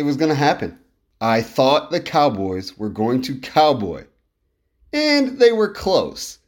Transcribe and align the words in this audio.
it 0.00 0.04
was 0.04 0.16
going 0.16 0.30
to 0.30 0.34
happen. 0.34 0.78
I 1.20 1.42
thought 1.42 1.90
the 1.90 2.00
Cowboys 2.00 2.78
were 2.78 2.88
going 2.88 3.20
to 3.22 3.38
cowboy. 3.38 4.06
And 4.94 5.38
they 5.38 5.52
were 5.52 5.68
close. 5.68 6.38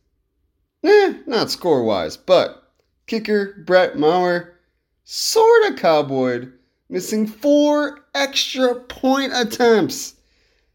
Eh, 0.83 1.13
not 1.27 1.51
score 1.51 1.85
wise, 1.85 2.17
but 2.17 2.73
kicker 3.07 3.63
Brett 3.67 3.99
Maher 3.99 4.55
sort 5.05 5.71
of 5.71 5.77
cowboyed, 5.77 6.51
missing 6.89 7.27
four 7.27 8.07
extra 8.15 8.75
point 8.75 9.33
attempts, 9.35 10.15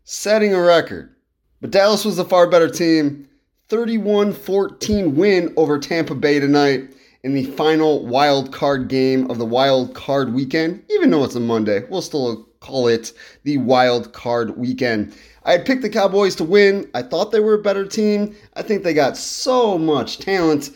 setting 0.04 0.54
a 0.54 0.62
record. 0.62 1.16
But 1.60 1.72
Dallas 1.72 2.06
was 2.06 2.20
a 2.20 2.26
far 2.26 2.48
better 2.48 2.70
team. 2.70 3.28
31 3.70 4.34
14 4.34 5.16
win 5.16 5.52
over 5.58 5.80
Tampa 5.80 6.14
Bay 6.14 6.40
tonight 6.40 6.94
in 7.24 7.34
the 7.34 7.46
final 7.46 8.06
wild 8.06 8.54
card 8.54 8.88
game 8.88 9.30
of 9.32 9.40
the 9.40 9.46
wild 9.46 9.96
card 9.96 10.34
weekend. 10.36 10.84
Even 10.92 11.10
though 11.10 11.24
it's 11.24 11.36
a 11.36 11.40
Monday, 11.40 11.84
we'll 11.90 12.04
still 12.04 12.47
call 12.60 12.88
it 12.88 13.14
the 13.44 13.58
wild 13.58 14.14
card 14.14 14.58
weekend. 14.58 15.16
I 15.44 15.54
had 15.54 15.66
picked 15.66 15.82
the 15.82 15.90
Cowboys 15.90 16.36
to 16.36 16.44
win. 16.44 16.90
I 16.94 17.02
thought 17.02 17.32
they 17.32 17.40
were 17.40 17.54
a 17.54 17.62
better 17.62 17.86
team. 17.86 18.36
I 18.56 18.62
think 18.62 18.84
they 18.84 18.94
got 18.94 19.18
so 19.18 19.78
much 19.78 20.20
talent, 20.20 20.72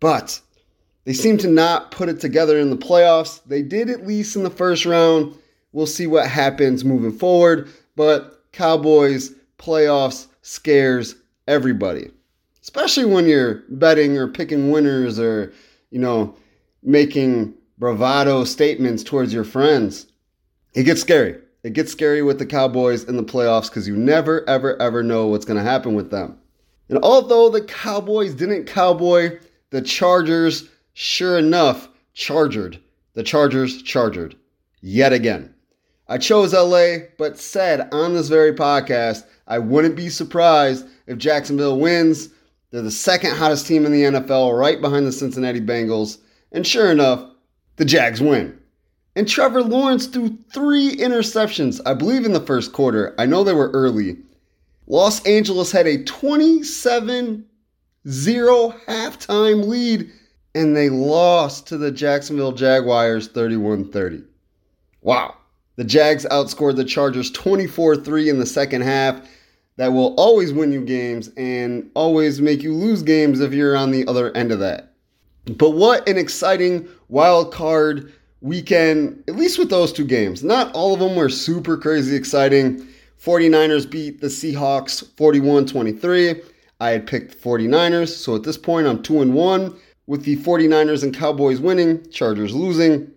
but 0.00 0.40
they 1.04 1.12
seem 1.12 1.38
to 1.38 1.48
not 1.48 1.90
put 1.90 2.08
it 2.08 2.20
together 2.20 2.58
in 2.58 2.70
the 2.70 2.76
playoffs. 2.76 3.40
They 3.44 3.62
did 3.62 3.90
at 3.90 4.06
least 4.06 4.36
in 4.36 4.44
the 4.44 4.50
first 4.50 4.86
round. 4.86 5.36
We'll 5.72 5.86
see 5.86 6.06
what 6.06 6.28
happens 6.28 6.84
moving 6.84 7.12
forward, 7.12 7.68
but 7.96 8.44
Cowboys 8.52 9.32
playoffs 9.58 10.26
scares 10.42 11.16
everybody. 11.48 12.10
Especially 12.60 13.04
when 13.04 13.26
you're 13.26 13.64
betting 13.70 14.16
or 14.16 14.28
picking 14.28 14.70
winners 14.70 15.18
or, 15.18 15.52
you 15.90 15.98
know, 15.98 16.36
making 16.82 17.54
bravado 17.78 18.44
statements 18.44 19.02
towards 19.02 19.32
your 19.34 19.44
friends. 19.44 20.06
It 20.74 20.84
gets 20.84 21.00
scary. 21.00 21.38
It 21.62 21.74
gets 21.74 21.92
scary 21.92 22.22
with 22.22 22.38
the 22.38 22.46
Cowboys 22.46 23.04
in 23.04 23.16
the 23.16 23.22
playoffs 23.22 23.68
because 23.68 23.86
you 23.86 23.96
never, 23.96 24.48
ever, 24.48 24.80
ever 24.80 25.02
know 25.02 25.26
what's 25.26 25.44
going 25.44 25.58
to 25.58 25.70
happen 25.70 25.94
with 25.94 26.10
them. 26.10 26.38
And 26.88 26.98
although 27.02 27.48
the 27.48 27.62
Cowboys 27.62 28.34
didn't 28.34 28.64
cowboy, 28.64 29.38
the 29.70 29.82
Chargers, 29.82 30.68
sure 30.94 31.38
enough, 31.38 31.88
chargered. 32.14 32.78
The 33.14 33.22
Chargers 33.22 33.82
chargered 33.82 34.34
yet 34.80 35.12
again. 35.12 35.54
I 36.08 36.18
chose 36.18 36.52
LA, 36.52 37.06
but 37.16 37.38
said 37.38 37.88
on 37.92 38.14
this 38.14 38.28
very 38.28 38.52
podcast 38.52 39.24
I 39.46 39.58
wouldn't 39.58 39.96
be 39.96 40.08
surprised 40.08 40.86
if 41.06 41.18
Jacksonville 41.18 41.78
wins. 41.78 42.30
They're 42.70 42.82
the 42.82 42.90
second 42.90 43.36
hottest 43.36 43.66
team 43.66 43.86
in 43.86 43.92
the 43.92 44.02
NFL, 44.02 44.58
right 44.58 44.80
behind 44.80 45.06
the 45.06 45.12
Cincinnati 45.12 45.60
Bengals. 45.60 46.18
And 46.52 46.66
sure 46.66 46.90
enough, 46.90 47.30
the 47.76 47.84
Jags 47.84 48.20
win. 48.20 48.58
And 49.14 49.28
Trevor 49.28 49.62
Lawrence 49.62 50.06
threw 50.06 50.38
three 50.52 50.96
interceptions, 50.96 51.80
I 51.84 51.94
believe, 51.94 52.24
in 52.24 52.32
the 52.32 52.40
first 52.40 52.72
quarter. 52.72 53.14
I 53.18 53.26
know 53.26 53.44
they 53.44 53.52
were 53.52 53.70
early. 53.72 54.16
Los 54.86 55.24
Angeles 55.26 55.70
had 55.70 55.86
a 55.86 56.02
27 56.04 57.46
0 58.08 58.74
halftime 58.86 59.66
lead, 59.66 60.10
and 60.54 60.76
they 60.76 60.88
lost 60.88 61.66
to 61.68 61.76
the 61.76 61.90
Jacksonville 61.90 62.52
Jaguars 62.52 63.28
31 63.28 63.90
30. 63.90 64.22
Wow. 65.02 65.36
The 65.76 65.84
Jags 65.84 66.26
outscored 66.30 66.76
the 66.76 66.84
Chargers 66.84 67.30
24 67.30 67.96
3 67.96 68.28
in 68.28 68.38
the 68.38 68.46
second 68.46 68.82
half. 68.82 69.28
That 69.76 69.92
will 69.92 70.14
always 70.16 70.52
win 70.52 70.70
you 70.70 70.84
games 70.84 71.30
and 71.36 71.90
always 71.94 72.40
make 72.40 72.62
you 72.62 72.74
lose 72.74 73.02
games 73.02 73.40
if 73.40 73.54
you're 73.54 73.76
on 73.76 73.90
the 73.90 74.06
other 74.06 74.30
end 74.36 74.52
of 74.52 74.58
that. 74.58 74.92
But 75.46 75.70
what 75.70 76.06
an 76.08 76.18
exciting 76.18 76.86
wild 77.08 77.52
card 77.52 78.12
weekend, 78.42 79.22
at 79.28 79.36
least 79.36 79.58
with 79.58 79.70
those 79.70 79.92
two 79.92 80.04
games. 80.04 80.42
Not 80.42 80.74
all 80.74 80.92
of 80.92 81.00
them 81.00 81.16
were 81.16 81.28
super 81.28 81.78
crazy 81.78 82.14
exciting. 82.14 82.86
49ers 83.24 83.88
beat 83.88 84.20
the 84.20 84.26
Seahawks 84.26 85.08
41 85.16 85.66
23. 85.66 86.42
I 86.80 86.90
had 86.90 87.06
picked 87.06 87.40
49ers, 87.40 88.08
so 88.08 88.34
at 88.34 88.42
this 88.42 88.58
point 88.58 88.88
I'm 88.88 89.02
2 89.02 89.22
and 89.22 89.34
1 89.34 89.76
with 90.08 90.24
the 90.24 90.36
49ers 90.38 91.04
and 91.04 91.14
Cowboys 91.14 91.60
winning, 91.60 92.10
Chargers 92.10 92.54
losing. 92.54 93.08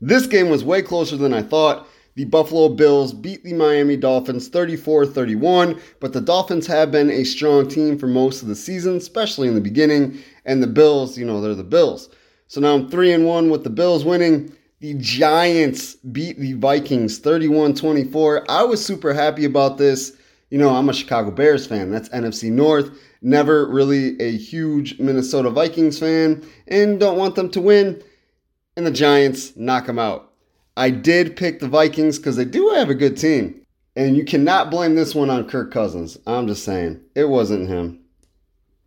This 0.00 0.28
game 0.28 0.48
was 0.48 0.62
way 0.62 0.82
closer 0.82 1.16
than 1.16 1.34
I 1.34 1.42
thought. 1.42 1.88
The 2.14 2.24
Buffalo 2.26 2.68
Bills 2.68 3.12
beat 3.12 3.42
the 3.42 3.52
Miami 3.54 3.96
Dolphins 3.96 4.48
34 4.48 5.06
31, 5.06 5.80
but 5.98 6.12
the 6.12 6.20
Dolphins 6.20 6.66
have 6.68 6.92
been 6.92 7.10
a 7.10 7.24
strong 7.24 7.68
team 7.68 7.98
for 7.98 8.06
most 8.06 8.42
of 8.42 8.48
the 8.48 8.54
season, 8.54 8.96
especially 8.96 9.48
in 9.48 9.54
the 9.54 9.60
beginning. 9.60 10.18
And 10.44 10.62
the 10.62 10.68
Bills, 10.68 11.18
you 11.18 11.24
know, 11.24 11.40
they're 11.40 11.54
the 11.54 11.64
Bills. 11.64 12.08
So 12.46 12.60
now 12.60 12.74
I'm 12.74 12.88
3 12.88 13.12
and 13.12 13.26
1 13.26 13.50
with 13.50 13.64
the 13.64 13.70
Bills 13.70 14.04
winning. 14.04 14.52
The 14.80 14.94
Giants 14.94 15.96
beat 15.96 16.38
the 16.38 16.52
Vikings 16.52 17.18
31 17.18 17.74
24. 17.74 18.48
I 18.48 18.62
was 18.62 18.84
super 18.84 19.12
happy 19.12 19.44
about 19.44 19.76
this. 19.76 20.16
You 20.50 20.58
know, 20.58 20.70
I'm 20.70 20.88
a 20.88 20.94
Chicago 20.94 21.32
Bears 21.32 21.66
fan. 21.66 21.90
That's 21.90 22.08
NFC 22.10 22.48
North. 22.48 22.90
Never 23.20 23.66
really 23.66 24.20
a 24.20 24.36
huge 24.36 25.00
Minnesota 25.00 25.50
Vikings 25.50 25.98
fan 25.98 26.48
and 26.68 27.00
don't 27.00 27.18
want 27.18 27.34
them 27.34 27.50
to 27.50 27.60
win. 27.60 28.00
And 28.76 28.86
the 28.86 28.92
Giants 28.92 29.56
knock 29.56 29.86
them 29.86 29.98
out. 29.98 30.32
I 30.76 30.90
did 30.90 31.36
pick 31.36 31.58
the 31.58 31.66
Vikings 31.66 32.18
because 32.18 32.36
they 32.36 32.44
do 32.44 32.68
have 32.76 32.88
a 32.88 32.94
good 32.94 33.16
team. 33.16 33.60
And 33.96 34.16
you 34.16 34.24
cannot 34.24 34.70
blame 34.70 34.94
this 34.94 35.12
one 35.12 35.28
on 35.28 35.48
Kirk 35.48 35.72
Cousins. 35.72 36.18
I'm 36.24 36.46
just 36.46 36.64
saying, 36.64 37.00
it 37.16 37.28
wasn't 37.28 37.68
him. 37.68 37.97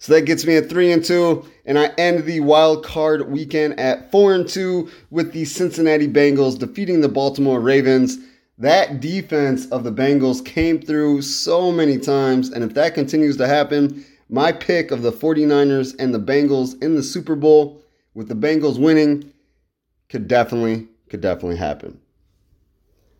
So 0.01 0.13
that 0.13 0.23
gets 0.23 0.47
me 0.47 0.55
at 0.55 0.67
3 0.67 0.93
and 0.93 1.05
2 1.05 1.45
and 1.67 1.77
I 1.77 1.89
end 1.95 2.25
the 2.25 2.39
wild 2.39 2.83
card 2.83 3.29
weekend 3.29 3.79
at 3.79 4.09
4 4.09 4.33
and 4.33 4.49
2 4.49 4.89
with 5.11 5.31
the 5.31 5.45
Cincinnati 5.45 6.07
Bengals 6.07 6.57
defeating 6.57 7.01
the 7.01 7.07
Baltimore 7.07 7.59
Ravens. 7.59 8.17
That 8.57 8.99
defense 8.99 9.67
of 9.67 9.83
the 9.83 9.91
Bengals 9.91 10.43
came 10.43 10.81
through 10.81 11.21
so 11.21 11.71
many 11.71 11.99
times 11.99 12.49
and 12.49 12.63
if 12.63 12.73
that 12.73 12.95
continues 12.95 13.37
to 13.37 13.47
happen, 13.47 14.03
my 14.27 14.51
pick 14.51 14.89
of 14.89 15.03
the 15.03 15.11
49ers 15.11 15.95
and 15.99 16.15
the 16.15 16.19
Bengals 16.19 16.81
in 16.81 16.95
the 16.95 17.03
Super 17.03 17.35
Bowl 17.35 17.83
with 18.15 18.27
the 18.27 18.33
Bengals 18.33 18.79
winning 18.79 19.31
could 20.09 20.27
definitely 20.27 20.87
could 21.09 21.21
definitely 21.21 21.57
happen. 21.57 21.99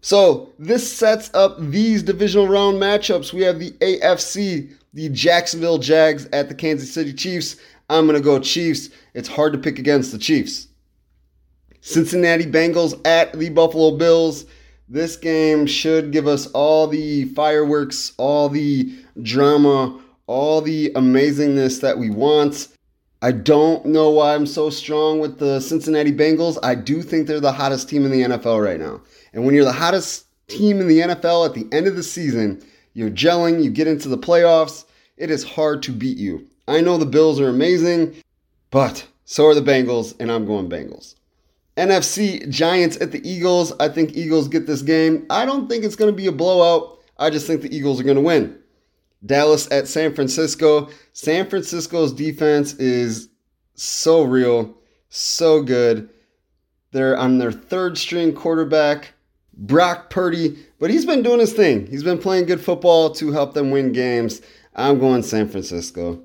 So 0.02 0.52
this 0.58 0.92
sets 0.92 1.30
up 1.36 1.58
these 1.59 2.02
divisional 2.02 2.48
round 2.48 2.81
matchups. 2.81 3.34
We 3.34 3.42
have 3.42 3.59
the 3.59 3.69
AFC, 3.69 4.74
the 4.94 5.09
Jacksonville 5.09 5.78
Jags 5.78 6.28
at 6.34 6.50
the 6.50 6.56
Kansas 6.56 6.94
City 6.94 7.13
Chiefs. 7.13 7.57
I'm 7.90 8.06
going 8.06 8.18
to 8.18 8.24
go 8.24 8.40
Chiefs. 8.40 8.90
It's 9.13 9.28
hard 9.28 9.53
to 9.53 9.59
pick 9.59 9.79
against 9.79 10.12
the 10.12 10.18
Chiefs. 10.18 10.68
Cincinnati 11.81 12.46
Bengals 12.46 13.00
at 13.06 13.34
the 13.34 13.50
Buffalo 13.50 13.97
Bills. 13.97 14.46
This 14.88 15.16
game 15.16 15.66
should 15.66 16.12
give 16.12 16.28
us 16.28 16.47
all 16.47 16.88
the 16.88 17.25
fireworks, 17.25 18.13
all 18.18 18.50
the 18.50 18.94
drama, 19.22 20.00
all 20.28 20.62
the 20.62 20.91
amazingness 20.91 21.81
that 21.81 21.97
we 21.97 22.09
want. 22.09 22.68
I 23.22 23.31
don't 23.31 23.85
know 23.85 24.09
why 24.09 24.35
I'm 24.35 24.46
so 24.46 24.69
strong 24.69 25.19
with 25.19 25.40
the 25.40 25.59
Cincinnati 25.59 26.12
Bengals. 26.12 26.57
I 26.63 26.75
do 26.75 27.01
think 27.01 27.28
they're 27.28 27.40
the 27.40 27.51
hottest 27.51 27.88
team 27.88 28.03
in 28.03 28.12
the 28.12 28.22
NFL 28.22 28.63
right 28.63 28.80
now. 28.80 29.01
And 29.34 29.46
when 29.46 29.53
you're 29.56 29.63
the 29.63 29.72
hottest 29.72 30.25
team 30.47 30.81
in 30.81 30.88
the 30.88 31.00
NFL 31.00 31.46
at 31.46 31.53
the 31.53 31.68
end 31.75 31.88
of 31.88 31.96
the 31.96 32.03
season, 32.03 32.62
you're 32.94 33.09
gelling, 33.09 33.63
you 33.63 33.69
get 33.69 33.88
into 33.88 34.09
the 34.09 34.18
playoffs, 34.18 34.85
it 35.18 35.29
is 35.29 35.44
hard 35.44 35.84
to 35.84 35.91
beat 35.91 36.18
you. 36.18 36.47
I 36.68 36.81
know 36.81 36.97
the 36.97 37.06
Bills 37.06 37.40
are 37.40 37.50
amazing, 37.50 38.16
but 38.69 39.06
so 39.25 39.47
are 39.47 39.56
the 39.56 39.62
Bengals, 39.62 40.13
and 40.19 40.31
I'm 40.31 40.46
going 40.46 40.69
Bengals. 40.69 41.16
NFC 41.78 42.47
Giants 42.50 42.97
at 43.00 43.12
the 43.12 43.28
Eagles. 43.28 43.74
I 43.80 43.88
think 43.90 44.16
Eagles 44.16 44.47
get 44.47 44.68
this 44.68 44.81
game. 44.81 45.25
I 45.30 45.46
don't 45.46 45.69
think 45.69 45.84
it's 45.84 45.96
going 45.96 46.12
to 46.12 46.15
be 46.15 46.27
a 46.27 46.31
blowout. 46.31 47.00
I 47.18 47.30
just 47.30 47.48
think 47.48 47.62
the 47.62 47.75
Eagles 47.75 48.00
are 48.00 48.04
going 48.04 48.15
to 48.15 48.21
win. 48.21 48.57
Dallas 49.25 49.71
at 49.71 49.88
San 49.88 50.13
Francisco. 50.13 50.89
San 51.13 51.50
Francisco's 51.50 52.12
defense 52.12 52.74
is 52.74 53.30
so 53.75 54.24
real, 54.24 54.75
so 55.10 55.62
good. 55.62 56.10
They're 56.92 57.18
on 57.18 57.38
their 57.38 57.51
third 57.51 57.98
string 57.98 58.33
quarterback, 58.33 59.13
Brock 59.54 60.10
Purdy, 60.10 60.57
but 60.81 60.89
he's 60.89 61.06
been 61.06 61.22
doing 61.22 61.39
his 61.39 61.54
thing. 61.54 61.86
He's 61.86 62.04
been 62.04 62.18
playing 62.18 62.48
good 62.48 62.60
football 62.60 63.12
to 63.12 63.31
help 63.31 63.54
them 63.54 63.69
win 63.69 63.94
games. 63.94 64.42
I'm 64.75 65.00
going 65.00 65.22
San 65.22 65.48
Francisco. 65.48 66.22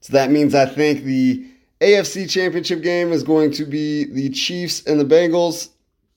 So 0.00 0.14
that 0.14 0.30
means 0.30 0.54
I 0.54 0.64
think 0.64 1.04
the 1.04 1.46
AFC 1.80 2.28
Championship 2.28 2.82
game 2.82 3.12
is 3.12 3.22
going 3.22 3.52
to 3.52 3.64
be 3.66 4.04
the 4.04 4.30
Chiefs 4.30 4.84
and 4.86 4.98
the 4.98 5.04
Bengals, 5.04 5.68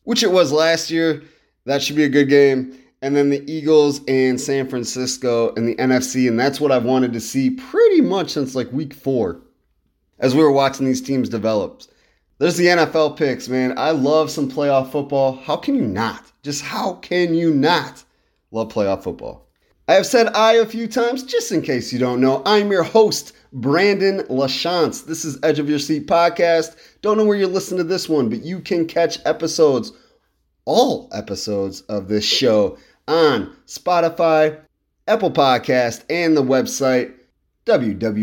which 0.05 0.23
it 0.23 0.31
was 0.31 0.53
last 0.53 0.89
year. 0.89 1.23
That 1.65 1.83
should 1.83 1.97
be 1.97 2.05
a 2.05 2.09
good 2.09 2.29
game 2.29 2.77
and 3.01 3.15
then 3.15 3.29
the 3.29 3.51
Eagles 3.51 3.99
and 4.07 4.39
San 4.39 4.69
Francisco 4.69 5.53
in 5.55 5.65
the 5.65 5.75
NFC. 5.75 6.27
And 6.27 6.39
that's 6.39 6.61
what 6.61 6.71
I've 6.71 6.85
wanted 6.85 7.13
to 7.13 7.19
see 7.19 7.49
pretty 7.49 8.01
much 8.01 8.29
since 8.29 8.55
like 8.55 8.71
week 8.71 8.93
four 8.93 9.41
as 10.19 10.35
we 10.35 10.43
were 10.43 10.51
watching 10.51 10.85
these 10.85 11.01
teams 11.01 11.27
develop. 11.27 11.81
There's 12.41 12.57
the 12.57 12.65
NFL 12.65 13.17
picks, 13.17 13.47
man. 13.47 13.77
I 13.77 13.91
love 13.91 14.31
some 14.31 14.49
playoff 14.49 14.91
football. 14.91 15.33
How 15.33 15.55
can 15.55 15.75
you 15.75 15.85
not? 15.85 16.31
Just 16.41 16.63
how 16.63 16.93
can 16.95 17.35
you 17.35 17.53
not 17.53 18.03
love 18.49 18.73
playoff 18.73 19.03
football? 19.03 19.47
I 19.87 19.93
have 19.93 20.07
said 20.07 20.25
I 20.29 20.53
a 20.53 20.65
few 20.65 20.87
times, 20.87 21.21
just 21.21 21.51
in 21.51 21.61
case 21.61 21.93
you 21.93 21.99
don't 21.99 22.19
know. 22.19 22.41
I'm 22.43 22.71
your 22.71 22.81
host, 22.81 23.33
Brandon 23.53 24.21
LaChance. 24.21 25.05
This 25.05 25.23
is 25.23 25.37
Edge 25.43 25.59
of 25.59 25.69
Your 25.69 25.77
Seat 25.77 26.07
podcast. 26.07 26.77
Don't 27.03 27.15
know 27.15 27.25
where 27.25 27.37
you're 27.37 27.47
listening 27.47 27.77
to 27.77 27.83
this 27.83 28.09
one, 28.09 28.27
but 28.27 28.43
you 28.43 28.59
can 28.59 28.87
catch 28.87 29.19
episodes 29.23 29.91
all 30.65 31.09
episodes 31.13 31.81
of 31.81 32.07
this 32.07 32.25
show 32.25 32.75
on 33.07 33.55
Spotify, 33.67 34.59
Apple 35.07 35.29
Podcast, 35.29 36.05
and 36.09 36.35
the 36.35 36.41
website 36.41 37.13
www.rss.com 37.67 38.17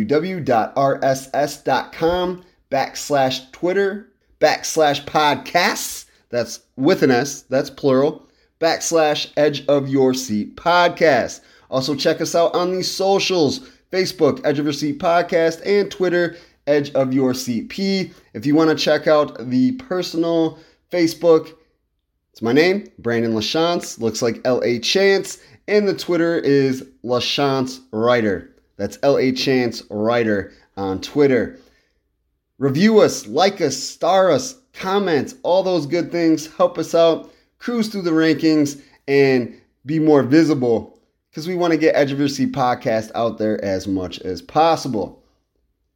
backslash 2.70 3.50
Twitter 3.52 4.08
backslash 4.40 5.04
podcasts. 5.04 6.06
That's 6.30 6.60
with 6.76 7.02
an 7.02 7.10
S, 7.10 7.42
that's 7.42 7.70
plural. 7.70 8.28
Backslash 8.60 9.32
Edge 9.36 9.64
of 9.66 9.88
Your 9.88 10.14
Seat 10.14 10.56
podcast. 10.56 11.40
Also, 11.70 11.94
check 11.94 12.20
us 12.20 12.34
out 12.34 12.54
on 12.54 12.72
the 12.72 12.82
socials 12.82 13.70
Facebook, 13.92 14.40
Edge 14.44 14.58
of 14.58 14.66
Your 14.66 14.72
Seat 14.72 14.98
podcast, 14.98 15.64
and 15.64 15.90
Twitter, 15.90 16.36
Edge 16.66 16.90
of 16.92 17.12
Your 17.12 17.34
Seat 17.34 17.68
P. 17.68 18.12
If 18.34 18.44
you 18.44 18.54
want 18.54 18.70
to 18.70 18.76
check 18.76 19.06
out 19.06 19.48
the 19.48 19.72
personal 19.72 20.58
Facebook, 20.90 21.54
it's 22.32 22.42
my 22.42 22.52
name, 22.52 22.88
Brandon 22.98 23.32
LaChance. 23.32 23.98
Looks 24.00 24.22
like 24.22 24.40
L 24.44 24.62
A 24.62 24.78
Chance. 24.78 25.38
And 25.66 25.86
the 25.86 25.94
Twitter 25.94 26.38
is 26.38 26.86
LaChance 27.04 27.80
Writer. 27.92 28.50
That's 28.76 28.98
L 29.02 29.18
A 29.18 29.32
Chance 29.32 29.82
Writer 29.90 30.52
on 30.76 31.00
Twitter. 31.00 31.58
Review 32.58 33.00
us, 33.00 33.26
like 33.26 33.60
us, 33.60 33.76
star 33.76 34.30
us, 34.30 34.56
comment, 34.72 35.34
all 35.42 35.62
those 35.62 35.86
good 35.86 36.10
things. 36.10 36.52
Help 36.56 36.78
us 36.78 36.94
out, 36.94 37.32
cruise 37.58 37.88
through 37.88 38.02
the 38.02 38.10
rankings, 38.10 38.80
and 39.06 39.58
be 39.86 39.98
more 39.98 40.22
visible 40.22 40.98
because 41.30 41.46
we 41.46 41.54
want 41.54 41.72
to 41.72 41.78
get 41.78 41.94
Edge 41.94 42.10
of 42.12 42.18
Your 42.18 42.28
Seat 42.28 42.52
podcast 42.52 43.10
out 43.14 43.38
there 43.38 43.64
as 43.64 43.86
much 43.86 44.20
as 44.20 44.42
possible. 44.42 45.22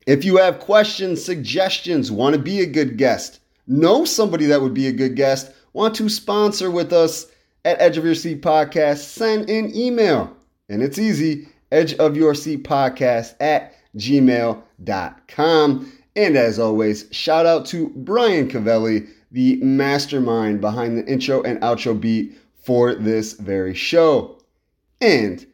If 0.06 0.25
you 0.25 0.37
have 0.37 0.61
questions, 0.61 1.25
suggestions, 1.25 2.11
want 2.11 2.35
to 2.35 2.41
be 2.41 2.61
a 2.61 2.67
good 2.67 2.97
guest, 2.97 3.41
know 3.67 4.05
somebody 4.05 4.47
that 4.47 4.62
would 4.62 4.75
be 4.75 4.87
a 4.87 4.93
good 4.93 5.17
guest, 5.17 5.53
want 5.73 5.94
to 5.97 6.09
sponsor 6.09 6.70
with 6.70 6.93
us, 6.93 7.26
at 7.64 7.81
Edge 7.81 7.97
of 7.97 8.05
Your 8.05 8.14
Seat 8.14 8.43
Podcast, 8.43 8.99
send 8.99 9.49
an 9.49 9.75
email. 9.75 10.37
And 10.69 10.82
it's 10.82 10.99
easy 10.99 11.49
edge 11.73 11.94
of 11.94 12.17
your 12.17 12.35
seat 12.35 12.64
podcast 12.64 13.35
at 13.41 13.75
gmail.com. 13.97 14.62
And 16.14 16.37
as 16.37 16.59
always, 16.59 17.06
shout 17.11 17.47
out 17.47 17.64
to 17.67 17.91
Brian 17.97 18.49
Cavelli, 18.49 19.06
the 19.31 19.56
mastermind 19.56 20.61
behind 20.61 20.99
the 20.99 21.06
intro 21.06 21.43
and 21.43 21.61
outro 21.61 21.99
beat 21.99 22.37
for 22.55 22.94
this 22.94 23.32
very 23.32 23.75
show. 23.75 24.38
And 25.00 25.44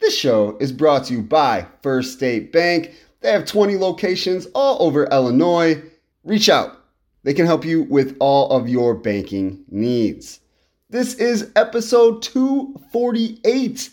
this 0.00 0.16
show 0.16 0.56
is 0.58 0.72
brought 0.72 1.04
to 1.06 1.14
you 1.14 1.22
by 1.22 1.66
First 1.82 2.14
State 2.14 2.52
Bank. 2.52 2.94
They 3.20 3.30
have 3.30 3.44
20 3.44 3.76
locations 3.76 4.46
all 4.54 4.82
over 4.82 5.06
Illinois. 5.06 5.82
Reach 6.24 6.48
out, 6.48 6.76
they 7.22 7.34
can 7.34 7.46
help 7.46 7.64
you 7.64 7.82
with 7.82 8.16
all 8.18 8.50
of 8.50 8.68
your 8.68 8.94
banking 8.94 9.64
needs. 9.68 10.40
This 10.88 11.14
is 11.14 11.50
episode 11.56 12.22
248. 12.22 13.90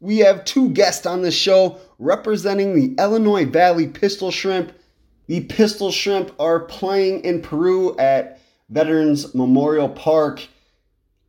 We 0.00 0.18
have 0.18 0.44
two 0.44 0.68
guests 0.70 1.06
on 1.06 1.22
the 1.22 1.30
show 1.30 1.78
representing 1.98 2.74
the 2.74 3.00
Illinois 3.00 3.46
Valley 3.46 3.86
Pistol 3.86 4.30
Shrimp. 4.30 4.72
The 5.32 5.40
Pistol 5.44 5.90
Shrimp 5.90 6.30
are 6.38 6.60
playing 6.60 7.24
in 7.24 7.40
Peru 7.40 7.96
at 7.96 8.38
Veterans 8.68 9.34
Memorial 9.34 9.88
Park. 9.88 10.46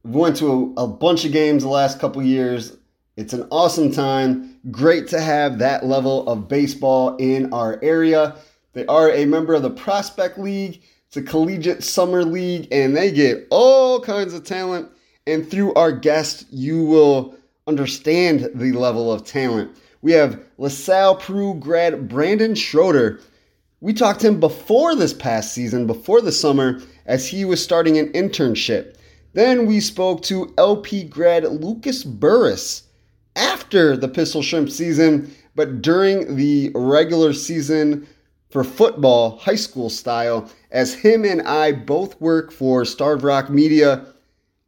We 0.03 0.11
went 0.19 0.35
to 0.39 0.73
a, 0.75 0.83
a 0.83 0.87
bunch 0.87 1.23
of 1.23 1.31
games 1.31 1.63
the 1.63 1.69
last 1.69 2.01
couple 2.01 2.21
years. 2.21 2.75
It's 3.15 3.31
an 3.31 3.47
awesome 3.49 3.93
time. 3.93 4.59
Great 4.69 5.07
to 5.07 5.21
have 5.21 5.57
that 5.59 5.85
level 5.85 6.27
of 6.27 6.49
baseball 6.49 7.15
in 7.15 7.53
our 7.53 7.79
area. 7.81 8.35
They 8.73 8.85
are 8.87 9.09
a 9.09 9.23
member 9.23 9.53
of 9.53 9.61
the 9.61 9.69
Prospect 9.69 10.37
League. 10.37 10.81
It's 11.07 11.15
a 11.15 11.23
collegiate 11.23 11.81
summer 11.81 12.25
league, 12.25 12.67
and 12.73 12.97
they 12.97 13.09
get 13.09 13.47
all 13.51 14.01
kinds 14.01 14.33
of 14.33 14.43
talent 14.43 14.91
and 15.27 15.49
through 15.49 15.73
our 15.75 15.93
guest, 15.93 16.45
you 16.51 16.83
will 16.83 17.37
understand 17.67 18.49
the 18.53 18.73
level 18.73 19.13
of 19.13 19.23
talent. 19.23 19.71
We 20.01 20.11
have 20.11 20.43
LaSalle 20.57 21.15
Peru 21.15 21.53
grad 21.53 22.09
Brandon 22.09 22.53
Schroeder. 22.53 23.21
We 23.83 23.91
talked 23.91 24.21
to 24.21 24.29
him 24.29 24.39
before 24.39 24.95
this 24.95 25.11
past 25.11 25.51
season, 25.51 25.87
before 25.87 26.21
the 26.21 26.31
summer, 26.31 26.79
as 27.05 27.27
he 27.27 27.43
was 27.43 27.61
starting 27.61 27.97
an 27.97 28.13
internship. 28.13 28.95
Then 29.33 29.65
we 29.65 29.81
spoke 29.81 30.21
to 30.23 30.53
LP 30.57 31.03
grad 31.03 31.43
Lucas 31.43 32.05
Burris 32.05 32.83
after 33.35 33.97
the 33.97 34.07
Pistol 34.07 34.41
Shrimp 34.41 34.69
season, 34.69 35.35
but 35.53 35.81
during 35.81 36.37
the 36.37 36.71
regular 36.73 37.33
season 37.33 38.07
for 38.51 38.63
football, 38.63 39.37
high 39.39 39.55
school 39.55 39.89
style, 39.89 40.49
as 40.71 40.93
him 40.93 41.25
and 41.25 41.41
I 41.41 41.73
both 41.73 42.21
work 42.21 42.53
for 42.53 42.85
Starved 42.85 43.23
Rock 43.23 43.49
Media 43.49 44.05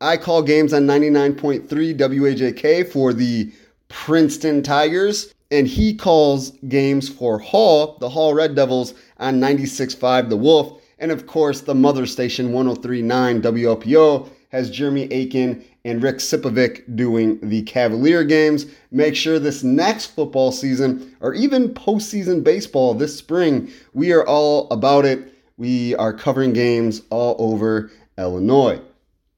I 0.02 0.18
call 0.18 0.44
games 0.44 0.74
on 0.74 0.88
99.3 0.88 1.70
WAJK 1.70 2.92
for 2.92 3.14
the 3.14 3.50
Princeton 3.88 4.62
Tigers, 4.62 5.34
and 5.52 5.68
he 5.68 5.94
calls 5.94 6.52
games 6.68 7.08
for 7.08 7.40
Hall, 7.40 7.98
the 8.00 8.10
Hall 8.10 8.34
Red 8.34 8.56
Devils, 8.56 8.94
on 9.18 9.40
96.5 9.40 10.30
The 10.30 10.38
Wolf. 10.38 10.82
And 10.98 11.12
of 11.12 11.28
course, 11.28 11.62
the 11.62 11.76
mother 11.76 12.06
station 12.06 12.52
103.9 12.52 13.42
WLPO 13.42 14.30
has 14.50 14.70
Jeremy 14.70 15.12
Aiken 15.12 15.66
and 15.84 16.02
Rick 16.02 16.18
Sipovic 16.18 16.96
doing 16.96 17.40
the 17.42 17.62
Cavalier 17.64 18.24
games. 18.24 18.66
Make 18.92 19.16
sure 19.16 19.38
this 19.38 19.64
next 19.64 20.08
football 20.08 20.52
season, 20.52 21.16
or 21.20 21.34
even 21.34 21.74
postseason 21.74 22.44
baseball 22.44 22.94
this 22.94 23.16
spring, 23.16 23.70
we 23.94 24.14
are 24.14 24.26
all 24.26 24.70
about 24.72 25.06
it. 25.06 25.34
We 25.58 25.96
are 25.96 26.14
covering 26.14 26.54
games 26.54 27.02
all 27.10 27.36
over 27.38 27.92
Illinois. 28.18 28.82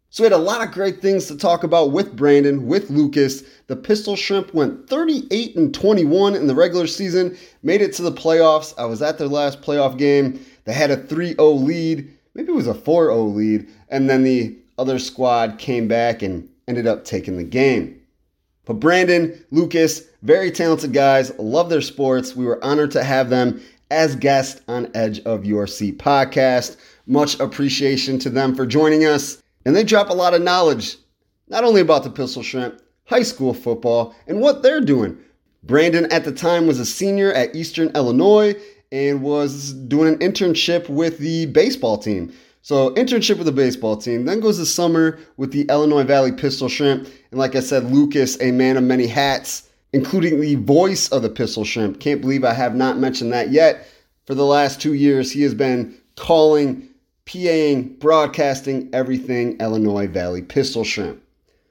So 0.09 0.23
we 0.23 0.29
had 0.29 0.39
a 0.39 0.43
lot 0.43 0.65
of 0.65 0.73
great 0.73 1.01
things 1.01 1.27
to 1.27 1.37
talk 1.37 1.63
about 1.63 1.91
with 1.91 2.15
Brandon, 2.15 2.65
with 2.65 2.89
Lucas. 2.89 3.43
The 3.67 3.75
Pistol 3.75 4.15
Shrimp 4.15 4.53
went 4.53 4.89
38 4.89 5.57
and 5.57 5.73
21 5.73 6.35
in 6.35 6.47
the 6.47 6.55
regular 6.55 6.87
season, 6.87 7.37
made 7.63 7.81
it 7.81 7.93
to 7.93 8.01
the 8.01 8.11
playoffs. 8.11 8.73
I 8.77 8.85
was 8.85 9.01
at 9.01 9.17
their 9.17 9.27
last 9.27 9.61
playoff 9.61 9.97
game. 9.97 10.39
They 10.63 10.73
had 10.73 10.89
a 10.89 10.95
3-0 10.95 11.63
lead, 11.65 12.09
maybe 12.33 12.49
it 12.49 12.55
was 12.55 12.67
a 12.67 12.73
4-0 12.73 13.35
lead, 13.35 13.67
and 13.89 14.09
then 14.09 14.23
the 14.23 14.55
other 14.77 14.99
squad 14.99 15.57
came 15.57 15.87
back 15.87 16.21
and 16.21 16.47
ended 16.67 16.87
up 16.87 17.03
taking 17.03 17.37
the 17.37 17.43
game. 17.43 18.01
But 18.63 18.75
Brandon, 18.75 19.43
Lucas, 19.51 20.03
very 20.23 20.51
talented 20.51 20.93
guys, 20.93 21.37
love 21.37 21.69
their 21.69 21.81
sports. 21.81 22.35
We 22.35 22.45
were 22.45 22.63
honored 22.63 22.91
to 22.91 23.03
have 23.03 23.29
them 23.29 23.61
as 23.91 24.15
guests 24.15 24.61
on 24.67 24.91
Edge 24.93 25.19
of 25.21 25.45
Your 25.45 25.67
Seat 25.67 25.99
podcast. 25.99 26.77
Much 27.05 27.39
appreciation 27.39 28.19
to 28.19 28.29
them 28.29 28.55
for 28.55 28.65
joining 28.65 29.05
us. 29.05 29.41
And 29.65 29.75
they 29.75 29.83
drop 29.83 30.09
a 30.09 30.13
lot 30.13 30.33
of 30.33 30.41
knowledge, 30.41 30.97
not 31.47 31.63
only 31.63 31.81
about 31.81 32.03
the 32.03 32.09
Pistol 32.09 32.43
Shrimp, 32.43 32.81
high 33.07 33.23
school 33.23 33.53
football, 33.53 34.13
and 34.27 34.39
what 34.39 34.63
they're 34.63 34.81
doing. 34.81 35.17
Brandon 35.63 36.05
at 36.11 36.23
the 36.23 36.31
time 36.31 36.67
was 36.67 36.79
a 36.79 36.85
senior 36.85 37.33
at 37.33 37.55
Eastern 37.55 37.89
Illinois 37.95 38.55
and 38.91 39.21
was 39.21 39.73
doing 39.73 40.13
an 40.13 40.19
internship 40.19 40.87
with 40.87 41.17
the 41.17 41.47
baseball 41.47 41.97
team. 41.97 42.31
So, 42.61 42.93
internship 42.95 43.37
with 43.37 43.45
the 43.45 43.53
baseball 43.53 43.95
team, 43.95 44.25
then 44.25 44.41
goes 44.41 44.57
the 44.57 44.65
summer 44.65 45.19
with 45.37 45.51
the 45.51 45.63
Illinois 45.69 46.03
Valley 46.03 46.33
Pistol 46.33 46.67
Shrimp. 46.67 47.07
And 47.31 47.39
like 47.39 47.55
I 47.55 47.61
said, 47.61 47.85
Lucas, 47.85 48.39
a 48.41 48.51
man 48.51 48.75
of 48.75 48.83
many 48.83 49.07
hats, 49.07 49.69
including 49.93 50.41
the 50.41 50.55
voice 50.55 51.07
of 51.09 51.21
the 51.21 51.29
Pistol 51.29 51.63
Shrimp. 51.63 52.01
Can't 52.01 52.19
believe 52.19 52.43
I 52.43 52.53
have 52.53 52.75
not 52.75 52.97
mentioned 52.97 53.31
that 53.31 53.51
yet. 53.51 53.87
For 54.25 54.35
the 54.35 54.45
last 54.45 54.81
two 54.81 54.93
years, 54.93 55.31
he 55.31 55.43
has 55.43 55.53
been 55.53 55.95
calling 56.17 56.89
PAing, 57.25 57.99
broadcasting 57.99 58.89
everything 58.91 59.57
Illinois 59.61 60.07
Valley 60.07 60.41
Pistol 60.41 60.83
Shrimp. 60.83 61.21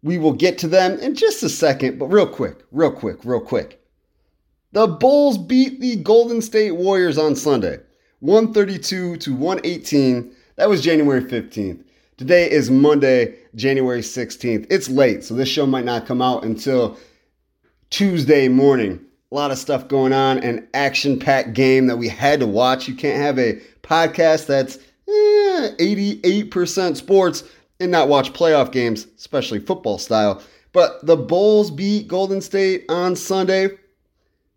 We 0.03 0.19
will 0.19 0.33
get 0.33 0.59
to 0.59 0.69
them 0.69 0.99
in 1.01 1.15
just 1.15 1.43
a 1.43 1.49
second, 1.49 1.99
but 1.99 2.07
real 2.07 2.27
quick, 2.27 2.65
real 2.71 2.93
quick, 2.93 3.25
real 3.25 3.41
quick. 3.41 3.83
The 4.73 4.87
Bulls 4.87 5.39
beat 5.39 5.81
the 5.81 5.97
Golden 5.97 6.43
State 6.43 6.73
Warriors 6.73 7.19
on 7.19 7.35
Sunday, 7.35 7.81
132 8.21 9.17
to 9.17 9.35
118. 9.35 10.33
That 10.57 10.69
was 10.69 10.83
January 10.83 11.23
15th. 11.23 11.83
Today 12.17 12.51
is 12.51 12.71
Monday, 12.71 13.37
January 13.55 14.01
16th. 14.01 14.67
It's 14.71 14.89
late, 14.89 15.23
so 15.25 15.35
this 15.35 15.49
show 15.49 15.67
might 15.67 15.85
not 15.85 16.07
come 16.07 16.23
out 16.23 16.45
until 16.45 16.99
Tuesday 17.91 18.49
morning. 18.49 19.01
A 19.33 19.35
lot 19.35 19.51
of 19.51 19.59
stuff 19.59 19.89
going 19.89 20.13
on, 20.13 20.39
an 20.39 20.67
action 20.73 21.19
packed 21.19 21.53
game 21.53 21.87
that 21.87 21.97
we 21.97 22.09
had 22.09 22.41
to 22.41 22.47
watch. 22.47 22.89
You 22.89 22.95
can't 22.95 23.21
have 23.21 23.39
a 23.39 23.61
podcast 23.83 24.47
that's 24.47 24.77
eh, 25.09 25.71
88% 25.79 26.97
sports 26.97 27.45
and 27.81 27.91
not 27.91 28.09
watch 28.09 28.33
playoff 28.33 28.73
games, 28.73 29.07
especially 29.17 29.59
football 29.59 29.99
style. 29.99 30.43
But 30.73 31.05
the 31.07 31.17
Bulls 31.17 31.71
beat 31.71 32.09
Golden 32.09 32.41
State 32.41 32.85
on 32.89 33.15
Sunday 33.17 33.69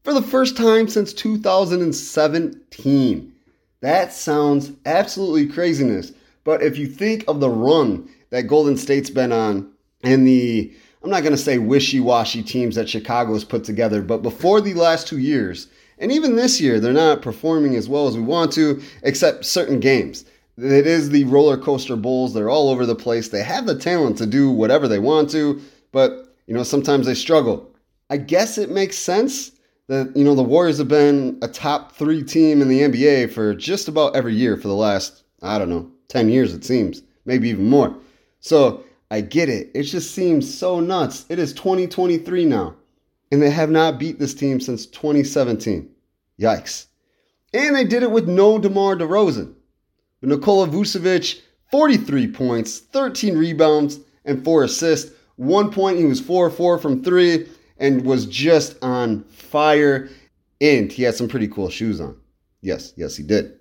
for 0.03 0.13
the 0.13 0.21
first 0.21 0.57
time 0.57 0.87
since 0.87 1.13
2017. 1.13 3.33
That 3.81 4.11
sounds 4.11 4.71
absolutely 4.85 5.47
craziness. 5.47 6.11
But 6.43 6.61
if 6.61 6.77
you 6.77 6.87
think 6.87 7.23
of 7.27 7.39
the 7.39 7.49
run 7.49 8.09
that 8.29 8.43
Golden 8.43 8.77
State's 8.77 9.09
been 9.09 9.31
on 9.31 9.71
and 10.03 10.27
the, 10.27 10.73
I'm 11.03 11.09
not 11.09 11.23
going 11.23 11.31
to 11.31 11.37
say 11.37 11.57
wishy 11.57 11.99
washy 11.99 12.43
teams 12.43 12.75
that 12.75 12.89
Chicago's 12.89 13.43
put 13.43 13.63
together, 13.63 14.01
but 14.01 14.21
before 14.21 14.61
the 14.61 14.73
last 14.73 15.07
two 15.07 15.19
years, 15.19 15.67
and 15.99 16.11
even 16.11 16.35
this 16.35 16.61
year, 16.61 16.79
they're 16.79 16.93
not 16.93 17.21
performing 17.21 17.75
as 17.75 17.89
well 17.89 18.07
as 18.07 18.15
we 18.15 18.23
want 18.23 18.53
to, 18.53 18.81
except 19.03 19.45
certain 19.45 19.79
games. 19.79 20.25
It 20.61 20.87
is 20.87 21.09
the 21.09 21.23
roller 21.25 21.57
coaster 21.57 21.95
bulls. 21.95 22.33
They're 22.33 22.49
all 22.49 22.69
over 22.69 22.85
the 22.85 22.95
place. 22.95 23.29
They 23.29 23.43
have 23.43 23.65
the 23.65 23.77
talent 23.77 24.17
to 24.17 24.25
do 24.25 24.51
whatever 24.51 24.87
they 24.87 24.99
want 24.99 25.29
to, 25.31 25.61
but 25.91 26.35
you 26.47 26.53
know, 26.53 26.63
sometimes 26.63 27.05
they 27.05 27.13
struggle. 27.13 27.69
I 28.09 28.17
guess 28.17 28.57
it 28.57 28.71
makes 28.71 28.97
sense 28.97 29.51
that 29.87 30.15
you 30.15 30.23
know 30.23 30.35
the 30.35 30.43
Warriors 30.43 30.77
have 30.77 30.87
been 30.87 31.37
a 31.41 31.47
top 31.47 31.93
three 31.93 32.23
team 32.23 32.61
in 32.61 32.67
the 32.67 32.81
NBA 32.81 33.31
for 33.31 33.53
just 33.53 33.87
about 33.87 34.15
every 34.15 34.35
year 34.35 34.57
for 34.57 34.67
the 34.67 34.75
last 34.75 35.23
I 35.41 35.57
don't 35.57 35.69
know 35.69 35.89
ten 36.07 36.29
years 36.29 36.53
it 36.53 36.65
seems, 36.65 37.03
maybe 37.25 37.49
even 37.49 37.69
more. 37.69 37.95
So 38.39 38.83
I 39.11 39.21
get 39.21 39.49
it. 39.49 39.71
It 39.73 39.83
just 39.83 40.13
seems 40.13 40.51
so 40.51 40.79
nuts. 40.79 41.25
It 41.29 41.39
is 41.39 41.53
2023 41.53 42.45
now, 42.45 42.75
and 43.31 43.41
they 43.41 43.49
have 43.49 43.71
not 43.71 43.99
beat 43.99 44.19
this 44.19 44.33
team 44.33 44.59
since 44.59 44.85
2017. 44.85 45.89
Yikes! 46.39 46.85
And 47.53 47.75
they 47.75 47.83
did 47.83 48.03
it 48.03 48.11
with 48.11 48.27
no 48.27 48.59
DeMar 48.59 48.95
DeRozan. 48.95 49.55
Nikola 50.21 50.67
Vucevic, 50.67 51.41
43 51.71 52.31
points, 52.31 52.79
13 52.79 53.37
rebounds, 53.37 53.99
and 54.25 54.43
4 54.43 54.63
assists. 54.63 55.11
One 55.35 55.71
point, 55.71 55.97
he 55.97 56.05
was 56.05 56.19
4 56.19 56.49
4 56.49 56.77
from 56.77 57.03
3 57.03 57.47
and 57.77 58.05
was 58.05 58.25
just 58.25 58.75
on 58.83 59.23
fire. 59.25 60.09
And 60.61 60.91
he 60.91 61.03
had 61.03 61.15
some 61.15 61.29
pretty 61.29 61.47
cool 61.47 61.69
shoes 61.69 62.01
on. 62.01 62.17
Yes, 62.61 62.93
yes, 62.97 63.15
he 63.15 63.23
did. 63.23 63.57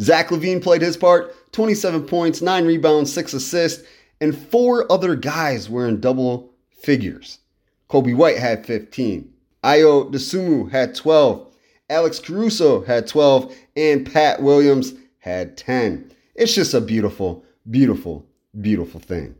Zach 0.00 0.28
LaVine 0.28 0.62
played 0.62 0.82
his 0.82 0.96
part 0.96 1.34
27 1.52 2.06
points, 2.06 2.42
9 2.42 2.66
rebounds, 2.66 3.12
6 3.12 3.32
assists, 3.32 3.86
and 4.20 4.36
four 4.36 4.90
other 4.90 5.16
guys 5.16 5.68
were 5.68 5.88
in 5.88 6.00
double 6.00 6.52
figures. 6.70 7.38
Coby 7.88 8.14
White 8.14 8.38
had 8.38 8.66
15. 8.66 9.32
Ayo 9.64 10.10
Dosunmu 10.12 10.70
had 10.70 10.94
12. 10.94 11.52
Alex 11.88 12.18
Caruso 12.20 12.84
had 12.84 13.06
12. 13.06 13.54
And 13.76 14.10
Pat 14.10 14.42
Williams 14.42 14.94
had 15.26 15.56
10. 15.56 16.12
It's 16.36 16.54
just 16.54 16.72
a 16.72 16.80
beautiful, 16.80 17.44
beautiful, 17.68 18.26
beautiful 18.60 19.00
thing. 19.00 19.34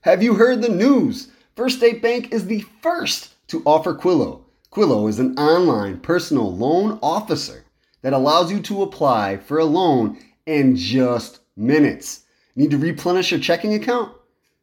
Have 0.00 0.22
you 0.22 0.34
heard 0.34 0.62
the 0.62 0.68
news? 0.68 1.28
First 1.54 1.78
State 1.78 2.02
Bank 2.02 2.32
is 2.32 2.46
the 2.46 2.64
first 2.82 3.34
to 3.48 3.62
offer 3.64 3.94
Quillo. 3.94 4.42
Quillo 4.72 5.08
is 5.08 5.20
an 5.20 5.38
online 5.38 6.00
personal 6.00 6.54
loan 6.54 6.98
officer 7.02 7.64
that 8.02 8.12
allows 8.12 8.50
you 8.50 8.60
to 8.62 8.82
apply 8.82 9.36
for 9.36 9.58
a 9.58 9.64
loan 9.64 10.18
in 10.44 10.74
just 10.74 11.38
minutes. 11.56 12.24
Need 12.56 12.72
to 12.72 12.78
replenish 12.78 13.30
your 13.30 13.40
checking 13.40 13.74
account? 13.74 14.12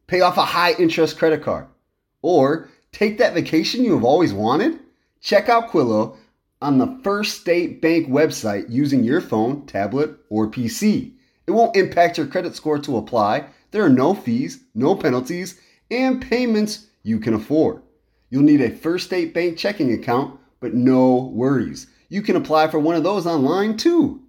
Pay 0.06 0.20
off 0.20 0.36
a 0.36 0.44
high 0.44 0.74
interest 0.74 1.16
credit 1.16 1.42
card? 1.42 1.66
Or 2.20 2.68
take 2.92 3.16
that 3.18 3.34
vacation 3.34 3.82
you 3.82 3.94
have 3.94 4.04
always 4.04 4.34
wanted? 4.34 4.78
Check 5.20 5.48
out 5.48 5.70
Quillo 5.70 6.18
on 6.64 6.78
the 6.78 6.98
First 7.04 7.42
State 7.42 7.82
Bank 7.82 8.08
website 8.08 8.70
using 8.70 9.04
your 9.04 9.20
phone, 9.20 9.66
tablet, 9.66 10.16
or 10.30 10.50
PC. 10.50 11.12
It 11.46 11.50
won't 11.50 11.76
impact 11.76 12.16
your 12.16 12.26
credit 12.26 12.56
score 12.56 12.78
to 12.78 12.96
apply. 12.96 13.44
There 13.70 13.84
are 13.84 13.90
no 13.90 14.14
fees, 14.14 14.64
no 14.74 14.96
penalties, 14.96 15.60
and 15.90 16.22
payments 16.22 16.86
you 17.02 17.20
can 17.20 17.34
afford. 17.34 17.82
You'll 18.30 18.44
need 18.44 18.62
a 18.62 18.70
First 18.70 19.06
State 19.06 19.34
Bank 19.34 19.58
checking 19.58 19.92
account, 19.92 20.40
but 20.58 20.72
no 20.72 21.30
worries. 21.34 21.86
You 22.08 22.22
can 22.22 22.34
apply 22.34 22.68
for 22.68 22.78
one 22.78 22.96
of 22.96 23.04
those 23.04 23.26
online 23.26 23.76
too. 23.76 24.22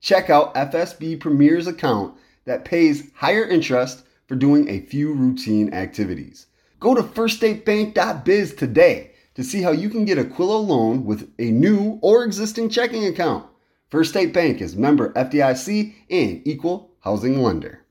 Check 0.00 0.30
out 0.30 0.54
FSB 0.54 1.18
Premier's 1.18 1.66
account 1.66 2.14
that 2.44 2.64
pays 2.64 3.10
higher 3.16 3.44
interest 3.44 4.04
for 4.28 4.36
doing 4.36 4.68
a 4.68 4.86
few 4.86 5.12
routine 5.12 5.74
activities. 5.74 6.46
Go 6.78 6.94
to 6.94 7.02
firststatebank.biz 7.02 8.54
today 8.54 9.09
to 9.40 9.46
see 9.46 9.62
how 9.62 9.70
you 9.70 9.88
can 9.88 10.04
get 10.04 10.18
a 10.18 10.24
Quillo 10.24 10.62
loan 10.62 11.06
with 11.06 11.32
a 11.38 11.50
new 11.50 11.98
or 12.02 12.24
existing 12.24 12.68
checking 12.68 13.06
account. 13.06 13.46
First 13.88 14.10
State 14.10 14.34
Bank 14.34 14.60
is 14.60 14.76
member 14.76 15.14
FDIC 15.14 15.94
and 16.10 16.42
equal 16.46 16.90
housing 17.00 17.42
lender. 17.42 17.86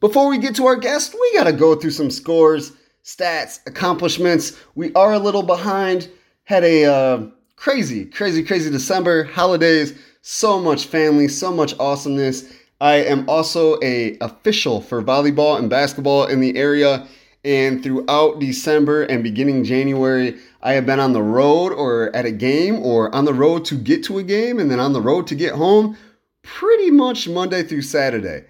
Before 0.00 0.28
we 0.28 0.36
get 0.36 0.54
to 0.56 0.66
our 0.66 0.76
guest, 0.76 1.14
we 1.14 1.32
got 1.32 1.44
to 1.44 1.52
go 1.54 1.74
through 1.74 1.92
some 1.92 2.10
scores 2.10 2.72
stats, 3.02 3.60
accomplishments. 3.66 4.60
We 4.74 4.92
are 4.92 5.14
a 5.14 5.18
little 5.18 5.42
behind. 5.42 6.10
Had 6.44 6.62
a 6.62 6.84
uh, 6.84 7.26
crazy, 7.56 8.04
crazy, 8.04 8.42
crazy 8.42 8.70
December 8.70 9.24
holidays. 9.24 9.98
So 10.20 10.60
much 10.60 10.84
family, 10.84 11.26
so 11.26 11.52
much 11.52 11.74
awesomeness. 11.80 12.52
I 12.82 12.96
am 12.96 13.26
also 13.30 13.78
a 13.82 14.18
official 14.20 14.82
for 14.82 15.02
volleyball 15.02 15.58
and 15.58 15.70
basketball 15.70 16.26
in 16.26 16.40
the 16.40 16.54
area. 16.54 17.08
And 17.44 17.82
throughout 17.82 18.38
December 18.38 19.02
and 19.02 19.22
beginning 19.22 19.64
January, 19.64 20.38
I 20.62 20.74
have 20.74 20.86
been 20.86 21.00
on 21.00 21.12
the 21.12 21.22
road 21.22 21.72
or 21.72 22.14
at 22.14 22.24
a 22.24 22.30
game 22.30 22.78
or 22.80 23.12
on 23.14 23.24
the 23.24 23.34
road 23.34 23.64
to 23.66 23.74
get 23.74 24.04
to 24.04 24.18
a 24.18 24.22
game 24.22 24.60
and 24.60 24.70
then 24.70 24.78
on 24.78 24.92
the 24.92 25.00
road 25.00 25.26
to 25.28 25.34
get 25.34 25.54
home 25.54 25.96
pretty 26.42 26.90
much 26.90 27.28
Monday 27.28 27.64
through 27.64 27.82
Saturday. 27.82 28.44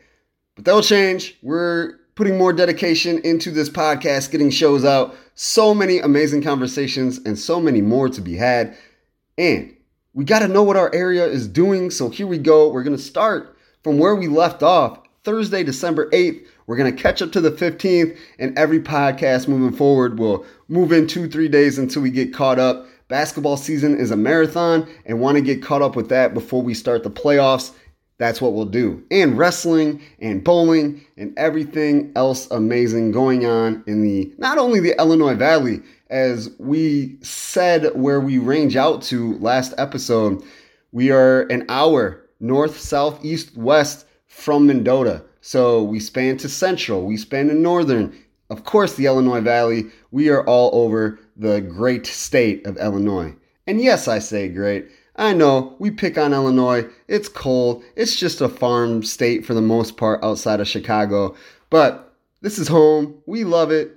But 0.55 0.67
that 0.67 0.75
will 0.75 0.83
change. 0.83 1.39
We're 1.43 1.99
putting 2.15 2.37
more 2.37 2.53
dedication 2.53 3.19
into 3.25 3.51
this 3.51 3.71
podcast, 3.71 4.31
getting 4.31 4.51
shows 4.51 4.85
out. 4.85 5.15
So 5.35 5.75
many 5.75 5.99
amazing 5.99 6.43
conversations 6.43 7.19
and 7.19 7.39
so 7.39 7.61
many 7.61 7.81
more 7.81 8.11
to 8.11 8.21
be 8.21 8.37
had. 8.37 8.77
And 9.39 9.75
we 10.13 10.25
got 10.25 10.41
to 10.41 10.49
know 10.49 10.63
what 10.63 10.77
our 10.77 10.95
area 10.95 11.27
is 11.27 11.49
doing. 11.49 11.91
So 11.91 12.11
here 12.11 12.27
we 12.27 12.37
go. 12.37 12.69
We're 12.69 12.83
going 12.83 12.97
to 12.97 13.03
start 13.03 13.57
from 13.83 13.99
where 13.99 14.15
we 14.15 14.29
left 14.29 14.63
off 14.63 15.01
Thursday, 15.25 15.65
December 15.65 16.11
8th. 16.11 16.47
We're 16.67 16.77
going 16.77 16.95
to 16.95 17.03
catch 17.03 17.23
up 17.23 17.33
to 17.33 17.41
the 17.41 17.51
15th, 17.51 18.17
and 18.39 18.57
every 18.59 18.81
podcast 18.81 19.49
moving 19.49 19.77
forward 19.77 20.19
will 20.19 20.45
move 20.69 20.93
in 20.93 21.07
two, 21.07 21.29
three 21.29 21.49
days 21.49 21.79
until 21.79 22.03
we 22.03 22.11
get 22.11 22.33
caught 22.33 22.59
up. 22.59 22.87
Basketball 23.09 23.57
season 23.57 23.99
is 23.99 24.11
a 24.11 24.17
marathon 24.17 24.89
and 25.05 25.21
want 25.21 25.37
to 25.37 25.43
get 25.43 25.63
caught 25.63 25.83
up 25.83 25.97
with 25.97 26.09
that 26.09 26.35
before 26.35 26.63
we 26.63 26.75
start 26.75 27.03
the 27.03 27.11
playoffs 27.11 27.73
that's 28.23 28.41
what 28.41 28.53
we'll 28.53 28.67
do. 28.67 29.03
And 29.11 29.37
wrestling 29.37 30.01
and 30.21 30.45
bowling 30.45 31.05
and 31.17 31.37
everything 31.37 32.13
else 32.15 32.49
amazing 32.53 33.11
going 33.11 33.45
on 33.47 33.83
in 33.89 34.03
the 34.03 34.33
not 34.39 34.59
only 34.59 34.79
the 34.79 34.97
Illinois 34.97 35.35
Valley, 35.35 35.81
as 36.09 36.49
we 36.61 37.19
said 37.23 37.97
where 37.97 38.21
we 38.21 38.39
range 38.39 38.77
out 38.77 39.03
to 39.03 39.37
last 39.39 39.75
episode, 39.77 40.41
we 40.93 41.11
are 41.11 41.43
an 41.49 41.65
hour 41.69 42.25
north, 42.39 42.79
south, 42.79 43.25
east, 43.25 43.57
west 43.57 44.07
from 44.29 44.69
Mendota. 44.69 45.25
So 45.43 45.83
we 45.83 46.01
span 46.01 46.39
to 46.39 46.49
central, 46.49 47.05
we 47.05 47.19
span 47.19 47.49
to 47.49 47.55
northern, 47.55 48.17
of 48.49 48.65
course, 48.65 48.95
the 48.95 49.07
Illinois 49.07 49.41
Valley. 49.41 49.85
We 50.11 50.31
are 50.31 50.47
all 50.47 50.71
over 50.73 51.19
the 51.37 51.61
great 51.61 52.07
state 52.07 52.65
of 52.67 52.79
Illinois. 52.79 53.35
And 53.67 53.81
yes, 53.81 54.09
I 54.09 54.19
say 54.19 54.49
great 54.49 54.89
I 55.17 55.35
know 55.35 55.77
we 55.79 55.91
pick 55.91 56.17
on 56.17 56.33
Illinois. 56.33 56.87
It's 57.07 57.29
cold. 57.29 57.85
It's 57.97 58.17
just 58.17 58.41
a 58.41 58.49
farm 58.49 59.03
state 59.03 59.45
for 59.45 59.53
the 59.55 59.61
most 59.61 59.97
part 59.97 60.23
outside 60.25 60.61
of 60.61 60.69
Chicago. 60.69 61.37
But 61.71 62.15
this 62.41 62.59
is 62.59 62.69
home. 62.69 63.23
We 63.27 63.45
love 63.45 63.71
it. 63.71 63.93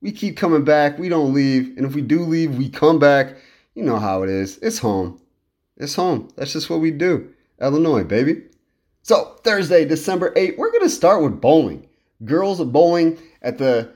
We 0.00 0.12
keep 0.12 0.36
coming 0.36 0.64
back. 0.64 0.98
We 0.98 1.08
don't 1.08 1.32
leave. 1.32 1.76
And 1.76 1.86
if 1.86 1.94
we 1.94 2.02
do 2.02 2.20
leave, 2.20 2.56
we 2.56 2.68
come 2.68 2.98
back. 2.98 3.36
You 3.74 3.84
know 3.84 3.98
how 3.98 4.22
it 4.22 4.28
is. 4.28 4.58
It's 4.58 4.78
home. 4.78 5.20
It's 5.76 5.94
home. 5.94 6.28
That's 6.36 6.52
just 6.52 6.68
what 6.68 6.80
we 6.80 6.90
do. 6.90 7.32
Illinois, 7.60 8.04
baby. 8.04 8.42
So, 9.06 9.38
Thursday, 9.44 9.84
December 9.84 10.34
8th, 10.34 10.58
we're 10.58 10.72
going 10.72 10.82
to 10.82 10.88
start 10.88 11.22
with 11.22 11.40
bowling. 11.40 11.86
Girls 12.24 12.60
bowling 12.64 13.16
at 13.40 13.56
the 13.56 13.88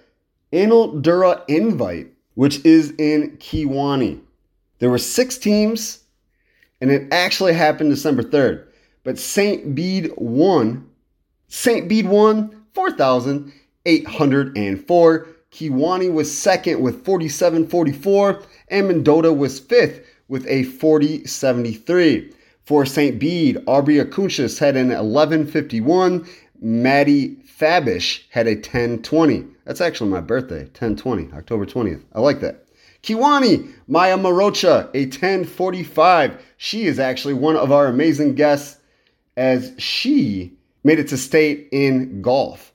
Dura 0.52 1.42
Invite, 1.48 2.12
which 2.34 2.64
is 2.64 2.94
in 2.96 3.36
Kewanee. 3.38 4.20
There 4.78 4.88
were 4.88 4.98
six 4.98 5.36
teams 5.36 6.04
and 6.80 6.92
it 6.92 7.12
actually 7.12 7.54
happened 7.54 7.90
December 7.90 8.22
3rd. 8.22 8.66
But 9.02 9.18
St. 9.18 9.74
Bede 9.74 10.12
won. 10.16 10.88
St. 11.48 11.88
Bede 11.88 12.06
won 12.06 12.64
4,804. 12.74 15.26
Kewanee 15.50 16.12
was 16.12 16.38
second 16.38 16.80
with 16.80 17.04
4744, 17.04 18.42
and 18.68 18.86
Mendota 18.86 19.32
was 19.32 19.58
fifth 19.58 20.06
with 20.28 20.46
a 20.46 20.62
4073. 20.62 22.32
For 22.64 22.86
St. 22.86 23.18
Bede, 23.18 23.62
Aubrey 23.66 23.96
Akunchis 23.96 24.58
had 24.58 24.76
an 24.76 24.88
1151. 24.88 26.26
Maddie 26.60 27.36
Fabish 27.58 28.22
had 28.30 28.46
a 28.46 28.54
1020. 28.54 29.46
That's 29.64 29.80
actually 29.80 30.10
my 30.10 30.20
birthday, 30.20 30.64
1020, 30.64 31.32
October 31.32 31.66
20th. 31.66 32.02
I 32.14 32.20
like 32.20 32.40
that. 32.40 32.66
Kewanee, 33.02 33.72
Maya 33.88 34.18
Marocha, 34.18 34.90
a 34.94 35.06
1045. 35.06 36.42
She 36.58 36.86
is 36.86 36.98
actually 36.98 37.34
one 37.34 37.56
of 37.56 37.72
our 37.72 37.86
amazing 37.86 38.34
guests 38.34 38.78
as 39.36 39.72
she 39.78 40.52
made 40.84 40.98
it 40.98 41.08
to 41.08 41.16
state 41.16 41.68
in 41.72 42.20
golf. 42.20 42.72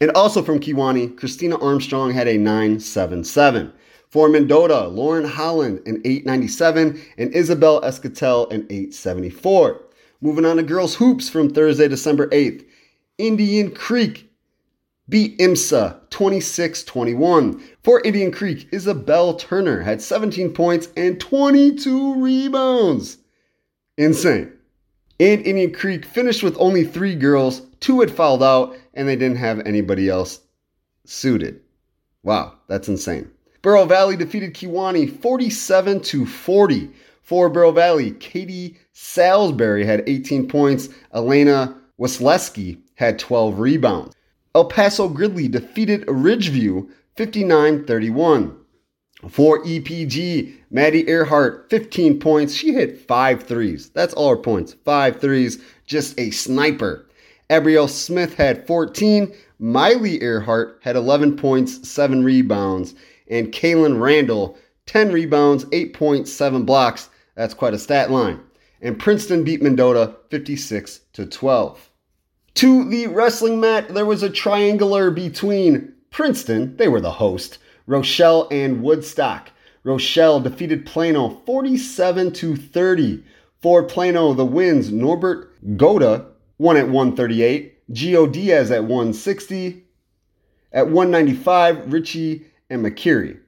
And 0.00 0.12
also 0.12 0.42
from 0.42 0.60
Kewanee, 0.60 1.16
Christina 1.16 1.58
Armstrong 1.58 2.12
had 2.12 2.28
a 2.28 2.38
977. 2.38 3.72
For 4.10 4.28
Mendota, 4.28 4.88
Lauren 4.88 5.24
Holland, 5.24 5.82
an 5.86 6.00
897, 6.04 7.00
and 7.18 7.34
Isabel 7.34 7.80
Escatel, 7.82 8.50
an 8.50 8.66
874. 8.70 9.82
Moving 10.20 10.44
on 10.44 10.56
to 10.56 10.62
girls 10.62 10.94
hoops 10.94 11.28
from 11.28 11.50
Thursday, 11.50 11.88
December 11.88 12.26
8th. 12.28 12.64
Indian 13.18 13.70
Creek 13.70 14.30
beat 15.08 15.38
IMSA 15.38 15.98
26 16.10 16.84
21. 16.84 17.62
For 17.82 18.00
Indian 18.02 18.32
Creek, 18.32 18.68
Isabel 18.72 19.34
Turner 19.34 19.82
had 19.82 20.00
17 20.00 20.52
points 20.52 20.88
and 20.96 21.20
22 21.20 22.22
rebounds. 22.22 23.18
Insane. 23.96 24.52
And 25.20 25.44
Indian 25.44 25.72
Creek 25.72 26.04
finished 26.04 26.42
with 26.42 26.56
only 26.58 26.84
three 26.84 27.14
girls 27.14 27.62
two 27.80 28.00
had 28.00 28.10
fouled 28.10 28.42
out, 28.42 28.76
and 28.94 29.08
they 29.08 29.16
didn't 29.16 29.38
have 29.38 29.60
anybody 29.60 30.08
else 30.08 30.40
suited. 31.04 31.60
Wow, 32.22 32.54
that's 32.68 32.88
insane. 32.88 33.30
Bureau 33.62 33.84
Valley 33.84 34.16
defeated 34.16 34.54
Kewanee 34.54 35.20
47 35.20 36.00
to 36.00 36.26
40. 36.26 36.90
For 37.22 37.50
Bureau 37.50 37.72
Valley, 37.72 38.12
Katie 38.12 38.78
Salisbury 38.92 39.84
had 39.84 40.08
18 40.08 40.48
points. 40.48 40.88
Elena 41.12 41.76
Wesleski 42.00 42.78
had 42.94 43.18
12 43.18 43.58
rebounds. 43.58 44.14
El 44.54 44.64
Paso 44.64 45.08
Gridley 45.08 45.48
defeated 45.48 46.06
Ridgeview 46.06 46.88
59 47.16 47.84
31. 47.84 48.56
For 49.28 49.62
EPG, 49.64 50.54
Maddie 50.70 51.08
Earhart, 51.08 51.68
15 51.68 52.20
points. 52.20 52.54
She 52.54 52.72
hit 52.72 53.06
five 53.06 53.42
threes. 53.42 53.90
That's 53.90 54.14
all 54.14 54.30
her 54.30 54.36
points. 54.36 54.76
Five 54.84 55.20
threes. 55.20 55.58
Just 55.86 56.18
a 56.18 56.30
sniper. 56.30 57.04
Abrielle 57.50 57.90
Smith 57.90 58.34
had 58.34 58.66
14. 58.66 59.34
Miley 59.58 60.22
Earhart 60.22 60.78
had 60.82 60.94
11 60.94 61.36
points, 61.36 61.88
7 61.88 62.22
rebounds. 62.22 62.94
And 63.30 63.52
Kaylin 63.52 64.00
Randall, 64.00 64.58
10 64.86 65.12
rebounds, 65.12 65.64
8.7 65.66 66.64
blocks. 66.64 67.10
That's 67.34 67.54
quite 67.54 67.74
a 67.74 67.78
stat 67.78 68.10
line. 68.10 68.40
And 68.80 68.98
Princeton 68.98 69.44
beat 69.44 69.62
Mendota 69.62 70.14
56 70.30 71.00
to 71.14 71.26
12. 71.26 71.90
To 72.54 72.88
the 72.88 73.06
wrestling 73.06 73.60
mat, 73.60 73.88
there 73.94 74.06
was 74.06 74.22
a 74.22 74.30
triangular 74.30 75.10
between 75.10 75.92
Princeton, 76.10 76.76
they 76.76 76.88
were 76.88 77.00
the 77.00 77.12
host, 77.12 77.58
Rochelle 77.86 78.48
and 78.50 78.82
Woodstock. 78.82 79.50
Rochelle 79.84 80.40
defeated 80.40 80.86
Plano 80.86 81.40
47 81.46 82.32
to 82.32 82.56
30. 82.56 83.22
For 83.60 83.82
Plano, 83.82 84.34
the 84.34 84.44
wins 84.44 84.92
Norbert 84.92 85.52
Goda 85.76 86.26
won 86.58 86.76
at 86.76 86.88
138, 86.88 87.92
Gio 87.92 88.30
Diaz 88.30 88.70
at 88.70 88.82
160, 88.82 89.84
at 90.72 90.88
195 90.88 91.92
Richie 91.92 92.46
Amakiri. 92.70 93.38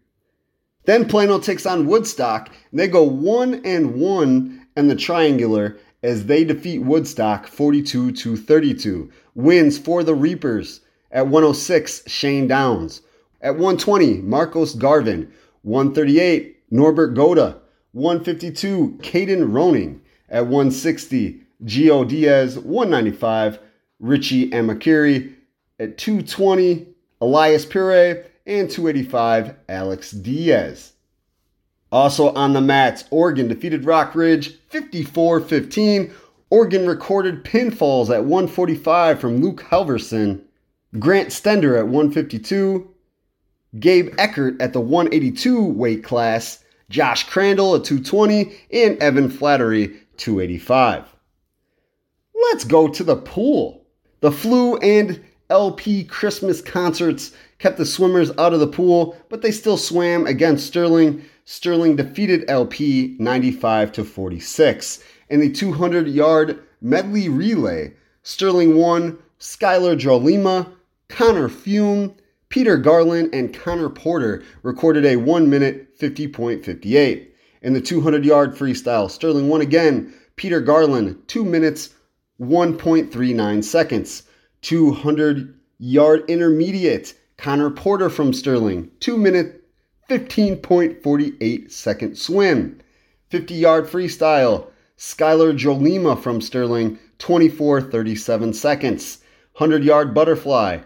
Then 0.85 1.07
Plano 1.07 1.39
takes 1.39 1.67
on 1.67 1.87
Woodstock, 1.87 2.49
and 2.71 2.81
they 2.81 2.89
go 2.89 3.03
1 3.03 3.62
and 3.65 3.95
1 3.95 4.67
in 4.77 4.89
the 4.89 4.97
triangular 4.97 5.79
as 6.03 6.27
they 6.27 6.45
defeat 6.45 6.79
Woodstock 6.79 7.47
42 7.47 8.12
to 8.12 8.37
32. 8.37 9.11
Wins 9.35 9.79
for 9.79 10.03
the 10.03 10.15
Reapers 10.15 10.81
at 11.11 11.27
106 11.27 12.03
Shane 12.07 12.49
Downs. 12.49 13.03
At 13.43 13.55
120, 13.55 14.19
Marcos 14.23 14.75
Garvin. 14.75 15.33
138, 15.62 16.57
Norbert 16.71 17.15
Goda. 17.15 17.61
152, 17.93 18.99
Caden 19.03 19.53
Roning. 19.53 20.00
At 20.29 20.47
160, 20.47 21.43
Gio 21.65 22.09
Diaz. 22.09 22.59
195, 22.59 23.59
Richie 23.99 24.50
Amakiri. 24.50 25.35
At 25.79 25.99
220, 25.99 26.87
Elias 27.21 27.65
Pire. 27.67 28.29
And 28.50 28.69
285, 28.69 29.54
Alex 29.69 30.11
Diaz. 30.11 30.95
Also 31.92 32.35
on 32.35 32.52
the 32.52 32.61
mats, 32.61 33.04
Oregon 33.12 33.47
defeated 33.47 33.85
Rock 33.85 34.16
Ridge 34.16 34.57
54 34.71 35.40
15. 35.40 36.12
Oregon 36.50 36.85
recorded 36.88 37.45
pinfalls 37.45 38.11
at 38.11 38.25
145 38.25 39.21
from 39.21 39.40
Luke 39.40 39.62
Halverson. 39.71 40.42
Grant 40.99 41.28
Stender 41.28 41.78
at 41.78 41.87
152. 41.87 42.92
Gabe 43.78 44.12
Eckert 44.19 44.61
at 44.61 44.73
the 44.73 44.80
182 44.80 45.66
weight 45.66 46.02
class, 46.02 46.64
Josh 46.88 47.28
Crandall 47.28 47.76
at 47.76 47.85
220, 47.85 48.52
and 48.73 48.99
Evan 48.99 49.30
Flattery 49.30 49.97
285. 50.17 51.04
Let's 52.34 52.65
go 52.65 52.89
to 52.89 53.04
the 53.04 53.17
pool. 53.17 53.86
The 54.23 54.32
flu 54.32 54.76
and 54.78 55.25
LP 55.50 56.02
Christmas 56.02 56.60
concerts 56.60 57.32
kept 57.60 57.76
the 57.78 57.86
swimmers 57.86 58.32
out 58.38 58.52
of 58.52 58.58
the 58.58 58.66
pool, 58.66 59.16
but 59.28 59.42
they 59.42 59.52
still 59.52 59.76
swam 59.76 60.26
against 60.26 60.66
Sterling. 60.66 61.23
Sterling 61.44 61.94
defeated 61.94 62.44
LP 62.49 63.16
95 63.20 63.92
to 63.92 64.04
46. 64.04 65.04
In 65.28 65.40
the 65.40 65.50
200 65.50 66.08
yard 66.08 66.58
medley 66.80 67.28
relay, 67.28 67.92
Sterling 68.23 68.76
won, 68.76 69.18
Skylar 69.38 69.99
Jolima, 69.99 70.73
Connor 71.08 71.49
Fume, 71.49 72.14
Peter 72.49 72.76
Garland 72.76 73.32
and 73.32 73.54
Connor 73.54 73.90
Porter 73.90 74.42
recorded 74.62 75.04
a 75.04 75.16
1 75.16 75.49
minute 75.49 75.96
50.58. 75.99 77.28
In 77.62 77.75
the 77.75 77.80
200 77.80 78.25
yard 78.25 78.54
freestyle, 78.56 79.10
Sterling 79.10 79.49
won 79.49 79.60
again. 79.60 80.12
Peter 80.36 80.60
Garland, 80.60 81.23
2 81.28 81.44
minutes 81.44 81.90
1.39 82.40 83.62
seconds. 83.62 84.23
200 84.62 85.54
yard 85.78 86.25
intermediate, 86.28 87.14
Connor 87.41 87.71
Porter 87.71 88.11
from 88.11 88.35
Sterling, 88.35 88.91
2 89.00 89.17
minute 89.17 89.65
15.48 90.11 91.71
second 91.71 92.19
swim. 92.19 92.79
50 93.31 93.55
yard 93.55 93.87
freestyle, 93.87 94.67
Skylar 94.99 95.57
Jolima 95.57 96.23
from 96.23 96.43
Sterling, 96.43 96.99
24.37 97.19 98.55
seconds. 98.55 99.23
100 99.55 99.83
yard 99.83 100.13
butterfly, 100.13 100.81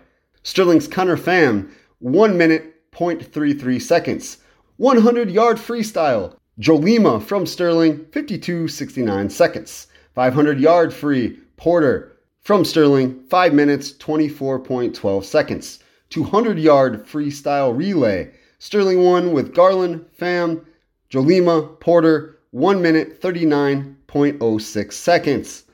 Sterling's 0.45 0.87
Connor 0.87 1.17
Pham, 1.17 1.73
1 1.99 2.39
minute 2.39 2.73
0.33 2.93 3.83
seconds. 3.83 4.39
100 4.77 5.33
yard 5.33 5.57
freestyle, 5.57 6.37
Jolima 6.61 7.21
from 7.21 7.47
Sterling, 7.47 8.05
52.69 8.13 9.33
seconds. 9.33 9.89
500 10.15 10.61
yard 10.61 10.95
free, 10.95 11.37
Porter 11.57 12.17
from 12.43 12.65
Sterling, 12.65 13.25
5 13.25 13.53
minutes 13.53 13.91
24.12 13.95 15.25
seconds. 15.25 15.81
200 16.15 16.61
yard 16.61 17.05
freestyle 17.05 17.77
relay, 17.77 18.31
Sterling 18.61 19.03
won 19.03 19.33
with 19.33 19.53
Garland, 19.53 20.05
Pham, 20.17 20.65
Jolima, 21.11 21.81
Porter, 21.81 22.39
1 22.53 22.81
minute 22.81 23.21
39.06 23.21 24.93
seconds. 24.93 25.65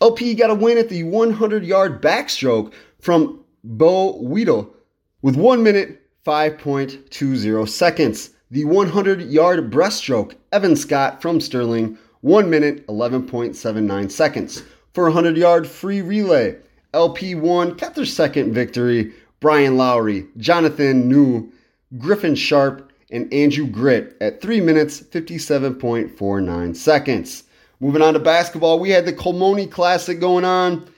LP 0.00 0.34
got 0.34 0.50
a 0.50 0.56
win 0.56 0.76
at 0.76 0.88
the 0.88 1.04
100 1.04 1.64
yard 1.64 2.02
backstroke 2.02 2.72
from 2.98 3.44
Bo 3.62 4.20
Weedle 4.20 4.74
with 5.22 5.36
1 5.36 5.62
minute 5.62 6.02
5.20 6.26 7.68
seconds. 7.68 8.30
The 8.50 8.64
100 8.64 9.22
yard 9.22 9.70
breaststroke, 9.70 10.34
Evan 10.50 10.74
Scott 10.74 11.22
from 11.22 11.40
Sterling, 11.40 11.96
1 12.22 12.50
minute 12.50 12.84
11.79 12.88 14.10
seconds. 14.10 14.64
For 14.94 15.06
a 15.06 15.12
100 15.12 15.36
yard 15.36 15.64
free 15.64 16.00
relay, 16.02 16.56
LP1 16.92 17.78
kept 17.78 17.94
their 17.94 18.04
second 18.04 18.52
victory. 18.52 19.12
Brian 19.40 19.76
Lowry, 19.76 20.26
Jonathan 20.38 21.08
New, 21.08 21.52
Griffin 21.98 22.34
Sharp, 22.34 22.92
and 23.10 23.32
Andrew 23.32 23.66
Grit 23.66 24.16
at 24.20 24.40
3 24.40 24.60
minutes 24.60 25.00
57.49 25.00 26.74
seconds. 26.76 27.44
Moving 27.80 28.02
on 28.02 28.14
to 28.14 28.20
basketball, 28.20 28.80
we 28.80 28.90
had 28.90 29.04
the 29.04 29.12
Colmoni 29.12 29.70
Classic 29.70 30.18
going 30.18 30.44
on. 30.44 30.88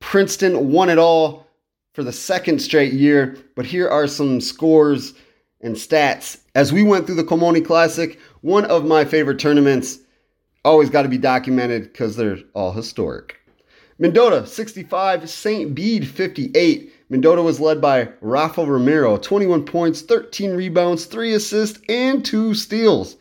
Princeton 0.00 0.70
won 0.70 0.90
it 0.90 0.98
all 0.98 1.46
for 1.94 2.02
the 2.02 2.12
second 2.12 2.60
straight 2.60 2.92
year. 2.92 3.36
But 3.54 3.66
here 3.66 3.88
are 3.88 4.06
some 4.06 4.40
scores 4.40 5.14
and 5.60 5.74
stats. 5.74 6.40
As 6.54 6.72
we 6.72 6.82
went 6.82 7.06
through 7.06 7.14
the 7.16 7.24
Colmoni 7.24 7.64
Classic, 7.64 8.18
one 8.42 8.64
of 8.66 8.84
my 8.84 9.04
favorite 9.04 9.38
tournaments, 9.38 9.98
always 10.64 10.90
got 10.90 11.02
to 11.02 11.08
be 11.08 11.18
documented 11.18 11.84
because 11.84 12.16
they're 12.16 12.38
all 12.54 12.72
historic. 12.72 13.36
Mendota 13.98 14.46
65, 14.46 15.28
St. 15.30 15.74
Bede 15.74 16.06
58. 16.06 16.91
Mendota 17.12 17.42
was 17.42 17.60
led 17.60 17.78
by 17.78 18.08
Rafa 18.22 18.64
Romero, 18.64 19.18
21 19.18 19.66
points, 19.66 20.00
13 20.00 20.52
rebounds, 20.52 21.04
3 21.04 21.34
assists, 21.34 21.78
and 21.86 22.24
2 22.24 22.54
steals. 22.54 23.18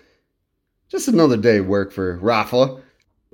Just 0.88 1.10
another 1.10 1.36
day 1.36 1.58
of 1.58 1.68
work 1.68 1.92
for 1.92 2.16
Rafa. 2.20 2.78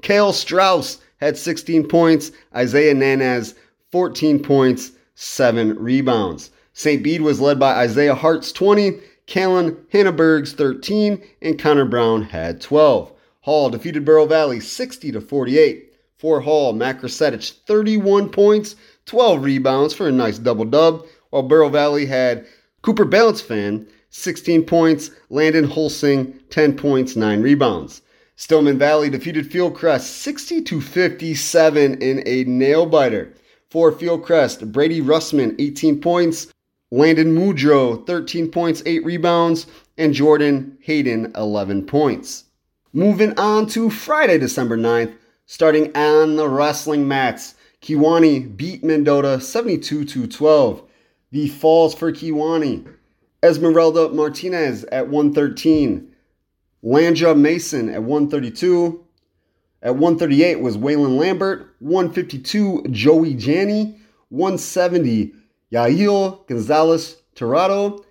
Kale 0.02 0.34
Strauss 0.34 0.98
had 1.18 1.38
16 1.38 1.88
points, 1.88 2.32
Isaiah 2.56 2.96
Nanaz 2.96 3.54
14 3.92 4.42
points, 4.42 4.94
seven 5.14 5.78
rebounds. 5.78 6.50
St. 6.74 7.04
Bede 7.04 7.22
was 7.22 7.40
led 7.40 7.60
by 7.60 7.76
Isaiah 7.76 8.16
Hart's 8.16 8.52
20, 8.52 9.00
Callan 9.28 9.78
Hannaberg's 9.94 10.54
13, 10.54 11.22
and 11.44 11.60
Connor 11.60 11.86
Brown 11.86 12.24
had 12.24 12.62
12. 12.62 13.14
Hall 13.42 13.70
defeated 13.70 14.06
Bureau 14.06 14.26
Valley 14.26 14.60
60 14.60 15.12
to 15.12 15.22
48. 15.22 15.94
For 16.18 16.42
Hall, 16.42 16.74
Matt 16.74 17.00
31 17.00 18.30
points, 18.30 18.76
12 19.08 19.44
rebounds 19.44 19.94
for 19.94 20.08
a 20.08 20.12
nice 20.12 20.38
double 20.38 20.66
dub, 20.66 21.06
while 21.30 21.44
Bureau 21.44 21.70
Valley 21.70 22.06
had 22.06 22.46
Cooper 22.82 23.06
Balance 23.06 23.42
fan 23.42 23.88
16 24.10 24.64
points, 24.64 25.12
Landon 25.30 25.66
Holsing 25.66 26.40
10 26.50 26.78
points, 26.78 27.16
9 27.16 27.42
rebounds. 27.42 28.02
Stillman 28.36 28.78
Valley 28.78 29.10
defeated 29.10 29.50
Fieldcrest 29.50 30.02
60 30.02 30.62
to 30.62 30.80
57 30.80 32.02
in 32.02 32.24
a 32.26 32.44
nail 32.44 32.86
biter. 32.86 33.34
For 33.70 33.92
Fieldcrest, 33.92 34.72
Brady 34.72 35.02
Russman, 35.02 35.56
18 35.60 36.00
points. 36.00 36.48
Landon 36.92 37.36
Mudro, 37.36 38.06
13 38.06 38.50
points, 38.50 38.84
8 38.86 39.04
rebounds. 39.04 39.68
And 39.98 40.14
Jordan 40.14 40.78
Hayden, 40.82 41.32
11 41.36 41.86
points. 41.86 42.46
Moving 42.94 43.38
on 43.40 43.68
to 43.68 43.90
Friday, 43.90 44.38
December 44.38 44.78
9th, 44.78 45.14
starting 45.48 45.96
on 45.98 46.36
the 46.36 46.48
wrestling 46.48 47.08
mats. 47.08 47.56
Kewanee 47.82 48.56
beat 48.58 48.84
Mendota 48.84 49.40
72 49.40 50.06
to 50.06 50.28
12. 50.28 50.84
The 51.32 51.48
falls 51.50 51.94
for 51.94 52.12
Kewanee. 52.12 52.88
Esmeralda 53.44 54.10
Martinez 54.10 54.84
at 54.86 55.10
113. 55.10 56.14
Landra 56.84 57.38
Mason 57.38 57.90
at 57.90 58.04
132. 58.04 59.04
At 59.82 59.96
138 59.96 60.60
was 60.60 60.78
Waylon 60.78 61.18
Lambert. 61.18 61.76
152, 61.80 62.86
Joey 62.92 63.36
Janney. 63.36 64.00
170, 64.30 65.34
Yael 65.72 66.46
Gonzalez 66.48 67.18
Tirado. 67.36 68.04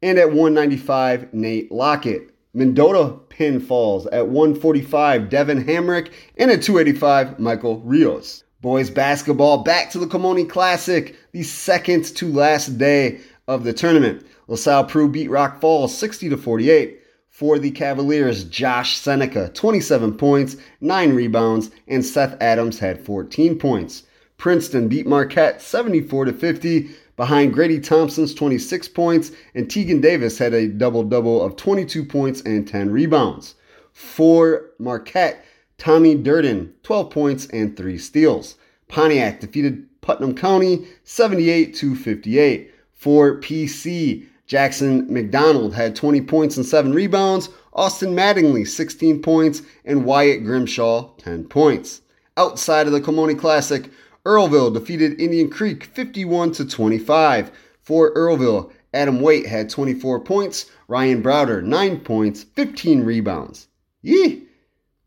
And 0.00 0.18
at 0.18 0.28
195, 0.28 1.34
Nate 1.34 1.72
Lockett. 1.72 2.30
Mendota 2.54 3.18
Pin 3.28 3.60
Falls 3.60 4.06
at 4.08 4.28
145, 4.28 5.28
Devin 5.28 5.64
Hamrick. 5.64 6.12
And 6.36 6.50
at 6.50 6.62
285, 6.62 7.38
Michael 7.38 7.80
Rios. 7.80 8.44
Boys 8.62 8.90
basketball 8.90 9.64
back 9.64 9.90
to 9.90 9.98
the 9.98 10.06
Kimoni 10.06 10.48
Classic, 10.48 11.16
the 11.32 11.42
second 11.42 12.04
to 12.14 12.32
last 12.32 12.78
day 12.78 13.20
of 13.48 13.64
the 13.64 13.72
tournament. 13.72 14.24
LaSalle 14.46 14.84
Peru 14.84 15.08
beat 15.08 15.28
Rock 15.28 15.60
Falls 15.60 15.98
60 15.98 16.28
to 16.28 16.36
48. 16.36 17.00
For 17.28 17.58
the 17.58 17.72
Cavaliers, 17.72 18.44
Josh 18.44 18.96
Seneca, 18.98 19.48
27 19.48 20.16
points, 20.16 20.56
9 20.80 21.12
rebounds, 21.12 21.72
and 21.88 22.06
Seth 22.06 22.40
Adams 22.40 22.78
had 22.78 23.04
14 23.04 23.58
points. 23.58 24.04
Princeton 24.38 24.86
beat 24.86 25.08
Marquette 25.08 25.60
74 25.60 26.26
to 26.26 26.32
50 26.32 26.88
behind 27.16 27.52
Grady 27.52 27.80
Thompson's 27.80 28.32
26 28.32 28.86
points, 28.90 29.32
and 29.56 29.68
Tegan 29.68 30.00
Davis 30.00 30.38
had 30.38 30.54
a 30.54 30.68
double 30.68 31.02
double 31.02 31.42
of 31.42 31.56
22 31.56 32.04
points 32.04 32.40
and 32.42 32.68
10 32.68 32.92
rebounds. 32.92 33.56
For 33.92 34.70
Marquette, 34.78 35.44
Tommy 35.82 36.14
Durden, 36.14 36.72
12 36.84 37.10
points 37.10 37.46
and 37.46 37.76
3 37.76 37.98
steals. 37.98 38.54
Pontiac 38.86 39.40
defeated 39.40 39.84
Putnam 40.00 40.32
County 40.32 40.86
78 41.02 41.74
to 41.74 41.96
58. 41.96 42.72
For 42.94 43.40
PC, 43.40 44.28
Jackson 44.46 45.12
McDonald 45.12 45.74
had 45.74 45.96
20 45.96 46.20
points 46.20 46.56
and 46.56 46.64
7 46.64 46.92
rebounds, 46.92 47.48
Austin 47.72 48.14
Mattingly 48.14 48.64
16 48.64 49.22
points, 49.22 49.62
and 49.84 50.04
Wyatt 50.04 50.44
Grimshaw 50.44 51.16
10 51.16 51.46
points. 51.46 52.02
Outside 52.36 52.86
of 52.86 52.92
the 52.92 53.00
Kimoni 53.00 53.36
Classic, 53.36 53.90
Earlville 54.24 54.72
defeated 54.72 55.20
Indian 55.20 55.50
Creek 55.50 55.82
51 55.82 56.52
to 56.52 56.64
25. 56.64 57.50
For 57.80 58.14
Earlville, 58.14 58.70
Adam 58.94 59.20
Waite 59.20 59.48
had 59.48 59.68
24 59.68 60.20
points, 60.20 60.70
Ryan 60.86 61.24
Browder 61.24 61.60
9 61.60 61.98
points, 62.02 62.44
15 62.44 63.02
rebounds. 63.02 63.66
Yee! 64.00 64.46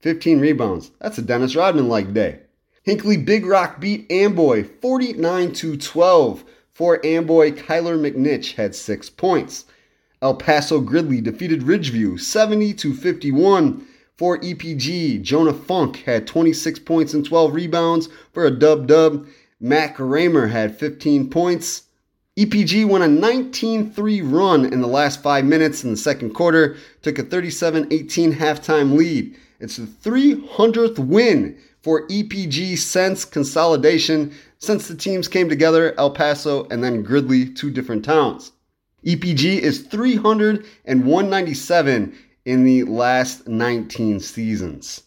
15 0.05 0.39
rebounds. 0.39 0.91
That's 1.01 1.17
a 1.17 1.23
Dennis 1.23 1.55
Rodman 1.55 1.89
like 1.89 2.13
day. 2.13 2.41
Hinckley 2.83 3.17
Big 3.17 3.43
Rock 3.43 3.81
beat 3.81 4.05
Amboy 4.11 4.63
49 4.63 5.51
to 5.53 5.75
12. 5.75 6.43
For 6.73 7.03
Amboy, 7.03 7.53
Kyler 7.53 7.97
McNich 7.97 8.53
had 8.53 8.75
six 8.75 9.09
points. 9.09 9.65
El 10.21 10.35
Paso 10.35 10.79
Gridley 10.79 11.21
defeated 11.21 11.63
Ridgeview 11.63 12.19
70 12.19 12.75
to 12.75 12.93
51. 12.93 13.87
For 14.15 14.37
EPG, 14.37 15.23
Jonah 15.23 15.55
Funk 15.55 16.03
had 16.03 16.27
26 16.27 16.77
points 16.81 17.15
and 17.15 17.25
12 17.25 17.55
rebounds 17.55 18.07
for 18.31 18.45
a 18.45 18.51
dub 18.51 18.85
dub. 18.85 19.25
Mac 19.59 19.97
Raymer 19.97 20.45
had 20.45 20.77
15 20.77 21.31
points. 21.31 21.85
EPG 22.37 22.85
won 22.87 23.01
a 23.01 23.07
19 23.07 23.89
3 23.89 24.21
run 24.21 24.71
in 24.71 24.81
the 24.81 24.87
last 24.87 25.23
five 25.23 25.45
minutes 25.45 25.83
in 25.83 25.89
the 25.89 25.97
second 25.97 26.35
quarter, 26.35 26.77
took 27.01 27.17
a 27.17 27.23
37 27.23 27.87
18 27.89 28.33
halftime 28.33 28.95
lead. 28.95 29.35
It's 29.59 29.77
the 29.77 29.85
300th 29.85 30.99
win 30.99 31.57
for 31.81 32.07
EPG 32.07 32.77
since 32.77 33.25
consolidation 33.25 34.33
since 34.57 34.87
the 34.87 34.95
teams 34.95 35.27
came 35.27 35.47
together, 35.47 35.93
El 35.99 36.11
Paso 36.11 36.67
and 36.69 36.83
then 36.83 37.03
Gridley, 37.03 37.45
two 37.45 37.69
different 37.69 38.03
towns. 38.03 38.51
EPG 39.05 39.59
is 39.59 39.81
300 39.83 40.65
and 40.85 41.05
197 41.05 42.17
in 42.45 42.63
the 42.63 42.83
last 42.83 43.47
19 43.47 44.19
seasons. 44.19 45.03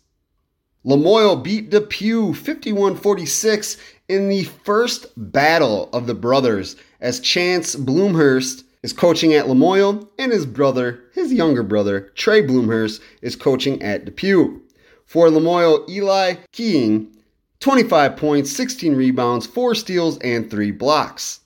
Lamoille 0.87 1.43
beat 1.43 1.71
DePue 1.71 2.33
51-46 2.33 3.79
in 4.09 4.29
the 4.29 4.45
first 4.45 5.07
battle 5.17 5.91
of 5.93 6.07
the 6.07 6.15
brothers 6.15 6.77
as 7.01 7.19
Chance 7.19 7.75
Bloomhurst 7.75 8.63
is 8.83 8.93
coaching 8.93 9.35
at 9.35 9.47
Lamoille 9.47 10.09
and 10.19 10.33
his 10.33 10.47
brother, 10.47 11.01
his 11.19 11.33
younger 11.33 11.63
brother, 11.63 12.11
Trey 12.15 12.43
Bloomhurst, 12.43 13.01
is 13.21 13.37
coaching 13.37 13.83
at 13.83 14.05
DePue. 14.05 14.61
For 15.05 15.29
Lamoille, 15.29 15.89
Eli 15.89 16.35
Keating 16.53 17.15
25 17.61 18.17
points, 18.17 18.53
16 18.53 18.95
rebounds, 18.95 19.47
4 19.47 19.75
steals, 19.75 20.19
and 20.19 20.51
3 20.51 20.71
blocks. 20.71 21.41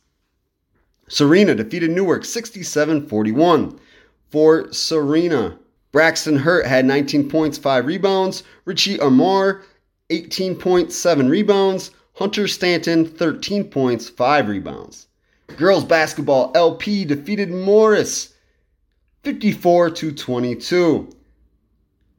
Serena 1.09 1.55
defeated 1.55 1.91
Newark 1.91 2.25
67 2.25 3.07
41. 3.07 3.79
For 4.31 4.73
Serena, 4.73 5.59
Braxton 5.91 6.37
Hurt 6.37 6.67
had 6.67 6.85
19 6.87 7.29
points, 7.29 7.59
5 7.59 7.87
rebounds. 7.87 8.43
Richie 8.65 8.99
Amar, 8.99 9.63
18 10.11 10.57
points, 10.57 10.97
7 10.97 11.29
rebounds. 11.29 11.91
Hunter 12.15 12.49
Stanton, 12.49 13.07
13 13.07 13.65
points, 13.65 14.09
5 14.09 14.49
rebounds. 14.49 15.07
Girls 15.57 15.85
basketball 15.85 16.51
LP 16.55 17.05
defeated 17.05 17.51
Morris 17.51 18.32
54 19.23 19.91
to 19.91 20.13
22. 20.13 21.09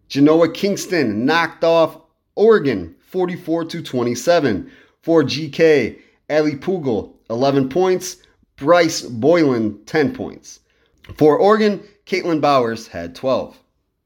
Genoa 0.07 0.51
Kingston 0.51 1.25
knocked 1.25 1.65
off 1.65 1.99
Oregon 2.35 2.95
44 2.99 3.65
to 3.65 3.81
27. 3.81 4.71
For 5.01 5.21
GK, 5.21 5.99
Ali 6.29 6.53
Pugel, 6.53 7.13
11 7.29 7.67
points. 7.67 8.17
Bryce 8.55 9.01
Boylan, 9.01 9.83
10 9.85 10.15
points. 10.15 10.61
For 11.17 11.37
Oregon, 11.37 11.83
Caitlin 12.05 12.39
Bowers 12.39 12.87
had 12.87 13.15
12. 13.15 13.59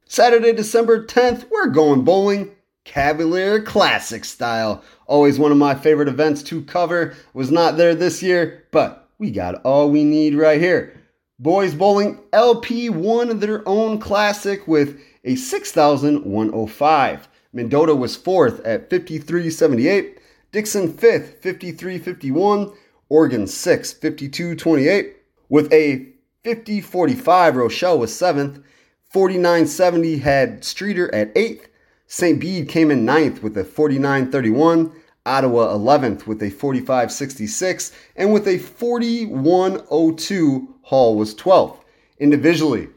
Saturday, 0.05 0.53
December 0.53 1.05
10th, 1.05 1.45
we're 1.51 1.67
going 1.67 2.03
bowling. 2.03 2.49
Cavalier 2.83 3.61
Classic 3.61 4.25
style. 4.25 4.81
Always 5.05 5.37
one 5.37 5.51
of 5.51 5.57
my 5.57 5.75
favorite 5.75 6.07
events 6.07 6.41
to 6.43 6.63
cover. 6.63 7.15
Was 7.33 7.51
not 7.51 7.77
there 7.77 7.93
this 7.93 8.23
year, 8.23 8.65
but 8.71 9.09
we 9.19 9.29
got 9.29 9.61
all 9.63 9.91
we 9.91 10.03
need 10.03 10.33
right 10.33 10.59
here. 10.59 10.96
Boys 11.39 11.75
Bowling 11.75 12.19
LP 12.33 12.89
won 12.89 13.39
their 13.39 13.67
own 13.67 13.99
classic 13.99 14.67
with 14.67 14.99
a 15.23 15.35
6,105. 15.35 17.27
Mendota 17.53 17.93
was 17.93 18.15
fourth 18.15 18.59
at 18.65 18.89
53.78. 18.89 20.17
Dixon 20.51 20.91
fifth, 20.91 21.39
53.51. 21.43 22.75
Oregon 23.09 23.45
sixth, 23.45 24.01
52.28. 24.01 25.13
With 25.47 25.71
a 25.71 26.07
50.45, 26.43 27.55
Rochelle 27.55 27.99
was 27.99 28.15
seventh. 28.15 28.59
49.70 29.13 30.21
had 30.21 30.61
Streator 30.61 31.09
at 31.13 31.31
eighth. 31.37 31.69
St. 32.07 32.39
Bede 32.39 32.67
came 32.67 32.89
in 32.89 33.05
ninth 33.05 33.43
with 33.43 33.55
a 33.57 33.63
49.31. 33.63 34.91
Ottawa 35.27 35.75
11th 35.75 36.25
with 36.25 36.41
a 36.41 36.49
45.66. 36.49 37.93
And 38.15 38.33
with 38.33 38.47
a 38.47 38.57
41.02, 38.57 40.67
Hall 40.83 41.15
was 41.15 41.35
12th. 41.35 41.77
Individually, 42.19 42.89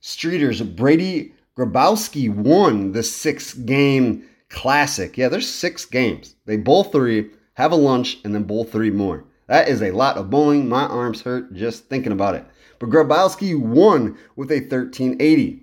Streator's 0.00 0.60
Brady 0.60 1.32
Grabowski 1.56 2.28
won 2.28 2.92
the 2.92 3.02
six 3.02 3.54
game 3.54 4.24
classic. 4.50 5.16
Yeah, 5.16 5.28
there's 5.28 5.48
six 5.48 5.86
games. 5.86 6.34
They 6.44 6.58
bowl 6.58 6.84
three, 6.84 7.30
have 7.54 7.72
a 7.72 7.76
lunch, 7.76 8.18
and 8.24 8.34
then 8.34 8.44
bowl 8.44 8.64
three 8.64 8.90
more. 8.90 9.24
That 9.46 9.68
is 9.68 9.80
a 9.80 9.92
lot 9.92 10.18
of 10.18 10.28
bowling. 10.28 10.68
My 10.68 10.84
arms 10.84 11.22
hurt 11.22 11.54
just 11.54 11.86
thinking 11.86 12.12
about 12.12 12.34
it. 12.34 12.44
But 12.78 12.90
Grabowski 12.90 13.58
won 13.58 14.18
with 14.36 14.50
a 14.50 14.60
1380. 14.60 15.62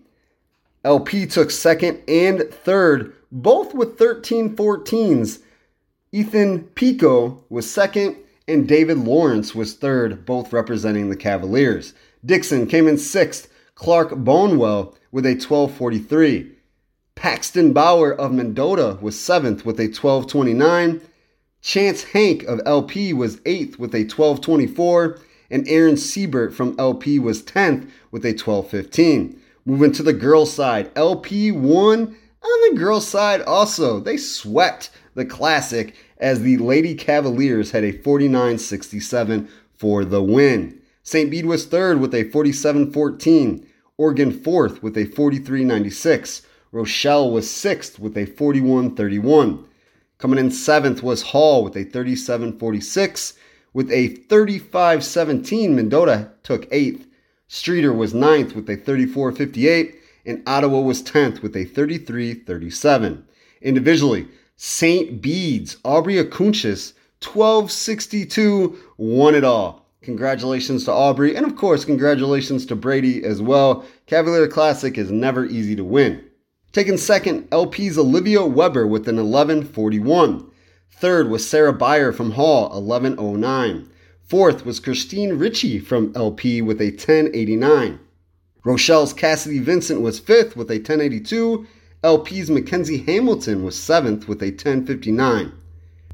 LP 0.84 1.26
took 1.26 1.52
second 1.52 2.02
and 2.08 2.50
third, 2.50 3.14
both 3.32 3.74
with 3.74 3.98
13 3.98 4.56
14s. 4.56 5.40
Ethan 6.16 6.66
Pico 6.76 7.44
was 7.50 7.68
second, 7.68 8.16
and 8.48 8.68
David 8.68 9.00
Lawrence 9.00 9.56
was 9.56 9.74
third, 9.74 10.28
both 10.28 10.54
representing 10.54 11.10
the 11.10 11.16
Cavaliers. 11.16 11.96
Dixon 12.24 12.68
came 12.68 12.88
in 12.88 13.00
sixth. 13.00 13.52
Clark 13.74 14.16
Bonewell 14.18 14.96
with 15.12 15.26
a 15.26 15.30
1243. 15.30 16.52
Paxton 17.16 17.74
Bauer 17.74 18.14
of 18.14 18.32
Mendota 18.32 19.00
was 19.02 19.16
7th 19.16 19.66
with 19.66 19.80
a 19.80 19.90
1229. 19.90 21.02
Chance 21.64 22.04
Hank 22.04 22.44
of 22.44 22.62
LP 22.64 23.12
was 23.12 23.38
8th 23.38 23.80
with 23.80 23.96
a 23.96 24.06
1224. 24.06 25.18
And 25.50 25.68
Aaron 25.68 25.98
Siebert 25.98 26.54
from 26.54 26.76
LP 26.78 27.18
was 27.18 27.42
10th 27.42 27.90
with 28.12 28.24
a 28.24 28.38
1215. 28.38 29.42
Moving 29.66 29.92
to 29.94 30.04
the 30.04 30.14
girls' 30.14 30.54
side, 30.54 30.92
LP 30.96 31.52
won 31.52 32.16
on 32.44 32.70
the 32.70 32.80
girls' 32.80 33.08
side 33.08 33.42
also. 33.42 34.00
They 34.00 34.18
swept 34.18 34.92
the 35.16 35.26
classic 35.26 35.96
as 36.18 36.42
the 36.42 36.58
Lady 36.58 36.96
Cavaliers 36.96 37.72
had 37.72 37.84
a 37.84 37.92
49 37.92 38.58
67 38.58 39.50
for 39.76 40.06
the 40.06 40.22
win. 40.22 40.80
St. 41.04 41.30
Bede 41.30 41.46
was 41.46 41.66
third 41.66 42.00
with 42.00 42.14
a 42.16 42.30
47 42.30 42.92
14. 42.92 43.68
Oregon 43.98 44.32
fourth 44.32 44.82
with 44.82 44.98
a 44.98 45.06
43.96. 45.06 46.42
Rochelle 46.72 47.30
was 47.30 47.50
sixth 47.50 48.00
with 48.00 48.18
a 48.18 48.26
41.31. 48.26 49.66
Coming 50.18 50.40
in 50.40 50.50
seventh 50.50 51.04
was 51.04 51.22
Hall 51.22 51.64
with 51.64 51.76
a 51.76 51.84
37 51.84 52.58
46. 52.58 53.34
With 53.74 53.92
a 53.92 54.08
35 54.08 55.04
17, 55.04 55.76
Mendota 55.76 56.32
took 56.44 56.68
eighth. 56.72 57.08
Streator 57.50 57.96
was 57.96 58.14
ninth 58.14 58.56
with 58.56 58.70
a 58.70 58.76
34 58.76 59.32
58, 59.32 59.96
and 60.26 60.42
Ottawa 60.48 60.80
was 60.80 61.04
10th 61.04 61.42
with 61.42 61.56
a 61.56 61.66
33 61.66 62.34
37. 62.34 63.28
Individually, 63.62 64.28
St. 64.66 65.22
Bede's, 65.22 65.76
Aubrey 65.84 66.16
Akunchis, 66.16 66.94
1262, 67.22 68.78
won 68.96 69.36
it 69.36 69.44
all. 69.44 69.86
Congratulations 70.02 70.86
to 70.86 70.92
Aubrey, 70.94 71.36
and 71.36 71.46
of 71.46 71.58
course, 71.58 71.84
congratulations 71.84 72.66
to 72.68 72.76
Brady 72.78 73.26
as 73.26 73.42
well. 73.42 73.84
Cavalier 74.06 74.48
Classic 74.48 74.98
is 74.98 75.12
never 75.12 75.44
easy 75.44 75.76
to 75.76 75.84
win. 75.84 76.24
Taking 76.72 76.96
second, 76.96 77.50
LP's 77.52 77.98
Olivia 77.98 78.46
Weber 78.46 78.88
with 78.88 79.10
an 79.10 79.18
1141. 79.18 80.50
Third 80.92 81.30
was 81.30 81.46
Sarah 81.46 81.74
Beyer 81.74 82.14
from 82.14 82.32
Hall, 82.32 82.70
1109. 82.70 83.90
Fourth 84.22 84.66
was 84.66 84.80
Christine 84.80 85.34
Ritchie 85.34 85.80
from 85.80 86.14
LP 86.16 86.62
with 86.62 86.80
a 86.80 86.92
1089. 86.92 88.00
Rochelle's 88.64 89.12
Cassidy 89.12 89.60
Vincent 89.60 90.00
was 90.00 90.20
fifth 90.20 90.56
with 90.56 90.72
a 90.72 90.76
1082. 90.76 91.68
LP's 92.04 92.50
Mackenzie 92.50 92.98
Hamilton 92.98 93.64
was 93.64 93.80
seventh 93.80 94.28
with 94.28 94.42
a 94.42 94.52
1059. 94.52 95.54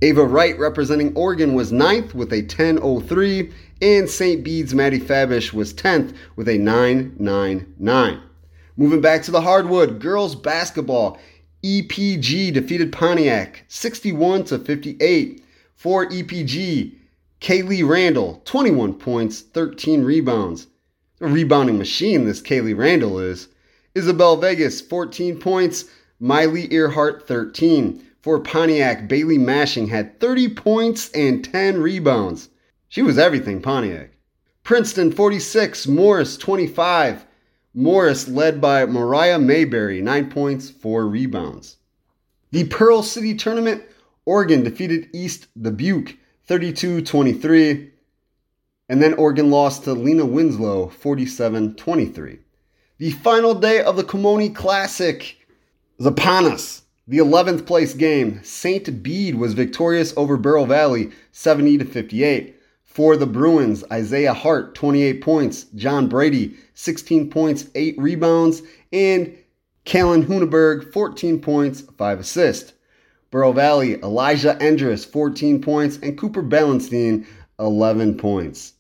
Ava 0.02 0.24
Wright 0.24 0.58
representing 0.60 1.16
Oregon 1.16 1.56
was 1.56 1.72
ninth 1.72 2.14
with 2.14 2.32
a 2.32 2.42
1003. 2.42 3.52
And 3.82 4.10
St. 4.10 4.44
Bede's 4.44 4.76
Maddie 4.76 5.00
Fabish 5.00 5.52
was 5.52 5.74
10th 5.74 6.14
with 6.36 6.48
a 6.48 6.58
999. 6.58 8.22
Moving 8.78 9.02
back 9.02 9.24
to 9.24 9.32
the 9.32 9.42
hardwood, 9.42 10.00
girls 10.00 10.36
basketball. 10.36 11.18
EPG 11.64 12.54
defeated 12.54 12.92
Pontiac 12.92 13.64
61 13.68 14.44
to 14.46 14.60
58. 14.60 15.44
For 15.76 16.06
EPG, 16.08 16.94
Kaylee 17.42 17.88
Randall, 17.88 18.42
21 18.46 18.94
points, 18.96 19.42
13 19.42 20.04
rebounds. 20.04 20.68
A 21.22 21.28
rebounding 21.28 21.78
machine, 21.78 22.26
this 22.26 22.42
Kaylee 22.42 22.78
Randall 22.78 23.20
is. 23.20 23.48
Isabel 23.96 24.38
Vegas, 24.38 24.82
14 24.82 25.40
points. 25.40 25.86
Miley 26.20 26.72
Earhart, 26.74 27.28
13. 27.28 28.04
For 28.22 28.40
Pontiac, 28.40 29.08
Bailey 29.08 29.38
Mashing 29.38 29.88
had 29.88 30.20
30 30.20 30.50
points 30.50 31.10
and 31.12 31.44
10 31.44 31.82
rebounds. 31.82 32.50
She 32.90 33.02
was 33.02 33.18
everything, 33.18 33.62
Pontiac. 33.62 34.12
Princeton, 34.64 35.12
46. 35.12 35.88
Morris, 35.88 36.38
25. 36.38 37.26
Morris 37.74 38.28
led 38.28 38.60
by 38.60 38.86
Mariah 38.86 39.40
Mayberry, 39.40 40.02
9 40.02 40.30
points, 40.30 40.70
4 40.70 41.08
rebounds. 41.08 41.78
The 42.52 42.66
Pearl 42.66 43.04
City 43.04 43.34
Tournament, 43.36 43.84
Oregon 44.26 44.64
defeated 44.64 45.10
East 45.14 45.48
Dubuque 45.60 46.18
32 46.46 47.02
23. 47.02 47.92
And 48.90 49.02
then 49.02 49.14
Oregon 49.14 49.50
lost 49.52 49.84
to 49.84 49.94
Lena 49.94 50.26
Winslow 50.26 50.90
47 50.90 51.76
23. 51.76 52.40
The 53.00 53.12
final 53.12 53.56
day 53.56 53.82
of 53.82 53.96
the 53.96 54.04
Kimoni 54.04 54.54
Classic 54.54 55.38
is 55.98 56.06
upon 56.06 56.44
us. 56.44 56.82
The 57.08 57.20
11th 57.20 57.66
place 57.66 57.94
game, 57.94 58.44
St. 58.44 59.02
Bede 59.02 59.36
was 59.36 59.54
victorious 59.54 60.14
over 60.18 60.36
Bureau 60.36 60.66
Valley 60.66 61.12
70 61.32 61.78
to 61.78 61.86
58. 61.86 62.58
For 62.84 63.16
the 63.16 63.26
Bruins, 63.26 63.86
Isaiah 63.90 64.34
Hart, 64.34 64.76
28 64.76 65.22
points. 65.22 65.64
John 65.76 66.10
Brady, 66.10 66.58
16 66.74 67.30
points, 67.30 67.68
8 67.74 67.96
rebounds. 67.98 68.64
And 68.92 69.34
Kalen 69.86 70.26
Huneberg, 70.26 70.92
14 70.92 71.40
points, 71.40 71.80
5 71.98 72.20
assists. 72.20 72.74
Bureau 73.32 73.54
Valley, 73.54 73.94
Elijah 74.02 74.58
Endress, 74.60 75.06
14 75.06 75.62
points. 75.62 75.96
And 76.04 76.18
Cooper 76.18 76.44
Ballenstein, 76.44 77.26
11 77.60 78.18
points. 78.18 78.74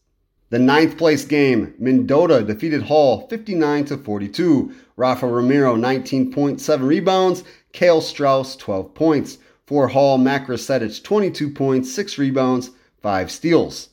The 0.51 0.57
ninth 0.57 0.97
place 0.97 1.25
game, 1.25 1.75
Mendota 1.77 2.41
defeated 2.41 2.81
Hall 2.81 3.27
59 3.27 3.85
to 3.85 3.97
42. 3.97 4.73
Rafa 4.97 5.27
Ramiro 5.27 5.75
19.7 5.75 6.87
rebounds, 6.87 7.43
Kale 7.71 8.01
Strauss 8.01 8.55
12 8.55 8.95
points. 8.95 9.37
For 9.67 9.89
Hall, 9.89 10.17
Mac 10.17 10.47
22 10.47 11.51
points, 11.51 11.93
6 11.93 12.17
rebounds, 12.17 12.71
5 13.03 13.29
steals. 13.29 13.89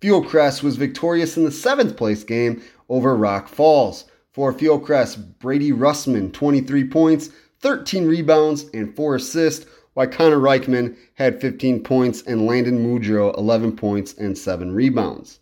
Fieldcrest 0.00 0.64
was 0.64 0.76
victorious 0.76 1.36
in 1.36 1.44
the 1.44 1.52
seventh 1.52 1.96
place 1.96 2.24
game 2.24 2.60
over 2.88 3.14
Rock 3.14 3.48
Falls. 3.48 4.06
For 4.32 4.52
Fieldcrest, 4.52 5.38
Brady 5.38 5.70
Russman, 5.70 6.32
23 6.32 6.88
points, 6.88 7.30
13 7.60 8.06
rebounds, 8.06 8.64
and 8.74 8.96
4 8.96 9.14
assists, 9.14 9.66
while 9.94 10.08
Connor 10.08 10.38
Reichman 10.38 10.96
had 11.14 11.40
15 11.40 11.84
points 11.84 12.22
and 12.22 12.46
Landon 12.46 12.84
Mudro 12.84 13.36
11 13.36 13.76
points 13.76 14.14
and 14.14 14.36
7 14.36 14.72
rebounds. 14.72 15.39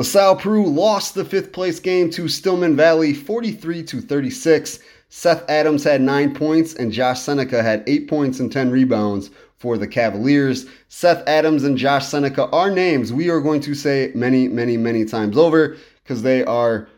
LaSalle 0.00 0.36
Peru 0.36 0.66
lost 0.66 1.14
the 1.14 1.26
fifth 1.26 1.52
place 1.52 1.78
game 1.78 2.08
to 2.08 2.26
Stillman 2.26 2.74
Valley 2.74 3.12
43 3.12 3.82
to 3.82 4.00
36. 4.00 4.78
Seth 5.10 5.44
Adams 5.46 5.84
had 5.84 6.00
9 6.00 6.34
points 6.34 6.72
and 6.72 6.90
Josh 6.90 7.20
Seneca 7.20 7.62
had 7.62 7.84
8 7.86 8.08
points 8.08 8.40
and 8.40 8.50
10 8.50 8.70
rebounds 8.70 9.28
for 9.58 9.76
the 9.76 9.86
Cavaliers. 9.86 10.64
Seth 10.88 11.22
Adams 11.28 11.64
and 11.64 11.76
Josh 11.76 12.06
Seneca 12.06 12.48
are 12.48 12.70
names 12.70 13.12
we 13.12 13.28
are 13.28 13.42
going 13.42 13.60
to 13.60 13.74
say 13.74 14.10
many, 14.14 14.48
many, 14.48 14.78
many 14.78 15.04
times 15.04 15.36
over 15.36 15.76
because 16.02 16.22
they 16.22 16.42
are 16.44 16.88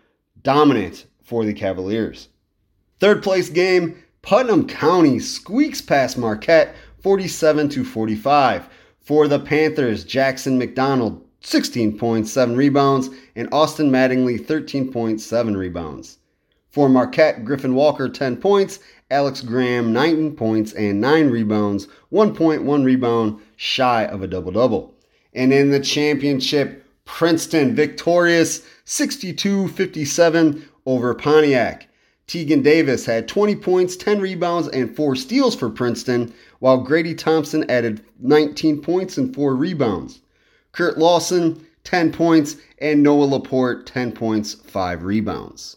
dominant 0.45 1.07
for 1.25 1.45
the 1.45 1.53
Cavaliers. 1.53 2.29
Third 3.01 3.21
place 3.21 3.49
game, 3.49 4.01
Putnam 4.23 4.69
County 4.69 5.19
squeaks 5.19 5.81
past 5.81 6.17
Marquette 6.17 6.77
47 7.03 7.69
to 7.71 7.85
45. 7.85 8.69
For 9.01 9.27
the 9.27 9.41
Panthers, 9.41 10.05
Jackson 10.05 10.57
McDonald 10.57 11.27
16 11.43 11.99
points, 11.99 12.33
7 12.33 12.57
rebounds, 12.57 13.11
and 13.37 13.49
Austin 13.53 13.91
Mattingly 13.91 14.41
13.7 14.41 15.57
rebounds. 15.57 16.19
For 16.71 16.89
Marquette, 16.89 17.45
Griffin 17.45 17.75
Walker 17.75 18.09
10 18.09 18.39
points, 18.39 18.79
Alex 19.11 19.43
Graham, 19.43 19.93
19 19.93 20.37
points 20.37 20.73
and 20.73 21.03
9 21.03 21.29
rebounds, 21.29 21.87
1.1 22.11 22.85
rebound 22.85 23.41
shy 23.57 24.07
of 24.07 24.23
a 24.23 24.27
double 24.27 24.53
double. 24.53 24.95
And 25.35 25.53
in 25.53 25.71
the 25.71 25.81
championship, 25.81 26.87
Princeton 27.05 27.75
victorious 27.75 28.63
62 28.87 29.69
57 29.69 30.67
over 30.87 31.15
Pontiac. 31.15 31.89
Tegan 32.27 32.63
Davis 32.63 33.05
had 33.05 33.29
20 33.29 33.57
points, 33.57 33.95
10 33.97 34.21
rebounds, 34.21 34.69
and 34.69 34.97
4 34.97 35.15
steals 35.15 35.55
for 35.55 35.69
Princeton, 35.69 36.33
while 36.61 36.79
Grady 36.79 37.15
Thompson 37.15 37.69
added 37.71 38.01
19 38.21 38.81
points 38.81 39.19
and 39.19 39.35
4 39.35 39.55
rebounds. 39.55 40.22
Kurt 40.73 40.99
Lawson, 40.99 41.65
10 41.85 42.13
points, 42.13 42.57
and 42.79 43.03
Noah 43.03 43.25
Laporte, 43.25 43.87
10 43.87 44.13
points, 44.13 44.55
5 44.55 45.05
rebounds. 45.05 45.77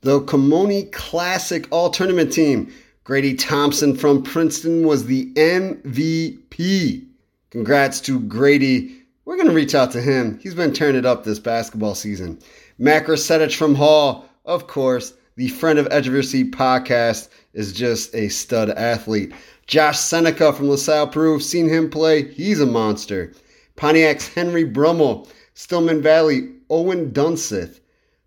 The 0.00 0.20
Kimoni 0.22 0.90
Classic 0.92 1.68
All 1.70 1.90
Tournament 1.90 2.32
team. 2.32 2.72
Grady 3.04 3.34
Thompson 3.34 3.94
from 3.94 4.22
Princeton 4.22 4.86
was 4.86 5.04
the 5.04 5.32
MVP. 5.34 7.06
Congrats 7.50 8.00
to 8.00 8.20
Grady. 8.20 8.96
We're 9.26 9.36
going 9.36 9.48
to 9.48 9.54
reach 9.54 9.74
out 9.74 9.90
to 9.92 10.00
him. 10.00 10.38
He's 10.42 10.54
been 10.54 10.72
turning 10.72 11.00
it 11.00 11.06
up 11.06 11.24
this 11.24 11.38
basketball 11.38 11.94
season. 11.94 12.38
Mac 12.78 13.06
Setich 13.06 13.56
from 13.56 13.74
Hall, 13.74 14.26
of 14.46 14.66
course, 14.66 15.14
the 15.36 15.48
Friend 15.48 15.78
of 15.78 15.86
Edge 15.90 16.06
of 16.06 16.14
Your 16.14 16.22
Seat 16.22 16.52
podcast, 16.52 17.28
is 17.52 17.72
just 17.72 18.14
a 18.14 18.28
stud 18.28 18.70
athlete. 18.70 19.32
Josh 19.66 19.98
Seneca 19.98 20.52
from 20.52 20.68
LaSalle 20.68 21.08
Peru, 21.08 21.40
seen 21.40 21.68
him 21.68 21.90
play. 21.90 22.32
He's 22.32 22.60
a 22.60 22.66
monster. 22.66 23.32
Pontiac's 23.76 24.28
Henry 24.28 24.64
Brummel, 24.64 25.28
Stillman 25.54 26.02
Valley, 26.02 26.50
Owen 26.70 27.12
Dunseth, 27.12 27.80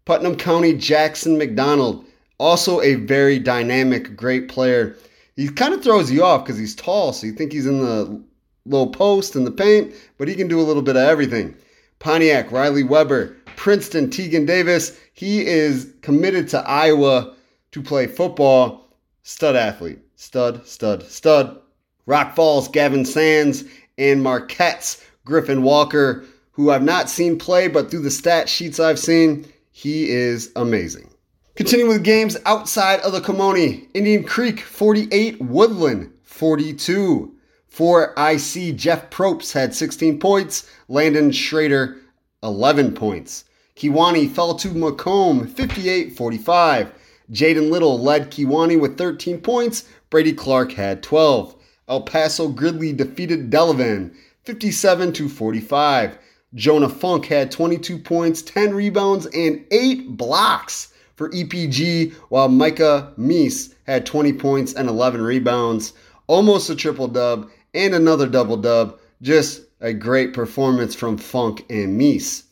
Putnam 0.06 0.36
County 0.36 0.74
Jackson 0.74 1.38
McDonald, 1.38 2.06
also 2.38 2.82
a 2.82 2.96
very 2.96 3.40
dynamic, 3.40 4.16
great 4.16 4.48
player. 4.48 4.96
He 5.36 5.50
kind 5.50 5.74
of 5.74 5.84
throws 5.84 6.12
you 6.12 6.24
off 6.24 6.46
because 6.46 6.58
he's 6.58 6.76
tall, 6.76 7.14
so 7.14 7.28
you 7.28 7.34
think 7.34 7.52
he's 7.52 7.66
in 7.66 7.80
the 7.80 8.22
low 8.66 8.88
post 8.88 9.36
in 9.36 9.44
the 9.44 9.52
paint, 9.52 9.94
but 10.18 10.28
he 10.28 10.36
can 10.36 10.48
do 10.48 10.60
a 10.60 10.64
little 10.64 10.82
bit 10.82 10.96
of 10.96 11.04
everything. 11.04 11.56
Pontiac, 12.00 12.52
Riley 12.52 12.84
Weber, 12.84 13.36
Princeton, 13.56 14.10
Tegan 14.10 14.46
Davis. 14.46 15.00
He 15.14 15.46
is 15.46 15.94
committed 16.02 16.48
to 16.50 16.60
Iowa 16.60 17.34
to 17.72 17.82
play 17.82 18.08
football. 18.08 18.88
Stud 19.24 19.56
athlete. 19.56 20.00
Stud, 20.16 20.66
stud, 20.66 21.04
stud. 21.04 21.60
Rock 22.06 22.36
Falls, 22.36 22.68
Gavin 22.68 23.06
Sands, 23.06 23.64
and 23.98 24.24
Marquette's 24.24 25.04
Griffin 25.28 25.62
Walker, 25.62 26.24
who 26.52 26.72
I've 26.72 26.84
not 26.84 27.10
seen 27.10 27.38
play, 27.38 27.68
but 27.68 27.92
through 27.92 28.04
the 28.04 28.10
stat 28.10 28.48
sheets 28.48 28.80
I've 28.80 28.98
seen, 28.98 29.46
he 29.72 30.10
is 30.10 30.52
amazing. 30.56 31.10
Continuing 31.56 31.90
with 31.90 32.04
games 32.04 32.38
outside 32.46 33.02
of 33.02 33.12
the 33.12 33.20
Kimoni, 33.20 33.90
Indian 33.94 34.24
Creek 34.24 34.62
48, 34.62 35.42
Woodland 35.42 36.14
42. 36.24 37.34
For 37.68 38.14
IC, 38.18 38.78
Jeff 38.78 39.10
Probst 39.10 39.52
had 39.52 39.76
16 39.76 40.18
points, 40.18 40.66
Landon 40.88 41.34
Schrader 41.34 41.98
11 42.42 42.94
points. 42.94 43.44
Kewanee 43.76 44.32
fell 44.32 44.56
to 44.56 44.70
Macomb 44.70 45.46
58 45.46 46.16
45. 46.16 46.92
Jaden 47.32 47.70
Little 47.70 48.00
led 48.00 48.32
Kewanee 48.32 48.80
with 48.80 48.98
13 48.98 49.42
points, 49.42 49.84
Brady 50.10 50.32
Clark 50.32 50.72
had 50.72 51.04
12. 51.04 51.56
El 51.90 52.02
Paso 52.02 52.48
Gridley 52.48 52.94
defeated 52.94 53.50
Delavan 53.50 54.16
57 54.48 55.12
to 55.12 55.28
45. 55.28 56.18
Jonah 56.56 56.88
Funk 56.88 57.26
had 57.26 57.52
22 57.52 57.98
points, 57.98 58.42
10 58.44 58.74
rebounds, 58.74 59.26
and 59.26 59.66
8 59.72 60.16
blocks 60.16 60.94
for 61.18 61.30
EPG, 61.32 62.14
while 62.30 62.48
Micah 62.48 63.12
Meese 63.18 63.74
had 63.88 64.06
20 64.06 64.32
points 64.32 64.72
and 64.72 64.88
11 64.88 65.22
rebounds. 65.22 65.92
Almost 66.28 66.70
a 66.70 66.78
triple 66.78 67.10
dub 67.10 67.50
and 67.74 67.94
another 67.94 68.26
double 68.26 68.56
dub. 68.56 68.98
Just 69.22 69.64
a 69.82 69.92
great 69.92 70.34
performance 70.34 70.96
from 70.96 71.18
Funk 71.18 71.66
and 71.70 72.00
Meese. 72.00 72.44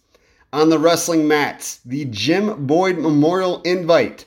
On 0.51 0.67
the 0.67 0.79
wrestling 0.79 1.29
mats, 1.29 1.79
the 1.85 2.03
Jim 2.03 2.65
Boyd 2.67 2.97
Memorial 2.97 3.61
Invite, 3.61 4.25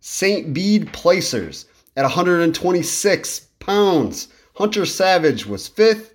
St. 0.00 0.52
Bede 0.52 0.92
Placers 0.92 1.64
at 1.96 2.02
126 2.02 3.40
pounds. 3.58 4.28
Hunter 4.56 4.84
Savage 4.84 5.46
was 5.46 5.66
fifth. 5.66 6.12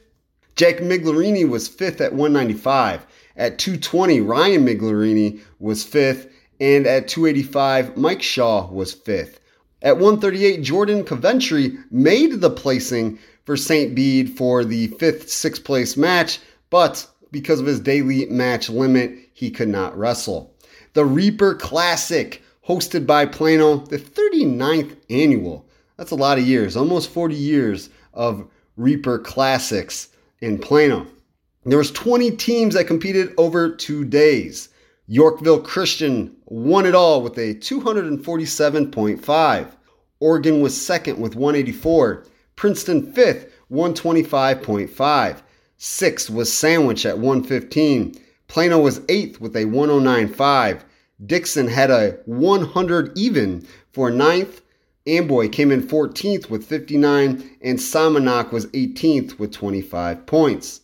Jack 0.56 0.78
Miglerini 0.78 1.48
was 1.48 1.68
fifth 1.68 2.02
at 2.02 2.14
195. 2.14 3.06
At 3.38 3.58
220, 3.58 4.22
Ryan 4.22 4.66
Miglerini 4.66 5.42
was 5.60 5.84
fifth. 5.84 6.28
And 6.60 6.86
at 6.86 7.08
285, 7.08 7.98
Mike 7.98 8.22
Shaw 8.22 8.70
was 8.72 8.94
fifth. 8.94 9.40
At 9.82 9.96
138, 9.96 10.62
Jordan 10.62 11.04
Coventry 11.04 11.76
made 11.90 12.40
the 12.40 12.52
placing 12.52 13.18
for 13.46 13.58
St. 13.58 13.96
Bede 13.96 14.38
for 14.38 14.64
the 14.64 14.88
fifth, 15.00 15.30
sixth 15.30 15.64
place 15.64 15.98
match, 15.98 16.40
but 16.70 17.08
because 17.32 17.60
of 17.60 17.66
his 17.66 17.80
daily 17.80 18.28
match 18.28 18.70
limit, 18.70 19.18
he 19.34 19.50
could 19.50 19.70
not 19.70 19.98
wrestle. 19.98 20.54
The 20.94 21.06
Reaper 21.06 21.56
Classic, 21.56 22.44
hosted 22.68 23.08
by 23.08 23.26
Plano, 23.26 23.78
the 23.78 23.98
39th 23.98 24.98
annual. 25.10 25.66
That's 25.98 26.12
a 26.12 26.16
lot 26.16 26.38
of 26.38 26.46
years, 26.46 26.78
almost 26.78 27.10
40 27.10 27.34
years 27.34 27.90
of 28.14 28.48
Reaper 28.78 29.18
Classics 29.18 30.10
in 30.42 30.58
Plano. 30.58 31.08
There 31.64 31.78
was 31.78 31.92
20 31.92 32.32
teams 32.32 32.74
that 32.74 32.88
competed 32.88 33.34
over 33.38 33.70
two 33.70 34.04
days. 34.04 34.70
Yorkville 35.08 35.62
Christian 35.62 36.36
won 36.46 36.86
it 36.86 36.94
all 36.96 37.22
with 37.22 37.38
a 37.38 37.56
247.5. 37.56 39.72
Oregon 40.20 40.60
was 40.62 40.80
second 40.80 41.20
with 41.20 41.36
184. 41.36 42.26
Princeton 42.56 43.12
fifth, 43.14 43.52
125.5. 43.72 45.42
Sixth 45.78 46.30
was 46.30 46.54
Sandwich 46.54 47.06
at 47.06 47.18
115. 47.18 48.16
Plano 48.48 48.80
was 48.80 49.02
eighth 49.10 49.42
with 49.42 49.56
a 49.56 49.66
109.5. 49.66 50.82
Dixon 51.26 51.68
had 51.68 51.90
a 51.92 52.18
100 52.26 53.18
even 53.18 53.66
for 53.92 54.12
ninth. 54.12 54.61
Amboy 55.08 55.50
came 55.50 55.72
in 55.72 55.82
14th 55.82 56.50
with 56.52 56.64
59, 56.64 57.58
and 57.62 57.80
Somonauk 57.80 58.52
was 58.52 58.68
18th 58.68 59.40
with 59.40 59.52
25 59.52 60.28
points. 60.28 60.82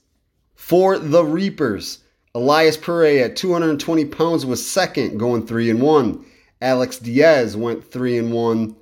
For 0.56 0.98
the 0.98 1.24
Reapers, 1.24 2.00
Elias 2.34 2.78
Pure 2.78 3.06
at 3.06 3.36
220 3.36 4.06
pounds 4.06 4.44
was 4.44 4.66
second, 4.66 5.20
going 5.20 5.46
3 5.46 5.70
and 5.70 5.82
1. 5.82 6.26
Alex 6.62 6.98
Diaz 6.98 7.56
went 7.56 7.84
3 7.84 8.18
and 8.18 8.34
1 8.34 8.76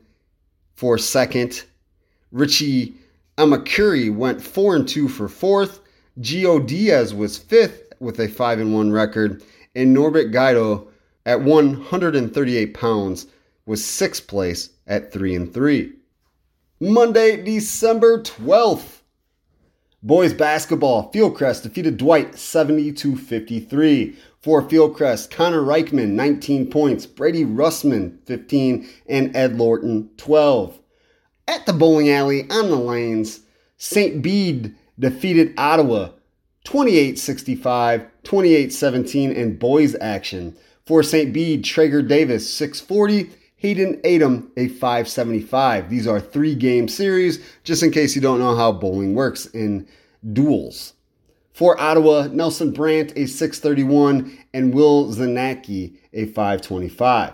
for 0.75 0.97
second. 0.97 1.63
Richie 2.31 2.93
Amakiri 3.37 4.15
went 4.15 4.41
4 4.41 4.77
and 4.77 4.87
2 4.87 5.09
for 5.09 5.27
fourth. 5.27 5.81
Gio 6.21 6.65
Diaz 6.65 7.13
was 7.13 7.37
fifth 7.37 7.91
with 7.99 8.19
a 8.21 8.29
5 8.29 8.59
and 8.59 8.73
1 8.73 8.91
record. 8.91 9.43
And 9.75 9.93
Norbert 9.93 10.31
Guido 10.31 10.87
at 11.25 11.41
138 11.41 12.73
pounds 12.73 13.27
was 13.65 13.83
sixth 13.83 14.27
place 14.27 14.69
at 14.87 15.11
3 15.11 15.35
and 15.35 15.53
3. 15.53 15.93
Monday, 16.79 17.43
December 17.43 18.21
12th. 18.21 19.01
Boys 20.03 20.33
basketball, 20.33 21.11
Fieldcrest 21.11 21.63
defeated 21.63 21.97
Dwight 21.97 22.37
70 22.37 22.91
to 22.93 23.15
53. 23.15 24.15
For 24.39 24.61
Fieldcrest, 24.61 25.31
Connor 25.31 25.61
Reichman 25.61 26.09
19 26.09 26.69
points, 26.69 27.07
Brady 27.07 27.43
Russman 27.43 28.19
15, 28.27 28.87
and 29.09 29.35
Ed 29.35 29.57
Lorton 29.57 30.11
12. 30.17 30.77
At 31.47 31.65
the 31.65 31.73
bowling 31.73 32.11
alley 32.11 32.47
on 32.51 32.69
the 32.69 32.75
lanes, 32.75 33.39
St. 33.77 34.21
Bede 34.21 34.75
defeated 34.99 35.53
Ottawa 35.57 36.09
28 36.65 37.17
65, 37.17 38.05
28 38.23 38.73
17 38.73 39.31
in 39.31 39.57
boys 39.57 39.95
action. 39.99 40.55
For 40.85 41.01
St. 41.01 41.33
Bede, 41.33 41.63
Traeger 41.63 42.03
Davis 42.03 42.47
640, 42.53 43.31
Hayden 43.57 44.01
Adam 44.05 44.51
a 44.57 44.67
575. 44.67 45.89
These 45.89 46.07
are 46.07 46.19
three 46.19 46.55
game 46.55 46.87
series, 46.87 47.39
just 47.63 47.83
in 47.83 47.91
case 47.91 48.15
you 48.15 48.21
don't 48.21 48.39
know 48.39 48.55
how 48.55 48.71
bowling 48.71 49.15
works 49.15 49.45
in 49.47 49.87
duels. 50.33 50.93
For 51.53 51.79
Ottawa, 51.79 52.27
Nelson 52.27 52.71
Brandt 52.71 53.13
a 53.15 53.27
631 53.27 54.37
and 54.53 54.73
Will 54.73 55.07
Zanacki 55.07 55.95
a 56.11 56.25
525. 56.25 57.33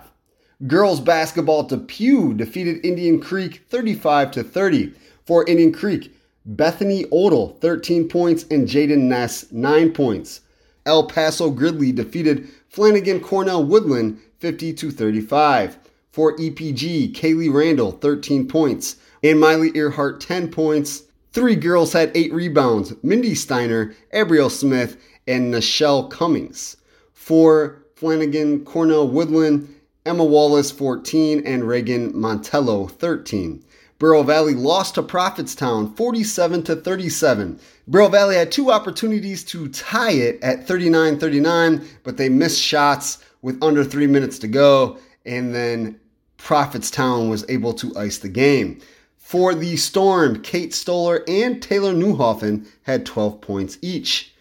Girls 0.67 0.99
basketball 0.99 1.67
DePue 1.67 2.37
defeated 2.37 2.85
Indian 2.85 3.19
Creek 3.19 3.63
35 3.69 4.29
to 4.31 4.43
30. 4.43 4.93
For 5.25 5.43
Indian 5.47 5.73
Creek, 5.73 6.15
Bethany 6.45 7.05
Odell 7.11 7.57
13 7.61 8.07
points 8.07 8.45
and 8.51 8.67
Jaden 8.67 9.03
Ness 9.03 9.51
9 9.51 9.91
points. 9.91 10.41
El 10.85 11.07
Paso 11.07 11.49
Gridley 11.49 11.91
defeated 11.91 12.47
Flanagan 12.69 13.19
Cornell 13.19 13.63
Woodland 13.63 14.19
50 14.37 14.73
to 14.73 14.91
35. 14.91 15.79
For 16.11 16.35
EPG, 16.35 17.13
Kaylee 17.13 17.53
Randall, 17.53 17.93
13 17.93 18.47
points, 18.47 18.97
and 19.23 19.39
Miley 19.39 19.71
Earhart, 19.75 20.19
10 20.19 20.51
points. 20.51 21.03
Three 21.31 21.55
girls 21.55 21.93
had 21.93 22.11
eight 22.13 22.33
rebounds 22.33 22.93
Mindy 23.01 23.33
Steiner, 23.33 23.95
Abriel 24.13 24.51
Smith, 24.51 24.97
and 25.25 25.53
Nichelle 25.53 26.09
Cummings. 26.09 26.75
For 27.13 27.81
Flanagan 27.95 28.65
Cornell 28.65 29.07
Woodland, 29.07 29.73
Emma 30.05 30.25
Wallace, 30.25 30.69
14, 30.71 31.43
and 31.45 31.65
Reagan 31.65 32.11
Montello, 32.11 32.91
13. 32.91 33.63
Bureau 33.97 34.23
Valley 34.23 34.55
lost 34.55 34.95
to 34.95 35.03
Prophetstown 35.03 35.95
47 35.95 36.63
to 36.63 36.75
37. 36.75 37.59
Bureau 37.89 38.09
Valley 38.09 38.35
had 38.35 38.51
two 38.51 38.71
opportunities 38.71 39.43
to 39.45 39.69
tie 39.69 40.11
it 40.11 40.43
at 40.43 40.67
39 40.67 41.19
39, 41.19 41.87
but 42.03 42.17
they 42.17 42.27
missed 42.27 42.59
shots 42.59 43.23
with 43.43 43.61
under 43.63 43.83
three 43.83 44.07
minutes 44.07 44.39
to 44.39 44.47
go 44.47 44.97
and 45.25 45.53
then 45.53 45.99
Prophetstown 46.37 47.29
was 47.29 47.45
able 47.49 47.73
to 47.73 47.95
ice 47.95 48.17
the 48.17 48.29
game. 48.29 48.79
For 49.17 49.53
the 49.53 49.77
Storm, 49.77 50.41
Kate 50.41 50.73
Stoller 50.73 51.23
and 51.27 51.61
Taylor 51.61 51.93
Newhoffen 51.93 52.67
had 52.83 53.05
12 53.05 53.39
points 53.39 53.77
each. 53.81 54.33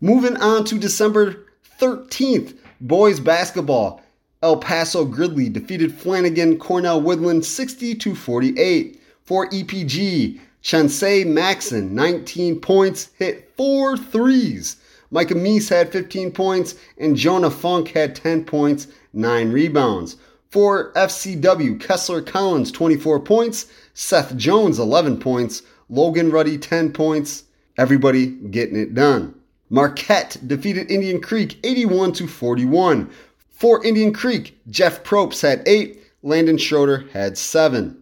Moving 0.00 0.36
on 0.36 0.64
to 0.64 0.78
December 0.78 1.46
13th, 1.80 2.56
boys 2.80 3.20
basketball. 3.20 4.02
El 4.42 4.58
Paso 4.58 5.06
Gridley 5.06 5.48
defeated 5.48 5.94
Flanagan 5.94 6.58
Cornell 6.58 7.00
Woodland 7.00 7.46
60 7.46 7.94
to 7.94 8.14
48. 8.14 9.00
For 9.22 9.48
EPG, 9.48 10.38
Chansey 10.62 11.26
Maxon, 11.26 11.94
19 11.94 12.60
points, 12.60 13.08
hit 13.18 13.50
four 13.56 13.96
threes. 13.96 14.76
Micah 15.10 15.34
Meese 15.34 15.70
had 15.70 15.92
15 15.92 16.32
points, 16.32 16.74
and 16.98 17.16
Jonah 17.16 17.50
Funk 17.50 17.88
had 17.88 18.14
10 18.14 18.44
points, 18.44 18.88
9 19.14 19.52
rebounds. 19.52 20.16
For 20.50 20.92
FCW, 20.92 21.80
Kessler 21.80 22.22
Collins 22.22 22.70
24 22.70 23.20
points, 23.20 23.66
Seth 23.94 24.36
Jones 24.36 24.78
11 24.78 25.18
points, 25.18 25.62
Logan 25.88 26.30
Ruddy 26.30 26.58
10 26.58 26.92
points. 26.92 27.44
Everybody 27.76 28.26
getting 28.26 28.76
it 28.76 28.94
done. 28.94 29.34
Marquette 29.68 30.36
defeated 30.46 30.90
Indian 30.90 31.20
Creek 31.20 31.58
81 31.64 32.12
to 32.12 32.28
41. 32.28 33.10
For 33.50 33.84
Indian 33.84 34.12
Creek, 34.12 34.56
Jeff 34.68 35.02
Probst 35.02 35.42
had 35.42 35.66
8, 35.66 36.00
Landon 36.22 36.58
Schroeder 36.58 37.04
had 37.12 37.36
7. 37.36 38.00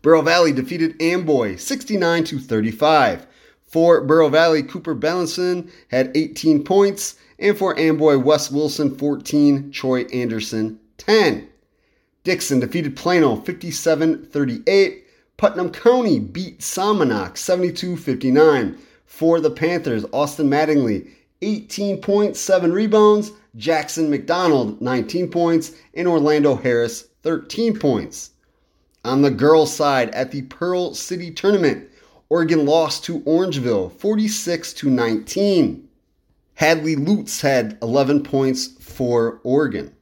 Bureau 0.00 0.22
Valley 0.22 0.52
defeated 0.52 1.00
Amboy 1.00 1.56
69 1.56 2.24
to 2.24 2.38
35. 2.38 3.26
For 3.66 4.00
Bureau 4.02 4.28
Valley, 4.28 4.62
Cooper 4.62 4.94
Bellinson 4.94 5.70
had 5.88 6.16
18 6.16 6.64
points, 6.64 7.16
and 7.42 7.58
for 7.58 7.76
Amboy, 7.76 8.18
Wes 8.18 8.52
Wilson 8.52 8.96
14, 8.96 9.72
Troy 9.72 10.02
Anderson 10.12 10.78
10. 10.98 11.48
Dixon 12.22 12.60
defeated 12.60 12.96
Plano 12.96 13.34
57 13.34 14.26
38. 14.26 15.04
Putnam 15.36 15.72
County 15.72 16.20
beat 16.20 16.60
Somonauk 16.60 17.36
72 17.36 17.96
59. 17.96 18.78
For 19.06 19.40
the 19.40 19.50
Panthers, 19.50 20.06
Austin 20.12 20.48
Mattingly 20.48 21.10
18 21.42 22.00
points, 22.00 22.38
7 22.38 22.72
rebounds. 22.72 23.32
Jackson 23.56 24.08
McDonald 24.08 24.80
19 24.80 25.28
points. 25.28 25.72
And 25.94 26.06
Orlando 26.06 26.54
Harris 26.54 27.08
13 27.24 27.76
points. 27.76 28.30
On 29.04 29.22
the 29.22 29.32
girls' 29.32 29.74
side 29.74 30.10
at 30.10 30.30
the 30.30 30.42
Pearl 30.42 30.94
City 30.94 31.32
Tournament, 31.32 31.88
Oregon 32.28 32.66
lost 32.66 33.02
to 33.06 33.18
Orangeville 33.22 33.90
46 33.98 34.72
to 34.74 34.88
19. 34.88 35.81
Hadley 36.62 36.94
Lutz 36.94 37.40
had 37.40 37.76
11 37.82 38.22
points 38.22 38.68
for 38.78 39.40
Oregon. 39.42 39.92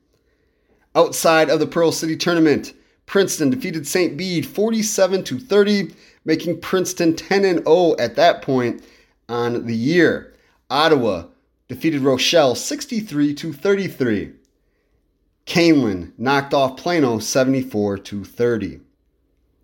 Outside 0.95 1.49
of 1.49 1.59
the 1.59 1.67
Pearl 1.67 1.91
City 1.91 2.19
tournament, 2.19 2.75
Princeton 3.07 3.49
defeated 3.49 3.87
St. 3.87 4.15
Bede 4.15 4.45
47 4.45 5.25
to 5.25 5.39
30. 5.39 5.95
making 6.27 6.61
Princeton 6.61 7.17
10 7.17 7.47
and 7.47 7.65
0 7.65 7.97
at 7.99 8.15
that 8.17 8.43
point 8.43 8.85
on 9.27 9.65
the 9.65 9.75
year. 9.75 10.35
Ottawa 10.69 11.29
defeated 11.67 12.03
Rochelle 12.03 12.55
63 12.55 13.33
to 13.37 13.55
33. 13.55 14.33
Kaneland 15.47 16.13
knocked 16.19 16.53
off 16.53 16.77
Plano 16.77 17.21
74 17.21 17.97
to 17.97 18.23
30. 18.23 18.81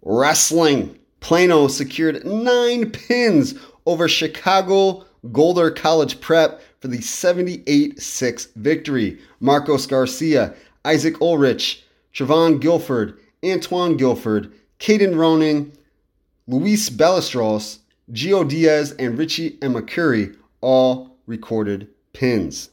Wrestling. 0.00 0.98
Plano 1.20 1.68
secured 1.68 2.24
nine 2.24 2.90
pins 2.90 3.54
over 3.84 4.08
Chicago 4.08 5.04
Golder 5.32 5.70
College 5.70 6.20
Prep 6.20 6.62
for 6.80 6.88
the 6.88 7.00
78 7.00 8.00
6 8.00 8.44
victory. 8.56 9.18
Marcos 9.40 9.86
Garcia, 9.86 10.54
Isaac 10.84 11.20
Ulrich, 11.20 11.84
Trevon 12.14 12.60
Guilford, 12.60 13.18
Antoine 13.44 13.96
Guilford, 13.96 14.52
Caden 14.78 15.16
Roning, 15.16 15.72
Luis 16.46 16.90
Ballestros, 16.90 17.78
Gio 18.12 18.48
Diaz, 18.48 18.94
and 18.98 19.18
Richie 19.18 19.58
Amakiri 19.58 20.36
all 20.60 21.16
recorded 21.26 21.88
pins. 22.12 22.70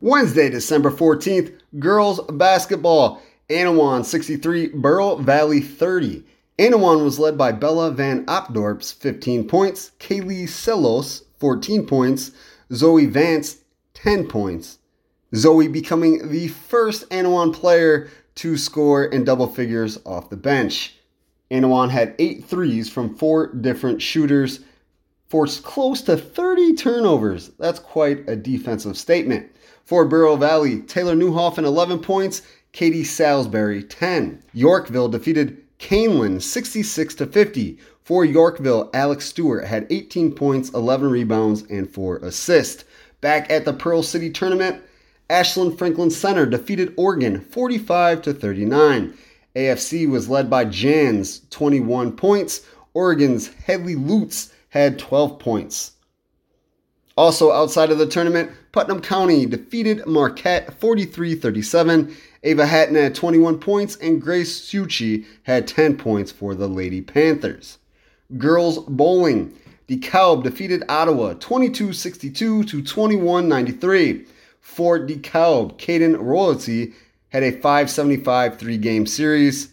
Wednesday, 0.00 0.50
December 0.50 0.90
14th, 0.90 1.52
girls 1.78 2.20
basketball. 2.32 3.22
Annawan 3.48 4.04
63, 4.04 4.68
Bureau 4.68 5.16
Valley 5.16 5.60
30. 5.60 6.24
Annawan 6.58 7.04
was 7.04 7.18
led 7.18 7.38
by 7.38 7.52
Bella 7.52 7.90
Van 7.92 8.26
Opdorps, 8.26 8.92
15 8.94 9.46
points, 9.46 9.92
Kaylee 10.00 10.48
Selos, 10.48 11.22
14 11.38 11.86
points, 11.86 12.32
Zoe 12.72 13.06
Vance, 13.06 13.58
10 13.94 14.26
points. 14.26 14.78
Zoe 15.34 15.68
becoming 15.68 16.30
the 16.30 16.48
first 16.48 17.08
Annawan 17.10 17.52
player 17.52 18.08
to 18.36 18.56
score 18.56 19.04
in 19.04 19.24
double 19.24 19.46
figures 19.46 19.98
off 20.04 20.30
the 20.30 20.36
bench. 20.36 20.94
Annawan 21.50 21.90
had 21.90 22.14
eight 22.18 22.44
threes 22.44 22.90
from 22.90 23.14
four 23.14 23.52
different 23.54 24.02
shooters, 24.02 24.60
forced 25.28 25.62
close 25.62 26.02
to 26.02 26.16
30 26.16 26.74
turnovers. 26.74 27.50
That's 27.58 27.78
quite 27.78 28.28
a 28.28 28.36
defensive 28.36 28.96
statement. 28.96 29.50
For 29.84 30.04
Bureau 30.04 30.36
Valley, 30.36 30.80
Taylor 30.82 31.14
Newhoff 31.14 31.58
and 31.58 31.66
11 31.66 32.00
points, 32.00 32.42
Katie 32.72 33.04
Salisbury 33.04 33.82
10. 33.84 34.42
Yorkville 34.52 35.08
defeated 35.08 35.62
Kaneland 35.78 36.42
66 36.42 37.14
to 37.14 37.26
50. 37.26 37.78
For 38.06 38.24
Yorkville, 38.24 38.88
Alex 38.94 39.24
Stewart 39.24 39.64
had 39.64 39.88
18 39.90 40.30
points, 40.36 40.70
11 40.70 41.10
rebounds, 41.10 41.64
and 41.68 41.92
4 41.92 42.18
assists. 42.18 42.84
Back 43.20 43.50
at 43.50 43.64
the 43.64 43.72
Pearl 43.72 44.04
City 44.04 44.30
tournament, 44.30 44.80
Ashland 45.28 45.76
Franklin 45.76 46.12
Center 46.12 46.46
defeated 46.46 46.94
Oregon 46.96 47.40
45 47.40 48.22
to 48.22 48.32
39. 48.32 49.12
AFC 49.56 50.08
was 50.08 50.28
led 50.28 50.48
by 50.48 50.64
Jans, 50.66 51.40
21 51.50 52.12
points. 52.12 52.60
Oregon's 52.94 53.48
Headley 53.48 53.96
Lutz 53.96 54.52
had 54.68 55.00
12 55.00 55.40
points. 55.40 55.94
Also 57.16 57.50
outside 57.50 57.90
of 57.90 57.98
the 57.98 58.06
tournament, 58.06 58.52
Putnam 58.70 59.00
County 59.00 59.46
defeated 59.46 60.06
Marquette 60.06 60.72
43 60.74 61.34
37. 61.34 62.14
Ava 62.44 62.66
Hatton 62.66 62.94
had 62.94 63.16
21 63.16 63.58
points, 63.58 63.96
and 63.96 64.22
Grace 64.22 64.60
Suchi 64.60 65.24
had 65.42 65.66
10 65.66 65.96
points 65.96 66.30
for 66.30 66.54
the 66.54 66.68
Lady 66.68 67.00
Panthers. 67.02 67.78
Girls 68.36 68.78
Bowling. 68.80 69.54
DeKalb 69.88 70.42
defeated 70.42 70.82
Ottawa 70.88 71.34
22 71.34 71.92
62 71.92 72.64
to 72.64 72.82
21 72.82 73.48
93. 73.48 74.26
For 74.60 74.98
DeKalb, 74.98 75.78
Caden 75.78 76.18
Royalty 76.20 76.92
had 77.28 77.44
a 77.44 77.52
575 77.52 78.58
three 78.58 78.78
game 78.78 79.06
series, 79.06 79.68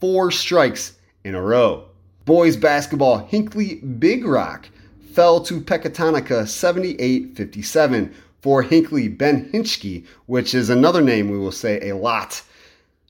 four 0.00 0.30
strikes 0.30 0.94
in 1.22 1.34
a 1.34 1.42
row. 1.42 1.84
Boys 2.24 2.56
basketball, 2.56 3.18
Hinckley 3.18 3.76
Big 3.76 4.24
Rock 4.24 4.68
fell 5.12 5.40
to 5.42 5.60
Pecatonica 5.60 6.48
78 6.48 7.36
57. 7.36 8.14
For 8.40 8.62
Hinckley, 8.62 9.06
Ben 9.06 9.50
Hinchke, 9.52 10.04
which 10.26 10.54
is 10.54 10.68
another 10.68 11.00
name 11.00 11.30
we 11.30 11.38
will 11.38 11.52
say 11.52 11.88
a 11.88 11.94
lot, 11.94 12.42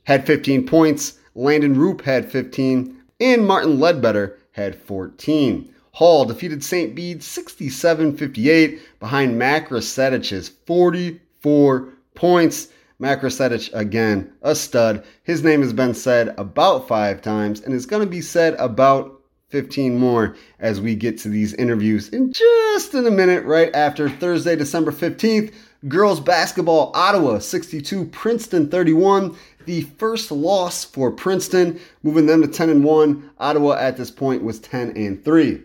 had 0.05 0.26
15 0.26 0.66
points. 0.66 1.18
Landon 1.35 1.78
Roop 1.78 2.03
had 2.03 2.30
15, 2.30 2.95
and 3.20 3.47
Martin 3.47 3.80
Ledbetter 3.80 4.39
had 4.53 4.77
14. 4.77 5.75
Hall 5.93 6.25
defeated 6.25 6.65
St. 6.65 6.95
Bede 6.95 7.23
67 7.23 8.17
58 8.17 8.81
behind 8.99 9.41
Macrosetich 9.41 10.51
44 10.67 11.89
points. 12.15 12.69
Macrosetich, 13.01 13.69
again, 13.75 14.33
a 14.43 14.55
stud. 14.55 15.05
His 15.25 15.43
name 15.43 15.61
has 15.61 15.73
been 15.73 15.93
said 15.93 16.35
about 16.39 16.87
five 16.87 17.21
times 17.21 17.61
and 17.61 17.75
is 17.75 17.85
going 17.85 18.03
to 18.03 18.09
be 18.09 18.21
said 18.21 18.55
about 18.55 19.21
15 19.49 19.99
more 19.99 20.35
as 20.61 20.81
we 20.81 20.95
get 20.95 21.19
to 21.19 21.29
these 21.29 21.53
interviews 21.55 22.09
in 22.09 22.33
just 22.33 22.95
in 22.95 23.07
a 23.07 23.11
minute, 23.11 23.45
right 23.45 23.75
after 23.75 24.09
Thursday, 24.09 24.57
December 24.57 24.93
15th. 24.93 25.53
Girls 25.89 26.21
basketball, 26.21 26.93
Ottawa 26.95 27.41
62, 27.41 28.07
Princeton 28.07 28.71
31. 28.71 29.37
The 29.65 29.83
first 29.83 30.31
loss 30.31 30.85
for 30.85 31.11
Princeton, 31.11 31.81
moving 32.03 32.27
them 32.27 32.43
to 32.43 32.49
10 32.49 32.71
and 32.71 32.85
1. 32.85 33.31
Ottawa 33.39 33.75
at 33.75 33.97
this 33.97 34.11
point 34.11 34.43
was 34.43 34.59
10 34.61 34.97
and 34.97 35.25
3. 35.25 35.63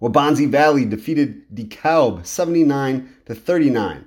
Waubonsie 0.00 0.50
Valley 0.50 0.84
defeated 0.84 1.42
DeKalb 1.54 2.26
79 2.26 3.14
to 3.26 3.34
39. 3.34 4.04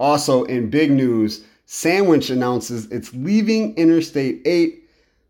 Also 0.00 0.44
in 0.44 0.70
big 0.70 0.90
news, 0.90 1.44
Sandwich 1.66 2.30
announces 2.30 2.86
it's 2.86 3.12
leaving 3.12 3.74
Interstate 3.76 4.40
8 4.46 4.84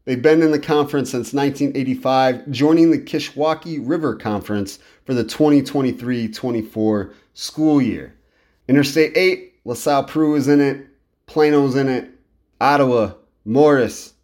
They've 0.09 0.23
been 0.23 0.41
in 0.41 0.53
the 0.53 0.59
conference 0.59 1.11
since 1.11 1.35
1985, 1.35 2.51
joining 2.51 2.91
the 2.91 2.99
Kishwaukee 2.99 3.79
River 3.87 4.17
Conference 4.17 4.79
for 5.05 5.13
the 5.13 5.23
2023 5.23 6.29
24 6.29 7.13
school 7.35 7.83
year. 7.83 8.15
Interstate 8.69 9.15
8, 9.15 9.53
LaSalle 9.67 10.05
Peru 10.05 10.35
is 10.35 10.49
in 10.49 10.63
it, 10.63 10.87
Plano's 11.27 11.77
in 11.77 11.91
it, 11.91 12.11
Ottawa, 12.61 13.13
Morris, 13.45 14.15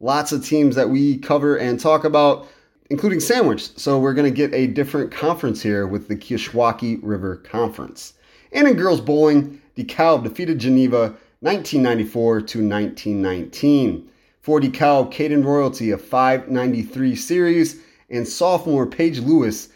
lots 0.00 0.32
of 0.32 0.44
teams 0.44 0.74
that 0.74 0.90
we 0.90 1.18
cover 1.18 1.56
and 1.56 1.78
talk 1.78 2.04
about, 2.04 2.48
including 2.90 3.20
Sandwich. 3.20 3.76
So 3.78 3.98
we're 3.98 4.14
going 4.14 4.32
to 4.32 4.36
get 4.36 4.52
a 4.52 4.66
different 4.66 5.12
conference 5.12 5.62
here 5.62 5.86
with 5.86 6.08
the 6.08 6.16
Kishwaukee 6.16 6.98
River 7.02 7.36
Conference. 7.36 8.14
And 8.52 8.66
in 8.66 8.74
girls 8.74 9.00
bowling, 9.00 9.60
DeKalb 9.76 10.24
defeated 10.24 10.58
Geneva 10.58 11.16
1994 11.40 12.40
to 12.40 12.68
1919. 12.68 14.10
40 14.40 14.68
cal 14.70 15.06
Caden 15.06 15.44
Royalty, 15.44 15.90
a 15.90 15.98
593 15.98 17.16
series, 17.16 17.80
and 18.10 18.26
sophomore 18.26 18.86
Paige 18.86 19.20
Lewis 19.20 19.68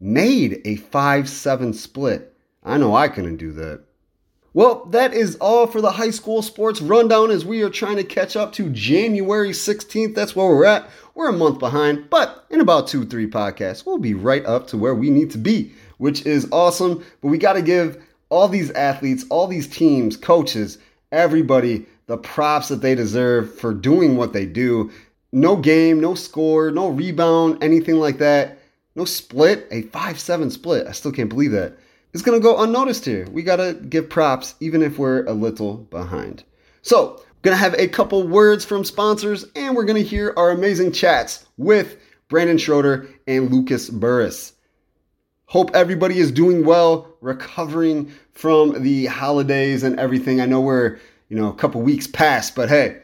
made 0.00 0.62
a 0.64 0.76
5 0.76 1.28
7 1.28 1.72
split. 1.72 2.36
I 2.62 2.78
know 2.78 2.94
I 2.94 3.08
couldn't 3.08 3.36
do 3.36 3.52
that. 3.52 3.82
Well, 4.54 4.84
that 4.86 5.12
is 5.12 5.34
all 5.36 5.66
for 5.66 5.80
the 5.80 5.90
high 5.90 6.10
school 6.10 6.40
sports 6.40 6.80
rundown 6.80 7.32
as 7.32 7.44
we 7.44 7.62
are 7.62 7.70
trying 7.70 7.96
to 7.96 8.04
catch 8.04 8.36
up 8.36 8.52
to 8.52 8.70
January 8.70 9.50
16th. 9.50 10.14
That's 10.14 10.36
where 10.36 10.46
we're 10.46 10.64
at. 10.64 10.88
We're 11.16 11.30
a 11.30 11.32
month 11.32 11.58
behind, 11.58 12.08
but 12.08 12.46
in 12.50 12.60
about 12.60 12.86
two, 12.86 13.04
three 13.04 13.28
podcasts, 13.28 13.84
we'll 13.84 13.98
be 13.98 14.14
right 14.14 14.46
up 14.46 14.68
to 14.68 14.78
where 14.78 14.94
we 14.94 15.10
need 15.10 15.32
to 15.32 15.38
be, 15.38 15.72
which 15.98 16.24
is 16.24 16.48
awesome. 16.52 17.04
But 17.20 17.28
we 17.28 17.38
got 17.38 17.54
to 17.54 17.62
give 17.62 18.00
all 18.28 18.46
these 18.46 18.70
athletes, 18.70 19.24
all 19.28 19.48
these 19.48 19.66
teams, 19.66 20.16
coaches, 20.16 20.78
everybody 21.10 21.86
the 22.06 22.18
props 22.18 22.68
that 22.68 22.82
they 22.82 22.94
deserve 22.94 23.58
for 23.58 23.72
doing 23.72 24.16
what 24.16 24.32
they 24.32 24.46
do. 24.46 24.90
No 25.32 25.56
game, 25.56 26.00
no 26.00 26.14
score, 26.14 26.70
no 26.70 26.88
rebound, 26.88 27.62
anything 27.62 27.96
like 27.96 28.18
that. 28.18 28.58
No 28.94 29.04
split, 29.04 29.66
a 29.72 29.82
5 29.82 30.20
7 30.20 30.50
split. 30.50 30.86
I 30.86 30.92
still 30.92 31.12
can't 31.12 31.28
believe 31.28 31.52
that. 31.52 31.76
It's 32.14 32.22
going 32.22 32.40
to 32.40 32.42
go 32.42 32.62
unnoticed 32.62 33.04
here. 33.04 33.26
We 33.30 33.42
got 33.42 33.56
to 33.56 33.74
give 33.74 34.08
props 34.08 34.54
even 34.60 34.82
if 34.82 34.98
we're 34.98 35.24
a 35.24 35.32
little 35.32 35.78
behind. 35.78 36.44
So, 36.82 37.16
we're 37.16 37.50
going 37.50 37.56
to 37.56 37.62
have 37.62 37.74
a 37.74 37.88
couple 37.88 38.26
words 38.26 38.64
from 38.64 38.84
sponsors 38.84 39.44
and 39.56 39.74
we're 39.74 39.84
going 39.84 40.02
to 40.02 40.08
hear 40.08 40.32
our 40.36 40.52
amazing 40.52 40.92
chats 40.92 41.44
with 41.56 41.96
Brandon 42.28 42.56
Schroeder 42.56 43.08
and 43.26 43.52
Lucas 43.52 43.90
Burris. 43.90 44.52
Hope 45.46 45.72
everybody 45.74 46.20
is 46.20 46.30
doing 46.30 46.64
well, 46.64 47.14
recovering 47.20 48.12
from 48.32 48.82
the 48.82 49.06
holidays 49.06 49.82
and 49.82 49.98
everything. 49.98 50.40
I 50.40 50.46
know 50.46 50.60
we're 50.60 50.98
you 51.28 51.36
know, 51.36 51.48
a 51.48 51.54
couple 51.54 51.82
weeks 51.82 52.06
past, 52.06 52.54
but 52.54 52.68
hey, 52.68 53.00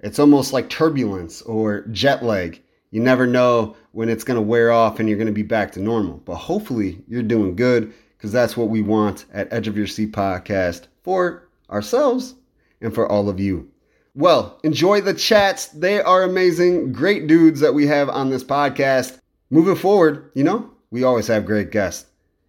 it's 0.00 0.18
almost 0.18 0.52
like 0.52 0.68
turbulence 0.68 1.40
or 1.42 1.82
jet 1.92 2.24
lag. 2.24 2.60
You 2.90 3.00
never 3.00 3.28
know 3.28 3.76
when 3.92 4.08
it's 4.08 4.24
going 4.24 4.36
to 4.36 4.42
wear 4.42 4.72
off 4.72 4.98
and 4.98 5.08
you're 5.08 5.18
going 5.18 5.26
to 5.26 5.32
be 5.32 5.42
back 5.42 5.70
to 5.72 5.80
normal. 5.80 6.16
But 6.24 6.34
hopefully 6.34 7.02
you're 7.06 7.22
doing 7.22 7.54
good 7.54 7.92
because 8.24 8.32
that's 8.32 8.56
what 8.56 8.70
we 8.70 8.80
want 8.80 9.26
at 9.34 9.52
Edge 9.52 9.68
of 9.68 9.76
Your 9.76 9.86
Seat 9.86 10.12
podcast 10.12 10.86
for 11.02 11.46
ourselves 11.68 12.34
and 12.80 12.94
for 12.94 13.06
all 13.06 13.28
of 13.28 13.38
you. 13.38 13.70
Well, 14.14 14.58
enjoy 14.64 15.02
the 15.02 15.12
chats. 15.12 15.66
They 15.66 16.00
are 16.00 16.22
amazing, 16.22 16.94
great 16.94 17.26
dudes 17.26 17.60
that 17.60 17.74
we 17.74 17.86
have 17.86 18.08
on 18.08 18.30
this 18.30 18.42
podcast. 18.42 19.20
Moving 19.50 19.76
forward, 19.76 20.30
you 20.34 20.42
know, 20.42 20.70
we 20.90 21.04
always 21.04 21.26
have 21.26 21.44
great 21.44 21.70
guests. 21.70 22.06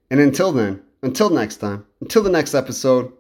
And 0.10 0.22
until 0.22 0.54
then, 0.54 0.82
until 1.04 1.30
next 1.30 1.58
time, 1.58 1.86
until 2.00 2.24
the 2.24 2.30
next 2.30 2.54
episode, 2.54 3.12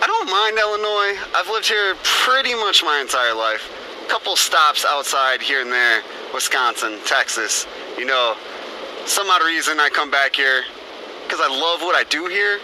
I 0.00 0.06
don't 0.06 0.30
mind 0.30 0.56
Illinois. 0.56 1.18
I've 1.34 1.48
lived 1.48 1.66
here 1.66 1.96
pretty 2.04 2.54
much 2.54 2.84
my 2.84 3.00
entire 3.00 3.34
life. 3.34 3.68
A 4.06 4.08
Couple 4.08 4.36
stops 4.36 4.84
outside 4.88 5.42
here 5.42 5.62
and 5.62 5.72
there, 5.72 6.02
Wisconsin, 6.32 7.00
Texas. 7.04 7.66
You 7.98 8.04
know, 8.04 8.36
some 9.06 9.28
odd 9.30 9.44
reason 9.44 9.80
I 9.80 9.88
come 9.88 10.10
back 10.10 10.34
here 10.34 10.62
because 11.24 11.40
I 11.40 11.48
love 11.48 11.80
what 11.80 11.94
I 11.94 12.04
do 12.08 12.26
here. 12.26 12.58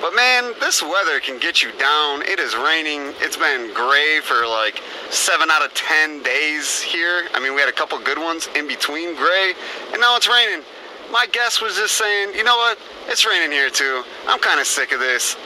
But 0.00 0.14
man, 0.14 0.54
this 0.60 0.80
weather 0.82 1.18
can 1.18 1.40
get 1.40 1.62
you 1.62 1.72
down. 1.72 2.22
It 2.22 2.38
is 2.38 2.54
raining. 2.54 3.14
It's 3.18 3.36
been 3.36 3.74
gray 3.74 4.20
for 4.22 4.46
like 4.46 4.80
seven 5.10 5.50
out 5.50 5.64
of 5.64 5.74
ten 5.74 6.22
days 6.22 6.80
here. 6.80 7.26
I 7.34 7.40
mean, 7.40 7.54
we 7.54 7.60
had 7.60 7.68
a 7.68 7.72
couple 7.72 7.98
good 7.98 8.18
ones 8.18 8.48
in 8.54 8.68
between 8.68 9.16
gray, 9.16 9.54
and 9.92 10.00
now 10.00 10.16
it's 10.16 10.28
raining. 10.28 10.64
My 11.10 11.26
guest 11.32 11.62
was 11.62 11.76
just 11.76 11.96
saying, 11.96 12.34
you 12.34 12.44
know 12.44 12.56
what? 12.56 12.78
It's 13.08 13.26
raining 13.26 13.50
here 13.50 13.70
too. 13.70 14.04
I'm 14.28 14.38
kind 14.38 14.60
of 14.60 14.66
sick 14.66 14.92
of 14.92 15.00
this. 15.00 15.36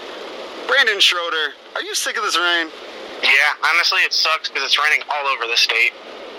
Brandon 0.67 1.01
Schroeder, 1.01 1.55
are 1.75 1.83
you 1.83 1.95
sick 1.95 2.17
of 2.17 2.23
this 2.23 2.37
rain? 2.37 2.69
Yeah, 3.23 3.71
honestly, 3.73 4.01
it 4.01 4.13
sucks 4.13 4.49
because 4.49 4.65
it's 4.65 4.79
raining 4.79 5.03
all 5.09 5.27
over 5.29 5.47
the 5.47 5.57
state. 5.57 5.93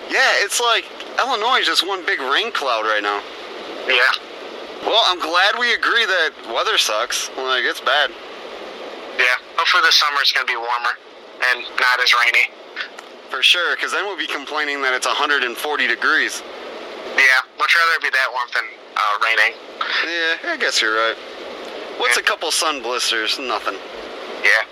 Yeah, 0.10 0.44
it's 0.44 0.60
like 0.60 0.86
Illinois 1.18 1.60
is 1.60 1.66
just 1.66 1.88
one 1.88 2.06
big 2.06 2.20
rain 2.20 2.52
cloud 2.52 2.86
right 2.86 3.02
now. 3.02 3.24
Yeah. 3.88 4.14
Well, 4.86 5.04
I'm 5.08 5.20
glad 5.20 5.56
we 5.60 5.74
agree 5.74 6.06
that 6.06 6.32
weather 6.54 6.78
sucks. 6.78 7.30
Like, 7.38 7.64
it's 7.64 7.80
bad. 7.80 8.12
Yeah. 9.18 9.38
Hopefully 9.56 9.84
this 9.84 9.96
summer 9.96 10.18
it's 10.20 10.32
going 10.32 10.46
to 10.46 10.52
be 10.52 10.58
warmer 10.58 10.96
and 11.52 11.64
not 11.80 12.00
as 12.02 12.14
rainy. 12.14 12.50
For 13.30 13.42
sure, 13.42 13.76
because 13.76 13.92
then 13.92 14.06
we'll 14.06 14.18
be 14.18 14.28
complaining 14.28 14.82
that 14.84 14.94
it's 14.94 15.08
140 15.08 15.50
degrees. 15.88 16.44
Yeah, 17.18 17.42
much 17.58 17.76
rather 17.76 17.98
it 17.98 18.02
be 18.02 18.10
that 18.14 18.30
warm 18.30 18.50
than 18.54 18.68
uh, 18.94 19.16
raining. 19.26 19.58
Yeah, 20.06 20.54
I 20.54 20.58
guess 20.58 20.82
you're 20.82 20.96
right. 20.96 21.18
What's 21.98 22.18
a 22.18 22.22
couple 22.22 22.52
sun 22.52 22.82
blisters? 22.82 23.40
Nothing. 23.40 23.78
Yeah. 24.44 24.64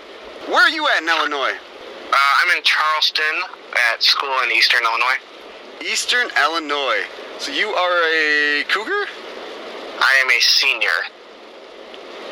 Where 0.46 0.62
are 0.62 0.70
you 0.70 0.86
at 0.94 1.02
in 1.02 1.08
Illinois? 1.08 1.54
Uh, 1.54 2.32
I'm 2.42 2.56
in 2.56 2.62
Charleston 2.62 3.34
at 3.92 4.02
school 4.02 4.34
in 4.44 4.52
Eastern 4.52 4.82
Illinois. 4.84 5.18
Eastern 5.82 6.28
Illinois. 6.38 7.04
So 7.38 7.52
you 7.52 7.68
are 7.68 8.02
a 8.08 8.64
Cougar? 8.68 9.06
I 9.98 10.18
am 10.22 10.30
a 10.30 10.40
senior. 10.40 10.88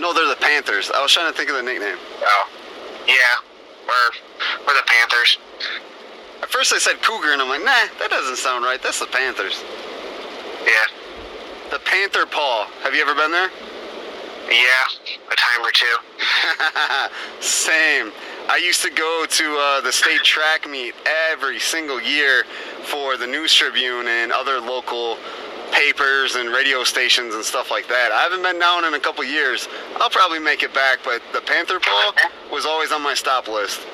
No, 0.00 0.14
they're 0.14 0.28
the 0.28 0.40
Panthers. 0.40 0.90
I 0.94 1.02
was 1.02 1.12
trying 1.12 1.30
to 1.30 1.36
think 1.36 1.50
of 1.50 1.56
the 1.56 1.62
nickname. 1.62 1.98
Oh. 2.22 2.48
Yeah. 3.06 3.14
We're, 3.86 4.66
we're 4.66 4.74
the 4.74 4.86
Panthers. 4.86 5.38
At 6.42 6.48
first 6.48 6.72
I 6.72 6.78
said 6.78 7.02
Cougar, 7.02 7.32
and 7.32 7.42
I'm 7.42 7.48
like, 7.48 7.64
nah, 7.64 7.86
that 7.98 8.08
doesn't 8.10 8.36
sound 8.36 8.64
right. 8.64 8.80
That's 8.82 9.00
the 9.00 9.06
Panthers. 9.06 9.62
Yeah. 10.64 10.86
The 11.70 11.78
Panther 11.80 12.26
Paw. 12.26 12.70
Have 12.82 12.94
you 12.94 13.02
ever 13.02 13.14
been 13.14 13.32
there? 13.32 13.50
Yeah. 14.48 15.10
A 15.30 15.36
time 15.36 15.62
or 15.62 15.72
two. 15.72 15.96
Same. 17.40 18.12
I 18.50 18.56
used 18.56 18.82
to 18.82 18.90
go 18.90 19.26
to 19.30 19.46
uh, 19.56 19.80
the 19.80 19.92
state 19.92 20.24
track 20.24 20.68
meet 20.68 20.94
every 21.30 21.60
single 21.60 22.02
year 22.02 22.42
for 22.90 23.16
the 23.16 23.26
News 23.26 23.54
Tribune 23.54 24.08
and 24.08 24.32
other 24.32 24.58
local 24.58 25.18
papers 25.70 26.34
and 26.34 26.50
radio 26.50 26.82
stations 26.82 27.36
and 27.36 27.44
stuff 27.44 27.70
like 27.70 27.86
that. 27.86 28.10
I 28.10 28.26
haven't 28.26 28.42
been 28.42 28.58
down 28.58 28.84
in 28.84 28.94
a 28.94 28.98
couple 28.98 29.22
years. 29.22 29.68
I'll 30.02 30.10
probably 30.10 30.40
make 30.40 30.64
it 30.64 30.74
back, 30.74 30.98
but 31.04 31.22
the 31.32 31.40
Panther 31.46 31.78
Paw 31.78 32.10
was 32.50 32.66
always 32.66 32.90
on 32.90 33.06
my 33.06 33.14
stop 33.14 33.46
list. 33.46 33.86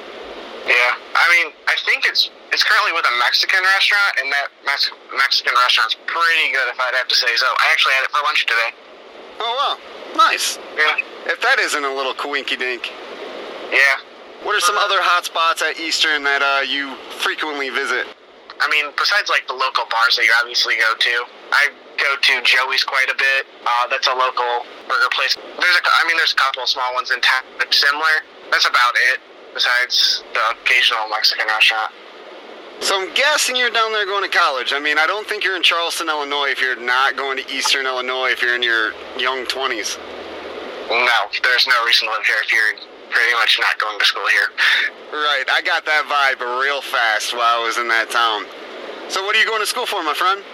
Yeah. 0.64 0.96
I 1.04 1.26
mean, 1.36 1.52
I 1.68 1.76
think 1.84 2.08
it's 2.08 2.30
it's 2.48 2.64
currently 2.64 2.96
with 2.96 3.04
a 3.04 3.14
Mexican 3.20 3.60
restaurant, 3.76 4.24
and 4.24 4.32
that 4.32 4.48
Mex- 4.64 4.90
Mexican 5.20 5.52
restaurant's 5.52 6.00
pretty 6.08 6.48
good, 6.56 6.64
if 6.72 6.80
I'd 6.80 6.96
have 6.96 7.08
to 7.08 7.14
say 7.14 7.28
so. 7.36 7.44
I 7.44 7.68
actually 7.72 7.92
had 7.92 8.08
it 8.08 8.10
for 8.10 8.24
lunch 8.24 8.46
today. 8.48 8.72
Oh 9.36 9.52
wow, 9.52 10.16
nice. 10.16 10.56
Yeah. 10.80 10.96
If 11.28 11.42
that 11.42 11.58
isn't 11.60 11.84
a 11.84 11.92
little 11.92 12.14
coinky 12.14 12.58
dink. 12.58 12.90
Yeah. 13.70 14.15
What 14.42 14.54
are 14.54 14.60
some 14.60 14.76
other 14.76 15.00
hot 15.00 15.24
spots 15.24 15.62
at 15.62 15.80
Eastern 15.80 16.22
that 16.24 16.42
uh, 16.42 16.62
you 16.62 16.94
frequently 17.22 17.70
visit? 17.70 18.06
I 18.60 18.68
mean, 18.72 18.88
besides 18.96 19.28
like 19.28 19.46
the 19.46 19.56
local 19.56 19.84
bars 19.92 20.16
that 20.16 20.24
you 20.24 20.32
obviously 20.40 20.76
go 20.76 20.96
to, 20.96 21.14
I 21.52 21.68
go 22.00 22.16
to 22.16 22.32
Joey's 22.40 22.84
quite 22.84 23.08
a 23.12 23.16
bit. 23.16 23.44
Uh, 23.64 23.88
that's 23.88 24.08
a 24.08 24.16
local 24.16 24.64
burger 24.88 25.12
place. 25.12 25.36
There's 25.36 25.76
a, 25.76 25.82
I 25.84 26.02
mean, 26.08 26.16
there's 26.16 26.32
a 26.32 26.40
couple 26.40 26.62
of 26.64 26.68
small 26.68 26.94
ones 26.94 27.10
in 27.10 27.20
town 27.20 27.44
that's 27.58 27.76
similar. 27.76 28.24
That's 28.50 28.68
about 28.68 28.94
it. 29.12 29.20
Besides 29.52 30.24
the 30.32 30.40
occasional 30.62 31.08
Mexican 31.08 31.48
restaurant. 31.48 31.92
So 32.80 33.00
I'm 33.00 33.12
guessing 33.14 33.56
you're 33.56 33.70
down 33.70 33.92
there 33.92 34.04
going 34.04 34.22
to 34.22 34.36
college. 34.36 34.72
I 34.76 34.80
mean, 34.80 34.98
I 34.98 35.06
don't 35.06 35.26
think 35.26 35.44
you're 35.44 35.56
in 35.56 35.62
Charleston, 35.62 36.08
Illinois 36.08 36.52
if 36.52 36.60
you're 36.60 36.76
not 36.76 37.16
going 37.16 37.38
to 37.38 37.44
Eastern 37.48 37.86
Illinois 37.86 38.28
if 38.28 38.42
you're 38.42 38.54
in 38.54 38.62
your 38.62 38.92
young 39.16 39.46
20s. 39.46 39.96
No, 40.88 41.18
there's 41.42 41.66
no 41.66 41.84
reason 41.84 42.06
to 42.06 42.12
live 42.12 42.24
here 42.26 42.36
if 42.44 42.52
you're 42.52 42.95
pretty 43.16 43.32
much 43.32 43.58
not 43.58 43.80
going 43.80 43.98
to 43.98 44.04
school 44.04 44.28
here. 44.28 44.52
Right, 45.08 45.48
I 45.48 45.64
got 45.64 45.88
that 45.88 46.04
vibe 46.04 46.44
real 46.60 46.82
fast 46.82 47.32
while 47.32 47.62
I 47.62 47.64
was 47.64 47.78
in 47.78 47.88
that 47.88 48.12
town. 48.12 48.44
So 49.08 49.24
what 49.24 49.34
are 49.34 49.40
you 49.40 49.48
going 49.48 49.64
to 49.64 49.66
school 49.66 49.86
for, 49.86 50.04
my 50.04 50.12
friend? 50.12 50.44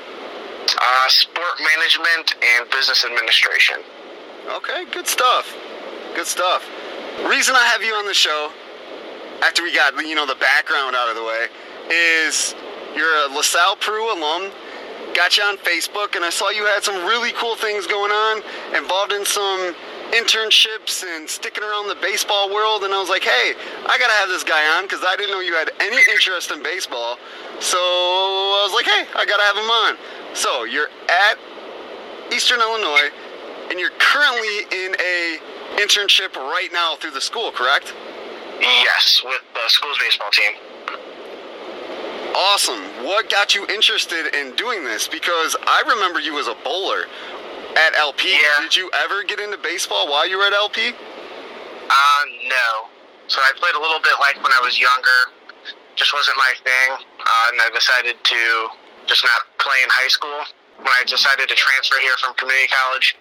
Uh, 0.78 1.08
sport 1.10 1.58
management 1.58 2.38
and 2.38 2.70
business 2.70 3.04
administration. 3.04 3.82
Okay, 4.54 4.86
good 4.94 5.08
stuff. 5.08 5.50
Good 6.14 6.26
stuff. 6.26 6.62
Reason 7.26 7.54
I 7.54 7.66
have 7.74 7.82
you 7.82 7.94
on 7.94 8.06
the 8.06 8.14
show, 8.14 8.52
after 9.42 9.62
we 9.64 9.74
got 9.74 9.98
you 9.98 10.14
know 10.14 10.26
the 10.26 10.38
background 10.38 10.94
out 10.94 11.10
of 11.10 11.16
the 11.16 11.24
way, 11.24 11.50
is 11.90 12.54
you're 12.94 13.26
a 13.26 13.34
LaSalle 13.34 13.76
Peru 13.82 14.06
alum. 14.14 14.52
Got 15.14 15.36
you 15.36 15.42
on 15.42 15.58
Facebook, 15.58 16.14
and 16.14 16.24
I 16.24 16.30
saw 16.30 16.50
you 16.50 16.64
had 16.64 16.84
some 16.84 17.04
really 17.10 17.32
cool 17.32 17.56
things 17.56 17.86
going 17.86 18.12
on, 18.12 18.42
involved 18.76 19.12
in 19.12 19.26
some 19.26 19.74
internships 20.12 21.02
and 21.02 21.28
sticking 21.28 21.64
around 21.64 21.88
the 21.88 21.96
baseball 22.00 22.52
world. 22.52 22.84
And 22.84 22.92
I 22.92 23.00
was 23.00 23.08
like, 23.08 23.24
hey, 23.24 23.54
I 23.56 23.96
gotta 23.98 24.12
have 24.20 24.28
this 24.28 24.44
guy 24.44 24.78
on 24.78 24.84
because 24.84 25.02
I 25.06 25.16
didn't 25.16 25.32
know 25.32 25.40
you 25.40 25.54
had 25.54 25.70
any 25.80 25.98
interest 26.12 26.50
in 26.50 26.62
baseball. 26.62 27.18
So 27.60 27.78
I 27.78 28.62
was 28.64 28.72
like, 28.72 28.86
hey, 28.86 29.08
I 29.16 29.24
gotta 29.24 29.42
have 29.42 29.56
him 29.56 29.70
on. 29.70 29.96
So 30.34 30.64
you're 30.64 30.88
at 31.08 31.38
Eastern 32.32 32.60
Illinois, 32.60 33.10
and 33.70 33.78
you're 33.78 33.92
currently 33.98 34.64
in 34.72 34.94
a 35.00 35.38
internship 35.76 36.36
right 36.36 36.68
now 36.72 36.96
through 36.96 37.10
the 37.12 37.20
school, 37.20 37.50
correct? 37.52 37.94
Yes, 38.60 39.22
with 39.24 39.42
the 39.54 39.68
school's 39.68 39.98
baseball 39.98 40.30
team. 40.30 40.52
Awesome. 42.34 42.80
What 43.04 43.28
got 43.28 43.54
you 43.54 43.66
interested 43.66 44.34
in 44.34 44.54
doing 44.56 44.84
this? 44.84 45.06
Because 45.06 45.56
I 45.66 45.82
remember 45.86 46.20
you 46.20 46.38
as 46.38 46.46
a 46.46 46.54
bowler 46.64 47.04
at 47.76 47.96
LP. 47.96 48.32
Yeah. 48.32 48.62
Did 48.62 48.76
you 48.76 48.90
ever 49.04 49.24
get 49.24 49.40
into 49.40 49.58
baseball 49.58 50.08
while 50.08 50.28
you 50.28 50.38
were 50.38 50.46
at 50.46 50.52
LP? 50.52 50.92
Uh, 50.92 52.22
no. 52.48 52.68
So 53.28 53.40
I 53.40 53.52
played 53.56 53.74
a 53.74 53.80
little 53.80 54.00
bit 54.00 54.16
like 54.20 54.36
when 54.42 54.52
I 54.52 54.60
was 54.60 54.78
younger. 54.78 55.20
Just 55.96 56.12
wasn't 56.12 56.36
my 56.36 56.52
thing. 56.64 56.88
Uh, 57.20 57.52
and 57.52 57.60
I 57.60 57.68
decided 57.72 58.16
to 58.16 58.42
just 59.06 59.24
not 59.24 59.48
play 59.58 59.76
in 59.84 59.88
high 59.92 60.08
school. 60.08 60.44
When 60.78 60.92
I 60.92 61.04
decided 61.04 61.48
to 61.48 61.54
transfer 61.54 61.96
here 62.00 62.16
from 62.18 62.34
community 62.34 62.68
college, 62.72 63.16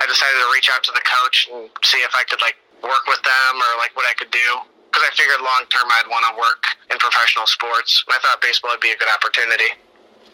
I 0.00 0.06
decided 0.06 0.38
to 0.40 0.48
reach 0.54 0.70
out 0.72 0.82
to 0.88 0.92
the 0.94 1.04
coach 1.04 1.50
and 1.52 1.68
see 1.84 2.00
if 2.00 2.14
I 2.14 2.24
could 2.24 2.40
like 2.40 2.56
work 2.82 3.04
with 3.06 3.22
them 3.22 3.52
or 3.58 3.70
like 3.78 3.94
what 3.94 4.06
I 4.08 4.14
could 4.14 4.30
do 4.30 4.48
because 4.90 5.04
I 5.06 5.10
figured 5.14 5.40
long 5.40 5.64
term 5.68 5.88
I'd 5.88 6.08
want 6.08 6.24
to 6.30 6.34
work 6.38 6.64
in 6.90 6.98
professional 6.98 7.46
sports. 7.46 8.04
And 8.06 8.16
I 8.16 8.18
thought 8.20 8.40
baseball 8.40 8.72
would 8.72 8.80
be 8.80 8.92
a 8.92 8.96
good 8.96 9.10
opportunity. 9.12 9.76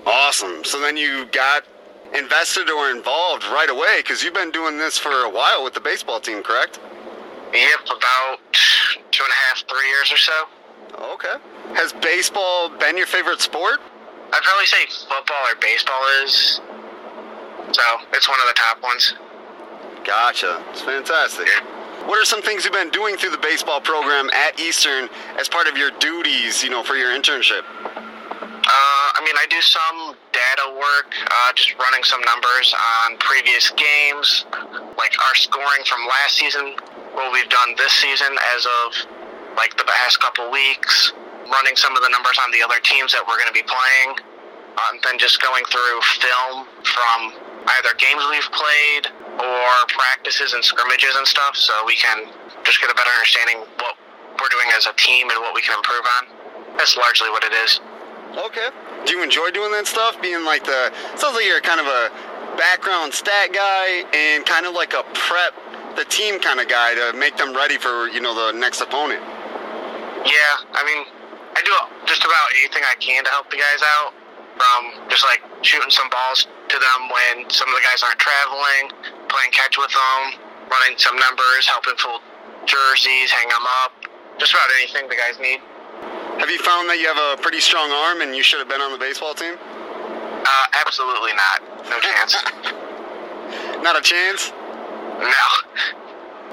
Awesome. 0.06 0.64
So 0.64 0.80
then 0.80 0.96
you 0.96 1.26
got 1.26 1.64
invested 2.14 2.70
or 2.70 2.90
involved 2.90 3.44
right 3.44 3.68
away 3.70 3.98
because 3.98 4.22
you've 4.22 4.34
been 4.34 4.50
doing 4.50 4.78
this 4.78 4.98
for 4.98 5.24
a 5.24 5.30
while 5.30 5.64
with 5.64 5.74
the 5.74 5.80
baseball 5.80 6.20
team, 6.20 6.42
correct? 6.42 6.80
Yep, 7.52 7.80
about 7.84 8.38
two 9.10 9.24
and 9.24 9.32
a 9.32 9.36
half, 9.48 9.64
three 9.68 9.88
years 9.88 10.12
or 10.12 10.16
so. 10.16 10.44
Okay. 11.14 11.34
Has 11.74 11.92
baseball 11.92 12.68
been 12.68 12.96
your 12.96 13.06
favorite 13.06 13.40
sport? 13.40 13.80
I'd 14.32 14.42
probably 14.42 14.66
say 14.66 14.86
football 15.08 15.42
or 15.50 15.56
baseball 15.60 16.02
is. 16.24 16.60
So 17.72 17.82
it's 18.12 18.28
one 18.28 18.38
of 18.40 18.48
the 18.48 18.54
top 18.54 18.82
ones. 18.82 19.14
Gotcha. 20.04 20.62
It's 20.70 20.82
fantastic. 20.82 21.48
What 22.06 22.20
are 22.20 22.24
some 22.24 22.40
things 22.40 22.64
you've 22.64 22.72
been 22.72 22.90
doing 22.90 23.16
through 23.16 23.30
the 23.30 23.38
baseball 23.38 23.80
program 23.80 24.30
at 24.30 24.58
Eastern 24.58 25.08
as 25.38 25.48
part 25.48 25.66
of 25.66 25.76
your 25.76 25.90
duties, 25.98 26.62
you 26.62 26.70
know, 26.70 26.82
for 26.82 26.94
your 26.96 27.10
internship? 27.10 27.62
Uh, 28.68 29.08
I 29.16 29.24
mean, 29.24 29.32
I 29.40 29.48
do 29.48 29.56
some 29.64 30.12
data 30.28 30.68
work, 30.76 31.08
uh, 31.16 31.56
just 31.56 31.72
running 31.80 32.04
some 32.04 32.20
numbers 32.28 32.76
on 32.76 33.16
previous 33.16 33.72
games, 33.72 34.44
like 35.00 35.16
our 35.24 35.34
scoring 35.40 35.88
from 35.88 36.04
last 36.04 36.36
season, 36.36 36.76
what 37.16 37.32
we've 37.32 37.48
done 37.48 37.72
this 37.80 37.96
season 37.96 38.28
as 38.52 38.68
of 38.68 38.88
like 39.56 39.72
the 39.80 39.88
past 39.88 40.20
couple 40.20 40.52
weeks, 40.52 41.16
running 41.48 41.80
some 41.80 41.96
of 41.96 42.04
the 42.04 42.12
numbers 42.12 42.36
on 42.44 42.52
the 42.52 42.60
other 42.60 42.76
teams 42.84 43.08
that 43.16 43.24
we're 43.24 43.40
going 43.40 43.48
to 43.48 43.56
be 43.56 43.64
playing, 43.64 44.20
and 44.92 45.00
then 45.00 45.16
just 45.16 45.40
going 45.40 45.64
through 45.72 45.96
film 46.20 46.68
from 46.84 47.32
either 47.80 47.96
games 47.96 48.20
we've 48.28 48.52
played 48.52 49.08
or 49.40 49.72
practices 49.96 50.52
and 50.52 50.60
scrimmages 50.60 51.16
and 51.16 51.24
stuff, 51.24 51.56
so 51.56 51.72
we 51.88 51.96
can 51.96 52.28
just 52.68 52.84
get 52.84 52.92
a 52.92 52.96
better 53.00 53.10
understanding 53.16 53.64
what 53.80 53.96
we're 54.36 54.52
doing 54.52 54.68
as 54.76 54.84
a 54.84 54.92
team 55.00 55.32
and 55.32 55.40
what 55.40 55.56
we 55.56 55.64
can 55.64 55.72
improve 55.72 56.04
on. 56.20 56.76
That's 56.76 57.00
largely 57.00 57.32
what 57.32 57.48
it 57.48 57.56
is. 57.64 57.80
Okay. 58.36 58.68
Do 59.06 59.16
you 59.16 59.22
enjoy 59.22 59.50
doing 59.50 59.72
that 59.72 59.86
stuff? 59.86 60.20
Being 60.20 60.44
like 60.44 60.64
the 60.64 60.92
sounds 61.16 61.34
like 61.34 61.44
you're 61.44 61.60
kind 61.60 61.80
of 61.80 61.86
a 61.86 62.10
background 62.58 63.14
stat 63.14 63.52
guy 63.54 64.04
and 64.12 64.44
kind 64.44 64.66
of 64.66 64.74
like 64.74 64.92
a 64.92 65.04
prep 65.14 65.54
the 65.96 66.04
team 66.06 66.38
kind 66.38 66.60
of 66.60 66.68
guy 66.68 66.94
to 66.94 67.16
make 67.16 67.36
them 67.36 67.56
ready 67.56 67.78
for 67.78 68.08
you 68.08 68.20
know 68.20 68.34
the 68.34 68.58
next 68.58 68.80
opponent. 68.80 69.22
Yeah, 70.22 70.54
I 70.76 70.82
mean, 70.84 71.06
I 71.56 71.60
do 71.64 71.72
just 72.06 72.22
about 72.22 72.48
anything 72.60 72.82
I 72.84 72.94
can 73.00 73.24
to 73.24 73.30
help 73.30 73.50
the 73.50 73.56
guys 73.56 73.82
out. 73.98 74.12
From 74.58 75.06
just 75.06 75.22
like 75.22 75.38
shooting 75.62 75.90
some 75.90 76.10
balls 76.10 76.42
to 76.42 76.76
them 76.82 77.00
when 77.14 77.46
some 77.48 77.70
of 77.70 77.74
the 77.78 77.84
guys 77.86 78.02
aren't 78.02 78.18
traveling, 78.18 78.90
playing 79.30 79.54
catch 79.54 79.78
with 79.78 79.94
them, 79.94 80.42
running 80.66 80.98
some 80.98 81.14
numbers, 81.14 81.62
helping 81.62 81.94
fill 81.94 82.18
jerseys, 82.66 83.30
hang 83.30 83.46
them 83.46 83.62
up, 83.86 83.94
just 84.42 84.50
about 84.52 84.66
anything 84.82 85.06
the 85.06 85.14
guys 85.14 85.38
need. 85.38 85.62
Have 86.38 86.50
you 86.50 86.58
found 86.58 86.88
that 86.88 86.98
you 87.00 87.06
have 87.06 87.18
a 87.18 87.42
pretty 87.42 87.58
strong 87.58 87.90
arm 87.90 88.20
and 88.20 88.34
you 88.34 88.44
should 88.44 88.60
have 88.60 88.68
been 88.68 88.80
on 88.80 88.92
the 88.92 88.98
baseball 88.98 89.34
team? 89.34 89.54
Uh, 89.58 90.66
absolutely 90.86 91.32
not. 91.34 91.62
No 91.90 91.98
chance. 92.00 92.36
not 93.82 93.98
a 93.98 94.02
chance? 94.02 94.52
No. 95.18 95.48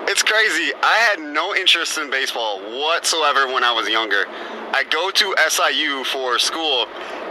It's 0.07 0.23
crazy. 0.23 0.73
I 0.81 0.97
had 1.09 1.19
no 1.19 1.55
interest 1.55 1.97
in 1.97 2.09
baseball 2.09 2.59
whatsoever 2.59 3.47
when 3.47 3.63
I 3.63 3.71
was 3.71 3.87
younger. 3.87 4.25
I 4.27 4.83
go 4.89 5.11
to 5.11 5.35
SIU 5.49 6.03
for 6.03 6.39
school 6.39 6.87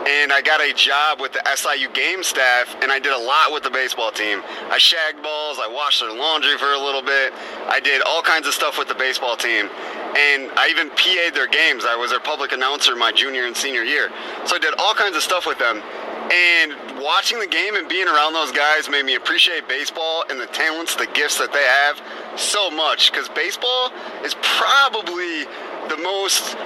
and 0.07 0.33
I 0.33 0.43
got 0.43 0.61
a 0.61 0.73
job 0.75 1.21
with 1.21 1.33
the 1.33 1.43
SIU 1.55 1.89
game 1.91 2.23
staff 2.23 2.77
and 2.83 2.93
I 2.93 2.99
did 2.99 3.13
a 3.13 3.19
lot 3.19 3.53
with 3.53 3.63
the 3.63 3.71
baseball 3.71 4.11
team. 4.11 4.43
I 4.69 4.77
shagged 4.77 5.23
balls, 5.23 5.59
I 5.63 5.69
washed 5.69 6.01
their 6.01 6.13
laundry 6.13 6.59
for 6.59 6.73
a 6.73 6.79
little 6.79 7.03
bit. 7.03 7.33
I 7.69 7.81
did 7.81 8.03
all 8.03 8.21
kinds 8.21 8.47
of 8.47 8.53
stuff 8.53 8.77
with 8.79 8.89
the 8.89 8.95
baseball 8.95 9.37
team. 9.37 9.71
And 10.15 10.51
I 10.55 10.69
even 10.71 10.91
PA'd 10.91 11.35
their 11.35 11.49
games. 11.49 11.85
I 11.87 11.97
was 11.97 12.11
their 12.11 12.21
public 12.21 12.53
announcer 12.53 12.95
my 12.95 13.13
junior 13.13 13.47
and 13.47 13.57
senior 13.57 13.83
year. 13.83 14.11
So 14.45 14.57
I 14.57 14.59
did 14.59 14.75
all 14.79 14.95
kinds 14.95 15.17
of 15.17 15.23
stuff 15.23 15.47
with 15.47 15.59
them. 15.59 15.83
And 16.31 17.03
watching 17.03 17.39
the 17.39 17.47
game 17.47 17.75
and 17.75 17.89
being 17.89 18.07
around 18.07 18.33
those 18.33 18.53
guys 18.53 18.89
made 18.89 19.05
me 19.05 19.15
appreciate 19.15 19.69
baseball 19.69 20.25
and 20.31 20.41
the 20.41 20.47
talents, 20.47 20.95
the 20.97 21.07
gifts 21.13 21.39
that 21.39 21.53
they 21.53 21.65
have 21.65 22.01
so 22.39 22.71
much. 22.71 23.11
Because 23.11 23.29
baseball 23.31 23.91
is 24.23 24.35
probably 24.41 25.45
the 25.89 25.97
most 26.03 26.57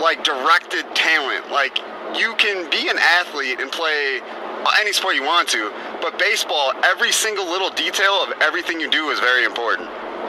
like 0.00 0.24
directed 0.24 0.84
talent. 0.94 1.50
Like 1.50 1.78
you 2.14 2.34
can 2.36 2.68
be 2.70 2.88
an 2.88 2.98
athlete 2.98 3.60
and 3.60 3.70
play 3.70 4.20
any 4.78 4.92
sport 4.92 5.14
you 5.14 5.24
want 5.24 5.48
to, 5.48 5.72
but 6.00 6.18
baseball, 6.18 6.72
every 6.84 7.12
single 7.12 7.46
little 7.46 7.70
detail 7.70 8.22
of 8.22 8.32
everything 8.40 8.80
you 8.80 8.90
do 8.90 9.10
is 9.10 9.18
very 9.18 9.44
important. 9.44 9.88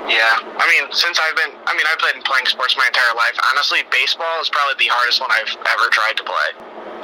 Yeah, 0.10 0.36
I 0.60 0.68
mean, 0.68 0.92
since 0.92 1.16
I've 1.16 1.36
been, 1.36 1.56
I 1.64 1.72
mean, 1.78 1.88
I've 1.88 2.02
been 2.14 2.22
playing 2.24 2.46
sports 2.48 2.76
my 2.76 2.84
entire 2.88 3.16
life. 3.16 3.40
Honestly, 3.52 3.88
baseball 3.88 4.42
is 4.42 4.50
probably 4.50 4.76
the 4.84 4.92
hardest 4.92 5.22
one 5.22 5.32
I've 5.32 5.48
ever 5.48 5.88
tried 5.96 6.20
to 6.20 6.26
play. 6.28 6.50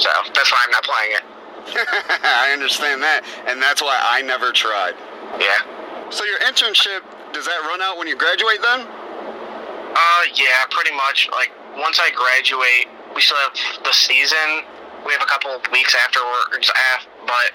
So 0.03 0.09
that's 0.35 0.51
why 0.51 0.59
I'm 0.67 0.71
not 0.75 0.83
playing 0.83 1.11
it. 1.15 1.23
I 2.27 2.51
understand 2.51 3.01
that, 3.03 3.23
and 3.47 3.61
that's 3.61 3.81
why 3.81 3.95
I 4.03 4.21
never 4.21 4.51
tried. 4.51 4.99
Yeah. 5.39 6.11
So 6.11 6.25
your 6.25 6.39
internship 6.43 7.07
does 7.31 7.45
that 7.45 7.61
run 7.69 7.81
out 7.81 7.97
when 7.97 8.07
you 8.07 8.15
graduate 8.15 8.59
then? 8.61 8.83
Uh, 8.83 10.23
yeah, 10.35 10.65
pretty 10.71 10.95
much. 10.95 11.29
Like 11.31 11.51
once 11.77 11.99
I 12.01 12.11
graduate, 12.11 12.87
we 13.19 13.23
still 13.23 13.35
have 13.35 13.83
the 13.83 13.91
season. 13.91 14.63
We 15.03 15.11
have 15.11 15.21
a 15.21 15.27
couple 15.27 15.51
of 15.51 15.59
weeks 15.75 15.91
afterwards, 16.07 16.71
but 17.27 17.51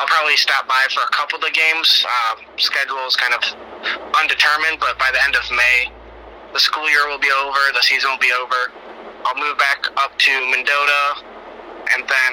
I'll 0.00 0.08
probably 0.08 0.36
stop 0.36 0.66
by 0.66 0.80
for 0.96 1.04
a 1.04 1.12
couple 1.12 1.36
of 1.36 1.44
the 1.44 1.52
games. 1.52 2.06
Um, 2.08 2.40
schedule 2.56 3.04
is 3.04 3.14
kind 3.14 3.36
of 3.36 3.44
undetermined, 4.16 4.80
but 4.80 4.96
by 4.96 5.12
the 5.12 5.20
end 5.28 5.36
of 5.36 5.44
May, 5.52 5.92
the 6.54 6.58
school 6.58 6.88
year 6.88 7.04
will 7.06 7.20
be 7.20 7.28
over. 7.36 7.60
The 7.76 7.84
season 7.84 8.16
will 8.16 8.24
be 8.24 8.32
over. 8.32 8.72
I'll 9.28 9.36
move 9.36 9.58
back 9.58 9.84
up 10.00 10.16
to 10.16 10.32
Mendota, 10.48 11.20
and 11.92 12.08
then 12.08 12.32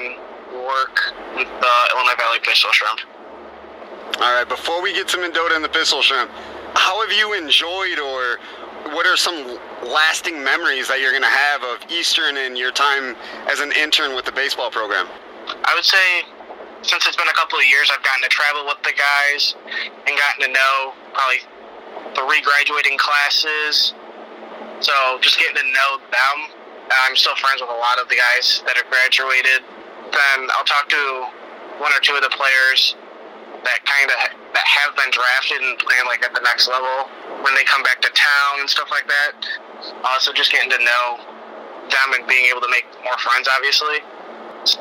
work 0.64 0.96
with 1.36 1.52
the 1.52 1.74
Illinois 1.92 2.16
Valley 2.16 2.40
Pistol 2.40 2.72
Shrimp. 2.72 3.00
All 4.16 4.32
right, 4.32 4.48
before 4.48 4.80
we 4.80 4.94
get 4.94 5.08
to 5.08 5.18
Mendota 5.18 5.56
and 5.56 5.64
the 5.64 5.68
Pistol 5.68 6.00
Shrimp, 6.00 6.30
how 6.72 7.04
have 7.04 7.12
you 7.12 7.36
enjoyed 7.36 8.00
or 8.00 8.40
what 8.90 9.06
are 9.06 9.16
some 9.16 9.58
lasting 9.82 10.42
memories 10.42 10.88
that 10.88 11.00
you're 11.00 11.12
going 11.12 11.22
to 11.22 11.28
have 11.28 11.62
of 11.62 11.78
Eastern 11.90 12.36
and 12.36 12.58
your 12.58 12.72
time 12.72 13.16
as 13.50 13.60
an 13.60 13.72
intern 13.72 14.14
with 14.14 14.24
the 14.24 14.32
baseball 14.32 14.70
program? 14.70 15.06
I 15.46 15.72
would 15.74 15.84
say 15.84 16.26
since 16.82 17.06
it's 17.06 17.16
been 17.16 17.28
a 17.30 17.38
couple 17.38 17.58
of 17.58 17.66
years, 17.66 17.90
I've 17.94 18.02
gotten 18.02 18.22
to 18.22 18.28
travel 18.28 18.66
with 18.66 18.82
the 18.82 18.94
guys 18.98 19.54
and 19.86 20.12
gotten 20.18 20.46
to 20.46 20.50
know 20.50 20.94
probably 21.14 21.46
three 22.18 22.42
graduating 22.42 22.98
classes. 22.98 23.94
So 24.80 24.92
just 25.20 25.38
getting 25.38 25.56
to 25.56 25.68
know 25.70 25.98
them. 26.10 26.36
I'm 27.06 27.16
still 27.16 27.36
friends 27.36 27.62
with 27.62 27.70
a 27.70 27.78
lot 27.78 28.02
of 28.02 28.08
the 28.08 28.16
guys 28.18 28.62
that 28.66 28.76
have 28.76 28.90
graduated 28.90 29.62
then 30.12 30.48
I'll 30.52 30.64
talk 30.64 30.88
to 30.88 31.26
one 31.80 31.92
or 31.92 32.00
two 32.00 32.14
of 32.14 32.22
the 32.22 32.30
players 32.30 32.94
that 33.64 33.80
kind 33.86 34.10
of 34.10 34.18
that 34.54 34.66
have 34.66 34.94
been 34.98 35.10
drafted 35.14 35.62
and 35.62 35.78
playing 35.78 36.06
like 36.06 36.22
at 36.26 36.34
the 36.34 36.42
next 36.42 36.68
level 36.68 37.08
when 37.42 37.54
they 37.54 37.64
come 37.64 37.82
back 37.82 38.02
to 38.02 38.10
town 38.10 38.60
and 38.60 38.68
stuff 38.68 38.90
like 38.90 39.06
that. 39.06 39.32
Also, 40.04 40.32
just 40.32 40.52
getting 40.52 40.70
to 40.70 40.78
know 40.78 41.18
them 41.90 42.08
and 42.18 42.26
being 42.26 42.46
able 42.50 42.60
to 42.60 42.70
make 42.70 42.86
more 43.02 43.18
friends. 43.18 43.48
Obviously, 43.50 44.02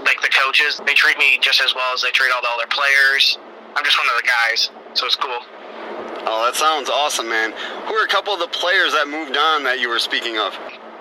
like 0.06 0.22
the 0.22 0.30
coaches, 0.30 0.82
they 0.86 0.94
treat 0.94 1.18
me 1.18 1.40
just 1.42 1.62
as 1.62 1.74
well 1.74 1.94
as 1.94 2.02
they 2.02 2.12
treat 2.12 2.30
all 2.34 2.42
the 2.42 2.54
other 2.54 2.70
players. 2.70 3.38
I'm 3.76 3.84
just 3.86 3.98
one 3.98 4.08
of 4.12 4.18
the 4.22 4.28
guys, 4.28 4.70
so 4.94 5.06
it's 5.06 5.16
cool. 5.16 5.42
Oh, 6.28 6.46
that 6.46 6.56
sounds 6.56 6.90
awesome, 6.90 7.30
man. 7.30 7.52
Who 7.88 7.96
are 7.96 8.06
a 8.06 8.08
couple 8.08 8.34
of 8.34 8.40
the 8.40 8.52
players 8.52 8.94
that 8.94 9.08
moved 9.08 9.38
on 9.38 9.64
that 9.64 9.80
you 9.80 9.90
were 9.90 9.98
speaking 10.00 10.38
of? 10.38 10.54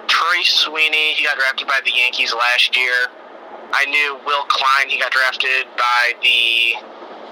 Trey 0.09 0.43
Sweeney, 0.45 1.12
he 1.14 1.24
got 1.24 1.37
drafted 1.37 1.68
by 1.68 1.81
the 1.85 1.93
Yankees 1.93 2.33
last 2.33 2.76
year. 2.76 3.11
I 3.72 3.85
knew 3.87 4.18
Will 4.26 4.45
Klein. 4.49 4.89
He 4.89 4.99
got 4.99 5.12
drafted 5.12 5.66
by 5.76 6.14
the 6.22 6.74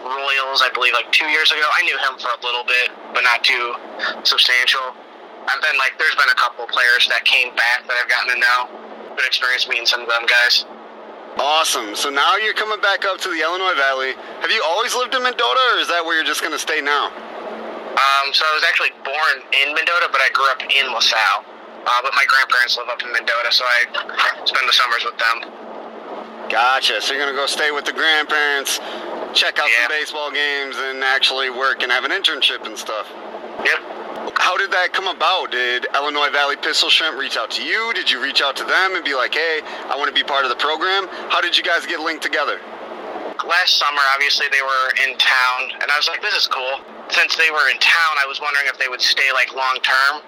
Royals, 0.05 0.63
I 0.63 0.71
believe, 0.75 0.95
like 0.95 1.11
two 1.11 1.27
years 1.27 1.51
ago. 1.51 1.63
I 1.63 1.83
knew 1.83 1.99
him 1.99 2.19
for 2.19 2.31
a 2.31 2.41
little 2.45 2.65
bit, 2.65 2.91
but 3.15 3.23
not 3.23 3.43
too 3.43 3.75
substantial. 4.23 4.95
And 5.49 5.59
then, 5.65 5.75
like, 5.79 5.97
there's 5.99 6.15
been 6.15 6.31
a 6.31 6.39
couple 6.39 6.67
players 6.69 7.09
that 7.09 7.25
came 7.25 7.55
back 7.57 7.87
that 7.89 7.97
I've 7.97 8.11
gotten 8.11 8.37
to 8.37 8.39
know. 8.39 8.59
Good 9.17 9.27
experience 9.27 9.67
meeting 9.67 9.87
some 9.87 10.03
of 10.03 10.09
them 10.09 10.29
guys. 10.29 10.67
Awesome. 11.39 11.95
So 11.95 12.11
now 12.11 12.37
you're 12.37 12.55
coming 12.55 12.81
back 12.81 13.05
up 13.05 13.19
to 13.23 13.29
the 13.31 13.41
Illinois 13.43 13.75
Valley. 13.75 14.15
Have 14.43 14.51
you 14.51 14.63
always 14.67 14.95
lived 14.95 15.15
in 15.15 15.23
Mendota, 15.23 15.63
or 15.75 15.79
is 15.79 15.89
that 15.89 16.05
where 16.05 16.15
you're 16.15 16.27
just 16.27 16.43
going 16.43 16.55
to 16.55 16.59
stay 16.59 16.81
now? 16.81 17.11
Um, 17.11 18.27
so 18.31 18.47
I 18.47 18.53
was 18.55 18.63
actually 18.67 18.95
born 19.03 19.37
in 19.63 19.75
Mendota, 19.75 20.07
but 20.11 20.21
I 20.23 20.31
grew 20.31 20.47
up 20.51 20.63
in 20.63 20.87
LaSalle. 20.93 21.43
Uh, 21.89 22.01
but 22.03 22.13
my 22.15 22.27
grandparents 22.29 22.77
live 22.77 22.89
up 22.91 23.01
in 23.03 23.11
Mendota, 23.11 23.51
so 23.51 23.65
I 23.65 24.45
spend 24.45 24.69
the 24.69 24.73
summers 24.73 25.03
with 25.07 25.17
them. 25.17 26.49
Gotcha. 26.51 27.01
So 27.01 27.15
you're 27.15 27.25
gonna 27.25 27.37
go 27.37 27.47
stay 27.47 27.71
with 27.71 27.85
the 27.85 27.93
grandparents, 27.93 28.79
check 29.35 29.59
out 29.59 29.69
yeah. 29.69 29.87
some 29.87 29.89
baseball 29.89 30.31
games, 30.31 30.77
and 30.79 31.03
actually 31.03 31.51
work 31.51 31.83
and 31.83 31.93
have 31.93 32.05
an 32.05 32.11
internship 32.11 32.67
and 32.67 32.77
stuff. 32.77 33.11
Yep. 33.65 34.35
How 34.39 34.57
did 34.57 34.71
that 34.71 34.93
come 34.93 35.09
about? 35.09 35.51
Did 35.51 35.87
Illinois 35.95 36.31
Valley 36.31 36.57
Pistol 36.57 36.89
Shrimp 36.89 37.19
reach 37.19 37.37
out 37.37 37.51
to 37.53 37.63
you? 37.65 37.93
Did 37.95 38.11
you 38.11 38.23
reach 38.23 38.43
out 38.43 38.57
to 38.57 38.65
them 38.65 38.95
and 38.95 39.05
be 39.05 39.15
like, 39.15 39.35
hey, 39.35 39.61
I 39.65 39.97
want 39.97 40.09
to 40.09 40.15
be 40.15 40.23
part 40.23 40.45
of 40.45 40.51
the 40.51 40.57
program? 40.57 41.09
How 41.29 41.41
did 41.41 41.57
you 41.57 41.63
guys 41.63 41.87
get 41.87 42.01
linked 42.01 42.23
together? 42.23 42.61
last 43.47 43.79
summer, 43.79 44.01
obviously 44.15 44.47
they 44.51 44.63
were 44.63 44.87
in 45.07 45.17
town, 45.19 45.61
and 45.81 45.89
I 45.89 45.97
was 45.97 46.09
like, 46.09 46.23
this 46.23 46.35
is 46.35 46.47
cool. 46.47 46.85
Since 47.09 47.37
they 47.37 47.51
were 47.51 47.71
in 47.71 47.79
town, 47.79 48.13
I 48.21 48.27
was 48.27 48.41
wondering 48.41 48.67
if 48.67 48.79
they 48.79 48.89
would 48.89 49.01
stay 49.01 49.31
like 49.33 49.55
long 49.55 49.79
term, 49.81 50.23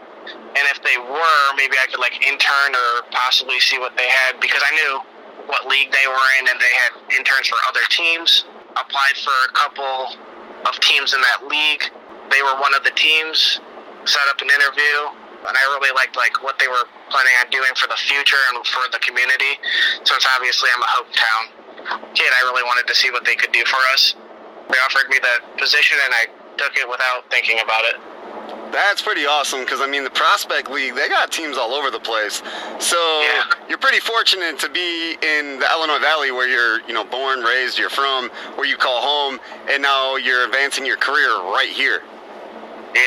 and 0.56 0.64
if 0.70 0.80
they 0.82 0.96
were, 0.96 1.42
maybe 1.56 1.76
I 1.76 1.86
could 1.90 2.00
like 2.00 2.16
intern 2.22 2.72
or 2.72 3.04
possibly 3.10 3.58
see 3.60 3.78
what 3.78 3.96
they 3.96 4.08
had 4.08 4.40
because 4.40 4.62
I 4.64 4.72
knew 4.74 4.92
what 5.46 5.66
league 5.66 5.90
they 5.90 6.06
were 6.06 6.28
in, 6.40 6.48
and 6.48 6.56
they 6.60 6.74
had 6.86 6.92
interns 7.18 7.48
for 7.48 7.58
other 7.68 7.84
teams. 7.90 8.44
Applied 8.76 9.16
for 9.18 9.34
a 9.48 9.52
couple 9.52 10.14
of 10.68 10.78
teams 10.80 11.14
in 11.14 11.20
that 11.20 11.48
league. 11.48 11.82
They 12.30 12.42
were 12.42 12.54
one 12.60 12.74
of 12.74 12.84
the 12.84 12.94
teams. 12.94 13.60
Set 14.04 14.22
up 14.30 14.40
an 14.40 14.48
interview, 14.48 14.96
and 15.44 15.54
I 15.56 15.64
really 15.76 15.92
liked 15.92 16.16
like 16.16 16.42
what 16.42 16.58
they 16.58 16.68
were 16.68 16.88
planning 17.10 17.34
on 17.44 17.50
doing 17.50 17.68
for 17.76 17.86
the 17.86 18.00
future 18.00 18.40
and 18.48 18.64
for 18.66 18.80
the 18.92 18.98
community. 19.00 19.60
Since 20.04 20.24
obviously 20.36 20.70
I'm 20.72 20.82
a 20.82 20.90
hometown 20.90 21.42
kid, 22.14 22.32
I 22.32 22.40
really 22.48 22.62
wanted 22.62 22.86
to 22.88 22.94
see 22.94 23.10
what 23.10 23.24
they 23.24 23.36
could 23.36 23.52
do 23.52 23.64
for 23.66 23.80
us. 23.92 24.14
They 24.70 24.78
offered 24.78 25.10
me 25.10 25.18
the 25.20 25.58
position, 25.58 25.98
and 26.04 26.14
I 26.14 26.24
took 26.56 26.76
it 26.76 26.88
without 26.88 27.28
thinking 27.30 27.58
about 27.60 27.84
it. 27.84 27.96
That's 28.72 29.02
pretty 29.02 29.26
awesome 29.26 29.60
because 29.60 29.80
I 29.80 29.88
mean 29.88 30.04
the 30.04 30.10
prospect 30.10 30.70
league 30.70 30.94
they 30.94 31.08
got 31.08 31.32
teams 31.32 31.56
all 31.58 31.72
over 31.74 31.90
the 31.90 31.98
place. 31.98 32.40
So 32.78 32.96
Yeah. 33.20 33.42
you're 33.68 33.78
pretty 33.78 33.98
fortunate 34.00 34.58
to 34.60 34.68
be 34.68 35.18
in 35.22 35.58
the 35.58 35.66
Illinois 35.72 35.98
Valley 35.98 36.30
where 36.30 36.48
you're 36.48 36.80
you 36.86 36.94
know 36.94 37.04
born, 37.04 37.42
raised, 37.42 37.78
you're 37.78 37.90
from, 37.90 38.28
where 38.54 38.66
you 38.66 38.76
call 38.76 39.00
home, 39.00 39.40
and 39.68 39.82
now 39.82 40.16
you're 40.16 40.44
advancing 40.44 40.86
your 40.86 40.96
career 40.96 41.30
right 41.42 41.68
here. 41.68 42.02
Yeah. 42.94 43.02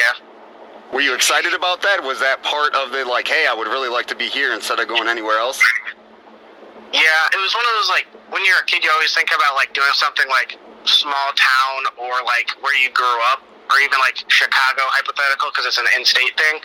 Were 0.91 1.01
you 1.01 1.15
excited 1.15 1.53
about 1.53 1.81
that? 1.81 2.03
Was 2.03 2.19
that 2.19 2.43
part 2.43 2.75
of 2.75 2.91
the 2.91 3.05
like, 3.05 3.27
hey, 3.27 3.47
I 3.49 3.53
would 3.53 3.67
really 3.67 3.89
like 3.89 4.05
to 4.07 4.15
be 4.15 4.27
here 4.27 4.53
instead 4.53 4.79
of 4.79 4.87
going 4.87 5.07
anywhere 5.07 5.39
else? 5.39 5.59
Yeah, 6.91 7.01
it 7.33 7.41
was 7.41 7.53
one 7.55 7.63
of 7.65 7.71
those 7.79 7.89
like 7.89 8.05
when 8.29 8.43
you're 8.45 8.59
a 8.61 8.65
kid, 8.65 8.83
you 8.83 8.91
always 8.93 9.13
think 9.13 9.29
about 9.33 9.55
like 9.55 9.73
doing 9.73 9.89
something 9.93 10.27
like 10.29 10.59
small 10.85 11.31
town 11.35 11.85
or 11.97 12.11
like 12.25 12.51
where 12.61 12.75
you 12.77 12.91
grew 12.91 13.17
up, 13.31 13.41
or 13.69 13.77
even 13.83 13.99
like 13.99 14.19
Chicago 14.27 14.83
hypothetical 14.91 15.49
because 15.51 15.65
it's 15.65 15.79
an 15.79 15.87
in-state 15.95 16.35
thing. 16.35 16.59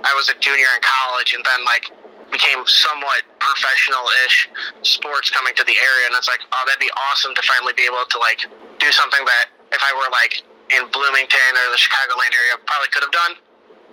I 0.00 0.12
was 0.16 0.32
a 0.32 0.36
junior 0.40 0.70
in 0.76 0.80
college, 0.80 1.36
and 1.36 1.44
then 1.44 1.60
like 1.64 1.92
became 2.32 2.62
somewhat 2.64 3.26
professional-ish 3.42 4.48
sports 4.86 5.28
coming 5.34 5.52
to 5.58 5.64
the 5.66 5.74
area, 5.74 6.04
and 6.08 6.14
it's 6.14 6.30
like, 6.30 6.40
oh, 6.46 6.62
that'd 6.64 6.80
be 6.80 6.90
awesome 7.10 7.34
to 7.34 7.42
finally 7.42 7.74
be 7.74 7.84
able 7.84 8.06
to 8.06 8.18
like 8.22 8.46
do 8.78 8.88
something 8.94 9.20
that 9.26 9.50
if 9.74 9.82
I 9.82 9.90
were 9.98 10.08
like 10.14 10.40
in 10.70 10.86
Bloomington 10.94 11.52
or 11.58 11.66
the 11.74 11.80
Chicagoland 11.80 12.32
area, 12.32 12.54
probably 12.64 12.88
could 12.94 13.02
have 13.02 13.14
done. 13.14 13.34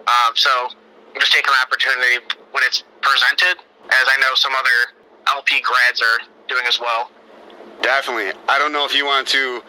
Um, 0.07 0.31
so 0.37 0.51
I'm 1.13 1.19
just 1.19 1.33
taking 1.33 1.51
the 1.51 1.61
opportunity 1.65 2.23
when 2.53 2.63
it's 2.63 2.85
presented, 3.01 3.59
as 3.89 4.05
I 4.05 4.15
know 4.21 4.37
some 4.37 4.53
other 4.53 4.93
LP 5.33 5.59
grads 5.61 5.99
are 5.99 6.23
doing 6.47 6.63
as 6.67 6.79
well. 6.79 7.11
Definitely. 7.81 8.31
I 8.47 8.57
don't 8.57 8.71
know 8.71 8.85
if 8.85 8.95
you 8.95 9.05
want 9.05 9.27
to 9.29 9.61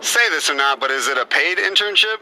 say 0.00 0.28
this 0.30 0.50
or 0.50 0.54
not, 0.54 0.80
but 0.80 0.90
is 0.90 1.08
it 1.08 1.18
a 1.18 1.26
paid 1.26 1.58
internship? 1.58 2.16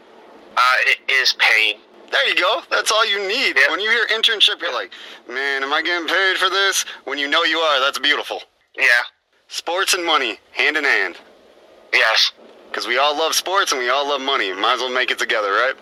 Uh, 0.55 0.61
it 0.85 1.11
is 1.11 1.33
paid. 1.33 1.77
There 2.11 2.29
you 2.29 2.35
go. 2.35 2.61
That's 2.69 2.91
all 2.91 3.05
you 3.09 3.27
need. 3.27 3.55
Yeah. 3.57 3.71
When 3.71 3.79
you 3.79 3.89
hear 3.89 4.05
internship, 4.07 4.61
you're 4.61 4.73
like, 4.73 4.91
man, 5.27 5.63
am 5.63 5.73
I 5.73 5.81
getting 5.81 6.07
paid 6.07 6.37
for 6.37 6.49
this? 6.49 6.85
When 7.05 7.17
you 7.17 7.27
know 7.27 7.43
you 7.43 7.57
are, 7.57 7.79
that's 7.79 7.97
beautiful. 7.97 8.39
Yeah. 8.77 8.85
Sports 9.47 9.93
and 9.93 10.05
money, 10.05 10.39
hand 10.51 10.77
in 10.77 10.83
hand. 10.83 11.17
Yes. 11.91 12.31
Because 12.69 12.87
we 12.87 12.97
all 12.97 13.17
love 13.17 13.33
sports 13.33 13.71
and 13.71 13.79
we 13.79 13.89
all 13.89 14.07
love 14.07 14.21
money. 14.21 14.53
Might 14.53 14.75
as 14.75 14.79
well 14.81 14.93
make 14.93 15.11
it 15.11 15.17
together, 15.17 15.51
right? 15.51 15.73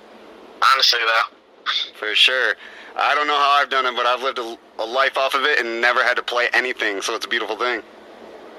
Honestly, 0.73 0.99
though. 1.05 1.71
For 1.97 2.15
sure. 2.15 2.55
I 2.97 3.15
don't 3.15 3.27
know 3.27 3.35
how 3.37 3.59
I've 3.61 3.69
done 3.69 3.85
it, 3.85 3.95
but 3.95 4.05
I've 4.05 4.21
lived 4.21 4.39
a, 4.39 4.57
a 4.79 4.85
life 4.85 5.17
off 5.17 5.33
of 5.33 5.43
it 5.43 5.59
and 5.59 5.81
never 5.81 6.03
had 6.03 6.15
to 6.15 6.23
play 6.23 6.47
anything, 6.53 7.01
so 7.01 7.15
it's 7.15 7.25
a 7.25 7.29
beautiful 7.29 7.57
thing. 7.57 7.81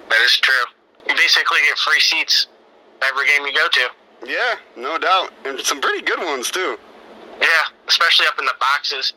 That 0.09 0.21
is 0.25 0.37
true. 0.39 0.65
You 1.07 1.15
basically 1.15 1.59
get 1.69 1.79
free 1.79 2.01
seats 2.01 2.47
every 3.09 3.27
game 3.27 3.47
you 3.47 3.53
go 3.55 3.69
to. 3.69 3.89
Yeah, 4.27 4.55
no 4.77 4.99
doubt. 4.99 5.33
And 5.45 5.59
some 5.61 5.81
pretty 5.81 6.03
good 6.03 6.21
ones, 6.21 6.51
too. 6.51 6.79
Yeah, 7.41 7.47
especially 7.89 8.27
up 8.27 8.39
in 8.39 8.45
the 8.45 8.55
boxes. 8.61 9.15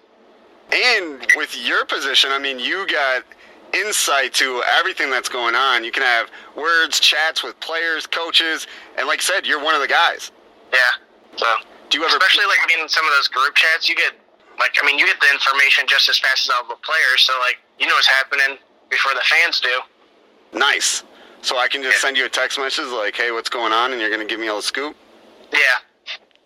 And 0.73 1.25
with 1.35 1.55
your 1.65 1.85
position, 1.85 2.31
I 2.31 2.39
mean, 2.39 2.57
you 2.59 2.87
got 2.87 3.23
insight 3.73 4.33
to 4.35 4.63
everything 4.79 5.11
that's 5.11 5.29
going 5.29 5.53
on. 5.53 5.83
You 5.83 5.91
can 5.91 6.03
have 6.03 6.29
words, 6.55 6.99
chats 6.99 7.43
with 7.43 7.59
players, 7.59 8.07
coaches, 8.07 8.67
and 8.97 9.07
like 9.07 9.19
I 9.19 9.23
said, 9.23 9.45
you're 9.45 9.63
one 9.63 9.75
of 9.75 9.81
the 9.81 9.87
guys. 9.87 10.31
Yeah. 10.71 10.79
So, 11.37 11.45
Do 11.89 11.99
you 11.99 12.05
ever? 12.05 12.15
especially 12.15 12.45
like 12.45 12.67
being 12.67 12.79
in 12.81 12.89
some 12.89 13.05
of 13.05 13.11
those 13.11 13.27
group 13.27 13.53
chats, 13.55 13.87
you 13.89 13.95
get 13.95 14.13
like, 14.59 14.75
I 14.81 14.85
mean, 14.85 14.97
you 14.97 15.05
get 15.05 15.19
the 15.19 15.27
information 15.31 15.85
just 15.87 16.09
as 16.09 16.17
fast 16.17 16.47
as 16.47 16.53
all 16.55 16.67
the 16.67 16.79
players. 16.81 17.21
So, 17.21 17.33
like, 17.39 17.57
you 17.77 17.85
know 17.87 17.93
what's 17.93 18.07
happening 18.07 18.57
before 18.89 19.13
the 19.13 19.21
fans 19.21 19.59
do. 19.59 19.81
Nice. 20.57 21.03
So 21.45 21.59
I 21.59 21.67
can 21.67 21.83
just 21.83 22.01
send 22.01 22.17
you 22.17 22.25
a 22.25 22.29
text 22.29 22.57
message 22.57 22.87
like, 22.87 23.15
"Hey, 23.15 23.31
what's 23.31 23.49
going 23.49 23.71
on?" 23.71 23.91
and 23.91 24.01
you're 24.01 24.09
gonna 24.09 24.25
give 24.25 24.39
me 24.39 24.47
all 24.47 24.57
the 24.57 24.63
scoop. 24.63 24.95
Yeah. 25.53 25.59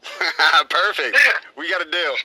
Perfect. 0.69 1.17
We 1.55 1.69
got 1.69 1.81
a 1.81 1.89
deal. 1.89 2.15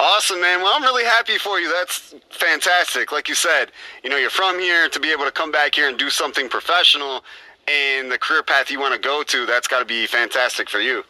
Awesome, 0.00 0.40
man. 0.40 0.60
Well, 0.60 0.74
I'm 0.74 0.82
really 0.82 1.04
happy 1.04 1.38
for 1.38 1.60
you. 1.60 1.72
That's 1.72 2.14
fantastic. 2.30 3.12
Like 3.12 3.28
you 3.28 3.36
said, 3.36 3.70
you 4.02 4.10
know, 4.10 4.16
you're 4.16 4.28
from 4.28 4.58
here 4.58 4.88
to 4.88 5.00
be 5.00 5.10
able 5.12 5.24
to 5.24 5.30
come 5.30 5.52
back 5.52 5.76
here 5.76 5.88
and 5.88 5.96
do 5.96 6.10
something 6.10 6.48
professional 6.48 7.24
and 7.68 8.10
the 8.10 8.18
career 8.18 8.42
path 8.42 8.70
you 8.70 8.80
want 8.80 8.94
to 8.94 9.00
go 9.00 9.22
to, 9.22 9.46
that's 9.46 9.68
got 9.68 9.80
to 9.80 9.84
be 9.84 10.06
fantastic 10.06 10.68
for 10.68 10.80
you. 10.80 11.04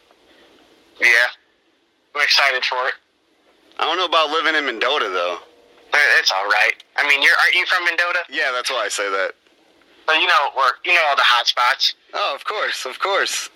Yeah. 1.01 1.27
I'm 2.15 2.21
excited 2.21 2.63
for 2.65 2.87
it. 2.87 2.93
I 3.79 3.85
don't 3.85 3.97
know 3.97 4.05
about 4.05 4.29
living 4.29 4.55
in 4.55 4.65
Mendota, 4.65 5.09
though. 5.09 5.37
It's 6.19 6.31
all 6.31 6.45
right. 6.45 6.73
I 6.95 7.07
mean, 7.07 7.21
you're 7.21 7.33
aren't 7.41 7.55
you 7.55 7.65
from 7.65 7.85
Mendota? 7.85 8.19
Yeah, 8.29 8.51
that's 8.51 8.69
why 8.69 8.85
I 8.85 8.89
say 8.89 9.09
that. 9.09 9.33
But 10.07 10.21
you 10.21 10.25
know 10.25 10.49
where 10.55 10.71
you 10.85 10.93
know 10.93 11.03
all 11.09 11.15
the 11.15 11.21
hot 11.21 11.47
spots. 11.47 11.93
Oh, 12.13 12.33
of 12.33 12.45
course, 12.45 12.85
of 12.85 12.97
course. 12.99 13.49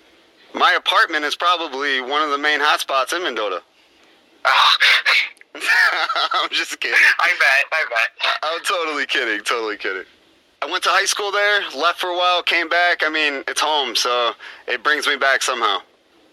My 0.54 0.72
apartment 0.72 1.24
is 1.24 1.34
probably 1.34 2.02
one 2.02 2.22
of 2.22 2.30
the 2.30 2.38
main 2.38 2.60
hotspots 2.60 3.16
in 3.16 3.22
Mendota. 3.22 3.62
Oh, 4.44 4.76
I'm 6.34 6.50
just 6.50 6.78
kidding. 6.78 6.94
I 7.18 7.32
bet. 7.40 7.64
I 7.72 7.84
bet. 7.88 8.38
I'm 8.42 8.62
totally 8.64 9.06
kidding, 9.06 9.42
totally 9.44 9.78
kidding. 9.78 10.04
I 10.60 10.70
went 10.70 10.84
to 10.84 10.90
high 10.90 11.06
school 11.06 11.32
there, 11.32 11.62
left 11.74 11.98
for 11.98 12.08
a 12.08 12.16
while, 12.16 12.42
came 12.42 12.68
back. 12.68 13.02
I 13.02 13.08
mean, 13.08 13.42
it's 13.48 13.60
home, 13.60 13.96
so 13.96 14.32
it 14.68 14.84
brings 14.84 15.08
me 15.08 15.16
back 15.16 15.42
somehow. 15.42 15.78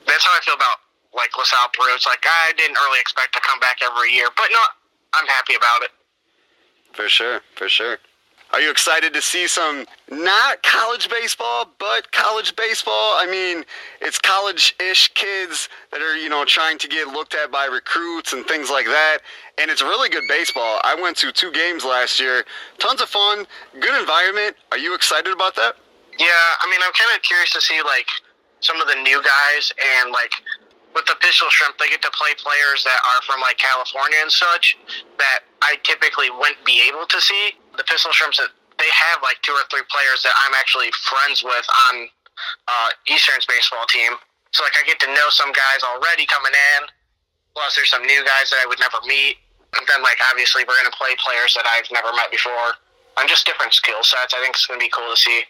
That's 0.06 0.24
how 0.24 0.32
I 0.36 0.40
feel 0.44 0.54
about 0.54 0.84
like 1.16 1.32
LaSalle 1.38 1.72
Peru. 1.74 1.96
It's 1.96 2.06
like 2.06 2.24
I 2.28 2.52
didn't 2.58 2.76
really 2.76 3.00
expect 3.00 3.34
to 3.36 3.42
come 3.42 3.60
back 3.60 3.80
every 3.82 4.12
year, 4.12 4.28
but 4.36 4.48
no, 4.52 4.60
I'm 5.16 5.28
happy 5.28 5.56
about 5.56 5.82
it. 5.82 5.92
For 6.94 7.08
sure, 7.08 7.42
for 7.56 7.70
sure. 7.70 7.98
Are 8.52 8.60
you 8.60 8.72
excited 8.72 9.14
to 9.14 9.22
see 9.22 9.48
some 9.48 9.86
not 10.10 10.64
college 10.64 11.08
baseball, 11.08 11.70
but 11.78 12.12
college 12.12 12.56
baseball? 12.56 13.14
I 13.18 13.28
mean, 13.30 13.64
it's 14.02 14.18
college-ish 14.18 15.10
kids 15.14 15.70
that 15.92 16.02
are, 16.02 16.18
you 16.18 16.30
know, 16.30 16.44
trying 16.46 16.80
to 16.80 16.88
get 16.88 17.08
looked 17.10 17.36
at 17.36 17.52
by 17.52 17.66
recruits 17.66 18.34
and 18.34 18.44
things 18.48 18.72
like 18.72 18.88
that. 18.88 19.20
And 19.60 19.70
it's 19.70 19.84
really 19.84 20.10
good 20.10 20.24
baseball. 20.28 20.80
I 20.84 20.96
went 21.00 21.16
to 21.18 21.32
two 21.32 21.52
games 21.52 21.86
last 21.86 22.20
year. 22.20 22.44
Tons 22.80 23.02
of 23.02 23.10
fun, 23.10 23.46
good 23.80 24.00
environment. 24.00 24.56
Are 24.72 24.80
you 24.80 24.96
excited 24.96 25.32
about 25.32 25.56
that? 25.56 25.76
Yeah, 26.18 26.26
I 26.26 26.66
mean, 26.72 26.82
I'm 26.84 26.94
kind 26.94 27.16
of 27.16 27.22
curious 27.22 27.54
to 27.54 27.62
see 27.62 27.80
like 27.84 28.08
some 28.62 28.82
of 28.82 28.88
the 28.88 28.96
new 28.96 29.22
guys 29.22 29.72
and 30.02 30.12
like 30.12 30.34
with 30.96 31.06
the 31.06 31.16
pistol 31.22 31.48
shrimp, 31.52 31.78
they 31.78 31.88
get 31.88 32.02
to 32.02 32.12
play 32.12 32.34
players 32.36 32.84
that 32.84 32.98
are 33.14 33.22
from 33.22 33.42
like 33.42 33.58
California 33.60 34.18
and 34.22 34.32
such 34.32 34.76
that 35.20 35.46
I 35.62 35.78
typically 35.84 36.32
wouldn't 36.32 36.66
be 36.66 36.82
able 36.90 37.06
to 37.06 37.22
see. 37.22 37.52
The 37.80 37.88
pistol 37.88 38.12
shrimps 38.12 38.44
they 38.80 38.92
have 38.92 39.24
like 39.24 39.40
two 39.40 39.56
or 39.56 39.64
three 39.72 39.88
players 39.88 40.20
that 40.28 40.36
I'm 40.44 40.56
actually 40.56 40.92
friends 41.08 41.44
with 41.44 41.68
on 41.88 42.08
uh, 42.68 42.90
Eastern's 43.08 43.48
baseball 43.48 43.88
team. 43.88 44.20
So 44.52 44.64
like 44.68 44.76
I 44.76 44.84
get 44.88 45.00
to 45.04 45.10
know 45.16 45.28
some 45.32 45.52
guys 45.56 45.84
already 45.84 46.28
coming 46.28 46.52
in. 46.52 46.92
Plus, 47.56 47.76
there's 47.76 47.92
some 47.92 48.04
new 48.04 48.24
guys 48.24 48.52
that 48.52 48.60
I 48.64 48.66
would 48.68 48.80
never 48.80 49.00
meet. 49.08 49.40
And 49.80 49.88
then 49.88 50.04
like 50.04 50.20
obviously 50.32 50.64
we're 50.68 50.80
gonna 50.80 50.96
play 50.96 51.16
players 51.20 51.54
that 51.56 51.68
I've 51.68 51.88
never 51.92 52.12
met 52.16 52.32
before. 52.32 52.76
On 53.20 53.28
just 53.28 53.46
different 53.46 53.76
skill 53.76 54.04
sets. 54.04 54.36
I 54.36 54.40
think 54.40 54.56
it's 54.56 54.66
gonna 54.66 54.80
be 54.80 54.92
cool 54.92 55.12
to 55.12 55.20
see. 55.20 55.44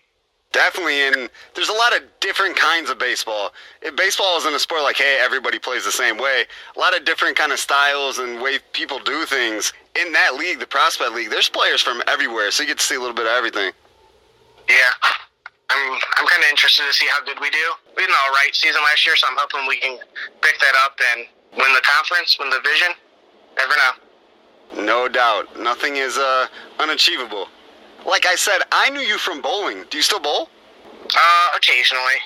Definitely, 0.52 1.02
and 1.02 1.30
there's 1.54 1.70
a 1.70 1.74
lot 1.74 1.96
of 1.96 2.02
different 2.20 2.56
kinds 2.56 2.90
of 2.90 2.98
baseball. 2.98 3.52
If 3.84 3.96
baseball 3.96 4.36
isn't 4.40 4.54
a 4.54 4.60
sport 4.60 4.82
like, 4.82 4.98
hey, 4.98 5.20
everybody 5.22 5.60
plays 5.60 5.86
the 5.86 5.92
same 5.92 6.18
way. 6.18 6.46
A 6.76 6.80
lot 6.80 6.98
of 6.98 7.06
different 7.06 7.38
kind 7.38 7.52
of 7.52 7.60
styles 7.60 8.18
and 8.18 8.42
way 8.42 8.58
people 8.74 9.00
do 9.00 9.26
things. 9.26 9.74
In 9.96 10.12
that 10.14 10.36
league, 10.36 10.60
the 10.60 10.66
prospect 10.66 11.14
league, 11.14 11.30
there's 11.30 11.50
players 11.50 11.82
from 11.82 12.02
everywhere, 12.08 12.50
so 12.50 12.64
you 12.64 12.70
get 12.70 12.80
to 12.80 12.84
see 12.84 12.96
a 12.96 13.00
little 13.00 13.16
bit 13.16 13.28
of 13.28 13.34
everything. 13.34 13.72
Yeah. 14.68 15.10
I'm 15.70 15.94
I'm 15.94 16.26
kind 16.26 16.44
of 16.44 16.50
interested 16.50 16.84
to 16.88 16.94
see 16.94 17.06
how 17.14 17.24
good 17.24 17.40
we 17.40 17.50
do. 17.52 17.66
We 17.96 18.02
had 18.02 18.10
an 18.10 18.16
all 18.26 18.32
right 18.32 18.50
season 18.54 18.82
last 18.82 19.06
year, 19.06 19.16
so 19.16 19.28
I'm 19.30 19.38
hoping 19.38 19.68
we 19.68 19.78
can 19.78 20.00
pick 20.42 20.60
that 20.60 20.74
up 20.84 20.98
and 21.14 21.28
win 21.58 21.74
the 21.74 21.82
conference, 21.82 22.38
win 22.40 22.50
the 22.50 22.58
division. 22.58 22.88
Never 23.56 23.74
know. 23.78 24.84
No 24.84 25.08
doubt, 25.08 25.60
nothing 25.60 25.98
is 25.98 26.18
uh, 26.18 26.48
unachievable. 26.80 27.50
Like 28.06 28.26
I 28.26 28.36
said, 28.36 28.62
I 28.72 28.90
knew 28.90 29.02
you 29.02 29.18
from 29.18 29.42
bowling. 29.42 29.84
Do 29.90 29.98
you 29.98 30.04
still 30.04 30.20
bowl? 30.20 30.50
Uh, 31.16 31.48
occasionally. 31.56 32.20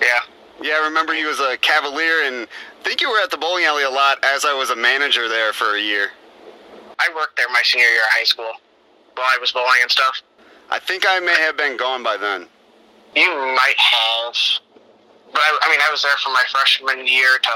Yeah. 0.00 0.20
Yeah, 0.62 0.78
I 0.80 0.84
remember 0.84 1.14
you 1.14 1.28
as 1.30 1.40
a 1.40 1.56
Cavalier, 1.58 2.24
and 2.24 2.46
I 2.80 2.82
think 2.84 3.00
you 3.00 3.10
were 3.10 3.18
at 3.18 3.30
the 3.30 3.36
bowling 3.36 3.64
alley 3.64 3.82
a 3.82 3.90
lot 3.90 4.22
as 4.24 4.44
I 4.44 4.54
was 4.54 4.70
a 4.70 4.76
manager 4.76 5.28
there 5.28 5.52
for 5.52 5.76
a 5.76 5.80
year. 5.80 6.10
I 6.98 7.10
worked 7.14 7.36
there 7.36 7.48
my 7.50 7.62
senior 7.64 7.86
year 7.86 8.02
of 8.02 8.10
high 8.10 8.24
school 8.24 8.52
while 9.14 9.26
I 9.26 9.38
was 9.40 9.52
bowling 9.52 9.82
and 9.82 9.90
stuff. 9.90 10.22
I 10.70 10.78
think 10.78 11.04
I 11.06 11.20
may 11.20 11.34
have 11.40 11.56
been 11.56 11.76
gone 11.76 12.02
by 12.02 12.16
then. 12.16 12.46
You 13.14 13.30
might 13.30 13.78
have, 13.78 14.34
but 15.32 15.42
I, 15.42 15.58
I 15.62 15.70
mean, 15.70 15.80
I 15.82 15.90
was 15.90 16.02
there 16.02 16.16
from 16.22 16.32
my 16.32 16.44
freshman 16.50 17.06
year 17.06 17.38
to. 17.42 17.54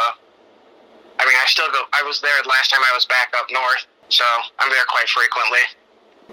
I 1.18 1.26
mean, 1.26 1.34
I 1.34 1.46
still 1.46 1.66
go. 1.72 1.82
I 1.92 2.02
was 2.02 2.20
there 2.20 2.30
last 2.46 2.70
time 2.70 2.80
I 2.82 2.94
was 2.94 3.04
back 3.06 3.34
up 3.36 3.46
north, 3.50 3.86
so 4.08 4.24
I'm 4.58 4.70
there 4.70 4.86
quite 4.86 5.08
frequently. 5.08 5.66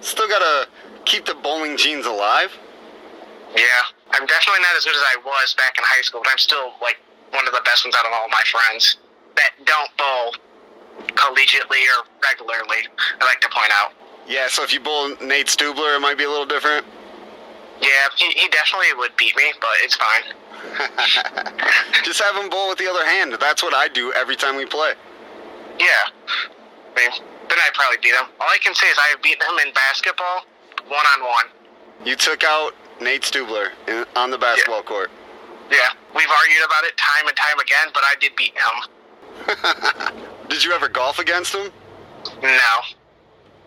Still 0.01 0.27
gotta 0.27 0.67
keep 1.05 1.25
the 1.25 1.35
bowling 1.35 1.77
genes 1.77 2.05
alive. 2.05 2.51
Yeah, 3.55 3.63
I'm 4.11 4.25
definitely 4.25 4.61
not 4.61 4.75
as 4.77 4.83
good 4.83 4.95
as 4.95 5.03
I 5.15 5.17
was 5.23 5.53
back 5.55 5.77
in 5.77 5.83
high 5.87 6.01
school, 6.01 6.21
but 6.23 6.31
I'm 6.31 6.37
still 6.37 6.73
like 6.81 6.97
one 7.31 7.47
of 7.47 7.53
the 7.53 7.61
best 7.63 7.85
ones 7.85 7.95
out 7.95 8.05
of 8.05 8.11
all 8.11 8.27
my 8.29 8.43
friends 8.51 8.97
that 9.35 9.51
don't 9.65 9.89
bowl 9.97 10.35
collegiately 11.15 11.83
or 11.95 12.05
regularly. 12.23 12.87
I 13.19 13.25
like 13.25 13.41
to 13.41 13.49
point 13.49 13.71
out. 13.71 13.93
Yeah, 14.27 14.47
so 14.47 14.63
if 14.63 14.73
you 14.73 14.79
bowl 14.79 15.09
Nate 15.21 15.47
Stubler, 15.47 15.95
it 15.95 16.01
might 16.01 16.17
be 16.17 16.23
a 16.23 16.29
little 16.29 16.45
different. 16.45 16.85
Yeah, 17.81 17.89
he, 18.17 18.31
he 18.31 18.47
definitely 18.49 18.93
would 18.97 19.15
beat 19.17 19.35
me, 19.35 19.53
but 19.59 19.69
it's 19.81 19.95
fine. 19.95 20.23
Just 22.03 22.21
have 22.21 22.41
him 22.41 22.49
bowl 22.49 22.69
with 22.69 22.77
the 22.77 22.89
other 22.89 23.05
hand. 23.05 23.35
That's 23.39 23.61
what 23.61 23.73
I 23.73 23.87
do 23.87 24.11
every 24.13 24.35
time 24.35 24.55
we 24.55 24.65
play. 24.65 24.93
Yeah, 25.77 25.85
I 26.95 27.09
mean, 27.09 27.27
then 27.49 27.57
I'd 27.65 27.73
probably 27.73 27.97
beat 28.01 28.13
him. 28.15 28.25
All 28.39 28.47
I 28.49 28.57
can 28.61 28.73
say 28.73 28.87
is 28.87 28.97
I've 29.11 29.21
beaten 29.21 29.45
him 29.47 29.67
in 29.67 29.73
basketball, 29.73 30.45
one 30.87 31.05
on 31.17 31.21
one. 31.23 31.45
You 32.05 32.15
took 32.15 32.43
out 32.43 32.73
Nate 33.01 33.23
Stubler 33.23 33.69
in, 33.87 34.05
on 34.15 34.31
the 34.31 34.37
basketball 34.37 34.83
court. 34.83 35.11
Yeah, 35.71 35.89
we've 36.13 36.29
argued 36.29 36.63
about 36.65 36.83
it 36.83 36.95
time 36.97 37.27
and 37.27 37.35
time 37.35 37.59
again, 37.59 37.87
but 37.93 38.03
I 38.03 38.15
did 38.19 38.35
beat 38.35 38.53
him. 38.53 38.75
Did 40.49 40.63
you 40.63 40.71
ever 40.73 40.87
golf 40.87 41.19
against 41.19 41.53
him? 41.55 41.71
No. 42.41 42.75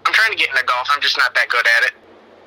I'm 0.06 0.12
trying 0.12 0.30
to 0.30 0.36
get 0.38 0.50
into 0.50 0.64
golf. 0.64 0.88
I'm 0.90 1.00
just 1.02 1.18
not 1.18 1.34
that 1.34 1.48
good 1.48 1.66
at 1.78 1.84
it. 1.84 1.92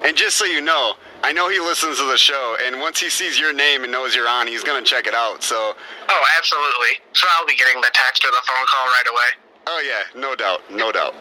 And 0.03 0.17
just 0.17 0.37
so 0.37 0.45
you 0.45 0.61
know, 0.61 0.95
I 1.21 1.31
know 1.31 1.49
he 1.49 1.59
listens 1.59 1.99
to 1.99 2.05
the 2.05 2.17
show, 2.17 2.57
and 2.65 2.79
once 2.79 2.99
he 2.99 3.09
sees 3.09 3.39
your 3.39 3.53
name 3.53 3.83
and 3.83 3.91
knows 3.91 4.15
you're 4.15 4.27
on, 4.27 4.47
he's 4.47 4.63
gonna 4.63 4.81
check 4.81 5.05
it 5.05 5.13
out. 5.13 5.43
So, 5.43 5.75
Oh, 6.09 6.23
absolutely. 6.37 6.97
So 7.13 7.27
I'll 7.37 7.45
be 7.45 7.55
getting 7.55 7.79
the 7.81 7.91
text 7.93 8.25
or 8.25 8.31
the 8.31 8.41
phone 8.47 8.65
call 8.65 8.85
right 8.87 9.07
away. 9.11 9.29
Oh 9.67 9.83
yeah, 9.85 10.19
no 10.19 10.35
doubt, 10.35 10.61
no 10.71 10.91
doubt. 10.91 11.15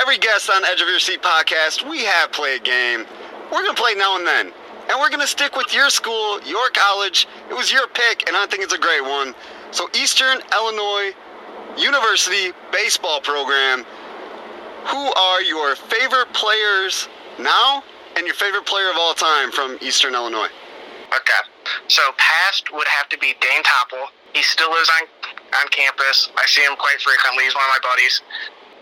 Every 0.00 0.18
guest 0.18 0.50
on 0.50 0.64
Edge 0.64 0.80
of 0.80 0.88
Your 0.88 0.98
Seat 0.98 1.22
podcast, 1.22 1.88
we 1.88 2.04
have 2.04 2.32
play 2.32 2.56
a 2.56 2.58
game. 2.58 3.06
We're 3.52 3.62
gonna 3.62 3.74
play 3.74 3.94
now 3.94 4.16
and 4.16 4.26
then, 4.26 4.52
and 4.90 5.00
we're 5.00 5.10
gonna 5.10 5.26
stick 5.26 5.56
with 5.56 5.74
your 5.74 5.90
school, 5.90 6.40
your 6.42 6.70
college. 6.70 7.28
It 7.50 7.54
was 7.54 7.72
your 7.72 7.86
pick, 7.88 8.26
and 8.26 8.36
I 8.36 8.46
think 8.46 8.62
it's 8.62 8.74
a 8.74 8.78
great 8.78 9.02
one. 9.02 9.34
So, 9.70 9.88
Eastern 9.94 10.38
Illinois 10.52 11.12
University 11.76 12.52
baseball 12.72 13.20
program. 13.20 13.84
Who 14.86 15.12
are 15.12 15.42
your 15.42 15.76
favorite 15.76 16.32
players 16.32 17.08
now, 17.38 17.82
and 18.16 18.26
your 18.26 18.34
favorite 18.34 18.66
player 18.66 18.90
of 18.90 18.96
all 18.98 19.14
time 19.14 19.50
from 19.50 19.78
Eastern 19.80 20.14
Illinois? 20.14 20.50
Okay. 21.08 21.42
So 21.88 22.02
past 22.18 22.72
would 22.72 22.86
have 22.88 23.08
to 23.08 23.18
be 23.18 23.34
Dane 23.40 23.62
Topple. 23.62 24.08
He 24.34 24.42
still 24.42 24.70
lives 24.70 24.90
on 25.00 25.08
on 25.60 25.68
campus. 25.70 26.30
I 26.36 26.46
see 26.46 26.62
him 26.62 26.76
quite 26.76 27.00
frequently. 27.00 27.44
He's 27.44 27.54
one 27.54 27.64
of 27.64 27.72
my 27.74 27.82
buddies. 27.82 28.22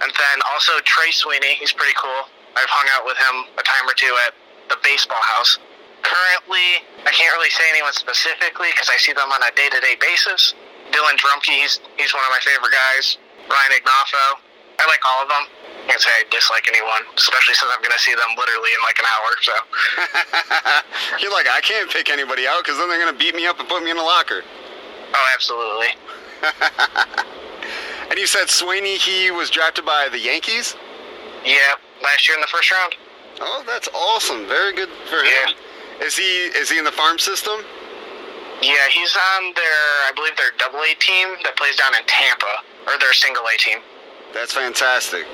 And 0.03 0.11
then 0.11 0.37
also 0.53 0.73
Trey 0.83 1.11
Sweeney. 1.13 1.55
He's 1.61 1.73
pretty 1.73 1.95
cool. 1.95 2.27
I've 2.57 2.69
hung 2.69 2.89
out 2.99 3.05
with 3.07 3.17
him 3.17 3.49
a 3.57 3.65
time 3.65 3.85
or 3.89 3.95
two 3.95 4.13
at 4.29 4.35
the 4.69 4.77
baseball 4.83 5.23
house. 5.23 5.59
Currently, 6.03 6.83
I 7.07 7.13
can't 7.15 7.33
really 7.39 7.53
say 7.55 7.63
anyone 7.71 7.95
specifically 7.95 8.69
because 8.75 8.91
I 8.91 8.99
see 8.99 9.15
them 9.15 9.31
on 9.31 9.41
a 9.41 9.55
day-to-day 9.55 9.97
basis. 10.03 10.55
Dylan 10.91 11.17
Drumke, 11.17 11.55
he's 11.55 11.79
he's 11.97 12.13
one 12.13 12.27
of 12.27 12.33
my 12.35 12.43
favorite 12.43 12.75
guys. 12.75 13.17
Ryan 13.47 13.73
Ignoffo. 13.79 14.43
I 14.83 14.85
like 14.91 15.01
all 15.07 15.23
of 15.23 15.29
them. 15.31 15.45
I 15.87 15.95
Can't 15.95 16.01
say 16.03 16.11
I 16.11 16.25
dislike 16.31 16.67
anyone, 16.67 17.07
especially 17.17 17.55
since 17.55 17.71
I'm 17.71 17.79
going 17.83 17.95
to 17.95 18.03
see 18.03 18.15
them 18.15 18.35
literally 18.35 18.71
in 18.75 18.83
like 18.83 18.99
an 18.99 19.07
hour. 19.07 19.31
So, 19.43 19.55
You're 21.23 21.31
like, 21.33 21.47
I 21.47 21.61
can't 21.63 21.91
pick 21.91 22.11
anybody 22.11 22.47
out 22.51 22.63
because 22.67 22.79
then 22.79 22.89
they're 22.89 22.99
gonna 23.03 23.17
beat 23.17 23.35
me 23.35 23.47
up 23.47 23.59
and 23.61 23.69
put 23.69 23.83
me 23.83 23.91
in 23.91 23.97
a 23.97 24.03
locker. 24.03 24.43
oh, 25.15 25.27
absolutely. 25.35 25.95
And 28.13 28.21
you 28.21 28.27
said 28.27 28.51
Sweeney, 28.51 28.99
he 28.99 29.31
was 29.31 29.49
drafted 29.49 29.87
by 29.87 30.07
the 30.13 30.19
Yankees. 30.19 30.77
Yeah, 31.47 31.57
last 32.03 32.29
year 32.29 32.37
in 32.37 32.43
the 32.43 32.47
first 32.47 32.71
round. 32.71 32.95
Oh, 33.41 33.65
that's 33.67 33.89
awesome. 33.95 34.47
Very 34.47 34.75
good 34.75 34.91
for 35.09 35.17
him. 35.17 35.57
Is 36.03 36.15
he 36.15 36.53
is 36.53 36.69
he 36.69 36.77
in 36.77 36.85
the 36.85 36.93
farm 36.93 37.19
system? 37.19 37.65
Yeah, 38.61 38.85
he's 38.93 39.17
on 39.17 39.55
their, 39.55 39.83
I 40.07 40.13
believe 40.15 40.37
their 40.37 40.53
double 40.59 40.81
A 40.81 40.95
team 41.01 41.29
that 41.43 41.57
plays 41.57 41.75
down 41.77 41.95
in 41.95 42.03
Tampa, 42.07 42.53
or 42.87 42.99
their 43.01 43.15
single 43.15 43.45
A 43.49 43.57
team. 43.57 43.79
That's 44.35 44.53
fantastic. 44.53 45.25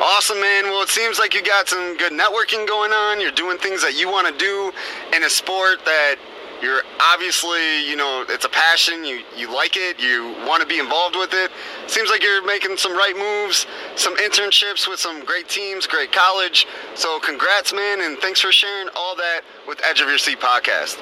Awesome, 0.00 0.40
man. 0.40 0.70
Well, 0.70 0.82
it 0.84 0.90
seems 0.90 1.18
like 1.18 1.34
you 1.34 1.42
got 1.42 1.68
some 1.68 1.96
good 1.98 2.12
networking 2.12 2.68
going 2.68 2.92
on. 2.92 3.20
You're 3.20 3.32
doing 3.34 3.58
things 3.58 3.82
that 3.82 3.98
you 3.98 4.08
want 4.08 4.28
to 4.28 4.36
do 4.38 4.70
in 5.12 5.24
a 5.24 5.28
sport 5.28 5.84
that 5.86 6.16
you're 6.62 6.82
obviously, 7.12 7.84
you 7.88 7.96
know, 7.96 8.24
it's 8.28 8.44
a 8.44 8.48
passion. 8.48 9.04
You 9.04 9.22
you 9.36 9.52
like 9.52 9.76
it. 9.76 10.00
You 10.00 10.34
want 10.46 10.62
to 10.62 10.68
be 10.68 10.78
involved 10.78 11.16
with 11.16 11.34
it. 11.34 11.50
Seems 11.88 12.08
like 12.08 12.22
you're 12.22 12.46
making 12.46 12.76
some 12.76 12.92
right 12.92 13.16
moves, 13.16 13.66
some 13.96 14.16
internships 14.16 14.88
with 14.88 15.00
some 15.00 15.24
great 15.24 15.48
teams, 15.48 15.86
great 15.88 16.12
college. 16.12 16.66
So, 16.94 17.18
congrats, 17.18 17.72
man, 17.74 18.00
and 18.00 18.16
thanks 18.18 18.40
for 18.40 18.52
sharing 18.52 18.88
all 18.94 19.16
that 19.16 19.40
with 19.66 19.80
Edge 19.84 20.00
of 20.00 20.08
Your 20.08 20.18
Seat 20.18 20.38
podcast. 20.38 20.98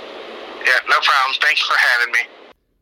Yeah, 0.65 0.79
no 0.89 0.99
problem. 1.01 1.37
Thanks 1.41 1.61
for 1.61 1.75
having 1.77 2.13
me. 2.13 2.21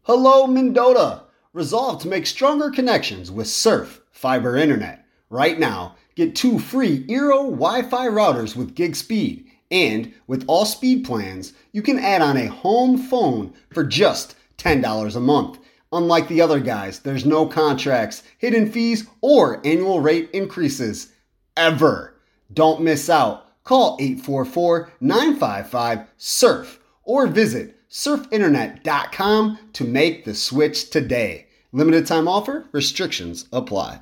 Hello, 0.05 0.47
Mendota. 0.47 1.23
Resolve 1.53 2.01
to 2.03 2.09
make 2.09 2.27
stronger 2.27 2.71
connections 2.71 3.31
with 3.33 3.49
Surf 3.49 4.01
Fiber 4.13 4.57
Internet. 4.57 5.05
Right 5.31 5.59
now, 5.59 5.97
get 6.15 6.37
two 6.37 6.59
free 6.61 7.05
Eero 7.09 7.51
Wi 7.51 7.83
Fi 7.83 8.07
routers 8.07 8.55
with 8.55 8.77
gig 8.77 8.95
speed. 8.95 9.48
And 9.71 10.13
with 10.27 10.45
all 10.47 10.65
speed 10.65 11.05
plans, 11.05 11.53
you 11.73 11.83
can 11.83 11.99
add 11.99 12.23
on 12.23 12.37
a 12.37 12.47
home 12.47 12.97
phone 12.97 13.53
for 13.71 13.85
just 13.85 14.35
$10 14.59 15.17
a 15.17 15.21
month. 15.21 15.59
Unlike 15.93 16.29
the 16.29 16.41
other 16.41 16.61
guys, 16.61 17.01
there's 17.01 17.25
no 17.25 17.47
contracts, 17.47 18.23
hidden 18.39 18.71
fees, 18.71 19.07
or 19.21 19.65
annual 19.67 20.01
rate 20.01 20.31
increases. 20.33 21.13
Ever. 21.57 22.15
Don't 22.53 22.83
miss 22.83 23.11
out. 23.11 23.47
Call 23.65 23.97
844 24.01 24.93
955 25.01 26.07
SURF 26.17 26.81
or 27.05 27.27
visit 27.27 27.75
surfinternet.com 27.91 29.59
to 29.73 29.85
make 29.85 30.25
the 30.25 30.35
switch 30.35 30.91
today. 30.91 31.47
Limited 31.73 32.07
time 32.07 32.29
offer, 32.29 32.67
restrictions 32.73 33.47
apply. 33.53 34.01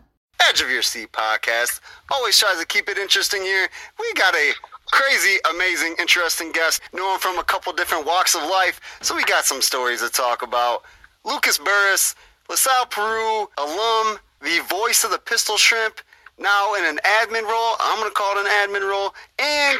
Edge 0.48 0.60
of 0.60 0.70
Your 0.70 0.82
Seat 0.82 1.10
podcast 1.12 1.80
always 2.10 2.38
tries 2.38 2.58
to 2.60 2.66
keep 2.66 2.88
it 2.88 2.98
interesting 2.98 3.42
here. 3.42 3.68
We 3.98 4.12
got 4.14 4.34
a 4.34 4.52
crazy, 4.92 5.38
amazing, 5.50 5.94
interesting 5.98 6.52
guest, 6.52 6.80
know 6.92 7.12
him 7.14 7.20
from 7.20 7.38
a 7.38 7.44
couple 7.44 7.72
different 7.72 8.06
walks 8.06 8.34
of 8.34 8.42
life, 8.42 8.80
so 9.02 9.14
we 9.14 9.24
got 9.24 9.44
some 9.44 9.60
stories 9.62 10.00
to 10.02 10.08
talk 10.08 10.42
about. 10.42 10.82
Lucas 11.24 11.58
Burris, 11.58 12.14
LaSalle 12.48 12.86
Peru 12.86 13.48
alum, 13.58 14.18
the 14.42 14.60
voice 14.68 15.04
of 15.04 15.10
the 15.10 15.18
Pistol 15.18 15.56
Shrimp, 15.56 16.00
now 16.38 16.74
in 16.74 16.84
an 16.84 16.98
admin 17.04 17.42
role. 17.42 17.74
I'm 17.80 17.98
going 17.98 18.10
to 18.10 18.14
call 18.14 18.36
it 18.38 18.46
an 18.46 18.52
admin 18.52 18.88
role, 18.88 19.14
and 19.38 19.78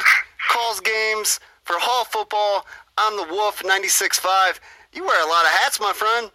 calls 0.49 0.79
games 0.79 1.39
for 1.63 1.75
Hall 1.79 2.03
football. 2.05 2.65
I'm 2.97 3.15
the 3.15 3.31
Wolf 3.33 3.61
96.5. 3.63 4.59
You 4.93 5.05
wear 5.05 5.21
a 5.23 5.29
lot 5.29 5.45
of 5.45 5.51
hats, 5.61 5.79
my 5.79 5.93
friend. 5.93 6.31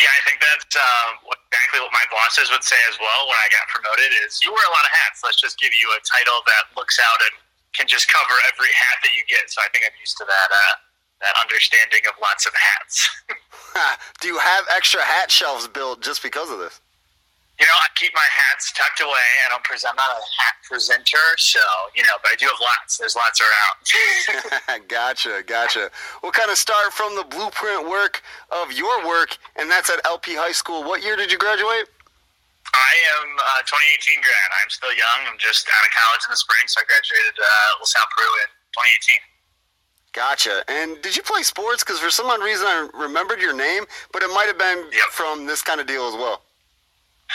Yeah, 0.00 0.12
I 0.12 0.20
think 0.28 0.40
that's 0.40 0.76
um, 0.76 1.20
what- 1.24 1.40
exactly 1.52 1.80
what 1.80 1.92
my 1.92 2.04
bosses 2.12 2.52
would 2.52 2.64
say 2.64 2.76
as 2.88 2.96
well 3.00 3.28
when 3.28 3.38
I 3.40 3.48
got 3.48 3.64
promoted. 3.72 4.12
Is 4.24 4.40
you 4.44 4.52
wear 4.52 4.64
a 4.68 4.72
lot 4.72 4.84
of 4.84 4.92
hats. 5.04 5.24
Let's 5.24 5.40
just 5.40 5.56
give 5.58 5.72
you 5.72 5.88
a 5.96 6.00
title 6.04 6.40
that 6.44 6.72
looks 6.76 7.00
out 7.00 7.20
and 7.24 7.34
can 7.76 7.86
just 7.86 8.08
cover 8.08 8.34
every 8.48 8.72
hat 8.72 8.96
that 9.04 9.12
you 9.12 9.22
get. 9.28 9.46
So 9.52 9.60
I 9.60 9.68
think 9.70 9.84
I'm 9.84 9.94
used 10.00 10.16
to 10.18 10.24
that 10.24 10.50
uh, 10.50 10.74
that 11.20 11.34
understanding 11.40 12.00
of 12.08 12.16
lots 12.20 12.46
of 12.46 12.52
hats. 12.56 13.08
Do 14.20 14.28
you 14.28 14.38
have 14.38 14.64
extra 14.74 15.02
hat 15.02 15.30
shelves 15.30 15.68
built 15.68 16.02
just 16.02 16.22
because 16.22 16.50
of 16.50 16.58
this? 16.58 16.80
you 17.58 17.64
know, 17.64 17.72
I 17.72 17.88
keep 17.94 18.12
my 18.14 18.28
hats 18.28 18.70
tucked 18.72 19.00
away. 19.00 19.26
I 19.46 19.48
don't 19.48 19.64
present. 19.64 19.92
I'm 19.92 19.96
not 19.96 20.12
a 20.12 20.20
hat 20.42 20.56
presenter, 20.68 21.24
so 21.38 21.60
you 21.94 22.02
know, 22.02 22.16
but 22.22 22.32
I 22.32 22.36
do 22.36 22.46
have 22.46 22.60
lots. 22.60 22.98
There's 22.98 23.16
lots 23.16 23.40
around. 23.40 24.88
gotcha, 24.88 25.42
gotcha. 25.46 25.90
We'll 26.22 26.32
kind 26.32 26.50
of 26.50 26.58
start 26.58 26.92
from 26.92 27.16
the 27.16 27.24
blueprint 27.24 27.88
work 27.88 28.22
of 28.50 28.72
your 28.72 29.06
work, 29.06 29.38
and 29.56 29.70
that's 29.70 29.88
at 29.88 30.04
LP 30.04 30.34
High 30.34 30.52
School. 30.52 30.84
What 30.84 31.02
year 31.02 31.16
did 31.16 31.32
you 31.32 31.38
graduate? 31.38 31.88
I 32.74 32.92
am 33.20 33.26
uh, 33.38 33.62
2018 33.68 34.20
grad. 34.22 34.48
I'm 34.62 34.70
still 34.70 34.94
young. 34.94 35.20
I'm 35.30 35.38
just 35.38 35.68
out 35.70 35.84
of 35.86 35.92
college 35.94 36.22
in 36.26 36.30
the 36.34 36.40
spring, 36.40 36.64
so 36.66 36.82
I 36.82 36.84
graduated 36.88 37.36
uh, 37.38 37.80
LaSalle 37.82 38.10
Peru 38.14 38.30
in 38.46 38.48
2018. 38.74 39.22
Gotcha. 40.16 40.64
And 40.72 40.96
did 41.04 41.12
you 41.12 41.20
play 41.22 41.44
sports? 41.44 41.84
Because 41.84 42.00
for 42.00 42.08
some 42.08 42.26
odd 42.32 42.40
reason 42.40 42.64
I 42.64 42.88
remembered 42.96 43.40
your 43.44 43.52
name, 43.52 43.84
but 44.16 44.24
it 44.24 44.32
might 44.32 44.48
have 44.48 44.56
been 44.56 44.88
Yep. 44.88 45.12
from 45.12 45.44
this 45.44 45.60
kind 45.60 45.76
of 45.80 45.86
deal 45.86 46.08
as 46.08 46.16
well. 46.16 46.40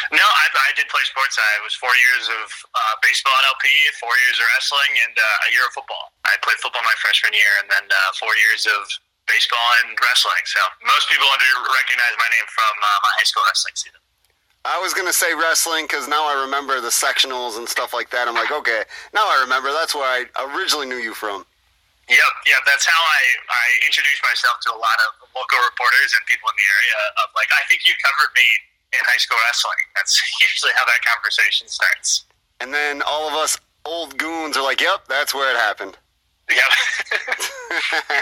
No, 0.09 0.23
I, 0.23 0.45
I 0.49 0.71
did 0.79 0.87
play 0.87 1.03
sports. 1.03 1.35
I 1.35 1.53
was 1.67 1.75
four 1.75 1.91
years 1.93 2.25
of 2.31 2.47
uh, 2.73 2.95
baseball 3.03 3.35
at 3.43 3.45
LP, 3.51 3.67
four 3.99 4.15
years 4.23 4.39
of 4.39 4.47
wrestling, 4.55 4.91
and 5.03 5.13
uh, 5.13 5.47
a 5.47 5.49
year 5.51 5.67
of 5.67 5.75
football. 5.75 6.15
I 6.23 6.39
played 6.41 6.57
football 6.63 6.79
my 6.81 6.95
freshman 7.03 7.35
year, 7.35 7.53
and 7.59 7.67
then 7.67 7.85
uh, 7.91 8.09
four 8.15 8.31
years 8.39 8.65
of 8.71 8.87
baseball 9.27 9.67
and 9.83 9.91
wrestling. 9.99 10.41
So 10.47 10.63
most 10.87 11.11
people 11.11 11.27
under 11.27 11.45
recognize 11.75 12.15
my 12.17 12.29
name 12.31 12.47
from 12.49 12.73
uh, 12.81 12.87
my 13.03 13.11
high 13.19 13.27
school 13.27 13.43
wrestling 13.45 13.75
season. 13.75 13.99
I 14.63 14.77
was 14.77 14.93
going 14.93 15.07
to 15.07 15.13
say 15.13 15.33
wrestling 15.33 15.85
because 15.89 16.07
now 16.07 16.21
I 16.29 16.37
remember 16.45 16.77
the 16.81 16.93
sectionals 16.93 17.57
and 17.57 17.65
stuff 17.65 17.93
like 17.93 18.13
that. 18.13 18.27
I'm 18.27 18.37
like, 18.37 18.51
okay, 18.51 18.85
now 19.13 19.25
I 19.25 19.41
remember. 19.41 19.73
That's 19.73 19.95
where 19.97 20.05
I 20.05 20.29
originally 20.53 20.85
knew 20.85 21.01
you 21.01 21.17
from. 21.17 21.45
Yep, 22.09 22.33
yep. 22.45 22.61
That's 22.69 22.85
how 22.85 23.01
I, 23.01 23.21
I 23.49 23.65
introduced 23.89 24.21
myself 24.21 24.61
to 24.67 24.75
a 24.75 24.79
lot 24.79 24.97
of 25.09 25.25
local 25.33 25.57
reporters 25.65 26.13
and 26.13 26.21
people 26.29 26.45
in 26.53 26.57
the 26.61 26.67
area. 26.77 26.97
Of 27.25 27.33
like, 27.33 27.49
I 27.49 27.65
think 27.73 27.81
you 27.89 27.93
covered 28.05 28.31
me 28.37 28.47
in 28.93 29.01
high 29.09 29.17
school 29.17 29.39
wrestling. 29.49 29.81
That's 29.97 30.13
usually 30.45 30.77
how 30.77 30.85
that 30.85 31.01
conversation 31.01 31.65
starts. 31.65 32.29
And 32.61 32.69
then 32.69 33.01
all 33.01 33.25
of 33.25 33.33
us 33.33 33.57
old 33.85 34.17
goons 34.17 34.57
are 34.57 34.63
like, 34.63 34.81
"Yep, 34.81 35.09
that's 35.09 35.33
where 35.33 35.49
it 35.49 35.57
happened." 35.57 35.97
Yep. 36.53 36.69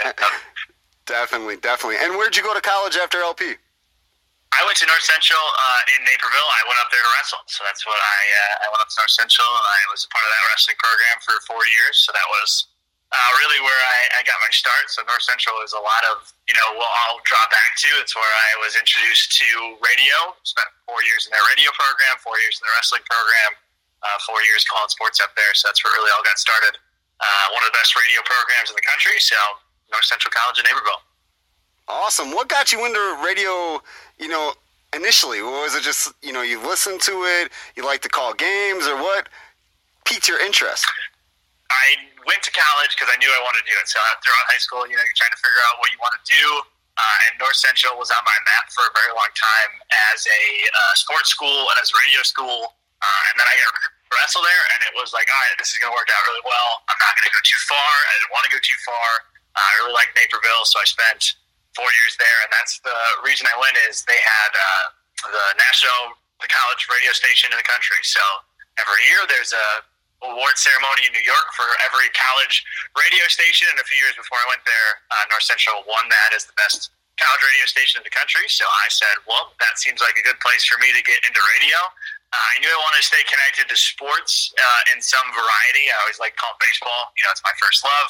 definitely, 1.06 1.56
definitely. 1.60 1.98
And 2.00 2.16
where'd 2.16 2.36
you 2.36 2.42
go 2.42 2.54
to 2.54 2.60
college 2.62 2.96
after 2.96 3.18
LP? 3.18 3.60
I 4.50 4.66
went 4.66 4.74
to 4.82 4.86
North 4.90 5.06
Central 5.06 5.38
uh, 5.38 5.94
in 5.94 6.02
Naperville. 6.02 6.50
I 6.58 6.62
went 6.66 6.82
up 6.82 6.90
there 6.90 7.02
to 7.02 7.10
wrestle, 7.14 7.42
so 7.46 7.62
that's 7.62 7.86
what 7.86 7.96
I 7.96 8.20
uh, 8.34 8.64
I 8.64 8.72
went 8.74 8.82
up 8.82 8.90
to 8.90 8.98
North 8.98 9.14
Central, 9.14 9.46
and 9.46 9.62
I 9.62 9.82
was 9.94 10.02
a 10.02 10.10
part 10.10 10.26
of 10.26 10.30
that 10.34 10.42
wrestling 10.50 10.78
program 10.82 11.16
for 11.22 11.34
four 11.46 11.62
years. 11.70 12.02
So 12.02 12.10
that 12.10 12.26
was 12.34 12.66
uh, 13.14 13.30
really 13.38 13.62
where 13.62 13.82
I, 13.94 14.18
I 14.18 14.26
got 14.26 14.38
my 14.42 14.50
start. 14.50 14.90
So 14.90 15.06
North 15.06 15.22
Central 15.22 15.62
is 15.62 15.70
a 15.70 15.78
lot 15.78 16.02
of 16.10 16.26
you 16.50 16.54
know 16.58 16.74
what 16.74 16.90
I'll 17.06 17.22
draw 17.22 17.42
back 17.46 17.78
to. 17.86 17.90
It's 18.02 18.18
where 18.18 18.26
I 18.26 18.50
was 18.58 18.74
introduced 18.74 19.38
to 19.38 19.78
radio. 19.86 20.34
Spent 20.42 20.66
four 20.82 20.98
years 21.06 21.30
in 21.30 21.34
their 21.34 21.46
radio 21.54 21.70
program, 21.70 22.18
four 22.18 22.34
years 22.42 22.58
in 22.58 22.66
the 22.66 22.74
wrestling 22.74 23.06
program, 23.06 23.50
uh, 24.02 24.18
four 24.26 24.42
years 24.50 24.66
calling 24.66 24.90
sports 24.90 25.22
up 25.22 25.30
there. 25.38 25.54
So 25.54 25.70
that's 25.70 25.78
where 25.86 25.94
really 25.94 26.10
all 26.10 26.26
got 26.26 26.42
started. 26.42 26.74
Uh, 27.22 27.46
one 27.54 27.62
of 27.62 27.70
the 27.70 27.76
best 27.78 27.94
radio 27.94 28.18
programs 28.26 28.66
in 28.66 28.74
the 28.74 28.82
country. 28.82 29.14
So 29.22 29.38
North 29.94 30.10
Central 30.10 30.34
College 30.34 30.58
in 30.58 30.66
Naperville. 30.66 31.06
Awesome. 31.88 32.30
What 32.32 32.48
got 32.48 32.72
you 32.72 32.84
into 32.86 33.00
radio, 33.24 33.80
you 34.18 34.28
know, 34.28 34.52
initially? 34.94 35.42
Was 35.42 35.74
it 35.74 35.82
just, 35.82 36.12
you 36.22 36.32
know, 36.32 36.42
you 36.42 36.60
listened 36.62 37.00
to 37.02 37.12
it, 37.40 37.50
you 37.76 37.84
like 37.84 38.02
to 38.02 38.08
call 38.08 38.34
games, 38.34 38.86
or 38.86 38.96
what 38.96 39.28
piqued 40.04 40.28
your 40.28 40.40
interest? 40.40 40.86
I 41.70 41.98
went 42.26 42.42
to 42.42 42.52
college 42.54 42.94
because 42.94 43.10
I 43.10 43.16
knew 43.18 43.30
I 43.30 43.40
wanted 43.46 43.62
to 43.66 43.70
do 43.70 43.76
it. 43.78 43.86
So 43.86 43.98
throughout 44.22 44.46
high 44.50 44.62
school, 44.62 44.82
you 44.86 44.94
know, 44.98 45.02
you're 45.02 45.18
trying 45.18 45.34
to 45.34 45.40
figure 45.40 45.62
out 45.70 45.78
what 45.78 45.90
you 45.94 45.98
want 46.02 46.14
to 46.18 46.24
do. 46.26 46.44
Uh, 46.98 47.24
and 47.30 47.40
North 47.40 47.56
Central 47.56 47.96
was 47.96 48.12
on 48.12 48.20
my 48.26 48.38
map 48.44 48.68
for 48.74 48.84
a 48.84 48.92
very 48.92 49.14
long 49.16 49.30
time 49.32 49.72
as 50.12 50.26
a 50.26 50.42
uh, 50.68 50.92
sports 50.98 51.32
school 51.32 51.70
and 51.72 51.76
as 51.80 51.88
a 51.88 51.96
radio 51.96 52.20
school. 52.26 52.76
Uh, 53.00 53.20
and 53.32 53.34
then 53.40 53.48
I 53.48 53.54
got 53.56 53.72
wrestle 54.12 54.44
there, 54.44 54.64
and 54.76 54.84
it 54.84 54.92
was 54.98 55.14
like, 55.16 55.30
all 55.30 55.40
right, 55.40 55.56
this 55.56 55.72
is 55.72 55.80
going 55.80 55.88
to 55.88 55.96
work 55.96 56.10
out 56.12 56.20
really 56.28 56.44
well. 56.44 56.70
I'm 56.90 57.00
not 57.00 57.16
going 57.16 57.24
to 57.24 57.32
go 57.32 57.40
too 57.40 57.60
far. 57.70 57.88
I 57.88 58.12
didn't 58.20 58.34
want 58.34 58.44
to 58.50 58.52
go 58.52 58.60
too 58.60 58.78
far. 58.84 59.08
Uh, 59.56 59.64
I 59.64 59.70
really 59.80 59.96
liked 59.96 60.12
Naperville, 60.18 60.66
so 60.68 60.76
I 60.82 60.84
spent 60.84 61.39
four 61.76 61.88
years 62.02 62.14
there, 62.18 62.38
and 62.44 62.50
that's 62.54 62.80
the 62.82 62.98
reason 63.22 63.46
I 63.46 63.56
went. 63.58 63.76
Is 63.88 64.02
they 64.04 64.18
had 64.18 64.50
uh, 64.54 64.86
the 65.30 65.46
national, 65.56 66.16
the 66.42 66.50
college 66.50 66.82
radio 66.90 67.12
station 67.12 67.52
in 67.52 67.58
the 67.58 67.66
country. 67.66 68.00
So 68.02 68.22
every 68.78 69.02
year 69.06 69.22
there's 69.28 69.52
a 69.52 69.84
award 70.20 70.56
ceremony 70.60 71.08
in 71.08 71.12
New 71.16 71.24
York 71.24 71.48
for 71.56 71.64
every 71.84 72.12
college 72.12 72.60
radio 72.92 73.24
station. 73.32 73.68
And 73.72 73.80
a 73.80 73.86
few 73.88 73.96
years 73.96 74.16
before 74.16 74.36
I 74.36 74.46
went 74.52 74.64
there, 74.68 74.90
uh, 75.08 75.24
North 75.32 75.44
Central 75.48 75.80
won 75.88 76.04
that 76.12 76.36
as 76.36 76.44
the 76.44 76.56
best 76.60 76.92
college 77.16 77.44
radio 77.44 77.66
station 77.68 78.00
in 78.00 78.04
the 78.04 78.12
country. 78.12 78.44
So 78.48 78.64
I 78.64 78.88
said, 78.92 79.16
well, 79.28 79.52
that 79.60 79.76
seems 79.80 80.00
like 80.00 80.16
a 80.16 80.24
good 80.24 80.40
place 80.40 80.64
for 80.64 80.80
me 80.80 80.92
to 80.92 81.02
get 81.04 81.20
into 81.24 81.40
radio. 81.56 81.76
Uh, 82.30 82.36
I 82.36 82.56
knew 82.62 82.70
I 82.70 82.80
wanted 82.80 83.02
to 83.02 83.08
stay 83.10 83.24
connected 83.26 83.66
to 83.68 83.76
sports 83.76 84.54
uh, 84.56 84.92
in 84.94 85.02
some 85.02 85.24
variety. 85.34 85.90
I 85.90 85.96
always 86.04 86.22
like 86.22 86.36
calling 86.36 86.56
baseball. 86.62 87.12
You 87.18 87.26
know, 87.26 87.32
it's 87.34 87.44
my 87.44 87.56
first 87.58 87.82
love 87.82 88.08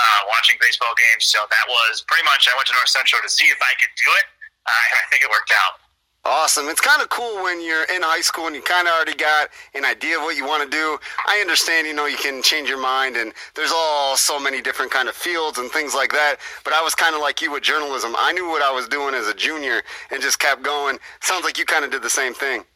uh, 0.00 0.20
watching 0.32 0.56
baseball 0.60 0.96
games. 0.96 1.28
So 1.28 1.44
that 1.44 1.66
was 1.68 2.00
pretty 2.08 2.24
much. 2.24 2.48
I 2.48 2.56
went 2.56 2.66
to 2.72 2.76
North 2.76 2.88
Central 2.88 3.20
to 3.20 3.28
see 3.28 3.46
if 3.52 3.60
I 3.60 3.72
could 3.76 3.92
do 4.00 4.10
it, 4.16 4.26
uh, 4.64 4.72
and 4.72 4.96
I 5.00 5.04
think 5.12 5.20
it 5.22 5.30
worked 5.30 5.52
out. 5.52 5.80
Awesome. 6.24 6.68
It's 6.68 6.82
kind 6.82 7.00
of 7.00 7.08
cool 7.08 7.42
when 7.42 7.64
you're 7.64 7.84
in 7.84 8.02
high 8.02 8.20
school 8.20 8.44
and 8.44 8.54
you 8.54 8.60
kind 8.60 8.86
of 8.86 8.92
already 8.92 9.16
got 9.16 9.48
an 9.72 9.86
idea 9.86 10.18
of 10.18 10.22
what 10.22 10.36
you 10.36 10.44
want 10.44 10.60
to 10.62 10.68
do. 10.68 10.98
I 11.26 11.40
understand, 11.40 11.86
you 11.86 11.94
know, 11.94 12.04
you 12.04 12.18
can 12.18 12.42
change 12.42 12.68
your 12.68 12.80
mind 12.80 13.16
and 13.16 13.32
there's 13.56 13.72
all 13.72 14.18
so 14.18 14.38
many 14.38 14.60
different 14.60 14.92
kind 14.92 15.08
of 15.08 15.16
fields 15.16 15.56
and 15.56 15.72
things 15.72 15.94
like 15.94 16.12
that. 16.12 16.36
But 16.62 16.74
I 16.74 16.82
was 16.82 16.94
kind 16.94 17.14
of 17.14 17.22
like 17.22 17.40
you 17.40 17.50
with 17.50 17.62
journalism. 17.62 18.12
I 18.18 18.32
knew 18.32 18.48
what 18.48 18.60
I 18.60 18.70
was 18.70 18.86
doing 18.86 19.14
as 19.14 19.28
a 19.28 19.34
junior 19.34 19.80
and 20.10 20.20
just 20.20 20.38
kept 20.38 20.60
going. 20.62 20.98
Sounds 21.22 21.42
like 21.42 21.56
you 21.56 21.64
kind 21.64 21.86
of 21.86 21.90
did 21.90 22.02
the 22.02 22.12
same 22.12 22.34
thing. 22.34 22.68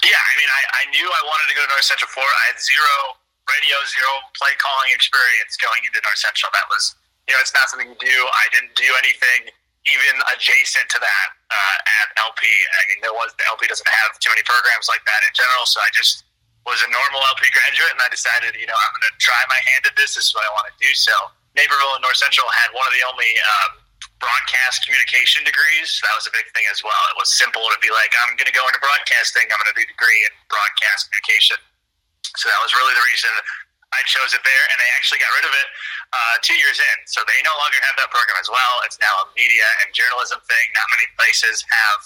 Yeah, 0.00 0.16
I 0.16 0.32
mean, 0.40 0.48
I, 0.48 0.62
I 0.80 0.82
knew 0.88 1.04
I 1.04 1.22
wanted 1.28 1.52
to 1.52 1.54
go 1.60 1.60
to 1.60 1.68
North 1.68 1.84
Central 1.84 2.08
for. 2.08 2.24
I 2.24 2.44
had 2.48 2.56
zero 2.56 3.19
radio, 3.58 3.76
zero 3.90 4.12
play 4.36 4.54
calling 4.58 4.90
experience 4.94 5.58
going 5.58 5.82
into 5.82 5.98
North 6.02 6.20
Central. 6.20 6.50
That 6.54 6.66
was, 6.70 6.94
you 7.26 7.34
know, 7.34 7.40
it's 7.42 7.54
not 7.54 7.70
something 7.70 7.90
you 7.90 8.00
do. 8.00 8.18
I 8.30 8.46
didn't 8.54 8.74
do 8.78 8.88
anything 9.02 9.50
even 9.88 10.20
adjacent 10.36 10.92
to 10.92 10.98
that 11.00 11.28
uh, 11.48 11.76
at 12.04 12.12
LP. 12.20 12.44
I 12.44 12.80
mean, 12.92 13.00
there 13.00 13.16
was 13.16 13.32
the 13.40 13.44
LP 13.48 13.64
doesn't 13.64 13.88
have 14.04 14.20
too 14.20 14.28
many 14.28 14.44
programs 14.44 14.92
like 14.92 15.00
that 15.08 15.20
in 15.24 15.32
general, 15.32 15.64
so 15.64 15.80
I 15.80 15.88
just 15.96 16.28
was 16.68 16.84
a 16.84 16.90
normal 16.92 17.24
LP 17.32 17.48
graduate, 17.48 17.88
and 17.96 18.02
I 18.04 18.12
decided, 18.12 18.52
you 18.60 18.68
know, 18.68 18.76
I'm 18.76 18.92
going 18.92 19.08
to 19.08 19.16
try 19.16 19.40
my 19.48 19.56
hand 19.72 19.88
at 19.88 19.96
this. 19.96 20.20
This 20.20 20.28
is 20.28 20.32
what 20.36 20.44
I 20.44 20.52
want 20.52 20.68
to 20.68 20.76
do. 20.76 20.92
So 20.92 21.12
Naperville 21.56 21.96
and 21.96 22.04
North 22.04 22.20
Central 22.20 22.44
had 22.52 22.68
one 22.76 22.84
of 22.84 22.92
the 22.92 23.00
only 23.08 23.32
um, 23.40 23.80
broadcast 24.20 24.84
communication 24.84 25.40
degrees. 25.48 25.88
That 26.04 26.12
was 26.12 26.28
a 26.28 26.34
big 26.36 26.44
thing 26.52 26.68
as 26.68 26.84
well. 26.84 27.00
It 27.08 27.16
was 27.16 27.32
simple 27.32 27.64
to 27.64 27.78
be 27.80 27.88
like, 27.88 28.12
I'm 28.22 28.36
going 28.36 28.48
to 28.48 28.54
go 28.54 28.62
into 28.68 28.78
broadcasting. 28.78 29.48
I'm 29.48 29.56
going 29.56 29.72
to 29.72 29.78
do 29.80 29.88
a 29.88 29.90
degree 29.90 30.20
in 30.28 30.32
broadcast 30.52 31.08
communication. 31.08 31.56
So 32.38 32.48
that 32.48 32.60
was 32.62 32.72
really 32.76 32.94
the 32.94 33.06
reason 33.10 33.32
I 33.90 34.06
chose 34.06 34.30
it 34.34 34.42
there, 34.46 34.64
and 34.70 34.76
they 34.78 34.90
actually 34.94 35.18
got 35.18 35.34
rid 35.34 35.46
of 35.46 35.54
it 35.54 35.66
uh, 36.14 36.34
two 36.46 36.54
years 36.54 36.78
in. 36.78 36.96
So 37.10 37.26
they 37.26 37.38
no 37.42 37.54
longer 37.58 37.78
have 37.90 37.98
that 37.98 38.10
program 38.14 38.38
as 38.38 38.46
well. 38.46 38.74
It's 38.86 38.98
now 39.02 39.10
a 39.22 39.26
media 39.34 39.66
and 39.82 39.90
journalism 39.90 40.38
thing. 40.46 40.66
Not 40.78 40.86
many 40.94 41.10
places 41.18 41.66
have 41.66 42.00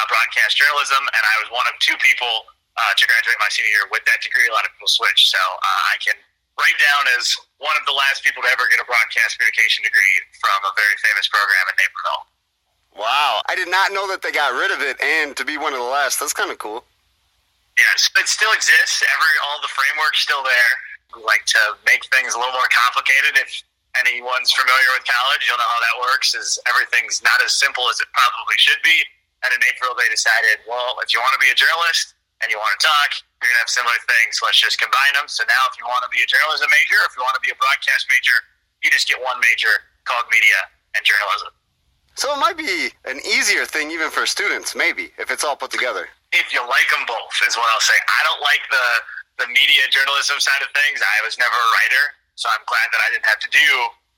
uh, 0.00 0.06
broadcast 0.08 0.56
journalism, 0.56 1.04
and 1.04 1.22
I 1.22 1.34
was 1.44 1.52
one 1.52 1.68
of 1.68 1.76
two 1.84 1.96
people 2.00 2.48
uh, 2.80 2.92
to 2.96 3.04
graduate 3.04 3.36
my 3.42 3.50
senior 3.52 3.68
year 3.68 3.86
with 3.92 4.08
that 4.08 4.24
degree. 4.24 4.48
A 4.48 4.54
lot 4.56 4.64
of 4.64 4.72
people 4.72 4.88
switch, 4.88 5.28
so 5.28 5.40
uh, 5.40 5.92
I 5.92 6.00
can 6.00 6.16
write 6.56 6.78
down 6.80 7.02
as 7.20 7.28
one 7.60 7.76
of 7.76 7.84
the 7.84 7.94
last 7.94 8.24
people 8.24 8.40
to 8.42 8.50
ever 8.50 8.64
get 8.72 8.80
a 8.80 8.86
broadcast 8.88 9.36
communication 9.36 9.84
degree 9.84 10.16
from 10.40 10.58
a 10.64 10.72
very 10.74 10.96
famous 11.04 11.28
program 11.28 11.64
in 11.70 11.76
Naperville. 11.76 12.24
Wow, 12.98 13.44
I 13.46 13.54
did 13.54 13.68
not 13.70 13.92
know 13.92 14.08
that 14.10 14.24
they 14.24 14.32
got 14.32 14.56
rid 14.56 14.72
of 14.72 14.80
it, 14.80 14.96
and 15.02 15.36
to 15.36 15.44
be 15.44 15.60
one 15.60 15.76
of 15.76 15.78
the 15.78 15.86
last, 15.86 16.18
that's 16.18 16.34
kind 16.34 16.50
of 16.50 16.58
cool. 16.58 16.88
Yes, 17.78 18.10
it 18.18 18.26
still 18.26 18.50
exists. 18.50 19.06
Every 19.06 19.34
all 19.46 19.62
the 19.62 19.70
framework's 19.70 20.18
still 20.18 20.42
there. 20.42 20.72
Like 21.14 21.46
to 21.54 21.78
make 21.86 22.02
things 22.10 22.34
a 22.34 22.38
little 22.42 22.52
more 22.52 22.68
complicated. 22.74 23.38
If 23.38 23.54
anyone's 23.94 24.50
familiar 24.50 24.90
with 24.98 25.06
college, 25.06 25.46
you'll 25.46 25.62
know 25.62 25.70
how 25.70 25.82
that 25.86 25.96
works. 26.10 26.34
Is 26.34 26.58
everything's 26.66 27.22
not 27.22 27.38
as 27.38 27.54
simple 27.54 27.86
as 27.86 28.02
it 28.02 28.10
probably 28.10 28.58
should 28.58 28.82
be. 28.82 28.98
And 29.46 29.54
in 29.54 29.62
April, 29.70 29.94
they 29.94 30.10
decided, 30.10 30.58
well, 30.66 30.98
if 30.98 31.14
you 31.14 31.22
want 31.22 31.38
to 31.38 31.42
be 31.42 31.54
a 31.54 31.56
journalist 31.56 32.18
and 32.42 32.50
you 32.50 32.58
want 32.58 32.74
to 32.74 32.82
talk, 32.82 33.14
you're 33.38 33.46
gonna 33.46 33.62
have 33.62 33.70
similar 33.70 33.94
things. 34.02 34.42
Let's 34.42 34.58
just 34.58 34.82
combine 34.82 35.14
them. 35.14 35.30
So 35.30 35.46
now, 35.46 35.62
if 35.70 35.78
you 35.78 35.86
want 35.86 36.02
to 36.02 36.10
be 36.10 36.18
a 36.26 36.28
journalism 36.28 36.66
major, 36.74 36.98
if 37.06 37.14
you 37.14 37.22
want 37.22 37.38
to 37.38 37.44
be 37.46 37.54
a 37.54 37.58
broadcast 37.62 38.10
major, 38.10 38.34
you 38.82 38.90
just 38.90 39.06
get 39.06 39.22
one 39.22 39.38
major 39.38 39.70
called 40.02 40.26
media 40.34 40.58
and 40.98 41.06
journalism. 41.06 41.54
So 42.18 42.34
it 42.34 42.42
might 42.42 42.58
be 42.58 42.90
an 43.06 43.22
easier 43.22 43.62
thing 43.62 43.94
even 43.94 44.10
for 44.10 44.26
students, 44.26 44.74
maybe, 44.74 45.14
if 45.22 45.30
it's 45.30 45.46
all 45.46 45.54
put 45.54 45.70
together 45.70 46.10
if 46.32 46.52
you 46.52 46.60
like 46.64 46.88
them 46.92 47.08
both, 47.08 47.32
is 47.46 47.56
what 47.56 47.68
I'll 47.72 47.84
say. 47.84 47.96
I 47.96 48.20
don't 48.28 48.42
like 48.44 48.64
the 48.68 48.86
the 49.38 49.46
media 49.54 49.86
journalism 49.94 50.42
side 50.42 50.60
of 50.66 50.70
things. 50.74 50.98
I 50.98 51.22
was 51.22 51.38
never 51.38 51.54
a 51.54 51.68
writer, 51.78 52.04
so 52.34 52.50
I'm 52.50 52.64
glad 52.66 52.90
that 52.90 53.00
I 53.06 53.08
didn't 53.14 53.28
have 53.30 53.38
to 53.46 53.50
do 53.54 53.70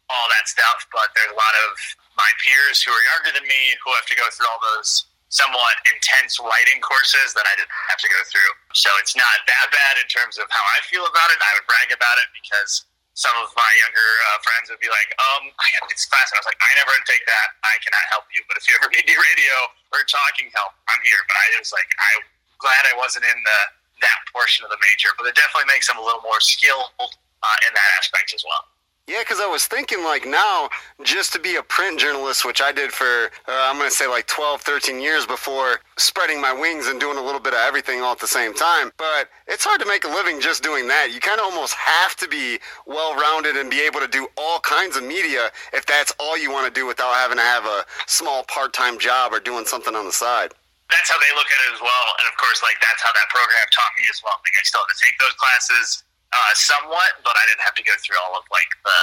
all 0.09 0.27
that 0.33 0.49
stuff. 0.49 0.89
But 0.89 1.13
there's 1.13 1.31
a 1.31 1.39
lot 1.39 1.55
of 1.69 1.71
my 2.17 2.31
peers 2.41 2.81
who 2.81 2.91
are 2.91 3.05
younger 3.17 3.37
than 3.37 3.45
me 3.45 3.77
who 3.85 3.93
have 3.95 4.09
to 4.09 4.17
go 4.17 4.25
through 4.33 4.49
all 4.49 4.61
those 4.75 5.07
somewhat 5.31 5.79
intense 5.87 6.43
writing 6.43 6.83
courses 6.83 7.37
that 7.39 7.47
I 7.47 7.55
didn't 7.55 7.71
have 7.87 8.03
to 8.03 8.11
go 8.11 8.19
through. 8.27 8.53
So 8.75 8.91
it's 8.99 9.15
not 9.15 9.47
that 9.47 9.71
bad 9.71 9.95
in 10.03 10.09
terms 10.11 10.43
of 10.43 10.51
how 10.51 10.65
I 10.75 10.83
feel 10.91 11.07
about 11.07 11.31
it. 11.31 11.39
I 11.39 11.55
would 11.55 11.69
brag 11.71 11.95
about 11.95 12.19
it 12.19 12.29
because 12.35 12.83
some 13.15 13.35
of 13.39 13.47
my 13.55 13.71
younger 13.87 14.11
uh, 14.33 14.43
friends 14.43 14.75
would 14.75 14.83
be 14.83 14.91
like, 14.91 15.15
um, 15.23 15.55
I 15.55 15.67
got 15.79 15.87
this 15.87 16.03
class. 16.09 16.35
And 16.35 16.39
I 16.39 16.43
was 16.43 16.51
like, 16.51 16.59
I 16.59 16.71
never 16.83 16.91
take 17.07 17.23
that. 17.31 17.47
I 17.63 17.79
cannot 17.79 18.05
help 18.11 18.27
you. 18.35 18.43
But 18.51 18.59
if 18.59 18.67
you 18.67 18.75
ever 18.83 18.91
need 18.95 19.07
radio 19.07 19.55
or 19.93 20.07
talking 20.07 20.49
help, 20.55 20.73
I'm 20.87 21.03
here. 21.03 21.21
But 21.27 21.37
I 21.37 21.47
was 21.59 21.75
like, 21.75 21.91
I'm 21.99 22.23
glad 22.63 22.83
I 22.87 22.95
wasn't 22.95 23.27
in 23.27 23.39
the 23.43 23.61
that 24.07 24.21
portion 24.33 24.65
of 24.65 24.71
the 24.71 24.81
major. 24.81 25.13
But 25.19 25.29
it 25.29 25.37
definitely 25.37 25.69
makes 25.69 25.91
them 25.91 25.99
a 25.99 26.05
little 26.05 26.25
more 26.25 26.41
skilled 26.41 26.95
uh, 27.03 27.59
in 27.67 27.73
that 27.75 27.91
aspect 27.99 28.33
as 28.33 28.43
well. 28.47 28.70
Yeah, 29.11 29.27
because 29.27 29.41
I 29.41 29.47
was 29.51 29.67
thinking 29.67 30.05
like 30.05 30.25
now, 30.25 30.71
just 31.03 31.33
to 31.33 31.41
be 31.41 31.57
a 31.57 31.65
print 31.65 31.99
journalist, 31.99 32.47
which 32.47 32.63
I 32.63 32.71
did 32.71 32.93
for, 32.93 33.27
uh, 33.51 33.67
I'm 33.67 33.77
going 33.77 33.91
to 33.91 33.95
say 33.95 34.07
like 34.07 34.29
12, 34.29 34.63
13 34.63 35.03
years 35.03 35.27
before 35.27 35.81
spreading 35.99 36.41
my 36.41 36.53
wings 36.53 36.87
and 36.87 37.01
doing 37.01 37.19
a 37.19 37.21
little 37.21 37.41
bit 37.41 37.53
of 37.53 37.59
everything 37.59 38.03
all 38.03 38.13
at 38.13 38.21
the 38.21 38.31
same 38.31 38.55
time. 38.55 38.93
But 39.03 39.27
it's 39.49 39.67
hard 39.67 39.81
to 39.81 39.87
make 39.91 40.05
a 40.05 40.09
living 40.15 40.41
just 40.41 40.63
doing 40.63 40.87
that. 40.87 41.11
You 41.11 41.19
kind 41.19 41.41
of 41.41 41.51
almost 41.51 41.75
have 41.75 42.15
to 42.23 42.29
be 42.29 42.61
well 42.87 43.19
rounded 43.19 43.57
and 43.59 43.67
be 43.69 43.83
able 43.83 43.99
to 43.99 44.07
do 44.07 44.29
all 44.39 44.61
kinds 44.61 44.95
of 44.95 45.03
media 45.03 45.51
if 45.75 45.85
that's 45.87 46.15
all 46.21 46.39
you 46.39 46.55
want 46.55 46.73
to 46.73 46.75
do 46.79 46.87
without 46.87 47.11
having 47.19 47.39
to 47.39 47.43
have 47.43 47.67
a 47.67 47.83
small 48.07 48.45
part 48.47 48.73
time 48.73 48.95
job 48.95 49.35
or 49.35 49.41
doing 49.43 49.67
something 49.67 49.97
on 49.97 50.07
the 50.07 50.15
side 50.15 50.55
that's 50.91 51.07
how 51.07 51.15
they 51.23 51.33
look 51.39 51.47
at 51.47 51.61
it 51.71 51.79
as 51.79 51.79
well. 51.79 52.07
And 52.19 52.27
of 52.27 52.35
course, 52.35 52.67
like 52.67 52.75
that's 52.83 52.99
how 52.99 53.15
that 53.15 53.31
program 53.31 53.63
taught 53.71 53.95
me 53.95 54.11
as 54.11 54.19
well. 54.27 54.35
Like 54.43 54.59
I 54.59 54.67
still 54.67 54.83
had 54.83 54.91
to 54.91 54.99
take 54.99 55.15
those 55.23 55.39
classes 55.39 56.03
uh, 56.33 56.53
somewhat, 56.55 57.19
but 57.27 57.35
I 57.35 57.45
didn't 57.51 57.65
have 57.67 57.77
to 57.79 57.85
go 57.85 57.95
through 58.03 58.19
all 58.23 58.39
of 58.39 58.45
like 58.51 58.71
the 58.87 59.01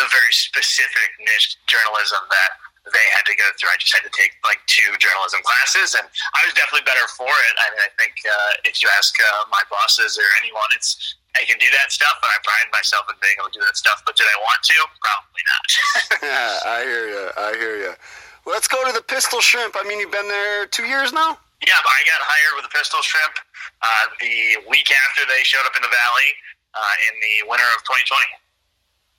the 0.00 0.08
very 0.08 0.32
specific 0.32 1.12
niche 1.20 1.60
journalism 1.68 2.24
that 2.32 2.50
they 2.88 3.06
had 3.12 3.28
to 3.28 3.36
go 3.36 3.44
through. 3.60 3.68
I 3.68 3.76
just 3.76 3.92
had 3.92 4.00
to 4.08 4.14
take 4.16 4.32
like 4.40 4.64
two 4.64 4.88
journalism 4.96 5.44
classes, 5.44 5.92
and 5.92 6.08
I 6.08 6.40
was 6.48 6.56
definitely 6.56 6.88
better 6.88 7.04
for 7.12 7.28
it. 7.28 7.54
I 7.60 7.66
mean, 7.76 7.82
I 7.84 7.90
think 8.00 8.16
uh, 8.24 8.68
if 8.68 8.80
you 8.80 8.88
ask 8.96 9.12
uh, 9.20 9.44
my 9.52 9.60
bosses 9.68 10.16
or 10.16 10.24
anyone, 10.40 10.66
it's 10.72 10.96
I 11.36 11.44
can 11.44 11.60
do 11.60 11.68
that 11.70 11.92
stuff, 11.92 12.16
and 12.24 12.30
I 12.32 12.38
pride 12.42 12.68
myself 12.72 13.06
in 13.12 13.16
being 13.20 13.36
able 13.38 13.52
to 13.52 13.60
do 13.60 13.64
that 13.68 13.76
stuff. 13.76 14.00
But 14.08 14.16
did 14.16 14.26
I 14.26 14.36
want 14.40 14.60
to? 14.72 14.76
Probably 15.04 15.44
not. 15.46 15.66
yeah, 16.32 16.52
I 16.64 16.78
hear 16.88 17.06
you. 17.06 17.24
I 17.36 17.50
hear 17.60 17.76
you. 17.76 17.92
Let's 18.48 18.66
go 18.66 18.80
to 18.88 18.92
the 18.92 19.04
Pistol 19.04 19.44
Shrimp. 19.44 19.76
I 19.76 19.84
mean, 19.84 20.00
you've 20.00 20.14
been 20.14 20.28
there 20.32 20.64
two 20.66 20.88
years 20.88 21.12
now. 21.12 21.36
Yeah, 21.60 21.76
I 21.76 22.00
got 22.08 22.20
hired 22.24 22.56
with 22.56 22.64
the 22.64 22.72
Pistol 22.72 23.04
Shrimp 23.04 23.36
uh, 23.84 24.04
the 24.16 24.64
week 24.64 24.88
after 24.88 25.28
they 25.28 25.44
showed 25.44 25.62
up 25.68 25.76
in 25.76 25.84
the 25.84 25.92
Valley 25.92 26.30
in 27.10 27.14
the 27.20 27.48
winter 27.48 27.64
of 27.76 27.82
2020. 27.84 28.20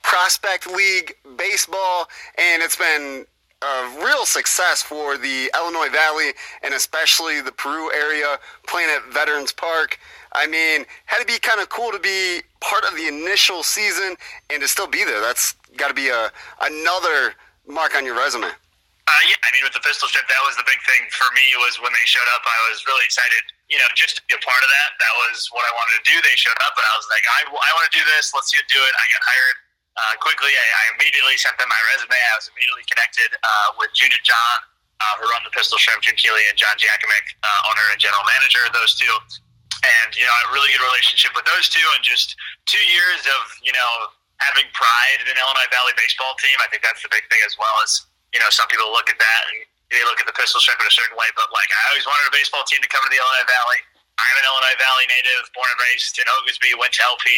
Prospect 0.02 0.66
League 0.66 1.14
baseball, 1.36 2.08
and 2.36 2.62
it's 2.62 2.76
been 2.76 3.24
a 3.62 4.04
real 4.04 4.26
success 4.26 4.82
for 4.82 5.16
the 5.16 5.50
Illinois 5.54 5.88
Valley 5.90 6.32
and 6.62 6.74
especially 6.74 7.40
the 7.40 7.52
Peru 7.52 7.92
area, 7.92 8.38
playing 8.66 8.90
at 8.90 9.12
Veterans 9.12 9.52
Park. 9.52 9.98
I 10.32 10.46
mean, 10.46 10.84
had 11.06 11.20
to 11.20 11.26
be 11.26 11.38
kind 11.38 11.60
of 11.60 11.68
cool 11.68 11.92
to 11.92 12.00
be 12.00 12.42
part 12.60 12.84
of 12.84 12.96
the 12.96 13.06
initial 13.06 13.62
season 13.62 14.16
and 14.50 14.62
to 14.62 14.68
still 14.68 14.88
be 14.88 15.04
there. 15.04 15.20
That's 15.20 15.54
got 15.76 15.88
to 15.88 15.94
be 15.94 16.08
a 16.08 16.32
another 16.60 17.34
mark 17.68 17.94
on 17.94 18.04
your 18.04 18.16
resume. 18.16 18.46
Uh, 18.46 19.22
yeah, 19.26 19.36
I 19.44 19.50
mean, 19.52 19.66
with 19.66 19.74
the 19.74 19.82
pistol 19.82 20.08
shrimp, 20.08 20.26
that 20.28 20.42
was 20.46 20.56
the 20.56 20.64
big 20.64 20.78
thing 20.86 21.10
for 21.10 21.26
me. 21.34 21.42
Was 21.58 21.78
when 21.82 21.92
they 21.92 22.06
showed 22.06 22.26
up, 22.34 22.42
I 22.46 22.58
was 22.70 22.86
really 22.86 23.04
excited. 23.04 23.42
You 23.72 23.80
know, 23.80 23.88
just 23.96 24.20
to 24.20 24.22
be 24.28 24.36
a 24.36 24.42
part 24.44 24.60
of 24.60 24.68
that. 24.68 24.90
That 25.00 25.14
was 25.24 25.48
what 25.48 25.64
I 25.64 25.72
wanted 25.72 25.96
to 25.96 26.04
do. 26.04 26.16
They 26.20 26.36
showed 26.36 26.60
up, 26.60 26.76
but 26.76 26.84
I 26.84 26.92
was 26.92 27.08
like, 27.08 27.24
I, 27.24 27.40
I 27.48 27.70
want 27.72 27.88
to 27.88 27.94
do 27.96 28.04
this. 28.12 28.28
Let's 28.36 28.52
do 28.52 28.60
it. 28.60 28.92
I 28.92 29.04
got 29.08 29.22
hired 29.24 29.58
uh, 29.96 30.14
quickly. 30.20 30.52
I, 30.52 30.66
I 30.68 30.84
immediately 31.00 31.40
sent 31.40 31.56
them 31.56 31.72
my 31.72 31.82
resume. 31.96 32.12
I 32.12 32.36
was 32.36 32.52
immediately 32.52 32.84
connected 32.84 33.32
uh, 33.40 33.80
with 33.80 33.88
Junior 33.96 34.20
John, 34.20 34.58
uh, 35.00 35.14
who 35.24 35.32
run 35.32 35.40
the 35.48 35.54
Pistol 35.56 35.80
Shrimp, 35.80 36.04
June 36.04 36.20
Keeley, 36.20 36.44
and 36.52 36.56
John 36.60 36.76
Jakiemiec, 36.76 37.26
uh, 37.40 37.68
owner 37.72 37.86
and 37.88 37.96
general 37.96 38.22
manager. 38.28 38.60
Of 38.68 38.76
those 38.76 38.92
two, 38.92 39.08
and 39.08 40.12
you 40.12 40.28
know, 40.28 40.36
a 40.48 40.52
really 40.52 40.68
good 40.68 40.84
relationship 40.84 41.32
with 41.32 41.48
those 41.48 41.72
two, 41.72 41.84
and 41.96 42.04
just 42.04 42.36
two 42.68 42.84
years 42.92 43.24
of 43.24 43.42
you 43.64 43.72
know 43.72 44.12
having 44.36 44.68
pride 44.76 45.24
in 45.24 45.32
an 45.32 45.38
Illinois 45.40 45.70
Valley 45.72 45.96
baseball 45.96 46.36
team. 46.36 46.60
I 46.60 46.68
think 46.68 46.84
that's 46.84 47.00
the 47.00 47.08
big 47.08 47.24
thing 47.32 47.40
as 47.48 47.56
well 47.56 47.72
as 47.80 48.04
you 48.32 48.40
know, 48.40 48.48
some 48.48 48.66
people 48.72 48.88
look 48.90 49.12
at 49.12 49.20
that 49.20 49.42
and 49.52 49.60
they 49.92 50.04
look 50.08 50.18
at 50.18 50.26
the 50.26 50.34
pistol 50.34 50.58
shrimp 50.58 50.80
in 50.80 50.88
a 50.88 50.94
certain 50.94 51.14
way, 51.14 51.28
but 51.36 51.52
like 51.52 51.68
I 51.68 51.82
always 51.92 52.08
wanted 52.08 52.32
a 52.32 52.34
baseball 52.34 52.64
team 52.64 52.80
to 52.80 52.88
come 52.88 53.04
to 53.04 53.12
the 53.12 53.20
Illinois 53.20 53.48
Valley. 53.48 53.80
I'm 54.16 54.36
an 54.40 54.46
Illinois 54.48 54.78
Valley 54.80 55.06
native, 55.08 55.52
born 55.52 55.68
and 55.68 55.80
raised 55.92 56.16
in 56.16 56.26
Oglesby, 56.40 56.72
went 56.80 56.96
to 56.96 57.02
LP. 57.04 57.28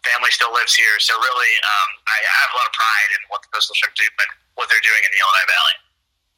Family 0.00 0.32
still 0.32 0.48
lives 0.56 0.72
here, 0.72 0.96
so 0.96 1.12
really, 1.20 1.52
um, 1.60 1.88
I 2.08 2.16
have 2.40 2.50
a 2.52 2.56
lot 2.56 2.64
of 2.64 2.72
pride 2.72 3.10
in 3.12 3.20
what 3.28 3.44
the 3.44 3.52
Pistol 3.52 3.76
Shrimp 3.76 3.92
do 4.00 4.08
and 4.08 4.32
what 4.56 4.72
they're 4.72 4.80
doing 4.80 5.02
in 5.04 5.12
the 5.12 5.20
Illinois 5.20 5.48
Valley. 5.52 5.76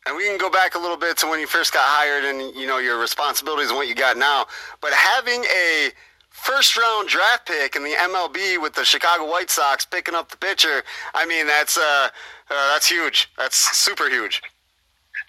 And 0.07 0.13
we 0.19 0.27
can 0.27 0.35
go 0.35 0.51
back 0.51 0.75
a 0.75 0.79
little 0.83 0.97
bit 0.97 1.17
to 1.19 1.31
when 1.31 1.39
you 1.39 1.47
first 1.47 1.73
got 1.73 1.87
hired 1.87 2.25
and 2.27 2.55
you 2.59 2.67
know 2.67 2.79
your 2.79 2.99
responsibilities 2.99 3.71
and 3.71 3.79
what 3.79 3.87
you 3.87 3.95
got 3.95 4.19
now. 4.19 4.47
But 4.81 4.93
having 4.93 5.45
a 5.45 5.91
first 6.31 6.77
round 6.77 7.09
draft 7.09 7.47
pick 7.47 7.77
in 7.77 7.85
the 7.85 7.95
MLB 7.95 8.61
with 8.61 8.75
the 8.75 8.85
Chicago 8.85 9.31
White 9.31 9.51
Sox 9.51 9.85
picking 9.85 10.15
up 10.15 10.29
the 10.31 10.37
pitcher, 10.37 10.83
I 11.15 11.25
mean 11.27 11.47
that's 11.47 11.79
uh, 11.79 12.09
uh, 12.51 12.73
that's 12.73 12.89
huge. 12.89 13.31
That's 13.39 13.57
super 13.79 14.09
huge. 14.09 14.43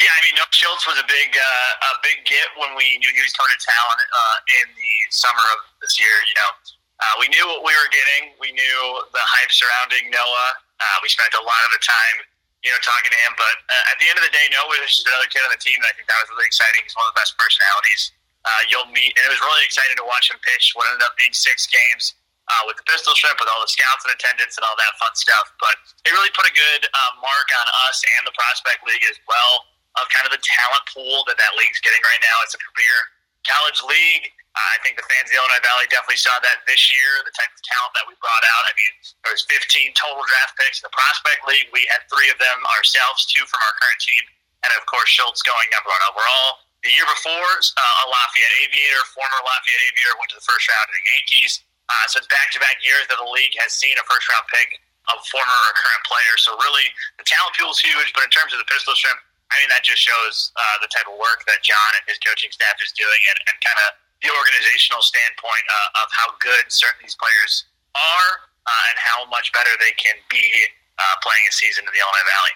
Yeah, 0.02 0.10
I 0.10 0.20
mean, 0.26 0.36
Noah 0.40 0.50
Schultz 0.50 0.90
was 0.90 0.98
a 0.98 1.06
big, 1.06 1.38
uh, 1.38 1.90
a 1.94 2.02
big 2.02 2.26
get 2.26 2.50
when 2.58 2.74
we 2.74 2.98
knew 2.98 3.12
he 3.14 3.22
was 3.22 3.34
coming 3.38 3.54
to 3.54 3.62
town 3.62 3.96
uh, 4.02 4.38
in 4.62 4.74
the 4.74 4.94
summer 5.14 5.46
of 5.54 5.60
this 5.86 6.02
year. 6.02 6.14
You 6.26 6.36
know, 6.42 6.52
uh, 6.98 7.16
we 7.22 7.30
knew 7.30 7.46
what 7.46 7.62
we 7.62 7.74
were 7.78 7.92
getting. 7.94 8.34
We 8.42 8.56
knew 8.56 8.80
the 9.14 9.22
hype 9.22 9.54
surrounding 9.54 10.10
Noah. 10.10 10.50
Uh, 10.82 10.98
we 11.06 11.14
spent 11.14 11.36
a 11.38 11.44
lot 11.46 11.62
of 11.70 11.72
the 11.78 11.82
time, 11.86 12.18
you 12.66 12.74
know, 12.74 12.80
talking 12.82 13.14
to 13.14 13.20
him. 13.22 13.38
But 13.38 13.56
uh, 13.70 13.92
at 13.94 14.02
the 14.02 14.10
end 14.10 14.18
of 14.18 14.26
the 14.26 14.34
day, 14.34 14.50
Noah 14.50 14.72
was 14.72 14.82
just 14.90 15.06
another 15.06 15.30
kid 15.30 15.46
on 15.46 15.54
the 15.54 15.62
team, 15.62 15.78
and 15.78 15.86
I 15.86 15.94
think 15.94 16.10
that 16.10 16.18
was 16.26 16.34
really 16.34 16.50
exciting. 16.50 16.82
He's 16.82 16.98
one 16.98 17.06
of 17.06 17.14
the 17.14 17.20
best 17.22 17.38
personalities 17.38 18.02
uh, 18.44 18.62
you'll 18.68 18.90
meet, 18.90 19.14
and 19.14 19.24
it 19.30 19.32
was 19.32 19.42
really 19.46 19.64
exciting 19.64 19.96
to 20.02 20.06
watch 20.10 20.34
him 20.34 20.42
pitch. 20.42 20.74
What 20.74 20.90
ended 20.90 21.06
up 21.06 21.14
being 21.16 21.38
six 21.38 21.70
games 21.70 22.18
uh, 22.50 22.66
with 22.66 22.76
the 22.82 22.86
pistol 22.90 23.14
shrimp, 23.14 23.38
with 23.40 23.48
all 23.48 23.62
the 23.62 23.72
scouts 23.72 24.04
and 24.04 24.12
attendance 24.12 24.58
and 24.58 24.66
all 24.66 24.76
that 24.76 24.94
fun 24.98 25.14
stuff. 25.16 25.54
But 25.62 25.80
it 26.04 26.12
really 26.12 26.34
put 26.36 26.50
a 26.50 26.56
good 26.56 26.82
uh, 26.92 27.12
mark 27.22 27.48
on 27.56 27.68
us 27.88 28.04
and 28.20 28.28
the 28.28 28.36
prospect 28.36 28.84
league 28.84 29.06
as 29.08 29.16
well 29.30 29.73
of 30.00 30.10
kind 30.10 30.26
of 30.26 30.34
the 30.34 30.42
talent 30.42 30.84
pool 30.90 31.26
that 31.30 31.38
that 31.38 31.54
league's 31.58 31.82
getting 31.82 32.02
right 32.02 32.22
now. 32.22 32.36
It's 32.46 32.58
a 32.58 32.62
premier 32.62 33.00
college 33.46 33.80
league. 33.86 34.32
Uh, 34.54 34.62
I 34.62 34.78
think 34.86 35.02
the 35.02 35.06
fans 35.10 35.30
of 35.30 35.34
the 35.34 35.40
Illinois 35.42 35.66
Valley 35.66 35.90
definitely 35.90 36.22
saw 36.22 36.38
that 36.46 36.62
this 36.70 36.94
year, 36.94 37.26
the 37.26 37.34
type 37.34 37.50
of 37.50 37.62
talent 37.66 37.94
that 37.98 38.06
we 38.06 38.14
brought 38.22 38.46
out. 38.46 38.64
I 38.70 38.74
mean, 38.78 38.94
there 39.26 39.34
was 39.34 39.42
15 39.50 39.66
total 39.98 40.22
draft 40.22 40.54
picks 40.62 40.78
in 40.78 40.86
the 40.86 40.94
prospect 40.94 41.42
league. 41.50 41.74
We 41.74 41.90
had 41.90 42.06
three 42.06 42.30
of 42.30 42.38
them 42.38 42.62
ourselves, 42.78 43.26
two 43.26 43.42
from 43.50 43.62
our 43.66 43.74
current 43.82 44.02
team, 44.02 44.24
and 44.62 44.70
of 44.78 44.86
course 44.86 45.10
Schultz 45.10 45.42
going 45.42 45.68
number 45.74 45.90
one 45.90 46.06
overall. 46.06 46.62
The 46.86 46.94
year 46.94 47.08
before, 47.08 47.50
uh, 47.50 48.04
a 48.04 48.06
Lafayette 48.12 48.56
Aviator, 48.68 49.04
former 49.16 49.40
Lafayette 49.42 49.84
Aviator, 49.90 50.16
went 50.20 50.30
to 50.36 50.38
the 50.38 50.46
first 50.46 50.68
round 50.70 50.86
of 50.86 50.94
the 50.94 51.06
Yankees. 51.18 51.64
Uh, 51.88 52.06
so 52.12 52.20
it's 52.20 52.30
back-to-back 52.30 52.84
years 52.84 53.08
that 53.08 53.20
the 53.20 53.32
league 53.32 53.56
has 53.60 53.72
seen 53.74 53.96
a 53.96 54.06
first-round 54.08 54.46
pick 54.52 54.84
of 55.12 55.20
former 55.32 55.60
or 55.68 55.74
current 55.76 56.04
players. 56.08 56.44
So 56.44 56.56
really, 56.60 56.88
the 57.20 57.26
talent 57.28 57.56
pool 57.56 57.72
is 57.72 57.80
huge. 57.80 58.12
But 58.16 58.28
in 58.28 58.32
terms 58.32 58.56
of 58.56 58.60
the 58.60 58.68
pistol 58.68 58.96
shrimp, 58.96 59.20
I 59.54 59.62
mean, 59.62 59.70
that 59.70 59.86
just 59.86 60.02
shows 60.02 60.50
uh, 60.58 60.82
the 60.82 60.90
type 60.90 61.06
of 61.06 61.14
work 61.22 61.46
that 61.46 61.62
John 61.62 61.92
and 61.94 62.04
his 62.10 62.18
coaching 62.26 62.50
staff 62.50 62.82
is 62.82 62.90
doing, 62.98 63.22
and, 63.30 63.38
and 63.46 63.56
kind 63.62 63.78
of 63.86 64.02
the 64.26 64.34
organizational 64.34 65.06
standpoint 65.06 65.66
uh, 65.70 66.02
of 66.02 66.10
how 66.10 66.34
good 66.42 66.66
certain 66.74 67.06
these 67.06 67.14
players 67.14 67.70
are, 67.94 68.32
uh, 68.66 68.90
and 68.90 68.98
how 68.98 69.30
much 69.30 69.54
better 69.54 69.70
they 69.78 69.94
can 70.02 70.18
be 70.34 70.66
uh, 70.98 71.16
playing 71.22 71.46
a 71.46 71.54
season 71.54 71.86
in 71.86 71.94
the 71.94 72.02
Illinois 72.02 72.28
Valley. 72.34 72.56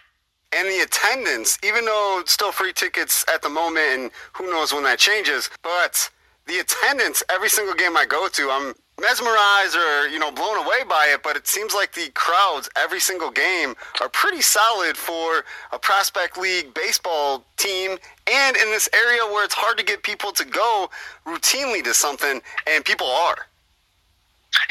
And 0.58 0.66
the 0.74 0.80
attendance, 0.82 1.60
even 1.62 1.86
though 1.86 2.18
it's 2.22 2.32
still 2.32 2.52
free 2.52 2.74
tickets 2.74 3.26
at 3.30 3.45
the 3.45 3.50
moment, 3.50 3.86
and 3.93 4.12
who 4.34 4.50
knows 4.50 4.74
when 4.74 4.84
that 4.84 4.98
changes, 4.98 5.50
but 5.62 6.10
the 6.48 6.60
attendance 6.60 7.22
every 7.30 7.50
single 7.50 7.76
game 7.76 7.98
I 7.98 8.06
go 8.06 8.28
to, 8.28 8.50
I'm 8.50 8.74
mesmerized 9.00 9.76
or 9.76 10.08
you 10.10 10.20
know 10.20 10.32
blown 10.32 10.58
away 10.58 10.84
by 10.88 11.10
it. 11.14 11.22
But 11.24 11.36
it 11.38 11.48
seems 11.48 11.74
like 11.74 11.93
the 11.93 12.10
crowds 12.14 12.70
every 12.76 13.00
single 13.00 13.32
game 13.32 13.76
are 14.02 14.10
pretty 14.10 14.41
solid 14.41 14.98
for 14.98 15.43
a 15.72 15.80
prospect 15.80 16.38
league 16.38 16.74
baseball 16.74 17.45
team, 17.58 17.98
and 18.32 18.58
in 18.58 18.70
this 18.72 18.89
area 18.93 19.22
where 19.26 19.45
it's 19.45 19.56
hard 19.56 19.78
to 19.78 19.86
get 19.86 20.04
people 20.04 20.32
to 20.34 20.45
go 20.45 20.89
routinely 21.26 21.84
to 21.84 21.93
something, 21.93 22.41
and 22.68 22.86
people 22.86 23.08
are. 23.08 23.48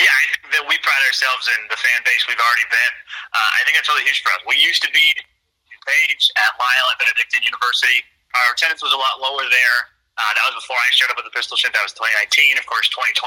Yeah, 0.01 0.11
I 0.11 0.25
think 0.35 0.51
that 0.57 0.65
we 0.67 0.75
pride 0.83 1.05
ourselves 1.07 1.47
in 1.47 1.61
the 1.71 1.79
fan 1.79 2.01
base 2.03 2.27
we've 2.27 2.41
already 2.41 2.67
been. 2.67 2.93
Uh, 3.31 3.51
I 3.55 3.63
think 3.63 3.79
that's 3.79 3.87
really 3.87 4.03
huge 4.03 4.25
for 4.25 4.35
us. 4.35 4.43
We 4.49 4.59
used 4.59 4.83
to 4.83 4.91
be 4.91 5.15
page 5.87 6.27
at 6.35 6.53
Lisle 6.59 6.89
at 6.91 6.99
Benedictine 6.99 7.47
University. 7.47 8.03
Our 8.35 8.57
attendance 8.57 8.83
was 8.83 8.91
a 8.91 8.99
lot 8.99 9.23
lower 9.23 9.47
there. 9.47 9.79
Uh, 10.19 10.33
that 10.35 10.45
was 10.51 10.65
before 10.65 10.81
I 10.81 10.89
showed 10.91 11.13
up 11.13 11.21
at 11.21 11.29
the 11.29 11.31
Pistol 11.31 11.55
Shrimp. 11.61 11.77
That 11.77 11.87
was 11.87 11.95
2019. 11.95 12.59
Of 12.59 12.67
course, 12.67 12.89
2020 12.91 13.21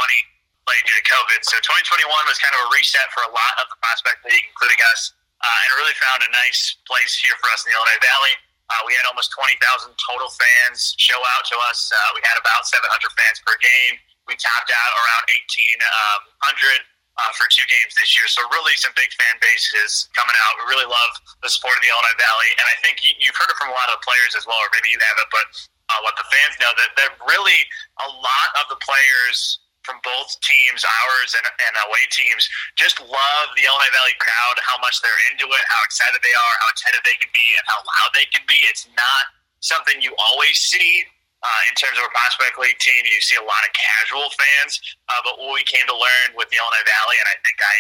due 0.86 0.98
to 0.98 1.06
COVID. 1.06 1.40
So 1.48 1.58
2021 1.62 2.06
was 2.30 2.38
kind 2.38 2.54
of 2.58 2.68
a 2.68 2.70
reset 2.70 3.10
for 3.14 3.26
a 3.26 3.32
lot 3.34 3.54
of 3.62 3.70
the 3.74 3.78
prospect 3.82 4.22
league, 4.28 4.46
including 4.46 4.80
us, 4.94 5.14
uh, 5.42 5.64
and 5.66 5.70
really 5.82 5.96
found 5.98 6.22
a 6.22 6.32
nice 6.46 6.78
place 6.86 7.18
here 7.18 7.34
for 7.42 7.50
us 7.50 7.66
in 7.66 7.74
the 7.74 7.76
Illinois 7.78 8.02
Valley. 8.04 8.34
Uh, 8.70 8.86
we 8.86 8.94
had 8.94 9.10
almost 9.10 9.34
20,000 9.34 9.58
total 9.98 10.30
fans 10.30 10.94
show 11.02 11.18
out 11.34 11.44
to 11.50 11.58
us. 11.74 11.90
Uh, 11.90 11.98
we 12.14 12.22
had 12.22 12.38
about 12.38 12.70
700 12.70 12.86
fans 13.18 13.42
per 13.42 13.58
game. 13.58 13.98
We 14.30 14.38
topped 14.38 14.70
out 14.70 14.92
around 14.94 15.26
1,800 15.26 16.86
uh, 17.20 17.32
for 17.34 17.50
two 17.50 17.66
games 17.66 17.98
this 17.98 18.14
year. 18.14 18.30
So 18.30 18.46
really 18.54 18.78
some 18.78 18.94
big 18.94 19.10
fan 19.18 19.36
bases 19.42 20.08
coming 20.14 20.38
out. 20.46 20.62
We 20.62 20.70
really 20.70 20.88
love 20.88 21.12
the 21.42 21.50
support 21.50 21.76
of 21.76 21.84
the 21.84 21.90
Illinois 21.90 22.20
Valley, 22.22 22.50
and 22.62 22.66
I 22.70 22.78
think 22.86 23.02
you, 23.02 23.18
have 23.18 23.38
heard 23.42 23.52
it 23.52 23.58
from 23.58 23.74
a 23.74 23.76
lot 23.76 23.90
of 23.92 24.00
the 24.00 24.06
players 24.06 24.38
as 24.38 24.46
well, 24.46 24.62
or 24.62 24.70
maybe 24.72 24.94
you 24.94 25.02
haven't, 25.02 25.30
but 25.34 25.46
uh, 25.90 26.00
what 26.06 26.14
the 26.16 26.28
fans 26.30 26.54
know 26.62 26.70
that 26.78 26.94
that 26.96 27.18
really 27.26 27.66
a 28.06 28.10
lot 28.22 28.50
of 28.62 28.70
the 28.70 28.80
players 28.80 29.60
from 29.90 29.98
both 30.06 30.30
teams, 30.46 30.86
ours 30.86 31.34
and, 31.34 31.50
and 31.50 31.74
away 31.90 32.06
teams, 32.14 32.46
just 32.78 33.02
love 33.02 33.48
the 33.58 33.66
Illinois 33.66 33.90
Valley 33.90 34.14
crowd, 34.22 34.62
how 34.62 34.78
much 34.86 35.02
they're 35.02 35.24
into 35.34 35.50
it, 35.50 35.64
how 35.66 35.82
excited 35.82 36.22
they 36.22 36.36
are, 36.38 36.54
how 36.62 36.70
attentive 36.78 37.02
they 37.02 37.18
can 37.18 37.34
be, 37.34 37.48
and 37.58 37.66
how 37.66 37.82
loud 37.82 38.14
they 38.14 38.30
can 38.30 38.46
be. 38.46 38.62
It's 38.70 38.86
not 38.94 39.34
something 39.66 39.98
you 39.98 40.14
always 40.30 40.62
see 40.62 41.10
uh, 41.42 41.62
in 41.72 41.74
terms 41.74 41.98
of 41.98 42.06
a 42.06 42.14
prospect 42.14 42.62
league 42.62 42.78
team, 42.78 43.02
you 43.08 43.18
see 43.24 43.40
a 43.40 43.48
lot 43.48 43.66
of 43.66 43.72
casual 43.74 44.30
fans. 44.38 44.78
Uh, 45.10 45.24
but 45.26 45.42
what 45.42 45.56
we 45.56 45.66
came 45.66 45.88
to 45.88 45.96
learn 45.96 46.36
with 46.38 46.52
the 46.54 46.60
Illinois 46.62 46.86
Valley, 46.86 47.18
and 47.18 47.28
I 47.32 47.38
think 47.42 47.58
I 47.58 47.76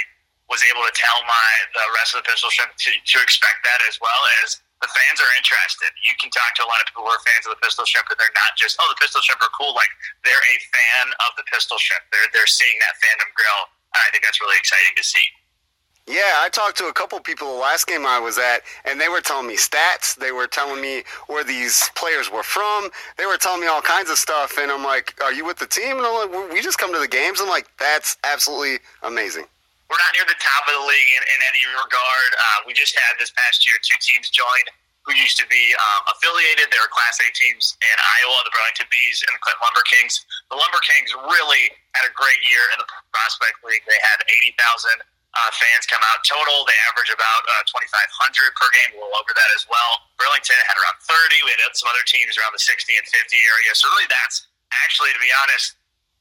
was 0.47 0.63
able 0.65 0.81
to 0.81 0.93
tell 0.95 1.19
my 1.29 1.49
the 1.77 1.85
rest 1.93 2.17
of 2.17 2.23
the 2.23 2.27
pistol 2.31 2.49
shrimp 2.49 2.73
to, 2.73 2.89
to 2.89 3.17
expect 3.21 3.61
that 3.67 3.83
as 3.85 4.01
well 4.01 4.23
as 4.41 4.57
the 4.79 4.87
fans 4.87 5.19
are 5.19 5.31
interested. 5.35 5.91
You 6.07 6.15
can 6.19 6.31
talk 6.31 6.55
to 6.59 6.63
a 6.63 6.69
lot 6.69 6.79
of 6.79 6.87
people 6.87 7.03
who 7.03 7.11
are 7.11 7.23
fans 7.23 7.47
of 7.47 7.55
the 7.55 7.61
pistol 7.61 7.83
shrimp, 7.83 8.07
and 8.07 8.17
they're 8.19 8.37
not 8.39 8.55
just 8.55 8.79
oh 8.79 8.87
the 8.87 8.99
pistol 8.99 9.19
shrimp 9.19 9.43
are 9.43 9.53
cool. 9.55 9.75
Like 9.75 9.91
they're 10.23 10.39
a 10.39 10.57
fan 10.71 11.05
of 11.27 11.35
the 11.35 11.45
pistol 11.51 11.75
shrimp. 11.75 12.03
They're 12.11 12.29
they're 12.31 12.49
seeing 12.49 12.79
that 12.79 12.95
fandom 13.03 13.29
grow. 13.35 13.57
And 13.95 13.99
I 14.05 14.07
think 14.13 14.23
that's 14.23 14.39
really 14.39 14.57
exciting 14.57 14.95
to 14.95 15.03
see. 15.03 15.27
Yeah, 16.09 16.41
I 16.41 16.49
talked 16.49 16.75
to 16.79 16.85
a 16.85 16.93
couple 16.93 17.19
people 17.19 17.53
the 17.53 17.59
last 17.59 17.85
game 17.85 18.03
I 18.03 18.19
was 18.19 18.39
at, 18.39 18.63
and 18.83 18.99
they 18.99 19.09
were 19.09 19.21
telling 19.21 19.45
me 19.45 19.55
stats. 19.55 20.15
They 20.15 20.31
were 20.31 20.47
telling 20.47 20.81
me 20.81 21.03
where 21.27 21.43
these 21.43 21.91
players 21.93 22.31
were 22.31 22.41
from. 22.41 22.89
They 23.17 23.27
were 23.27 23.37
telling 23.37 23.61
me 23.61 23.67
all 23.67 23.81
kinds 23.81 24.09
of 24.09 24.17
stuff, 24.17 24.57
and 24.57 24.71
I'm 24.71 24.83
like, 24.83 25.13
"Are 25.21 25.31
you 25.31 25.45
with 25.45 25.59
the 25.59 25.67
team?" 25.67 25.97
And 25.97 26.05
I'm 26.05 26.31
like, 26.31 26.51
"We 26.51 26.61
just 26.61 26.79
come 26.79 26.91
to 26.93 26.99
the 26.99 27.07
games." 27.07 27.39
I'm 27.41 27.49
like, 27.49 27.67
"That's 27.77 28.17
absolutely 28.23 28.79
amazing." 29.03 29.45
We're 29.89 29.97
not 29.97 30.13
near 30.13 30.25
the 30.29 30.37
top 30.37 30.69
of 30.69 30.73
the 30.77 30.85
league 30.85 31.11
in, 31.17 31.23
in 31.25 31.39
any 31.49 31.65
regard. 31.65 32.29
Uh, 32.37 32.69
we 32.69 32.77
just 32.77 32.93
had 32.93 33.17
this 33.17 33.33
past 33.33 33.65
year 33.65 33.73
two 33.81 33.97
teams 33.97 34.29
join 34.29 34.63
who 35.09 35.17
used 35.17 35.41
to 35.41 35.47
be 35.49 35.73
um, 35.73 36.01
affiliated. 36.13 36.69
They 36.69 36.77
were 36.77 36.91
Class 36.93 37.17
A 37.17 37.27
teams 37.33 37.73
in 37.81 37.97
Iowa, 37.97 38.37
the 38.45 38.53
Burlington 38.53 38.85
Bees 38.93 39.25
and 39.25 39.33
the 39.33 39.41
Clinton 39.41 39.65
Lumber 39.65 39.81
Kings. 39.89 40.21
The 40.53 40.57
Lumber 40.61 40.77
Kings 40.85 41.09
really 41.17 41.73
had 41.97 42.05
a 42.05 42.13
great 42.13 42.37
year 42.45 42.61
in 42.69 42.77
the 42.77 42.85
Prospect 43.09 43.57
League. 43.65 43.81
They 43.89 43.97
had 44.05 44.21
80,000 44.53 45.01
uh, 45.01 45.49
fans 45.57 45.89
come 45.89 46.01
out 46.13 46.21
total. 46.21 46.61
They 46.69 46.77
average 46.93 47.09
about 47.09 47.41
uh, 47.57 47.65
2,500 47.73 47.89
per 48.53 48.69
game, 48.69 48.93
a 48.93 49.01
little 49.01 49.17
over 49.17 49.33
that 49.33 49.51
as 49.57 49.65
well. 49.65 50.05
Burlington 50.21 50.57
had 50.69 50.77
around 50.77 51.01
30. 51.01 51.41
We 51.41 51.57
had 51.57 51.73
some 51.73 51.89
other 51.89 52.05
teams 52.05 52.37
around 52.37 52.53
the 52.53 52.61
60 52.61 52.93
and 52.93 53.05
50 53.09 53.17
area. 53.33 53.71
So 53.73 53.89
really, 53.89 54.09
that's 54.13 54.45
actually, 54.85 55.15
to 55.17 55.21
be 55.21 55.33
honest, 55.41 55.78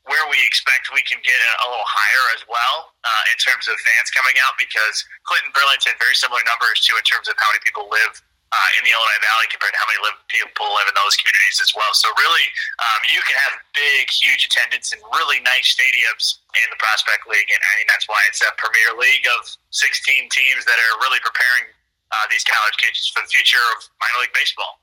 where 0.08 0.26
we 0.32 0.40
expect 0.44 0.88
we 0.90 1.04
can 1.04 1.20
get 1.22 1.36
a 1.36 1.66
little 1.68 1.86
higher 1.86 2.24
as 2.34 2.42
well 2.48 2.96
uh, 3.04 3.32
in 3.32 3.36
terms 3.38 3.68
of 3.68 3.76
fans 3.80 4.08
coming 4.10 4.34
out 4.42 4.56
because 4.56 5.04
Clinton, 5.28 5.52
Burlington, 5.52 5.94
very 6.00 6.16
similar 6.16 6.40
numbers 6.48 6.80
too 6.82 6.96
in 6.96 7.04
terms 7.04 7.28
of 7.28 7.36
how 7.36 7.48
many 7.52 7.60
people 7.62 7.86
live 7.92 8.18
uh, 8.48 8.70
in 8.80 8.82
the 8.88 8.92
Illinois 8.96 9.20
Valley 9.20 9.46
compared 9.52 9.76
to 9.76 9.80
how 9.80 9.88
many 9.88 10.00
live, 10.00 10.16
people 10.32 10.64
live 10.72 10.88
in 10.88 10.96
those 10.96 11.20
communities 11.20 11.60
as 11.60 11.76
well. 11.76 11.92
So 11.92 12.08
really, 12.16 12.46
um, 12.80 13.00
you 13.04 13.20
can 13.28 13.36
have 13.44 13.60
big, 13.76 14.08
huge 14.08 14.48
attendance 14.48 14.96
in 14.96 15.00
really 15.12 15.44
nice 15.44 15.68
stadiums 15.68 16.40
in 16.56 16.66
the 16.72 16.80
Prospect 16.80 17.28
League, 17.28 17.48
and 17.52 17.60
I 17.60 17.72
mean 17.76 17.88
that's 17.92 18.08
why 18.08 18.20
it's 18.24 18.40
a 18.40 18.50
Premier 18.56 18.96
League 18.96 19.28
of 19.28 19.44
16 19.76 20.32
teams 20.32 20.64
that 20.64 20.78
are 20.80 20.94
really 21.04 21.20
preparing 21.20 21.76
uh, 22.08 22.24
these 22.32 22.44
college 22.48 22.76
kids 22.80 23.12
for 23.12 23.20
the 23.20 23.28
future 23.28 23.60
of 23.76 23.84
minor 24.00 24.24
league 24.24 24.32
baseball. 24.32 24.80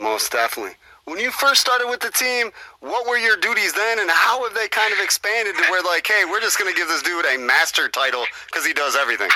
Most 0.00 0.32
definitely. 0.32 0.80
When 1.04 1.18
you 1.18 1.34
first 1.34 1.60
started 1.60 1.90
with 1.90 1.98
the 1.98 2.14
team, 2.14 2.54
what 2.78 3.10
were 3.10 3.18
your 3.18 3.36
duties 3.36 3.74
then, 3.74 3.98
and 3.98 4.06
how 4.08 4.46
have 4.46 4.54
they 4.54 4.68
kind 4.70 4.94
of 4.94 5.00
expanded 5.02 5.58
to 5.58 5.64
where, 5.66 5.82
like, 5.82 6.06
hey, 6.06 6.22
we're 6.22 6.40
just 6.40 6.62
going 6.62 6.70
to 6.70 6.78
give 6.78 6.86
this 6.86 7.02
dude 7.02 7.26
a 7.26 7.36
master 7.38 7.90
title 7.90 8.22
because 8.46 8.62
he 8.62 8.72
does 8.72 8.94
everything? 8.94 9.30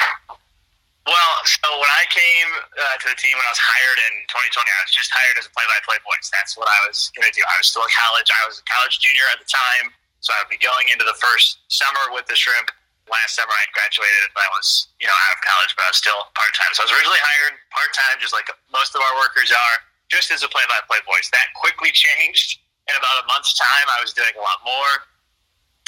Well, 1.07 1.35
so 1.47 1.71
when 1.79 1.91
I 1.95 2.07
came 2.11 2.51
uh, 2.55 2.99
to 2.99 3.07
the 3.11 3.19
team 3.19 3.35
when 3.39 3.47
I 3.47 3.55
was 3.55 3.63
hired 3.63 3.99
in 4.11 4.27
2020, 4.27 4.59
I 4.59 4.81
was 4.83 4.91
just 4.91 5.11
hired 5.15 5.39
as 5.39 5.47
a 5.47 5.53
play-by-play 5.55 6.03
voice. 6.03 6.27
That's 6.35 6.59
what 6.59 6.67
I 6.67 6.79
was 6.91 7.15
going 7.15 7.27
to 7.27 7.35
do. 7.35 7.47
I 7.47 7.55
was 7.63 7.71
still 7.71 7.87
in 7.87 7.95
college. 7.95 8.27
I 8.27 8.43
was 8.51 8.59
a 8.59 8.67
college 8.67 8.99
junior 8.99 9.23
at 9.31 9.39
the 9.39 9.47
time, 9.47 9.95
so 10.19 10.35
I 10.35 10.43
would 10.43 10.51
be 10.51 10.59
going 10.59 10.91
into 10.91 11.07
the 11.07 11.15
first 11.19 11.63
summer 11.71 12.11
with 12.11 12.27
the 12.27 12.35
Shrimp. 12.35 12.75
Last 13.07 13.39
summer, 13.39 13.55
I 13.55 13.71
graduated, 13.71 14.35
but 14.35 14.43
I 14.43 14.51
was, 14.59 14.91
you 14.99 15.07
know, 15.07 15.15
out 15.15 15.39
of 15.39 15.47
college, 15.47 15.79
but 15.79 15.87
I 15.87 15.95
was 15.95 15.99
still 16.03 16.19
part-time. 16.35 16.75
So 16.75 16.83
I 16.83 16.91
was 16.91 16.95
originally 16.99 17.23
hired 17.23 17.55
part-time, 17.71 18.19
just 18.19 18.35
like 18.35 18.51
most 18.75 18.99
of 18.99 19.03
our 19.03 19.15
workers 19.23 19.55
are, 19.55 19.77
just 20.09 20.31
as 20.31 20.43
a 20.43 20.49
play-by-play 20.49 21.03
voice. 21.07 21.29
That 21.35 21.51
quickly 21.59 21.91
changed 21.91 22.63
in 22.87 22.95
about 22.95 23.23
a 23.23 23.27
month's 23.27 23.55
time. 23.59 23.87
I 23.91 23.99
was 24.03 24.15
doing 24.15 24.33
a 24.35 24.43
lot 24.43 24.63
more. 24.63 24.93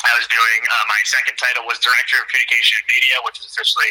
I 0.07 0.13
was 0.15 0.31
doing 0.31 0.61
uh, 0.63 0.85
my 0.87 1.03
second 1.07 1.35
title 1.39 1.67
was 1.67 1.83
director 1.83 2.23
of 2.23 2.31
communication 2.31 2.79
and 2.79 2.87
media, 2.95 3.19
which 3.27 3.43
is 3.43 3.51
officially 3.51 3.91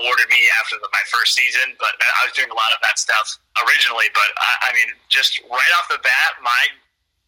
awarded 0.00 0.28
me 0.32 0.48
after 0.64 0.80
the, 0.80 0.88
my 0.88 1.04
first 1.12 1.36
season, 1.36 1.76
but 1.76 1.92
I 2.00 2.24
was 2.24 2.32
doing 2.32 2.48
a 2.48 2.56
lot 2.56 2.72
of 2.72 2.80
that 2.80 2.96
stuff 2.96 3.36
originally. 3.68 4.08
But 4.16 4.32
I, 4.40 4.52
I 4.64 4.76
mean, 4.76 4.88
just 5.12 5.36
right 5.44 5.72
off 5.76 5.92
the 5.92 6.00
bat, 6.00 6.40
my 6.40 6.62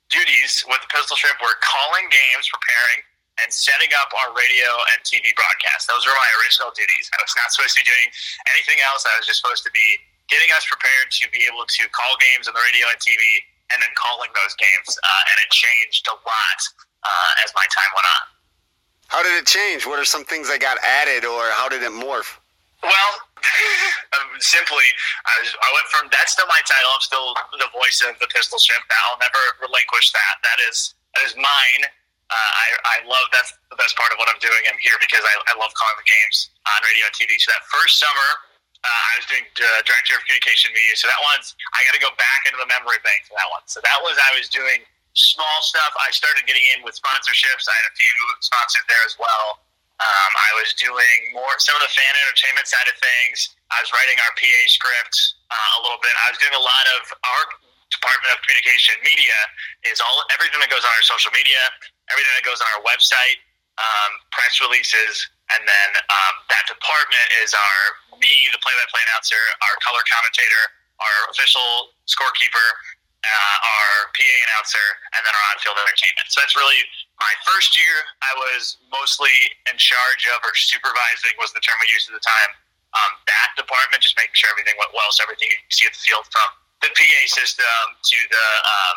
duties 0.09 0.65
with 0.65 0.81
the 0.81 0.89
Pistol 0.89 1.21
Shrimp 1.21 1.37
were 1.45 1.57
calling 1.61 2.09
games, 2.09 2.49
preparing, 2.49 3.05
and 3.43 3.51
setting 3.51 3.91
up 3.99 4.09
our 4.25 4.33
radio 4.33 4.71
and 4.95 4.99
TV 5.03 5.35
broadcast. 5.35 5.91
Those 5.91 6.07
were 6.07 6.15
my 6.15 6.31
original 6.41 6.71
duties. 6.73 7.11
I 7.13 7.19
was 7.21 7.35
not 7.35 7.51
supposed 7.51 7.75
to 7.77 7.83
be 7.83 7.89
doing 7.91 8.09
anything 8.55 8.79
else. 8.81 9.05
I 9.05 9.19
was 9.19 9.27
just 9.27 9.43
supposed 9.43 9.67
to 9.67 9.73
be 9.75 9.99
getting 10.29 10.49
us 10.57 10.65
prepared 10.65 11.13
to 11.21 11.25
be 11.31 11.45
able 11.45 11.65
to 11.69 11.83
call 11.93 12.13
games 12.21 12.49
on 12.49 12.55
the 12.57 12.65
radio 12.65 12.89
and 12.89 13.01
TV, 13.01 13.21
and 13.73 13.81
then 13.81 13.93
calling 13.97 14.31
those 14.33 14.55
games. 14.57 14.97
Uh, 15.01 15.31
and 15.31 15.37
it 15.45 15.51
changed 15.53 16.05
a 16.09 16.17
lot 16.17 16.61
uh, 17.05 17.45
as 17.45 17.53
my 17.57 17.67
time 17.73 17.91
went 17.93 18.09
on. 18.09 18.25
How 19.13 19.21
did 19.23 19.37
it 19.37 19.47
change? 19.47 19.87
What 19.87 20.01
are 20.01 20.09
some 20.09 20.25
things 20.25 20.49
that 20.49 20.61
got 20.61 20.81
added, 20.81 21.25
or 21.29 21.53
how 21.55 21.69
did 21.69 21.85
it 21.85 21.93
morph? 21.93 22.41
Well, 22.85 23.13
um, 24.17 24.29
simply, 24.41 24.85
I, 25.25 25.33
was, 25.41 25.51
I 25.57 25.69
went 25.73 25.89
from 25.89 26.05
that's 26.13 26.33
still 26.37 26.49
my 26.49 26.61
title. 26.65 26.91
I'm 26.93 27.05
still 27.05 27.29
the 27.57 27.71
voice 27.73 28.05
of 28.05 28.17
the 28.21 28.29
Pistol 28.33 28.61
Shrimp. 28.61 28.85
I'll 29.09 29.21
never 29.21 29.43
relinquish 29.65 30.13
that. 30.13 30.35
That 30.45 30.59
is 30.69 30.97
that 31.17 31.25
is 31.25 31.37
mine. 31.37 31.83
Uh, 32.33 32.35
I, 32.35 32.67
I 32.89 32.97
love 33.05 33.29
that's 33.31 33.53
the 33.69 33.77
best 33.77 33.95
part 34.01 34.11
of 34.11 34.17
what 34.17 34.33
I'm 34.33 34.41
doing. 34.41 34.65
I'm 34.65 34.81
here 34.81 34.97
because 34.97 35.21
I, 35.23 35.35
I 35.53 35.55
love 35.61 35.71
calling 35.77 35.97
the 36.01 36.09
games 36.09 36.51
on 36.65 36.81
radio 36.83 37.05
and 37.05 37.15
TV. 37.15 37.37
So 37.37 37.53
that 37.53 37.63
first 37.69 38.01
summer, 38.01 38.29
uh, 38.85 39.03
I 39.11 39.13
was 39.17 39.27
doing 39.27 39.45
uh, 39.49 39.81
director 39.89 40.21
of 40.21 40.23
communication 40.29 40.69
media. 40.77 40.95
So 41.01 41.09
that 41.09 41.21
one's 41.25 41.57
I 41.73 41.81
got 41.89 41.97
to 41.97 42.03
go 42.05 42.13
back 42.21 42.45
into 42.45 42.61
the 42.61 42.69
memory 42.69 43.01
bank 43.01 43.25
for 43.25 43.35
that 43.41 43.49
one. 43.49 43.65
So 43.65 43.81
that 43.81 43.99
was 44.05 44.21
I 44.21 44.37
was 44.37 44.53
doing 44.53 44.85
small 45.17 45.59
stuff. 45.65 45.95
I 45.97 46.13
started 46.13 46.45
getting 46.45 46.65
in 46.77 46.85
with 46.85 46.99
sponsorships. 46.99 47.65
I 47.65 47.75
had 47.81 47.89
a 47.89 47.95
few 47.97 48.19
sponsors 48.45 48.85
there 48.87 49.05
as 49.09 49.17
well. 49.17 49.65
Um, 50.03 50.33
I 50.35 50.51
was 50.59 50.75
doing 50.75 51.21
more 51.33 51.55
some 51.63 51.79
of 51.79 51.83
the 51.87 51.93
fan 51.95 52.13
entertainment 52.27 52.67
side 52.67 52.85
of 52.91 52.99
things. 52.99 53.55
I 53.71 53.79
was 53.79 53.95
writing 53.95 54.19
our 54.27 54.33
PA 54.35 54.61
script 54.67 55.17
uh, 55.55 55.79
a 55.79 55.87
little 55.87 56.03
bit. 56.03 56.11
I 56.19 56.35
was 56.35 56.39
doing 56.43 56.53
a 56.53 56.61
lot 56.61 56.85
of 56.99 57.03
our 57.15 57.43
department 57.95 58.35
of 58.35 58.43
communication 58.43 58.99
media 59.07 59.39
is 59.87 60.03
all 60.03 60.27
everything 60.35 60.59
that 60.59 60.67
goes 60.67 60.83
on 60.83 60.91
our 60.91 61.07
social 61.07 61.31
media, 61.31 61.63
everything 62.11 62.35
that 62.35 62.43
goes 62.43 62.59
on 62.59 62.67
our 62.75 62.83
website, 62.83 63.39
um, 63.79 64.11
press 64.35 64.59
releases, 64.59 65.15
and 65.55 65.63
then 65.65 65.91
um, 66.11 66.35
that 66.51 66.65
department 66.67 67.27
is 67.43 67.55
our 67.55 67.81
me, 68.19 68.31
the 68.51 68.61
play-by-play 68.63 69.03
announcer, 69.11 69.41
our 69.67 69.77
color 69.83 70.03
commentator, 70.07 70.63
our 71.03 71.19
official 71.35 71.95
scorekeeper, 72.07 72.69
uh, 73.25 73.57
our 73.59 74.13
PA 74.13 74.37
announcer, 74.51 74.87
and 75.17 75.25
then 75.25 75.33
our 75.33 75.45
on-field 75.55 75.79
entertainment. 75.81 76.27
So 76.29 76.45
that's 76.45 76.55
really 76.55 76.79
my 77.19 77.33
first 77.47 77.75
year. 77.75 78.05
I 78.21 78.33
was 78.37 78.79
mostly 78.93 79.33
in 79.71 79.77
charge 79.81 80.29
of 80.35 80.45
or 80.45 80.53
supervising 80.55 81.35
was 81.41 81.51
the 81.57 81.63
term 81.65 81.81
we 81.81 81.89
used 81.91 82.11
at 82.11 82.15
the 82.15 82.25
time. 82.25 82.51
Um, 82.95 83.13
that 83.27 83.59
department, 83.59 84.07
just 84.07 84.15
making 84.15 84.39
sure 84.39 84.53
everything 84.55 84.79
went 84.79 84.95
well, 84.95 85.11
so 85.11 85.27
everything 85.27 85.51
you 85.51 85.59
see 85.75 85.87
at 85.89 85.95
the 85.97 86.03
field 86.05 86.27
from 86.31 86.49
the 86.79 86.91
PA 86.95 87.21
system 87.27 87.83
to 88.07 88.19
the 88.31 88.47
um, 88.63 88.97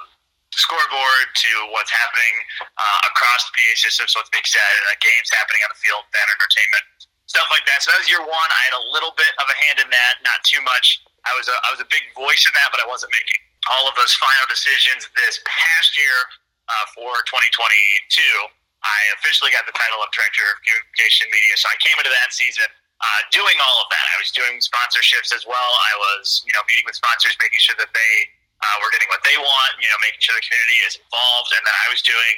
scoreboard 0.57 1.27
to 1.37 1.51
what's 1.71 1.93
happening 1.93 2.35
uh, 2.75 2.99
across 3.13 3.45
the 3.47 3.53
PA 3.53 3.73
system, 3.77 4.09
so 4.09 4.19
what's 4.19 4.33
being 4.33 4.45
said, 4.45 4.73
uh, 4.89 4.97
games 4.99 5.29
happening 5.31 5.61
on 5.63 5.69
the 5.69 5.79
field, 5.79 6.01
fan 6.09 6.25
entertainment, 6.25 6.85
stuff 7.29 7.47
like 7.53 7.63
that. 7.69 7.85
So 7.85 7.93
that 7.93 8.01
was 8.01 8.09
year 8.09 8.21
one. 8.25 8.49
I 8.49 8.61
had 8.65 8.75
a 8.75 8.83
little 8.91 9.13
bit 9.13 9.31
of 9.37 9.45
a 9.45 9.55
hand 9.69 9.77
in 9.79 9.89
that, 9.93 10.13
not 10.25 10.41
too 10.43 10.59
much. 10.65 11.05
I 11.23 11.31
was 11.37 11.45
a, 11.47 11.55
I 11.67 11.69
was 11.69 11.81
a 11.83 11.87
big 11.87 12.03
voice 12.17 12.43
in 12.49 12.53
that, 12.57 12.73
but 12.73 12.81
I 12.81 12.87
wasn't 12.89 13.13
making 13.13 13.39
all 13.69 13.85
of 13.85 13.93
those 13.99 14.15
final 14.17 14.47
decisions 14.49 15.05
this 15.13 15.39
past 15.45 15.93
year 15.99 16.17
uh, 16.71 16.85
for 16.95 17.13
2022. 17.29 18.23
I 18.81 18.99
officially 19.19 19.51
got 19.51 19.67
the 19.67 19.75
title 19.75 19.99
of 19.99 20.09
director 20.15 20.45
of 20.47 20.57
communication 20.63 21.27
media. 21.27 21.53
So 21.59 21.67
I 21.67 21.77
came 21.83 21.97
into 21.99 22.13
that 22.13 22.31
season 22.31 22.69
uh, 23.01 23.21
doing 23.33 23.57
all 23.59 23.77
of 23.83 23.87
that. 23.91 24.05
I 24.15 24.17
was 24.21 24.31
doing 24.31 24.57
sponsorships 24.63 25.35
as 25.35 25.43
well. 25.45 25.71
I 25.91 25.93
was, 25.97 26.41
you 26.47 26.53
know, 26.55 26.63
meeting 26.65 26.85
with 26.87 26.95
sponsors, 26.95 27.35
making 27.41 27.59
sure 27.59 27.75
that 27.77 27.91
they 27.91 28.13
uh, 28.63 28.75
were 28.81 28.91
getting 28.93 29.09
what 29.09 29.21
they 29.23 29.37
want. 29.37 29.71
You 29.81 29.89
know, 29.89 29.99
making 30.01 30.21
sure 30.21 30.35
the 30.37 30.45
community 30.45 30.79
is 30.85 30.97
involved, 30.97 31.51
and 31.53 31.63
then 31.63 31.75
I 31.85 31.87
was 31.93 32.01
doing 32.01 32.35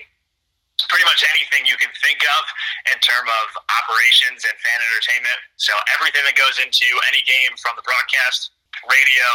pretty 0.87 1.03
much 1.03 1.27
anything 1.35 1.67
you 1.67 1.75
can 1.75 1.91
think 1.99 2.23
of 2.23 2.43
in 2.95 2.97
terms 3.03 3.27
of 3.27 3.45
operations 3.83 4.47
and 4.47 4.55
fan 4.63 4.79
entertainment. 4.79 5.35
So 5.59 5.75
everything 5.99 6.23
that 6.23 6.39
goes 6.39 6.55
into 6.63 6.87
any 7.11 7.19
game 7.27 7.51
from 7.59 7.75
the 7.75 7.83
broadcast, 7.83 8.55
radio, 8.87 9.27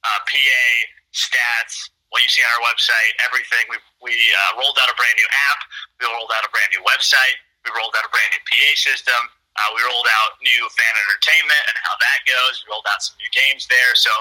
uh, 0.00 0.20
PA, 0.24 0.64
stats, 1.12 1.92
what 2.08 2.24
you 2.24 2.30
see 2.32 2.40
on 2.40 2.48
our 2.56 2.64
website, 2.64 3.12
everything. 3.28 3.68
We, 3.68 3.76
we 4.00 4.14
uh, 4.16 4.56
rolled 4.56 4.78
out 4.80 4.88
a 4.88 4.96
brand 4.96 5.16
new 5.20 5.28
app. 5.52 5.60
We 6.00 6.08
rolled 6.08 6.32
out 6.32 6.46
a 6.46 6.50
brand 6.54 6.72
new 6.72 6.80
website. 6.86 7.36
We 7.66 7.74
rolled 7.76 7.92
out 7.98 8.06
a 8.06 8.12
brand 8.14 8.30
new 8.32 8.42
PA 8.46 8.70
system. 8.78 9.20
Uh, 9.56 9.70
we 9.74 9.80
rolled 9.84 10.06
out 10.22 10.38
new 10.44 10.62
fan 10.72 10.94
entertainment 11.08 11.64
and 11.72 11.76
how 11.82 11.96
that 11.98 12.20
goes. 12.28 12.62
We 12.62 12.72
rolled 12.72 12.86
out 12.88 13.00
some 13.02 13.16
new 13.20 13.32
games 13.32 13.66
there. 13.68 13.92
So 13.96 14.12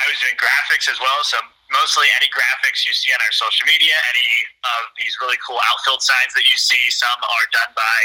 I 0.00 0.08
was 0.08 0.18
doing 0.20 0.36
graphics 0.40 0.88
as 0.88 0.96
well. 0.96 1.20
So 1.22 1.36
mostly 1.68 2.08
any 2.16 2.32
graphics 2.32 2.88
you 2.88 2.96
see 2.96 3.12
on 3.12 3.20
our 3.20 3.34
social 3.36 3.68
media, 3.68 3.92
any 4.16 4.30
of 4.64 4.90
these 4.96 5.14
really 5.20 5.38
cool 5.44 5.60
outfield 5.70 6.00
signs 6.00 6.32
that 6.34 6.48
you 6.48 6.56
see. 6.56 6.88
Some 6.88 7.20
are 7.20 7.46
done 7.52 7.72
by 7.76 7.98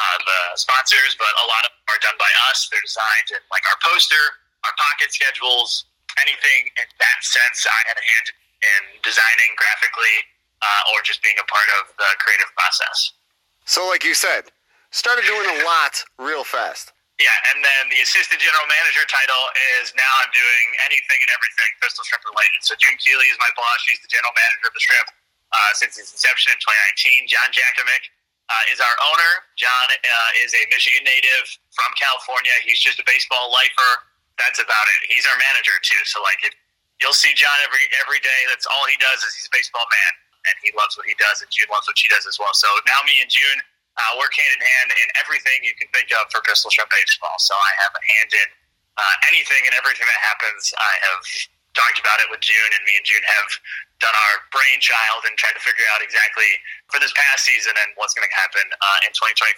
uh, 0.00 0.18
the 0.24 0.40
sponsors, 0.56 1.14
but 1.20 1.28
a 1.28 1.46
lot 1.46 1.62
of 1.68 1.70
them 1.76 1.86
are 1.92 2.00
done 2.00 2.16
by 2.16 2.30
us. 2.48 2.66
They're 2.72 2.82
designed 2.82 3.28
in 3.36 3.42
like 3.52 3.62
our 3.68 3.78
poster, 3.84 4.24
our 4.64 4.74
pocket 4.80 5.12
schedules, 5.12 5.86
anything 6.24 6.72
in 6.72 6.88
that 6.98 7.18
sense. 7.20 7.68
I 7.68 7.80
had 7.88 7.96
a 8.00 8.04
hand 8.04 8.26
in 8.62 8.80
designing 9.04 9.52
graphically 9.58 10.16
uh, 10.62 10.92
or 10.94 11.02
just 11.04 11.20
being 11.22 11.36
a 11.36 11.46
part 11.50 11.68
of 11.82 11.92
the 11.98 12.10
creative 12.22 12.50
process. 12.56 13.12
So, 13.64 13.86
like 13.86 14.02
you 14.04 14.14
said, 14.14 14.50
started 14.90 15.24
doing 15.26 15.46
a 15.46 15.64
lot 15.64 16.02
real 16.18 16.44
fast. 16.44 16.92
Yeah, 17.22 17.50
and 17.54 17.62
then 17.62 17.82
the 17.94 18.02
assistant 18.02 18.42
general 18.42 18.66
manager 18.66 19.06
title 19.06 19.44
is 19.78 19.94
now 19.94 20.10
I'm 20.26 20.32
doing 20.34 20.66
anything 20.90 21.20
and 21.22 21.30
everything 21.30 21.70
Pistol 21.78 22.02
Shrimp 22.02 22.26
related. 22.26 22.66
So 22.66 22.74
June 22.82 22.98
Keeley 22.98 23.30
is 23.30 23.38
my 23.38 23.52
boss. 23.54 23.78
She's 23.86 24.02
the 24.02 24.10
general 24.10 24.34
manager 24.34 24.66
of 24.66 24.74
the 24.74 24.82
Shrimp 24.82 25.08
uh, 25.54 25.70
since 25.78 25.94
its 26.02 26.10
inception 26.10 26.50
in 26.50 26.58
2019. 26.58 27.30
John 27.30 27.46
Jakiemiec 27.54 28.10
uh, 28.50 28.74
is 28.74 28.82
our 28.82 28.96
owner. 29.14 29.32
John 29.54 29.86
uh, 29.94 30.42
is 30.42 30.50
a 30.58 30.66
Michigan 30.74 31.06
native 31.06 31.46
from 31.78 31.94
California. 31.94 32.58
He's 32.66 32.82
just 32.82 32.98
a 32.98 33.06
baseball 33.06 33.54
lifer. 33.54 33.92
That's 34.42 34.58
about 34.58 34.86
it. 34.98 35.06
He's 35.06 35.22
our 35.30 35.38
manager 35.38 35.78
too. 35.86 36.02
So 36.10 36.18
like, 36.26 36.42
if 36.42 36.58
you'll 36.98 37.14
see 37.14 37.38
John 37.38 37.54
every 37.62 37.86
every 38.02 38.18
day, 38.18 38.40
that's 38.50 38.66
all 38.66 38.82
he 38.90 38.98
does 38.98 39.22
is 39.22 39.38
he's 39.38 39.46
a 39.46 39.54
baseball 39.54 39.86
man, 39.86 40.12
and 40.50 40.54
he 40.66 40.74
loves 40.74 40.98
what 40.98 41.06
he 41.06 41.14
does, 41.22 41.38
and 41.38 41.46
June 41.54 41.70
loves 41.70 41.86
what 41.86 41.94
she 41.94 42.10
does 42.10 42.26
as 42.26 42.42
well. 42.42 42.50
So 42.58 42.66
now 42.90 42.98
me 43.06 43.22
and 43.22 43.30
June 43.30 43.62
uh, 43.98 44.12
work 44.16 44.32
hand 44.32 44.52
in 44.56 44.62
hand 44.62 44.88
in 44.96 45.08
everything 45.20 45.60
you 45.64 45.76
can 45.76 45.88
think 45.92 46.08
of 46.16 46.28
for 46.32 46.40
Pistol 46.44 46.72
Shrimp 46.72 46.88
baseball. 46.88 47.36
So 47.38 47.52
I 47.52 47.72
have 47.84 47.92
a 47.92 48.02
hand 48.02 48.30
in 48.32 48.48
uh, 48.96 49.14
anything 49.32 49.62
and 49.68 49.74
everything 49.76 50.08
that 50.08 50.20
happens. 50.24 50.72
I 50.76 50.92
have 51.12 51.24
talked 51.72 52.00
about 52.00 52.20
it 52.20 52.28
with 52.28 52.44
June, 52.44 52.70
and 52.76 52.82
me 52.84 52.96
and 52.96 53.04
June 53.04 53.24
have 53.24 53.48
done 54.00 54.12
our 54.12 54.34
brainchild 54.52 55.24
and 55.24 55.32
tried 55.40 55.56
to 55.56 55.62
figure 55.64 55.84
out 55.96 56.04
exactly 56.04 56.48
for 56.92 57.00
this 57.00 57.12
past 57.16 57.48
season 57.48 57.72
and 57.72 57.96
what's 57.96 58.12
going 58.12 58.26
to 58.26 58.34
happen 58.36 58.64
uh, 58.68 59.06
in 59.08 59.12
2023. 59.16 59.56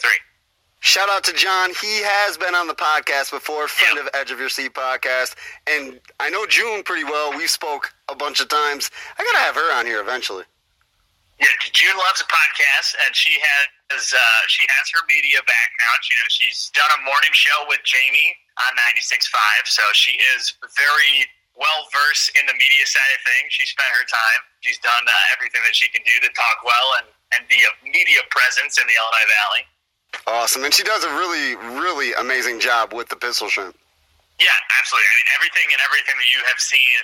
Shout 0.85 1.09
out 1.09 1.25
to 1.25 1.33
John. 1.33 1.71
He 1.81 2.05
has 2.05 2.37
been 2.37 2.55
on 2.55 2.69
the 2.69 2.77
podcast 2.77 3.33
before, 3.33 3.67
friend 3.73 3.99
of 3.99 4.07
Edge 4.13 4.31
of 4.31 4.39
Your 4.39 4.53
Seat 4.53 4.75
podcast. 4.75 5.35
And 5.67 5.99
I 6.21 6.29
know 6.29 6.45
June 6.47 6.83
pretty 6.85 7.05
well. 7.05 7.33
We 7.33 7.47
spoke 7.47 7.95
a 8.11 8.15
bunch 8.15 8.39
of 8.41 8.49
times. 8.49 8.91
I 9.19 9.25
got 9.25 9.33
to 9.33 9.45
have 9.49 9.55
her 9.57 9.73
on 9.81 9.87
here 9.87 10.01
eventually. 10.01 10.45
Yeah, 11.41 11.49
June 11.73 11.97
loves 11.97 12.21
a 12.21 12.29
podcast, 12.29 12.95
and 13.07 13.17
she 13.17 13.33
has 13.93 14.13
uh, 14.13 14.43
she 14.49 14.65
has 14.69 14.85
her 14.97 15.03
media 15.09 15.41
background. 15.45 16.01
You 16.09 16.17
know, 16.17 16.29
she's 16.31 16.73
done 16.73 16.89
a 16.97 17.01
morning 17.05 17.35
show 17.37 17.69
with 17.69 17.85
Jamie 17.85 18.33
on 18.65 18.73
96.5, 18.97 19.29
so 19.67 19.83
she 19.93 20.17
is 20.37 20.55
very 20.63 21.29
well 21.55 21.87
versed 21.91 22.35
in 22.35 22.45
the 22.51 22.57
media 22.57 22.85
side 22.87 23.13
of 23.15 23.21
things. 23.23 23.55
She 23.55 23.67
spent 23.67 23.91
her 23.95 24.07
time. 24.07 24.41
She's 24.63 24.79
done 24.83 25.05
uh, 25.07 25.35
everything 25.35 25.63
that 25.63 25.75
she 25.75 25.87
can 25.91 26.03
do 26.03 26.17
to 26.27 26.31
talk 26.35 26.63
well 26.67 26.99
and, 26.99 27.07
and 27.39 27.47
be 27.47 27.63
a 27.63 27.73
media 27.87 28.27
presence 28.31 28.79
in 28.79 28.87
the 28.91 28.97
Illinois 28.97 29.29
Valley. 29.39 29.65
Awesome. 30.27 30.63
And 30.67 30.73
she 30.75 30.83
does 30.83 31.03
a 31.03 31.13
really, 31.15 31.59
really 31.79 32.15
amazing 32.19 32.59
job 32.59 32.95
with 32.95 33.11
the 33.11 33.19
pistol 33.19 33.51
shrimp. 33.51 33.75
Yeah, 34.39 34.55
absolutely. 34.79 35.07
I 35.07 35.15
mean, 35.23 35.31
everything 35.39 35.69
and 35.71 35.81
everything 35.87 36.17
that 36.19 36.31
you 36.31 36.43
have 36.51 36.59
seen 36.59 36.99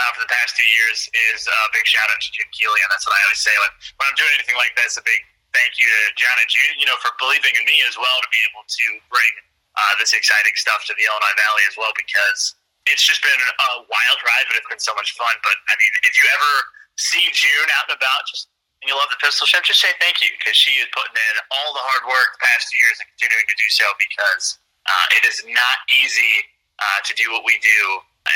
uh, 0.00 0.10
for 0.16 0.24
the 0.24 0.32
past 0.32 0.56
two 0.56 0.64
years 0.64 1.08
is 1.32 1.44
a 1.44 1.58
big 1.76 1.84
shout 1.84 2.08
out 2.08 2.20
to 2.24 2.28
June 2.32 2.48
Keeley. 2.56 2.80
And 2.80 2.88
that's 2.88 3.04
what 3.04 3.16
I 3.16 3.20
always 3.28 3.42
say 3.44 3.52
when, 3.52 3.72
when 4.00 4.06
I'm 4.08 4.16
doing 4.16 4.32
anything 4.32 4.56
like 4.56 4.72
this, 4.80 4.96
a 4.96 5.04
big 5.04 5.20
thank 5.52 5.78
you 5.78 5.86
to 5.86 6.00
John 6.16 6.36
and 6.38 6.50
June, 6.50 6.74
you 6.78 6.86
know, 6.86 6.98
for 7.02 7.12
believing 7.18 7.54
in 7.58 7.64
me 7.66 7.82
as 7.86 7.94
well 7.98 8.16
to 8.22 8.30
be 8.30 8.40
able 8.50 8.64
to 8.66 8.86
bring 9.10 9.32
uh, 9.76 9.94
this 9.98 10.14
exciting 10.14 10.54
stuff 10.58 10.82
to 10.90 10.92
the 10.98 11.04
Illinois 11.06 11.36
Valley 11.38 11.64
as 11.70 11.74
well 11.78 11.94
because 11.94 12.58
it's 12.88 13.04
just 13.04 13.20
been 13.22 13.38
a 13.38 13.70
wild 13.86 14.20
ride, 14.24 14.46
but 14.48 14.56
it's 14.58 14.70
been 14.70 14.82
so 14.82 14.96
much 14.96 15.14
fun. 15.14 15.32
But 15.44 15.56
I 15.68 15.74
mean, 15.78 15.92
if 16.08 16.14
you 16.18 16.26
ever 16.32 16.52
see 16.96 17.24
June 17.30 17.68
out 17.78 17.90
and 17.90 17.96
about, 17.96 18.26
just 18.30 18.50
and 18.80 18.88
you 18.88 18.96
love 18.96 19.12
the 19.12 19.20
pistol 19.20 19.44
shrimp, 19.44 19.68
just 19.68 19.84
say 19.84 19.92
thank 20.00 20.24
you 20.24 20.32
because 20.40 20.56
she 20.56 20.72
is 20.80 20.88
putting 20.96 21.12
in 21.12 21.34
all 21.52 21.76
the 21.76 21.84
hard 21.84 22.08
work 22.08 22.32
the 22.32 22.42
past 22.48 22.72
two 22.72 22.80
years 22.80 22.96
and 22.96 23.12
continuing 23.12 23.44
to 23.44 23.56
do 23.60 23.68
so 23.68 23.84
because 24.00 24.56
uh, 24.88 25.06
it 25.20 25.28
is 25.28 25.44
not 25.52 25.84
easy 26.00 26.48
uh, 26.80 27.00
to 27.04 27.12
do 27.12 27.28
what 27.28 27.44
we 27.44 27.60
do 27.60 27.80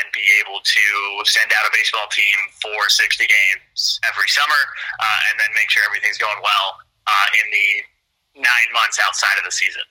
and 0.00 0.04
be 0.12 0.24
able 0.44 0.60
to 0.60 0.84
send 1.24 1.48
out 1.56 1.64
a 1.64 1.72
baseball 1.72 2.04
team 2.12 2.36
for 2.60 2.76
60 2.92 3.24
games 3.24 4.00
every 4.04 4.28
summer 4.28 4.62
uh, 5.00 5.28
and 5.32 5.40
then 5.40 5.48
make 5.56 5.72
sure 5.72 5.80
everything's 5.88 6.20
going 6.20 6.36
well 6.44 6.76
uh, 7.06 7.26
in 7.44 7.50
the 7.50 8.40
nine 8.40 8.70
months 8.72 8.98
outside 9.06 9.38
of 9.38 9.44
the 9.44 9.52
season. 9.52 9.82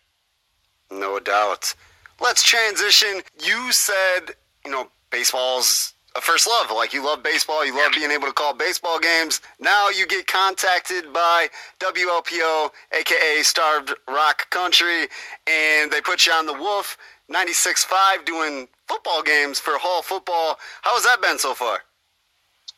No 0.92 1.20
doubt. 1.20 1.74
Let's 2.22 2.44
transition. 2.44 3.22
You 3.44 3.72
said, 3.72 4.36
you 4.66 4.72
know, 4.72 4.90
baseball's 5.12 5.94
a 6.16 6.22
first 6.22 6.48
love. 6.48 6.70
Like 6.72 6.94
you 6.94 7.04
love 7.04 7.24
baseball, 7.24 7.66
you 7.66 7.76
love 7.76 7.92
being 7.96 8.12
able 8.12 8.28
to 8.28 8.34
call 8.34 8.54
baseball 8.54 9.00
games. 9.00 9.42
Now 9.60 9.90
you 9.90 10.06
get 10.06 10.28
contacted 10.28 11.12
by 11.12 11.48
WLPO, 11.80 12.70
aka 12.92 13.42
Starved 13.42 13.94
Rock 14.08 14.50
Country, 14.50 15.08
and 15.48 15.92
they 15.92 16.02
put 16.02 16.26
you 16.26 16.34
on 16.34 16.46
the 16.46 16.54
Wolf 16.54 16.98
96.5 17.32 18.26
doing 18.26 18.68
football 18.88 19.24
games 19.24 19.60
for 19.60 19.78
Hall 19.78 20.02
football. 20.02 20.60
How 20.82 20.94
has 20.94 21.04
that 21.04 21.22
been 21.22 21.40
so 21.40 21.54
far? 21.54 21.80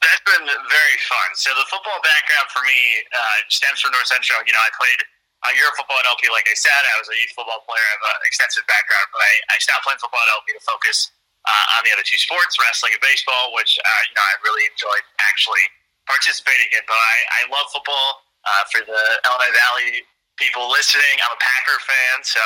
That's 0.05 0.21
been 0.29 0.45
very 0.45 0.97
fun. 1.09 1.29
So 1.33 1.49
the 1.57 1.65
football 1.65 1.97
background 2.05 2.47
for 2.53 2.61
me 2.61 3.01
uh, 3.09 3.39
stems 3.49 3.81
from 3.81 3.89
North 3.97 4.05
Central. 4.05 4.37
You 4.45 4.53
know, 4.53 4.61
I 4.61 4.69
played 4.77 5.01
uh, 5.45 5.53
Euro 5.57 5.73
football 5.77 5.97
at 5.97 6.05
LP, 6.05 6.29
like 6.29 6.45
I 6.45 6.53
said. 6.57 6.77
I 6.93 6.97
was 7.01 7.09
a 7.09 7.17
youth 7.17 7.33
football 7.33 7.61
player. 7.65 7.81
I 7.81 7.93
have 7.97 8.21
an 8.21 8.25
extensive 8.29 8.65
background, 8.69 9.09
but 9.13 9.21
I, 9.25 9.33
I 9.53 9.57
stopped 9.61 9.85
playing 9.85 10.01
football 10.01 10.21
at 10.21 10.29
LP 10.37 10.53
to 10.53 10.61
focus 10.61 11.09
uh, 11.45 11.77
on 11.77 11.85
the 11.85 11.93
other 11.93 12.05
two 12.05 12.17
sports, 12.17 12.57
wrestling 12.57 12.97
and 12.97 13.01
baseball, 13.01 13.53
which 13.53 13.77
uh, 13.77 14.01
you 14.09 14.13
know 14.17 14.25
I 14.25 14.33
really 14.45 14.65
enjoyed 14.69 15.05
actually 15.21 15.65
participating 16.09 16.69
in. 16.73 16.81
But 16.85 16.97
I, 16.97 17.17
I 17.45 17.53
love 17.53 17.69
football. 17.73 18.25
Uh, 18.45 18.61
for 18.69 18.85
the 18.85 19.01
Illinois 19.25 19.53
Valley 19.57 20.05
people 20.37 20.69
listening, 20.69 21.17
I'm 21.17 21.33
a 21.33 21.41
Packer 21.41 21.81
fan, 21.81 22.21
so 22.21 22.41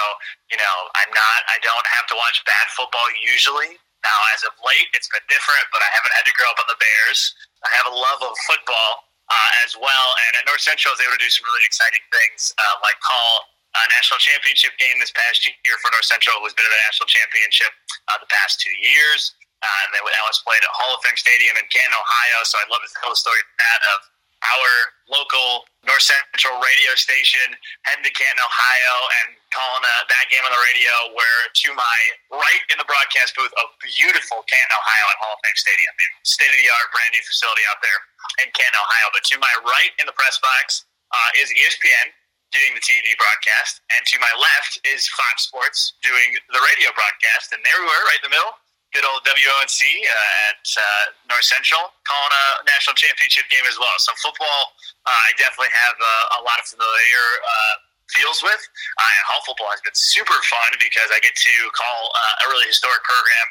you 0.47 0.55
know 0.59 0.75
I'm 0.95 1.11
not. 1.11 1.39
I 1.51 1.59
don't 1.59 1.87
have 1.99 2.07
to 2.11 2.15
watch 2.15 2.39
bad 2.47 2.67
football 2.71 3.03
usually. 3.19 3.75
Now, 3.99 4.15
as 4.31 4.47
of 4.47 4.55
late, 4.63 4.87
it's 4.95 5.11
been 5.11 5.23
different, 5.27 5.67
but 5.75 5.83
I 5.83 5.89
haven't 5.91 6.15
had 6.15 6.23
to 6.23 6.31
grow 6.31 6.47
up 6.55 6.59
on 6.63 6.71
the 6.71 6.79
Bears. 6.79 7.35
I 7.65 7.69
have 7.75 7.87
a 7.91 7.95
love 7.95 8.21
of 8.23 8.33
football 8.47 8.91
uh, 9.29 9.51
as 9.67 9.75
well, 9.75 10.07
and 10.27 10.31
at 10.39 10.43
North 10.47 10.63
Central, 10.63 10.91
I 10.91 10.97
was 10.97 11.03
able 11.03 11.15
to 11.19 11.23
do 11.23 11.31
some 11.31 11.45
really 11.45 11.65
exciting 11.67 12.01
things, 12.09 12.53
uh, 12.55 12.75
like 12.81 12.97
call 13.03 13.49
a 13.77 13.81
national 13.93 14.17
championship 14.17 14.73
game 14.81 14.97
this 14.97 15.13
past 15.13 15.45
year 15.45 15.77
for 15.77 15.93
North 15.93 16.07
Central, 16.09 16.41
who's 16.41 16.57
been 16.57 16.65
in 16.65 16.73
the 16.73 16.83
national 16.89 17.05
championship 17.05 17.69
uh, 18.09 18.17
the 18.17 18.29
past 18.33 18.57
two 18.57 18.73
years. 18.81 19.37
Uh, 19.61 19.79
and 19.85 19.89
then 19.93 20.01
Alice 20.23 20.41
played 20.41 20.63
at 20.63 20.71
Hall 20.71 20.95
of 20.95 21.03
Fame 21.03 21.19
Stadium 21.19 21.53
in 21.59 21.67
Canton, 21.67 21.93
Ohio. 21.93 22.47
So 22.47 22.57
I'd 22.63 22.71
love 22.71 22.81
to 22.81 22.91
tell 22.97 23.11
a 23.11 23.19
story 23.19 23.37
of 23.43 23.49
that 23.59 23.79
of 23.93 23.97
our 24.43 24.71
local 25.09 25.67
North 25.83 26.03
Central 26.03 26.59
radio 26.59 26.93
station 26.95 27.55
heading 27.87 28.05
to 28.05 28.13
Canton, 28.13 28.39
Ohio, 28.39 28.95
and 29.23 29.27
calling 29.51 29.83
a, 29.83 29.95
that 30.07 30.25
game 30.29 30.43
on 30.43 30.51
the 30.53 30.63
radio. 30.71 30.91
Where 31.15 31.41
to 31.49 31.67
my 31.75 31.97
right 32.31 32.63
in 32.71 32.77
the 32.79 32.87
broadcast 32.87 33.35
booth, 33.35 33.51
a 33.55 33.65
beautiful 33.83 34.43
Canton, 34.45 34.75
Ohio, 34.75 35.05
at 35.11 35.17
Hall 35.23 35.35
of 35.35 35.41
Fame 35.43 35.59
Stadium, 35.59 35.93
state 36.23 36.51
of 36.51 36.59
the 36.59 36.69
art, 36.69 36.87
brand 36.91 37.11
new 37.15 37.23
facility 37.23 37.63
out 37.71 37.79
there 37.83 37.99
in 38.43 38.47
Canton, 38.51 38.79
Ohio. 38.79 39.07
But 39.11 39.23
to 39.31 39.35
my 39.41 39.53
right 39.65 39.91
in 39.99 40.05
the 40.07 40.15
press 40.15 40.37
box 40.39 40.85
uh, 41.11 41.39
is 41.41 41.51
ESPN 41.51 42.13
doing 42.49 42.73
the 42.73 42.81
TV 42.81 43.13
broadcast, 43.17 43.81
and 43.93 44.01
to 44.09 44.17
my 44.17 44.33
left 44.37 44.81
is 44.85 45.05
Fox 45.13 45.45
Sports 45.45 45.97
doing 46.01 46.33
the 46.49 46.61
radio 46.73 46.89
broadcast. 46.97 47.53
And 47.53 47.61
there 47.61 47.77
we 47.77 47.85
were, 47.85 48.03
right 48.09 48.21
in 48.21 48.27
the 48.29 48.33
middle. 48.33 48.53
Good 48.89 49.05
old 49.05 49.21
WONC 49.21 49.81
uh, 49.85 50.49
at 50.49 50.65
uh, 50.73 51.05
North 51.29 51.45
Central 51.45 51.93
calling 52.09 52.33
a 52.33 52.45
national 52.65 52.97
championship 52.97 53.45
game 53.53 53.61
as 53.69 53.77
well. 53.77 53.93
So 54.01 54.17
football, 54.17 54.73
uh, 55.05 55.27
I 55.29 55.37
definitely 55.37 55.69
have 55.77 55.93
uh, 55.93 56.37
a 56.37 56.41
lot 56.41 56.57
of 56.57 56.65
familiar 56.65 57.25
uh, 57.37 57.75
feels 58.09 58.41
with. 58.41 58.57
Uh, 58.57 59.05
and 59.05 59.23
Hall 59.29 59.45
football 59.45 59.69
has 59.69 59.77
been 59.85 59.93
super 59.93 60.33
fun 60.49 60.73
because 60.81 61.13
I 61.13 61.21
get 61.21 61.37
to 61.37 61.53
call 61.77 62.09
a 62.17 62.45
really 62.49 62.65
historic 62.65 63.05
program 63.05 63.47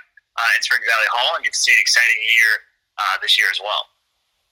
in 0.59 0.61
Spring 0.67 0.83
Valley 0.83 1.07
Hall 1.15 1.39
and 1.39 1.47
get 1.47 1.55
to 1.55 1.63
see 1.63 1.71
an 1.71 1.79
exciting 1.79 2.19
year 2.19 2.53
this 3.23 3.39
year 3.39 3.47
as 3.55 3.63
well. 3.63 3.95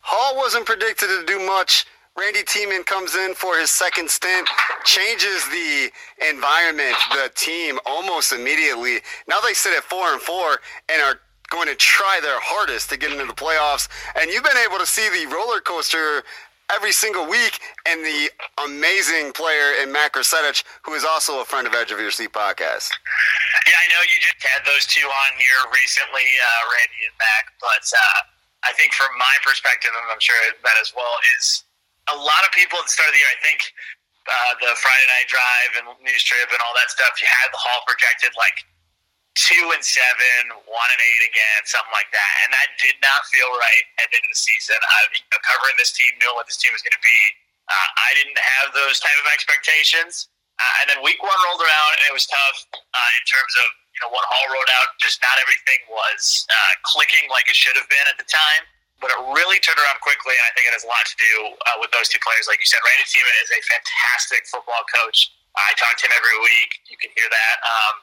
Hall 0.07 0.39
wasn't 0.39 0.71
predicted 0.71 1.11
to 1.11 1.27
do 1.27 1.43
much 1.43 1.83
Randy 2.19 2.43
Tiemann 2.45 2.85
comes 2.87 3.15
in 3.15 3.35
for 3.35 3.59
his 3.59 3.71
second 3.71 4.11
stint, 4.11 4.49
changes 4.85 5.47
the 5.49 5.91
environment, 6.31 6.97
the 7.11 7.31
team 7.35 7.79
almost 7.85 8.33
immediately. 8.33 9.01
Now 9.29 9.41
they 9.41 9.53
sit 9.53 9.77
at 9.77 9.85
four 9.85 10.13
and 10.13 10.21
four 10.21 10.59
and 10.89 11.03
are 11.03 11.21
going 11.51 11.69
to 11.69 11.75
try 11.75 12.19
their 12.23 12.41
hardest 12.41 12.89
to 12.91 12.97
get 12.97 13.13
into 13.13 13.27
the 13.27 13.37
playoffs. 13.37 13.89
And 14.17 14.31
you've 14.31 14.45
been 14.45 14.57
able 14.57 14.79
to 14.79 14.87
see 14.87 15.07
the 15.11 15.31
roller 15.31 15.61
coaster 15.61 16.25
every 16.75 16.91
single 16.91 17.29
week 17.29 17.61
and 17.87 18.03
the 18.03 18.31
amazing 18.65 19.31
player 19.33 19.79
in 19.83 19.93
Mac 19.93 20.15
Resetich, 20.15 20.65
who 20.83 20.95
is 20.95 21.05
also 21.05 21.41
a 21.41 21.45
friend 21.45 21.67
of 21.67 21.75
Edge 21.75 21.93
of 21.93 22.01
Your 22.01 22.11
Seat 22.11 22.33
podcast. 22.33 22.91
Yeah, 23.69 23.79
I 23.79 23.87
know 23.93 24.03
you 24.09 24.19
just 24.19 24.41
had 24.43 24.65
those 24.67 24.87
two 24.87 25.07
on 25.07 25.31
here 25.39 25.63
recently, 25.71 26.27
uh, 26.27 26.63
Randy 26.65 27.01
and 27.07 27.17
Mac, 27.21 27.45
but 27.61 27.85
uh, 27.93 28.19
I 28.65 28.73
think 28.73 28.95
from 28.95 29.15
my 29.19 29.35
perspective, 29.45 29.93
and 29.95 30.03
I'm 30.11 30.19
sure 30.19 30.35
that 30.51 30.77
as 30.81 30.91
well, 30.97 31.15
is 31.39 31.63
a 32.13 32.17
lot 32.17 32.43
of 32.47 32.51
people 32.55 32.79
at 32.79 32.87
the 32.87 32.95
start 32.95 33.11
of 33.11 33.15
the 33.15 33.23
year, 33.23 33.33
I 33.33 33.41
think 33.43 33.61
uh, 34.27 34.53
the 34.63 34.73
Friday 34.79 35.07
night 35.11 35.29
drive 35.31 35.71
and 35.83 35.85
news 36.03 36.23
trip 36.23 36.51
and 36.51 36.61
all 36.63 36.75
that 36.75 36.91
stuff, 36.91 37.19
you 37.19 37.27
had 37.27 37.49
the 37.51 37.61
Hall 37.63 37.83
projected 37.87 38.35
like 38.39 38.67
two 39.37 39.71
and 39.75 39.85
seven, 39.85 40.55
one 40.67 40.91
and 40.91 41.03
eight 41.03 41.23
again, 41.29 41.61
something 41.69 41.93
like 41.93 42.09
that. 42.11 42.33
And 42.47 42.51
that 42.57 42.75
did 42.81 42.97
not 43.05 43.27
feel 43.31 43.47
right 43.53 43.85
at 44.01 44.09
the 44.11 44.17
end 44.19 44.27
of 44.27 44.33
the 44.33 44.41
season. 44.41 44.79
I, 44.81 44.99
you 45.13 45.23
know, 45.31 45.41
covering 45.45 45.77
this 45.77 45.93
team, 45.93 46.09
knowing 46.19 46.41
what 46.41 46.49
this 46.49 46.59
team 46.59 46.73
was 46.73 46.83
going 46.83 46.97
to 46.97 47.05
be, 47.05 47.21
uh, 47.69 47.89
I 48.01 48.11
didn't 48.17 48.39
have 48.39 48.73
those 48.73 48.99
type 49.03 49.19
of 49.21 49.29
expectations. 49.31 50.31
Uh, 50.57 50.75
and 50.81 50.87
then 50.89 50.99
week 51.05 51.21
one 51.21 51.37
rolled 51.45 51.61
around, 51.61 51.91
and 52.01 52.09
it 52.09 52.17
was 52.17 52.25
tough 52.25 52.59
uh, 52.73 53.11
in 53.21 53.25
terms 53.29 53.53
of 53.61 53.67
you 53.93 54.01
know 54.01 54.09
what 54.09 54.25
Hall 54.25 54.47
wrote 54.49 54.71
out. 54.81 54.97
Just 54.97 55.21
not 55.21 55.37
everything 55.37 55.85
was 55.93 56.49
uh, 56.49 56.73
clicking 56.89 57.29
like 57.29 57.45
it 57.45 57.59
should 57.59 57.77
have 57.77 57.85
been 57.93 58.09
at 58.09 58.17
the 58.17 58.25
time 58.25 58.65
but 59.01 59.13
it 59.13 59.19
really 59.37 59.61
turned 59.61 59.77
around 59.77 60.01
quickly, 60.01 60.33
and 60.33 60.45
I 60.49 60.53
think 60.57 60.69
it 60.69 60.75
has 60.75 60.85
a 60.85 60.91
lot 60.91 61.05
to 61.05 61.17
do 61.21 61.33
uh, 61.53 61.77
with 61.81 61.93
those 61.93 62.09
two 62.09 62.21
players. 62.25 62.49
Like 62.49 62.61
you 62.61 62.69
said, 62.69 62.81
Randy 62.81 63.07
Tiemann 63.09 63.37
is 63.45 63.53
a 63.53 63.61
fantastic 63.69 64.49
football 64.49 64.85
coach. 64.89 65.33
I 65.57 65.73
talk 65.77 65.97
to 66.01 66.09
him 66.09 66.15
every 66.17 66.37
week. 66.41 66.71
You 66.89 66.97
can 67.01 67.13
hear 67.17 67.29
that 67.29 67.57
um, 67.65 67.95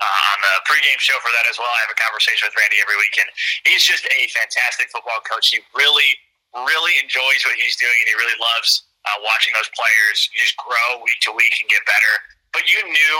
uh, 0.00 0.30
on 0.32 0.38
the 0.44 0.54
pregame 0.68 1.00
show 1.00 1.16
for 1.20 1.32
that 1.32 1.48
as 1.48 1.56
well. 1.56 1.68
I 1.68 1.80
have 1.84 1.92
a 1.92 2.00
conversation 2.00 2.48
with 2.48 2.56
Randy 2.56 2.80
every 2.80 2.96
week, 3.00 3.16
and 3.20 3.28
he's 3.68 3.84
just 3.84 4.04
a 4.08 4.20
fantastic 4.32 4.92
football 4.92 5.20
coach. 5.24 5.52
He 5.52 5.60
really, 5.76 6.16
really 6.52 6.94
enjoys 7.00 7.44
what 7.44 7.56
he's 7.56 7.76
doing, 7.80 7.96
and 8.04 8.08
he 8.08 8.16
really 8.16 8.36
loves 8.40 8.88
uh, 9.08 9.18
watching 9.24 9.52
those 9.56 9.68
players 9.72 10.30
just 10.36 10.56
grow 10.60 11.00
week 11.04 11.20
to 11.28 11.32
week 11.32 11.52
and 11.60 11.68
get 11.68 11.84
better. 11.84 12.14
But 12.52 12.68
you 12.68 12.80
knew 12.84 13.16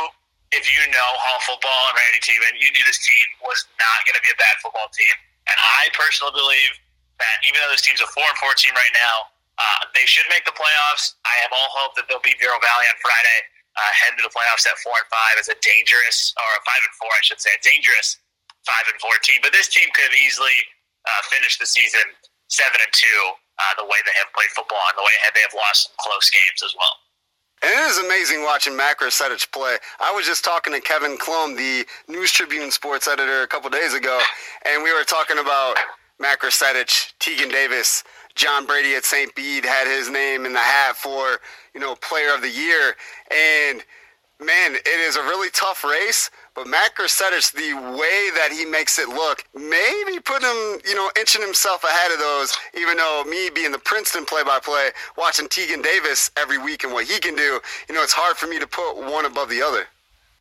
if 0.52 0.68
you 0.68 0.80
know 0.92 1.10
Hall 1.16 1.40
football 1.48 1.82
and 1.92 1.96
Randy 1.96 2.20
Tiemann, 2.20 2.60
you 2.60 2.68
knew 2.76 2.84
this 2.84 3.00
team 3.00 3.26
was 3.40 3.64
not 3.80 4.04
going 4.04 4.16
to 4.20 4.24
be 4.24 4.32
a 4.32 4.38
bad 4.38 4.60
football 4.60 4.88
team. 4.92 5.16
And 5.48 5.56
I 5.58 5.88
personally 5.96 6.36
believe 6.36 6.76
that 7.18 7.36
even 7.44 7.60
though 7.60 7.72
this 7.72 7.84
team's 7.84 8.00
a 8.00 8.08
four 8.12 8.24
and 8.24 8.38
four 8.38 8.54
team 8.56 8.72
right 8.72 8.94
now, 8.94 9.32
uh, 9.60 9.88
they 9.92 10.08
should 10.08 10.26
make 10.32 10.44
the 10.48 10.54
playoffs. 10.56 11.16
I 11.28 11.34
have 11.44 11.52
all 11.52 11.70
hope 11.76 11.92
that 12.00 12.08
they'll 12.08 12.24
beat 12.24 12.40
Bureau 12.40 12.58
Valley 12.58 12.86
on 12.88 12.96
Friday, 13.00 13.38
uh, 13.76 13.92
head 13.92 14.16
into 14.16 14.24
the 14.24 14.32
playoffs 14.32 14.64
at 14.64 14.76
four 14.80 14.96
and 14.96 15.08
five 15.12 15.36
as 15.36 15.52
a 15.52 15.56
dangerous, 15.60 16.32
or 16.40 16.48
a 16.56 16.60
five 16.64 16.82
and 16.82 16.94
four, 16.96 17.12
I 17.12 17.22
should 17.22 17.40
say, 17.40 17.52
a 17.52 17.62
dangerous 17.62 18.18
five 18.64 18.86
and 18.88 18.98
four 18.98 19.12
team. 19.22 19.44
But 19.44 19.52
this 19.52 19.68
team 19.68 19.86
could 19.92 20.08
have 20.08 20.18
easily 20.18 20.56
uh, 21.04 21.22
finish 21.28 21.60
the 21.60 21.68
season 21.68 22.04
seven 22.48 22.80
and 22.80 22.92
two. 22.92 23.20
Uh, 23.60 23.76
the 23.76 23.84
way 23.84 24.00
they 24.08 24.16
have 24.16 24.32
played 24.32 24.48
football 24.56 24.80
and 24.88 24.96
the 24.96 25.04
way 25.04 25.12
they 25.36 25.44
have 25.44 25.54
lost 25.54 25.86
some 25.86 25.94
close 26.00 26.32
games 26.32 26.64
as 26.64 26.72
well. 26.74 26.96
And 27.62 27.70
it 27.70 27.84
is 27.84 27.98
amazing 27.98 28.42
watching 28.42 28.74
Mac 28.74 28.98
Resetich 29.00 29.52
play. 29.52 29.76
I 30.00 30.10
was 30.10 30.26
just 30.26 30.42
talking 30.42 30.72
to 30.72 30.80
Kevin 30.80 31.16
Klum, 31.16 31.54
the 31.56 31.86
News 32.10 32.32
Tribune 32.32 32.72
sports 32.72 33.06
editor, 33.06 33.42
a 33.42 33.46
couple 33.46 33.70
days 33.70 33.94
ago, 33.94 34.18
and 34.66 34.82
we 34.82 34.92
were 34.92 35.04
talking 35.04 35.38
about 35.38 35.76
Mac 36.22 36.42
Resetich, 36.42 37.14
Tegan 37.18 37.48
Davis, 37.48 38.04
John 38.36 38.64
Brady 38.64 38.94
at 38.94 39.04
St. 39.04 39.34
Bede 39.34 39.64
had 39.64 39.88
his 39.88 40.08
name 40.08 40.46
in 40.46 40.52
the 40.52 40.60
hat 40.60 40.96
for, 40.96 41.40
you 41.74 41.80
know, 41.80 41.96
player 41.96 42.32
of 42.32 42.42
the 42.42 42.48
year. 42.48 42.94
And 43.28 43.82
man, 44.38 44.76
it 44.76 45.00
is 45.00 45.16
a 45.16 45.22
really 45.22 45.50
tough 45.50 45.82
race. 45.82 46.30
But 46.54 46.68
Matt 46.68 46.94
the 46.94 47.74
way 47.98 48.30
that 48.38 48.50
he 48.52 48.64
makes 48.64 49.00
it 49.00 49.08
look, 49.08 49.42
maybe 49.52 50.20
put 50.20 50.44
him, 50.44 50.78
you 50.86 50.94
know, 50.94 51.10
inching 51.18 51.42
himself 51.42 51.82
ahead 51.82 52.12
of 52.12 52.20
those, 52.20 52.54
even 52.78 52.98
though 52.98 53.24
me 53.28 53.50
being 53.50 53.72
the 53.72 53.80
Princeton 53.80 54.24
play-by-play, 54.24 54.90
watching 55.18 55.48
Tegan 55.48 55.82
Davis 55.82 56.30
every 56.36 56.58
week 56.58 56.84
and 56.84 56.92
what 56.92 57.04
he 57.04 57.18
can 57.18 57.34
do, 57.34 57.58
you 57.88 57.94
know, 57.96 58.02
it's 58.02 58.12
hard 58.12 58.36
for 58.36 58.46
me 58.46 58.60
to 58.60 58.66
put 58.68 58.94
one 58.94 59.24
above 59.24 59.48
the 59.48 59.60
other. 59.60 59.88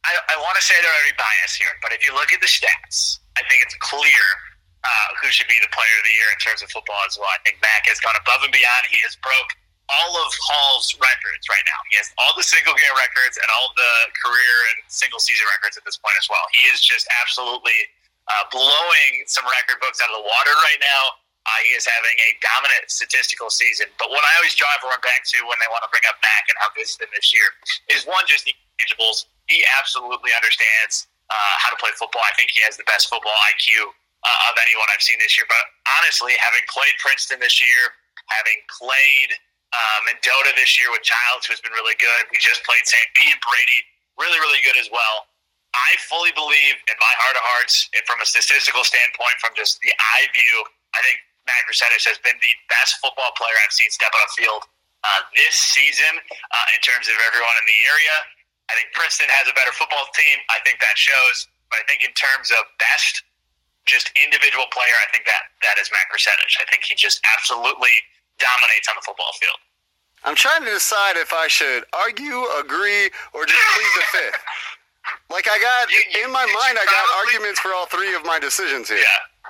I, 0.05 0.13
I 0.29 0.37
want 0.41 0.55
to 0.57 0.61
say 0.61 0.75
there 0.81 0.91
are 0.91 1.03
any 1.07 1.17
bias 1.17 1.55
here, 1.55 1.73
but 1.81 1.91
if 1.91 2.05
you 2.05 2.13
look 2.13 2.31
at 2.33 2.39
the 2.39 2.47
stats, 2.47 3.17
I 3.35 3.41
think 3.49 3.63
it's 3.63 3.75
clear 3.81 4.51
uh, 4.81 5.09
who 5.21 5.29
should 5.29 5.47
be 5.47 5.57
the 5.61 5.69
player 5.69 5.95
of 6.01 6.05
the 6.05 6.15
year 6.15 6.29
in 6.33 6.39
terms 6.41 6.65
of 6.65 6.73
football 6.73 7.01
as 7.05 7.17
well. 7.17 7.29
I 7.29 7.37
think 7.45 7.61
Mac 7.61 7.85
has 7.85 8.01
gone 8.01 8.17
above 8.17 8.41
and 8.41 8.53
beyond. 8.53 8.89
He 8.89 8.97
has 9.05 9.13
broke 9.21 9.53
all 9.91 10.13
of 10.23 10.31
Hall's 10.39 10.95
records 10.97 11.45
right 11.51 11.65
now. 11.67 11.79
He 11.91 11.99
has 11.99 12.09
all 12.15 12.31
the 12.33 12.45
single 12.47 12.73
game 12.73 12.95
records 12.95 13.35
and 13.37 13.47
all 13.51 13.75
the 13.75 13.93
career 14.23 14.55
and 14.73 14.77
single 14.87 15.19
season 15.19 15.43
records 15.59 15.75
at 15.75 15.83
this 15.83 15.99
point 15.99 16.15
as 16.17 16.27
well. 16.31 16.41
He 16.55 16.65
is 16.71 16.79
just 16.79 17.05
absolutely 17.19 17.75
uh, 18.31 18.47
blowing 18.49 19.27
some 19.27 19.43
record 19.43 19.83
books 19.83 19.99
out 19.99 20.09
of 20.09 20.23
the 20.23 20.25
water 20.25 20.53
right 20.63 20.81
now. 20.81 21.19
Uh, 21.41 21.59
he 21.65 21.73
is 21.73 21.83
having 21.89 22.13
a 22.21 22.29
dominant 22.39 22.85
statistical 22.87 23.49
season. 23.49 23.89
But 23.97 24.13
what 24.13 24.21
I 24.21 24.31
always 24.39 24.53
drive 24.53 24.77
everyone 24.79 25.01
back 25.01 25.25
to 25.33 25.41
when 25.49 25.57
they 25.57 25.69
want 25.73 25.81
to 25.81 25.89
bring 25.89 26.05
up 26.05 26.21
Mac 26.21 26.45
and 26.45 26.55
how 26.61 26.69
good 26.77 26.85
he's 26.85 27.01
been 27.01 27.09
this 27.17 27.33
year 27.33 27.49
is 27.89 28.05
one, 28.05 28.23
just 28.29 28.45
the 28.45 28.53
intangibles. 28.77 29.25
He 29.49 29.65
absolutely 29.81 30.31
understands 30.37 31.09
uh, 31.33 31.53
how 31.57 31.73
to 31.73 31.77
play 31.81 31.89
football. 31.97 32.21
I 32.21 32.31
think 32.37 32.53
he 32.53 32.61
has 32.61 32.77
the 32.77 32.85
best 32.85 33.09
football 33.09 33.33
IQ 33.51 33.89
uh, 34.23 34.49
of 34.49 34.53
anyone 34.61 34.88
I've 34.93 35.03
seen 35.03 35.18
this 35.18 35.38
year. 35.38 35.45
But 35.49 35.64
honestly, 35.99 36.38
having 36.38 36.64
played 36.69 36.93
Princeton 37.02 37.41
this 37.41 37.57
year, 37.57 37.93
having 38.30 38.60
played 38.69 39.38
um, 39.72 39.99
Mendota 40.07 40.52
this 40.56 40.76
year 40.76 40.91
with 40.91 41.03
Childs, 41.03 41.48
who's 41.48 41.64
been 41.64 41.76
really 41.76 41.95
good. 41.98 42.27
We 42.30 42.38
just 42.39 42.64
played 42.68 42.84
St. 42.84 43.10
Bede, 43.15 43.39
Brady, 43.39 43.81
really, 44.19 44.39
really 44.43 44.60
good 44.64 44.76
as 44.76 44.91
well. 44.91 45.31
I 45.72 45.95
fully 46.11 46.35
believe 46.35 46.76
in 46.91 46.98
my 46.99 47.14
heart 47.23 47.39
of 47.39 47.43
hearts, 47.48 47.88
and 47.95 48.03
from 48.03 48.19
a 48.19 48.27
statistical 48.27 48.84
standpoint, 48.84 49.39
from 49.39 49.56
just 49.56 49.80
the 49.80 49.91
eye 49.95 50.27
view, 50.35 50.56
I 50.91 50.99
think 50.99 51.23
Mac 51.48 51.64
Resetich 51.64 52.03
has 52.11 52.19
been 52.19 52.35
the 52.43 52.53
best 52.68 52.99
football 52.99 53.31
player 53.39 53.56
I've 53.64 53.72
seen 53.72 53.88
step 53.88 54.11
on 54.11 54.19
a 54.27 54.31
field 54.35 54.68
uh, 55.07 55.22
this 55.34 55.56
season 55.56 56.11
uh, 56.19 56.68
in 56.76 56.80
terms 56.84 57.07
of 57.07 57.15
everyone 57.23 57.56
in 57.64 57.65
the 57.65 57.80
area. 57.88 58.15
I 58.68 58.76
think 58.76 58.91
Princeton 58.91 59.31
has 59.31 59.48
a 59.48 59.56
better 59.56 59.72
football 59.72 60.07
team. 60.11 60.43
I 60.52 60.60
think 60.68 60.84
that 60.84 60.95
shows. 60.99 61.48
But 61.72 61.84
I 61.84 61.85
think 61.88 62.03
in 62.03 62.11
terms 62.19 62.52
of 62.52 62.68
best, 62.80 63.23
just 63.85 64.11
individual 64.23 64.65
player, 64.71 64.93
I 65.01 65.07
think 65.11 65.25
that 65.25 65.49
that 65.65 65.75
is 65.81 65.89
Mac 65.91 66.07
Resetich. 66.13 66.55
I 66.61 66.65
think 66.69 66.83
he 66.85 66.93
just 66.95 67.19
absolutely 67.37 67.93
dominates 68.37 68.87
on 68.89 68.95
the 68.97 69.03
football 69.05 69.33
field. 69.41 69.57
I'm 70.23 70.37
trying 70.37 70.61
to 70.65 70.71
decide 70.71 71.17
if 71.17 71.33
I 71.33 71.49
should 71.49 71.83
argue, 71.93 72.45
agree, 72.61 73.09
or 73.33 73.45
just 73.49 73.63
plead 73.73 73.91
the 73.97 74.05
fifth. 74.13 74.41
Like 75.33 75.49
I 75.49 75.57
got 75.57 75.89
You- 75.89 75.97
you- 76.13 76.25
in 76.25 76.31
my 76.31 76.45
mind, 76.45 76.77
I 76.77 76.85
got 76.85 76.93
probably- 77.09 77.33
arguments 77.33 77.57
for 77.59 77.73
all 77.73 77.89
three 77.89 78.13
of 78.13 78.21
my 78.23 78.37
decisions 78.37 78.85
here. 78.87 79.01
Yeah. 79.01 79.49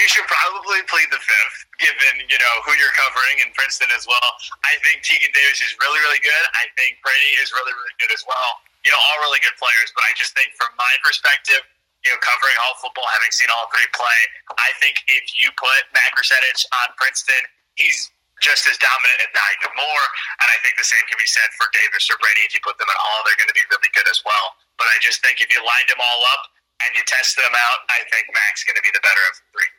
You 0.00 0.08
should 0.08 0.24
probably 0.24 0.80
plead 0.88 1.12
the 1.12 1.20
fifth, 1.20 1.58
given 1.76 2.24
you 2.24 2.38
know 2.40 2.54
who 2.64 2.72
you're 2.80 2.94
covering 2.96 3.44
in 3.44 3.52
Princeton 3.52 3.90
as 3.92 4.06
well. 4.08 4.30
I 4.64 4.80
think 4.80 5.02
Tegan 5.04 5.28
Davis 5.34 5.60
is 5.60 5.76
really, 5.82 6.00
really 6.08 6.22
good. 6.24 6.44
I 6.56 6.72
think 6.80 7.02
Brady 7.04 7.32
is 7.44 7.52
really, 7.52 7.74
really 7.76 7.92
good 8.00 8.14
as 8.16 8.24
well. 8.24 8.62
You 8.86 8.94
know, 8.94 9.00
all 9.12 9.18
really 9.28 9.44
good 9.44 9.58
players. 9.60 9.92
But 9.92 10.06
I 10.08 10.14
just 10.16 10.32
think, 10.38 10.54
from 10.56 10.72
my 10.80 10.92
perspective, 11.04 11.60
you 12.08 12.16
know, 12.16 12.20
covering 12.24 12.56
all 12.64 12.72
football, 12.80 13.04
having 13.12 13.28
seen 13.28 13.52
all 13.52 13.68
three 13.68 13.84
play, 13.92 14.20
I 14.56 14.72
think 14.80 15.04
if 15.12 15.28
you 15.36 15.52
put 15.60 15.84
Mac 15.92 16.16
Resetich 16.16 16.64
on 16.72 16.88
Princeton, 16.96 17.44
he's 17.76 18.08
just 18.40 18.64
as 18.64 18.80
dominant, 18.80 19.18
if 19.20 19.30
not 19.36 19.44
even 19.60 19.76
more. 19.76 20.04
And 20.40 20.48
I 20.48 20.56
think 20.64 20.80
the 20.80 20.88
same 20.88 21.04
can 21.04 21.20
be 21.20 21.28
said 21.28 21.52
for 21.60 21.68
Davis 21.76 22.08
or 22.08 22.16
Brady. 22.16 22.48
If 22.48 22.56
you 22.56 22.64
put 22.64 22.80
them 22.80 22.88
at 22.88 22.96
all, 22.96 23.20
they're 23.28 23.36
going 23.36 23.52
to 23.52 23.58
be 23.58 23.66
really 23.68 23.92
good 23.92 24.08
as 24.08 24.24
well. 24.24 24.56
But 24.80 24.88
I 24.88 24.96
just 25.04 25.20
think 25.20 25.44
if 25.44 25.52
you 25.52 25.60
lined 25.60 25.90
them 25.92 26.00
all 26.00 26.22
up 26.32 26.48
and 26.86 26.96
you 26.96 27.04
test 27.04 27.36
them 27.36 27.52
out, 27.52 27.84
I 27.92 28.06
think 28.08 28.30
Mac's 28.32 28.64
going 28.64 28.78
to 28.78 28.84
be 28.86 28.94
the 28.94 29.04
better 29.04 29.22
of 29.28 29.34
the 29.36 29.44
three. 29.52 29.70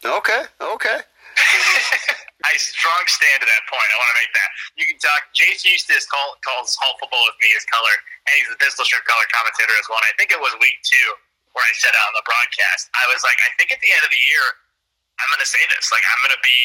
Okay, 0.00 0.42
okay. 0.58 0.98
I 2.48 2.56
strong 2.56 3.04
stand 3.04 3.44
to 3.44 3.46
that 3.46 3.64
point. 3.68 3.84
I 3.84 3.96
want 4.00 4.10
to 4.16 4.18
make 4.18 4.32
that. 4.32 4.50
You 4.80 4.88
can 4.88 4.96
talk. 4.96 5.28
Jace 5.36 5.62
Eustace 5.62 6.08
call, 6.08 6.40
calls 6.40 6.72
Hall 6.80 6.96
football 6.96 7.20
with 7.28 7.36
me 7.36 7.52
his 7.52 7.68
color, 7.68 7.94
and 8.26 8.32
he's 8.40 8.48
the 8.48 8.56
pistol 8.56 8.88
shrimp 8.88 9.04
color 9.04 9.28
commentator 9.28 9.76
as 9.76 9.86
well. 9.92 10.00
And 10.00 10.08
I 10.08 10.16
think 10.16 10.32
it 10.32 10.40
was 10.40 10.56
week 10.58 10.80
two 10.88 11.20
where 11.52 11.64
I 11.66 11.72
said 11.78 11.92
it 11.92 12.02
on 12.02 12.14
the 12.14 12.26
broadcast. 12.26 12.90
I 12.94 13.04
was 13.10 13.22
like, 13.26 13.38
I 13.42 13.50
think 13.58 13.74
at 13.74 13.80
the 13.82 13.90
end 13.90 14.02
of 14.06 14.12
the 14.12 14.22
year, 14.30 14.44
I'm 15.18 15.28
going 15.28 15.42
to 15.42 15.50
say 15.50 15.60
this. 15.68 15.90
Like, 15.90 16.04
I'm 16.06 16.20
going 16.22 16.34
to 16.34 16.44
be, 16.44 16.58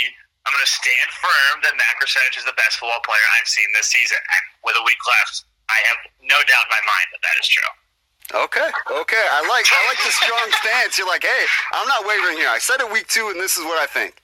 I'm 0.45 0.53
going 0.53 0.63
to 0.65 0.73
stand 0.73 1.09
firm 1.17 1.53
that 1.65 1.73
Mac 1.75 1.97
Resetich 1.99 2.37
is 2.39 2.45
the 2.47 2.55
best 2.55 2.77
football 2.79 3.01
player 3.03 3.25
I've 3.39 3.49
seen 3.49 3.67
this 3.73 3.89
season. 3.89 4.17
And 4.17 4.43
with 4.63 4.77
a 4.77 4.83
week 4.85 5.01
left, 5.05 5.43
I 5.67 5.79
have 5.91 5.99
no 6.21 6.37
doubt 6.45 6.65
in 6.69 6.71
my 6.71 6.83
mind 6.85 7.07
that 7.17 7.21
that 7.25 7.35
is 7.41 7.47
true. 7.49 7.71
Okay, 8.33 8.69
okay. 8.89 9.25
I 9.29 9.45
like 9.45 9.69
I 9.69 9.81
like 9.85 10.01
the 10.01 10.09
strong 10.09 10.49
stance. 10.61 10.97
You're 10.97 11.07
like, 11.07 11.21
hey, 11.21 11.45
I'm 11.73 11.87
not 11.87 12.07
wavering 12.07 12.37
here. 12.37 12.49
I 12.49 12.57
said 12.57 12.81
it 12.81 12.91
week 12.91 13.07
two, 13.07 13.29
and 13.29 13.39
this 13.39 13.55
is 13.55 13.63
what 13.65 13.77
I 13.77 13.85
think. 13.85 14.17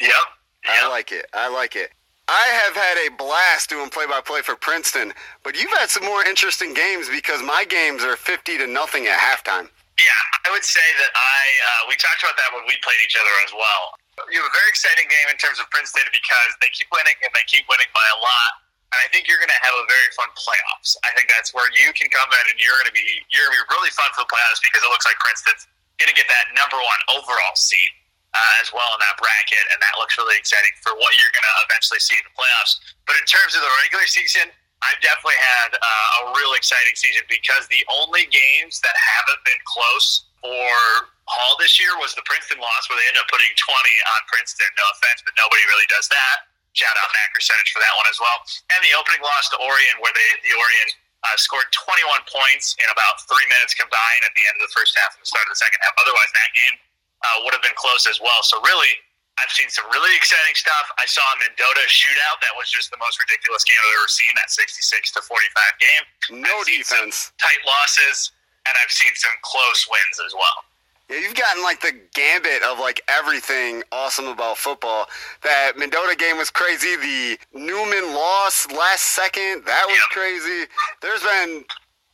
Yep. 0.00 0.24
I 0.64 0.88
like 0.88 1.12
it. 1.12 1.26
I 1.34 1.48
like 1.48 1.76
it. 1.76 1.92
I 2.24 2.46
have 2.64 2.72
had 2.72 2.96
a 3.04 3.12
blast 3.20 3.68
doing 3.68 3.92
play-by-play 3.92 4.48
for 4.48 4.56
Princeton, 4.56 5.12
but 5.44 5.60
you've 5.60 5.72
had 5.76 5.92
some 5.92 6.08
more 6.08 6.24
interesting 6.24 6.72
games 6.72 7.12
because 7.12 7.44
my 7.44 7.68
games 7.68 8.00
are 8.00 8.16
50 8.16 8.56
to 8.64 8.66
nothing 8.66 9.04
at 9.04 9.20
halftime. 9.20 9.68
Yeah, 10.00 10.24
I 10.42 10.50
would 10.50 10.64
say 10.64 10.82
that 11.04 11.12
I 11.12 11.40
uh, 11.62 11.80
we 11.86 11.94
talked 12.00 12.24
about 12.24 12.34
that 12.40 12.50
when 12.50 12.64
we 12.66 12.74
played 12.82 12.98
each 13.04 13.14
other 13.14 13.30
as 13.46 13.52
well. 13.54 13.94
You 14.32 14.42
have 14.42 14.48
a 14.48 14.56
very 14.56 14.70
exciting 14.72 15.06
game 15.06 15.28
in 15.30 15.38
terms 15.38 15.60
of 15.62 15.70
Princeton 15.70 16.08
because 16.10 16.50
they 16.58 16.72
keep 16.74 16.90
winning 16.90 17.14
and 17.22 17.30
they 17.30 17.46
keep 17.46 17.68
winning 17.70 17.92
by 17.94 18.02
a 18.02 18.18
lot. 18.18 18.52
And 18.90 18.98
I 19.04 19.06
think 19.14 19.30
you're 19.30 19.38
going 19.38 19.52
to 19.54 19.62
have 19.62 19.74
a 19.74 19.86
very 19.86 20.10
fun 20.18 20.30
playoffs. 20.34 20.98
I 21.06 21.14
think 21.14 21.30
that's 21.30 21.54
where 21.54 21.66
you 21.74 21.94
can 21.94 22.10
come 22.10 22.26
in 22.26 22.44
and 22.50 22.58
you're 22.58 22.74
going 22.80 22.90
to 22.90 22.96
be 22.96 23.06
you're 23.30 23.46
going 23.46 23.54
to 23.54 23.68
be 23.68 23.70
really 23.70 23.92
fun 23.94 24.10
for 24.18 24.26
the 24.26 24.30
playoffs 24.32 24.58
because 24.64 24.82
it 24.82 24.90
looks 24.90 25.06
like 25.06 25.18
Princeton's 25.22 25.70
going 26.02 26.10
to 26.10 26.16
get 26.18 26.26
that 26.26 26.50
number 26.58 26.78
one 26.80 27.00
overall 27.14 27.54
seed 27.54 27.92
uh, 28.34 28.62
as 28.62 28.74
well 28.74 28.90
in 28.92 29.00
that 29.00 29.16
bracket, 29.16 29.64
and 29.70 29.78
that 29.78 29.94
looks 29.96 30.18
really 30.18 30.34
exciting 30.34 30.74
for 30.82 30.92
what 30.98 31.14
you're 31.16 31.30
going 31.30 31.46
to 31.46 31.56
eventually 31.70 32.02
see 32.02 32.18
in 32.18 32.24
the 32.26 32.34
playoffs. 32.34 32.82
But 33.06 33.14
in 33.22 33.26
terms 33.30 33.54
of 33.54 33.62
the 33.62 33.72
regular 33.86 34.10
season, 34.10 34.50
I've 34.82 35.00
definitely 35.00 35.40
had 35.40 35.70
uh, 35.78 36.20
a 36.20 36.22
real 36.36 36.52
exciting 36.58 36.92
season 36.98 37.24
because 37.30 37.64
the 37.72 37.80
only 37.88 38.28
games 38.28 38.84
that 38.84 38.92
haven't 38.92 39.40
been 39.48 39.62
close 39.64 40.28
for 40.44 41.08
Hall 41.24 41.56
this 41.56 41.80
year 41.80 41.96
was 41.96 42.12
the 42.12 42.26
Princeton 42.28 42.60
loss 42.60 42.84
where 42.92 43.00
they 43.00 43.08
ended 43.08 43.24
up 43.24 43.30
putting 43.32 43.48
20 43.48 43.64
on 44.12 44.20
Princeton. 44.28 44.68
No 44.76 44.84
offense, 44.92 45.24
but 45.24 45.32
nobody 45.40 45.64
really 45.72 45.88
does 45.88 46.04
that. 46.12 46.52
Shout 46.76 46.92
out 47.00 47.08
Mac 47.16 47.32
Resetich 47.32 47.70
for 47.72 47.80
that 47.80 47.94
one 47.96 48.04
as 48.10 48.18
well. 48.20 48.44
And 48.76 48.82
the 48.84 48.92
opening 48.98 49.22
loss 49.24 49.48
to 49.54 49.58
Orion 49.62 49.96
where 50.04 50.12
they, 50.12 50.28
the 50.44 50.52
Orion 50.52 50.88
uh, 51.24 51.38
scored 51.40 51.70
21 51.72 52.28
points 52.28 52.76
in 52.76 52.88
about 52.92 53.24
three 53.24 53.46
minutes 53.48 53.72
combined 53.72 54.22
at 54.26 54.36
the 54.36 54.44
end 54.44 54.60
of 54.60 54.68
the 54.68 54.72
first 54.76 54.92
half 55.00 55.16
and 55.16 55.24
the 55.24 55.30
start 55.30 55.48
of 55.48 55.56
the 55.56 55.60
second 55.62 55.80
half. 55.80 55.96
Otherwise, 55.96 56.28
that 56.36 56.50
game 56.52 56.76
uh, 57.24 57.42
would 57.44 57.52
have 57.56 57.62
been 57.64 57.76
close 57.76 58.06
as 58.06 58.20
well. 58.20 58.42
So 58.44 58.60
really, 58.62 58.92
I've 59.40 59.50
seen 59.50 59.68
some 59.68 59.84
really 59.90 60.14
exciting 60.14 60.54
stuff. 60.54 60.86
I 61.00 61.06
saw 61.08 61.24
a 61.24 61.36
Mendota 61.42 61.82
shootout 61.90 62.38
that 62.44 62.54
was 62.54 62.70
just 62.70 62.90
the 62.92 63.00
most 63.00 63.18
ridiculous 63.18 63.64
game 63.64 63.80
I've 63.82 63.98
ever 63.98 64.08
seen. 64.12 64.30
That 64.36 64.50
66 64.50 65.10
to 65.18 65.20
45 65.26 65.82
game. 65.82 66.42
No 66.44 66.60
I've 66.60 66.66
defense. 66.66 67.32
tight 67.42 67.62
losses, 67.66 68.30
and 68.68 68.74
I've 68.84 68.92
seen 68.92 69.10
some 69.16 69.32
close 69.42 69.88
wins 69.90 70.20
as 70.24 70.34
well. 70.34 70.62
Yeah, 71.10 71.18
you've 71.18 71.34
gotten 71.34 71.62
like 71.62 71.80
the 71.82 71.92
gambit 72.14 72.62
of 72.62 72.78
like 72.78 73.02
everything 73.08 73.82
awesome 73.92 74.26
about 74.26 74.56
football. 74.56 75.06
That 75.42 75.76
Mendota 75.76 76.16
game 76.16 76.38
was 76.38 76.48
crazy. 76.48 76.96
The 76.96 77.38
Newman 77.52 78.14
loss 78.14 78.70
last 78.72 79.02
second, 79.18 79.64
that 79.66 79.84
was 79.86 79.96
Yep. 79.98 80.10
crazy. 80.12 80.64
There's 81.02 81.22
been, 81.22 81.64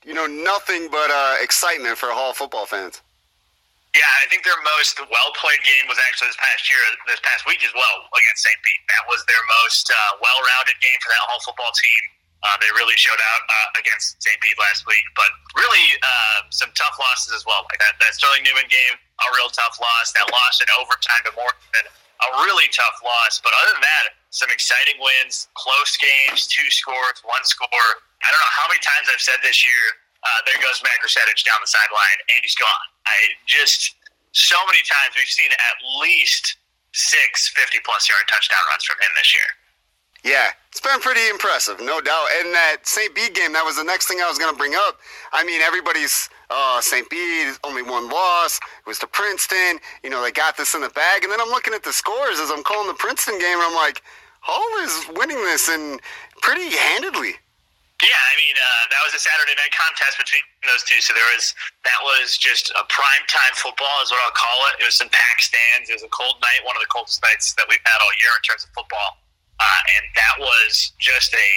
you 0.04 0.14
know, 0.14 0.26
nothing 0.26 0.88
but 0.90 1.08
uh, 1.10 1.36
excitement 1.40 1.98
for 1.98 2.08
Hall 2.10 2.32
football 2.32 2.66
fans. 2.66 3.00
Yeah, 3.90 4.06
I 4.22 4.30
think 4.30 4.46
their 4.46 4.58
most 4.78 5.02
well 5.02 5.30
played 5.34 5.62
game 5.66 5.90
was 5.90 5.98
actually 6.06 6.30
this 6.30 6.38
past 6.38 6.70
year, 6.70 6.78
this 7.10 7.18
past 7.26 7.42
week 7.42 7.58
as 7.66 7.74
well 7.74 8.06
against 8.14 8.46
St. 8.46 8.54
Bede. 8.62 8.84
That 8.94 9.04
was 9.10 9.26
their 9.26 9.42
most 9.62 9.90
uh, 9.90 10.22
well 10.22 10.38
rounded 10.46 10.78
game 10.78 10.98
for 11.02 11.10
that 11.10 11.22
whole 11.26 11.42
football 11.42 11.74
team. 11.74 12.02
Uh, 12.40 12.56
they 12.62 12.70
really 12.72 12.96
showed 12.96 13.18
out 13.18 13.42
uh, 13.50 13.82
against 13.82 14.16
St. 14.22 14.38
Bede 14.40 14.56
last 14.56 14.86
week, 14.88 15.04
but 15.12 15.28
really 15.58 15.86
uh, 16.00 16.46
some 16.48 16.72
tough 16.72 16.96
losses 16.96 17.36
as 17.36 17.44
well. 17.44 17.66
Like 17.68 17.82
that, 17.84 18.00
that 18.00 18.16
Sterling 18.16 18.46
Newman 18.46 18.64
game, 18.70 18.96
a 18.96 19.26
real 19.36 19.52
tough 19.52 19.76
loss. 19.76 20.14
That 20.16 20.30
loss 20.32 20.62
in 20.62 20.70
overtime 20.80 21.22
to 21.28 21.34
Morgan, 21.36 21.84
a 21.84 22.28
really 22.46 22.70
tough 22.72 22.96
loss. 23.04 23.42
But 23.44 23.52
other 23.58 23.76
than 23.76 23.84
that, 23.84 24.16
some 24.32 24.48
exciting 24.54 24.96
wins, 25.02 25.50
close 25.58 25.98
games, 26.00 26.46
two 26.46 26.64
scores, 26.70 27.20
one 27.26 27.44
score. 27.44 27.90
I 28.22 28.28
don't 28.30 28.40
know 28.40 28.54
how 28.56 28.70
many 28.70 28.80
times 28.80 29.10
I've 29.10 29.20
said 29.20 29.42
this 29.42 29.60
year. 29.66 29.84
Uh, 30.20 30.40
there 30.44 30.60
goes 30.60 30.80
Mac 30.84 31.00
Resetich 31.00 31.44
down 31.48 31.60
the 31.64 31.68
sideline, 31.68 32.18
and 32.36 32.40
he's 32.44 32.56
gone. 32.56 32.86
I 33.10 33.34
just 33.46 33.96
so 34.32 34.56
many 34.66 34.82
times 34.86 35.18
we've 35.18 35.26
seen 35.26 35.50
at 35.50 35.76
least 36.06 36.56
six 36.92 37.50
50 37.54 37.78
plus 37.84 38.08
yard 38.08 38.22
touchdown 38.30 38.62
runs 38.70 38.84
from 38.84 38.98
him 39.02 39.12
this 39.18 39.34
year. 39.34 39.50
Yeah, 40.22 40.52
it's 40.68 40.80
been 40.80 41.00
pretty 41.00 41.26
impressive, 41.30 41.80
no 41.80 42.00
doubt. 42.00 42.26
And 42.38 42.54
that 42.54 42.84
St. 42.84 43.14
Bede 43.14 43.34
game, 43.34 43.54
that 43.54 43.64
was 43.64 43.76
the 43.76 43.84
next 43.84 44.06
thing 44.06 44.20
I 44.20 44.28
was 44.28 44.38
going 44.38 44.52
to 44.52 44.58
bring 44.58 44.74
up. 44.74 44.98
I 45.32 45.44
mean, 45.44 45.62
everybody's 45.62 46.28
uh, 46.50 46.80
St. 46.80 47.06
Is 47.10 47.58
only 47.64 47.82
one 47.82 48.08
loss. 48.10 48.58
It 48.58 48.86
was 48.86 48.98
to 48.98 49.06
Princeton. 49.06 49.80
You 50.04 50.10
know, 50.10 50.22
they 50.22 50.30
got 50.30 50.58
this 50.58 50.74
in 50.74 50.82
the 50.82 50.90
bag. 50.90 51.24
And 51.24 51.32
then 51.32 51.40
I'm 51.40 51.48
looking 51.48 51.72
at 51.72 51.82
the 51.82 51.92
scores 51.92 52.38
as 52.38 52.50
I'm 52.50 52.62
calling 52.62 52.88
the 52.88 52.94
Princeton 52.94 53.38
game, 53.38 53.56
and 53.56 53.62
I'm 53.62 53.74
like, 53.74 54.02
Hall 54.40 54.84
is 54.84 55.16
winning 55.16 55.38
this 55.38 55.68
and 55.70 56.00
pretty 56.42 56.76
handedly. 56.76 57.34
Yeah, 58.00 58.16
I 58.16 58.34
mean 58.40 58.56
uh, 58.56 58.84
that 58.96 59.02
was 59.04 59.12
a 59.12 59.20
Saturday 59.20 59.52
night 59.60 59.72
contest 59.76 60.16
between 60.16 60.40
those 60.64 60.80
two. 60.88 61.04
So 61.04 61.12
there 61.12 61.26
was 61.36 61.52
that 61.84 62.00
was 62.00 62.40
just 62.40 62.72
a 62.72 62.84
prime 62.88 63.24
time 63.28 63.52
football, 63.60 63.92
is 64.00 64.08
what 64.08 64.24
I'll 64.24 64.36
call 64.36 64.72
it. 64.72 64.80
It 64.80 64.88
was 64.88 64.96
some 64.96 65.12
pack 65.12 65.44
stands. 65.44 65.92
It 65.92 66.00
was 66.00 66.06
a 66.06 66.12
cold 66.12 66.40
night, 66.40 66.64
one 66.64 66.80
of 66.80 66.82
the 66.82 66.88
coldest 66.88 67.20
nights 67.20 67.52
that 67.60 67.68
we've 67.68 67.84
had 67.84 68.00
all 68.00 68.14
year 68.24 68.32
in 68.32 68.42
terms 68.48 68.64
of 68.64 68.72
football, 68.72 69.20
uh, 69.60 69.80
and 70.00 70.04
that 70.16 70.34
was 70.40 70.96
just 70.96 71.36
a 71.36 71.50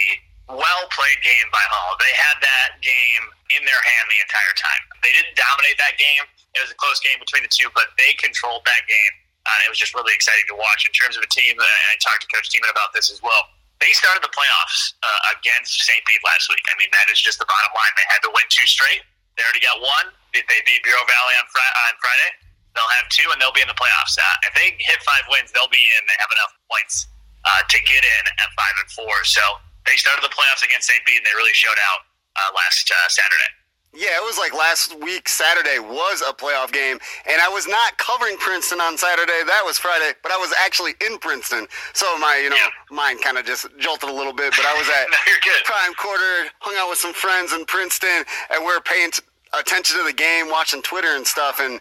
well 0.52 0.84
played 0.92 1.20
game 1.24 1.48
by 1.48 1.64
Hall. 1.72 1.96
They 1.96 2.12
had 2.12 2.36
that 2.44 2.76
game 2.84 3.24
in 3.56 3.64
their 3.64 3.80
hand 3.80 4.04
the 4.12 4.20
entire 4.20 4.54
time. 4.60 4.82
They 5.00 5.16
didn't 5.16 5.40
dominate 5.40 5.80
that 5.80 5.96
game. 5.96 6.28
It 6.52 6.60
was 6.60 6.68
a 6.68 6.76
close 6.76 7.00
game 7.00 7.16
between 7.16 7.40
the 7.40 7.52
two, 7.52 7.72
but 7.72 7.96
they 7.96 8.12
controlled 8.20 8.68
that 8.68 8.84
game. 8.84 9.14
Uh, 9.48 9.64
it 9.64 9.72
was 9.72 9.80
just 9.80 9.96
really 9.96 10.12
exciting 10.12 10.44
to 10.52 10.56
watch 10.56 10.84
in 10.84 10.92
terms 10.92 11.16
of 11.16 11.24
a 11.24 11.30
team. 11.32 11.56
And 11.56 11.64
I 11.92 11.96
talked 12.00 12.24
to 12.24 12.28
Coach 12.32 12.48
Tiemann 12.48 12.72
about 12.72 12.92
this 12.96 13.12
as 13.12 13.20
well 13.20 13.44
they 13.82 13.92
started 13.94 14.22
the 14.22 14.32
playoffs 14.32 14.94
uh, 15.02 15.34
against 15.38 15.74
St. 15.86 16.00
Bede 16.06 16.22
last 16.22 16.46
week. 16.50 16.62
I 16.70 16.74
mean, 16.78 16.90
that 16.94 17.10
is 17.10 17.18
just 17.18 17.38
the 17.42 17.48
bottom 17.48 17.72
line. 17.74 17.92
They 17.98 18.06
had 18.10 18.22
to 18.26 18.30
win 18.30 18.46
two 18.50 18.66
straight. 18.66 19.02
They 19.34 19.42
already 19.42 19.64
got 19.64 19.82
one. 19.82 20.14
If 20.34 20.46
they 20.46 20.62
beat 20.62 20.82
Bureau 20.86 21.02
Valley 21.06 21.34
on, 21.38 21.46
fr- 21.50 21.74
on 21.90 21.94
Friday, 21.98 22.30
they'll 22.74 22.94
have 23.02 23.06
two, 23.10 23.26
and 23.34 23.38
they'll 23.42 23.54
be 23.54 23.62
in 23.62 23.70
the 23.70 23.78
playoffs. 23.78 24.14
Uh, 24.18 24.46
if 24.46 24.54
they 24.54 24.74
hit 24.78 25.02
five 25.02 25.26
wins, 25.30 25.50
they'll 25.50 25.70
be 25.70 25.82
in. 25.98 26.00
They 26.06 26.18
have 26.22 26.30
enough 26.30 26.54
points 26.70 27.06
uh, 27.46 27.62
to 27.66 27.78
get 27.82 28.02
in 28.02 28.22
at 28.38 28.50
five 28.54 28.74
and 28.78 28.88
four. 28.94 29.14
So 29.26 29.42
they 29.86 29.98
started 29.98 30.22
the 30.22 30.32
playoffs 30.32 30.62
against 30.62 30.86
St. 30.86 31.02
Bede, 31.02 31.22
and 31.22 31.26
they 31.26 31.34
really 31.34 31.54
showed 31.54 31.78
out 31.90 32.06
uh, 32.38 32.50
last 32.54 32.86
uh, 32.90 33.08
Saturday. 33.10 33.50
Yeah, 33.94 34.18
it 34.18 34.24
was 34.26 34.38
like 34.38 34.52
last 34.52 34.98
week, 35.00 35.28
Saturday 35.28 35.78
was 35.78 36.20
a 36.20 36.32
playoff 36.32 36.72
game, 36.72 36.98
and 37.30 37.40
I 37.40 37.48
was 37.48 37.68
not 37.68 37.96
covering 37.96 38.36
Princeton 38.38 38.80
on 38.80 38.98
Saturday. 38.98 39.46
That 39.46 39.62
was 39.64 39.78
Friday, 39.78 40.18
but 40.20 40.32
I 40.32 40.36
was 40.36 40.52
actually 40.58 40.94
in 41.06 41.18
Princeton. 41.18 41.68
So 41.92 42.18
my, 42.18 42.40
you 42.42 42.50
know, 42.50 42.56
yeah. 42.56 42.74
mind 42.90 43.22
kind 43.22 43.38
of 43.38 43.46
just 43.46 43.66
jolted 43.78 44.10
a 44.10 44.12
little 44.12 44.32
bit, 44.32 44.52
but 44.56 44.66
I 44.66 44.74
was 44.76 44.88
at 44.90 45.06
no, 45.46 45.52
prime 45.64 45.94
quarter, 45.94 46.50
hung 46.58 46.74
out 46.76 46.90
with 46.90 46.98
some 46.98 47.14
friends 47.14 47.52
in 47.52 47.64
Princeton, 47.66 48.24
and 48.50 48.64
we 48.66 48.72
are 48.72 48.80
paying 48.80 49.12
t- 49.12 49.22
attention 49.58 49.98
to 49.98 50.04
the 50.04 50.12
game, 50.12 50.48
watching 50.48 50.82
Twitter 50.82 51.16
and 51.16 51.26
stuff, 51.26 51.60
and 51.60 51.80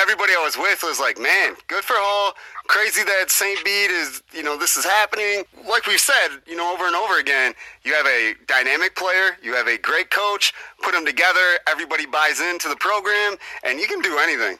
everybody 0.00 0.32
I 0.32 0.42
was 0.42 0.56
with 0.56 0.82
was 0.82 1.00
like, 1.00 1.18
man, 1.18 1.54
good 1.68 1.84
for 1.84 1.94
Hall. 1.96 2.34
Crazy 2.66 3.02
that 3.04 3.30
St. 3.30 3.62
Bede 3.64 3.90
is, 3.90 4.22
you 4.32 4.42
know, 4.42 4.56
this 4.56 4.76
is 4.76 4.84
happening. 4.84 5.44
Like 5.68 5.86
we've 5.86 6.00
said, 6.00 6.42
you 6.46 6.56
know, 6.56 6.72
over 6.72 6.86
and 6.86 6.96
over 6.96 7.18
again, 7.18 7.54
you 7.84 7.94
have 7.94 8.06
a 8.06 8.34
dynamic 8.46 8.96
player, 8.96 9.38
you 9.42 9.54
have 9.54 9.68
a 9.68 9.78
great 9.78 10.10
coach, 10.10 10.52
put 10.82 10.92
them 10.92 11.06
together, 11.06 11.58
everybody 11.68 12.06
buys 12.06 12.40
into 12.40 12.68
the 12.68 12.76
program, 12.76 13.36
and 13.62 13.78
you 13.78 13.86
can 13.86 14.00
do 14.00 14.18
anything. 14.18 14.58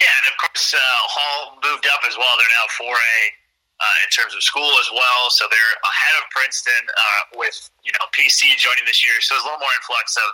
Yeah, 0.00 0.10
and 0.10 0.26
of 0.26 0.36
course, 0.42 0.74
uh, 0.74 0.78
Hall 1.06 1.58
moved 1.62 1.86
up 1.86 2.02
as 2.08 2.18
well. 2.18 2.34
They're 2.34 2.54
now 2.58 2.66
4A 2.74 3.18
uh, 3.78 3.96
in 4.02 4.10
terms 4.10 4.34
of 4.34 4.42
school 4.42 4.70
as 4.82 4.90
well. 4.90 5.30
So 5.30 5.46
they're 5.46 5.74
ahead 5.86 6.14
of 6.18 6.24
Princeton 6.34 6.82
uh, 6.90 7.38
with, 7.38 7.54
you 7.86 7.94
know, 7.94 8.06
PC 8.10 8.58
joining 8.58 8.86
this 8.86 9.06
year. 9.06 9.14
So 9.22 9.34
there's 9.34 9.46
a 9.46 9.54
little 9.54 9.62
more 9.62 9.74
influx 9.78 10.18
of 10.18 10.30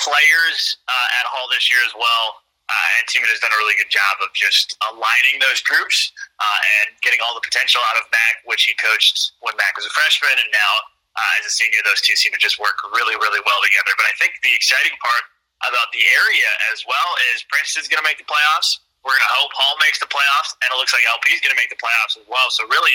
players 0.00 0.76
uh, 0.88 1.18
at 1.20 1.24
Hall 1.28 1.46
this 1.52 1.68
year 1.68 1.80
as 1.84 1.92
well. 1.94 2.42
Uh, 2.70 2.96
and 2.96 3.02
Tiemann 3.10 3.26
has 3.34 3.42
done 3.42 3.50
a 3.50 3.58
really 3.58 3.74
good 3.74 3.90
job 3.90 4.22
of 4.22 4.30
just 4.30 4.78
aligning 4.94 5.42
those 5.42 5.58
groups 5.66 6.14
uh, 6.38 6.60
and 6.78 6.94
getting 7.02 7.18
all 7.18 7.34
the 7.34 7.42
potential 7.42 7.82
out 7.90 7.98
of 7.98 8.06
Mac, 8.14 8.46
which 8.46 8.62
he 8.62 8.78
coached 8.78 9.34
when 9.42 9.58
Mac 9.58 9.74
was 9.74 9.90
a 9.90 9.92
freshman, 9.92 10.38
and 10.38 10.46
now 10.54 10.72
uh, 11.18 11.38
as 11.42 11.50
a 11.50 11.52
senior, 11.52 11.82
those 11.82 11.98
two 11.98 12.14
seem 12.14 12.30
to 12.30 12.38
just 12.38 12.62
work 12.62 12.78
really, 12.94 13.18
really 13.18 13.42
well 13.42 13.58
together. 13.66 13.90
But 13.98 14.06
I 14.06 14.14
think 14.22 14.38
the 14.46 14.54
exciting 14.54 14.94
part 15.02 15.24
about 15.66 15.90
the 15.90 16.06
area 16.14 16.50
as 16.70 16.86
well 16.86 17.10
is 17.34 17.42
Princeton's 17.50 17.90
going 17.90 17.98
to 17.98 18.06
make 18.06 18.22
the 18.22 18.28
playoffs. 18.30 18.78
We're 19.02 19.18
going 19.18 19.26
to 19.26 19.34
hope 19.34 19.50
Hall 19.56 19.74
makes 19.82 19.98
the 19.98 20.06
playoffs, 20.06 20.54
and 20.62 20.70
it 20.70 20.78
looks 20.78 20.94
like 20.94 21.02
LP 21.10 21.34
is 21.34 21.42
going 21.42 21.52
to 21.52 21.58
make 21.58 21.72
the 21.72 21.80
playoffs 21.80 22.14
as 22.20 22.26
well. 22.30 22.52
So 22.54 22.68
really, 22.70 22.94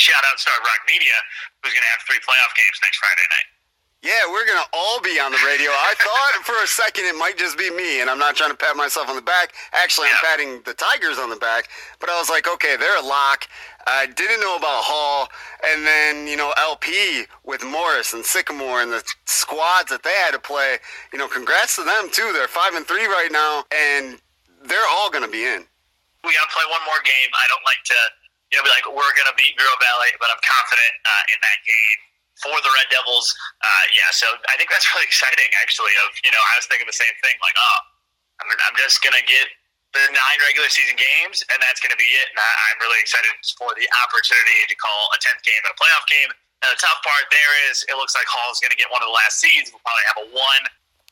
shout 0.00 0.24
out 0.26 0.40
Starved 0.42 0.64
Rock 0.64 0.82
Media, 0.88 1.14
who's 1.62 1.76
going 1.76 1.84
to 1.84 1.92
have 1.92 2.02
three 2.02 2.20
playoff 2.24 2.50
games 2.58 2.80
next 2.82 2.98
Friday 2.98 3.26
night. 3.30 3.48
Yeah, 4.02 4.26
we're 4.34 4.44
gonna 4.44 4.66
all 4.72 5.00
be 5.00 5.14
on 5.22 5.30
the 5.30 5.38
radio. 5.46 5.70
I 5.70 5.94
thought 5.94 6.42
for 6.42 6.58
a 6.58 6.66
second 6.66 7.06
it 7.06 7.14
might 7.14 7.38
just 7.38 7.56
be 7.56 7.70
me, 7.70 8.00
and 8.02 8.10
I'm 8.10 8.18
not 8.18 8.34
trying 8.34 8.50
to 8.50 8.56
pat 8.56 8.74
myself 8.74 9.08
on 9.08 9.14
the 9.14 9.22
back. 9.22 9.54
Actually, 9.70 10.08
I'm 10.10 10.18
patting 10.18 10.60
the 10.66 10.74
Tigers 10.74 11.22
on 11.22 11.30
the 11.30 11.38
back. 11.38 11.70
But 12.02 12.10
I 12.10 12.18
was 12.18 12.26
like, 12.28 12.50
okay, 12.50 12.74
they're 12.74 12.98
a 12.98 13.06
lock. 13.06 13.46
I 13.86 14.10
didn't 14.10 14.42
know 14.42 14.58
about 14.58 14.82
Hall, 14.82 15.30
and 15.62 15.86
then 15.86 16.26
you 16.26 16.34
know 16.34 16.50
LP 16.58 17.30
with 17.46 17.62
Morris 17.62 18.10
and 18.10 18.26
Sycamore 18.26 18.82
and 18.82 18.90
the 18.90 19.06
squads 19.26 19.94
that 19.94 20.02
they 20.02 20.18
had 20.26 20.34
to 20.34 20.42
play. 20.42 20.82
You 21.14 21.22
know, 21.22 21.30
congrats 21.30 21.78
to 21.78 21.86
them 21.86 22.10
too. 22.10 22.34
They're 22.34 22.50
five 22.50 22.74
and 22.74 22.82
three 22.82 23.06
right 23.06 23.30
now, 23.30 23.62
and 23.70 24.18
they're 24.66 24.90
all 24.98 25.14
gonna 25.14 25.30
be 25.30 25.46
in. 25.46 25.62
We 26.26 26.34
gotta 26.34 26.50
play 26.50 26.66
one 26.74 26.82
more 26.90 26.98
game. 27.06 27.30
I 27.38 27.46
don't 27.46 27.62
like 27.62 27.82
to, 27.86 27.98
you 28.50 28.58
know, 28.58 28.66
be 28.66 28.74
like 28.74 28.82
we're 28.82 29.14
gonna 29.14 29.38
beat 29.38 29.54
Bureau 29.54 29.78
Valley, 29.78 30.10
but 30.18 30.26
I'm 30.26 30.42
confident 30.42 30.94
uh, 31.06 31.22
in 31.30 31.38
that 31.38 31.62
game 31.62 32.11
for 32.42 32.52
the 32.60 32.72
Red 32.82 32.90
Devils. 32.90 33.30
Uh, 33.62 33.84
yeah, 33.94 34.10
so 34.10 34.26
I 34.50 34.58
think 34.58 34.68
that's 34.68 34.84
really 34.92 35.06
exciting, 35.06 35.48
actually. 35.62 35.94
Of 36.04 36.18
you 36.26 36.34
know, 36.34 36.42
I 36.52 36.58
was 36.58 36.66
thinking 36.66 36.90
the 36.90 36.94
same 36.94 37.14
thing. 37.22 37.38
Like, 37.40 37.56
oh, 37.56 37.78
I'm, 38.42 38.48
I'm 38.50 38.76
just 38.76 39.00
gonna 39.00 39.22
get 39.24 39.46
the 39.94 40.04
nine 40.10 40.38
regular 40.44 40.68
season 40.68 40.98
games, 40.98 41.46
and 41.48 41.62
that's 41.62 41.78
gonna 41.78 41.98
be 41.98 42.10
it. 42.18 42.28
And 42.34 42.38
I, 42.42 42.50
I'm 42.72 42.78
really 42.82 43.00
excited 43.00 43.30
for 43.56 43.72
the 43.78 43.86
opportunity 44.04 44.66
to 44.66 44.74
call 44.76 45.08
a 45.14 45.18
tenth 45.22 45.40
game 45.46 45.62
and 45.62 45.72
a 45.72 45.78
playoff 45.78 46.04
game. 46.10 46.34
And 46.62 46.70
the 46.70 46.78
tough 46.78 47.02
part 47.02 47.26
there 47.34 47.54
is, 47.66 47.82
it 47.90 47.98
looks 47.98 48.14
like 48.14 48.26
Hall 48.30 48.54
is 48.54 48.62
going 48.62 48.70
to 48.70 48.78
get 48.78 48.86
one 48.86 49.02
of 49.02 49.10
the 49.10 49.16
last 49.18 49.42
seeds. 49.42 49.74
We'll 49.74 49.82
probably 49.82 50.06
have 50.14 50.18
a 50.22 50.26
one. 50.30 50.64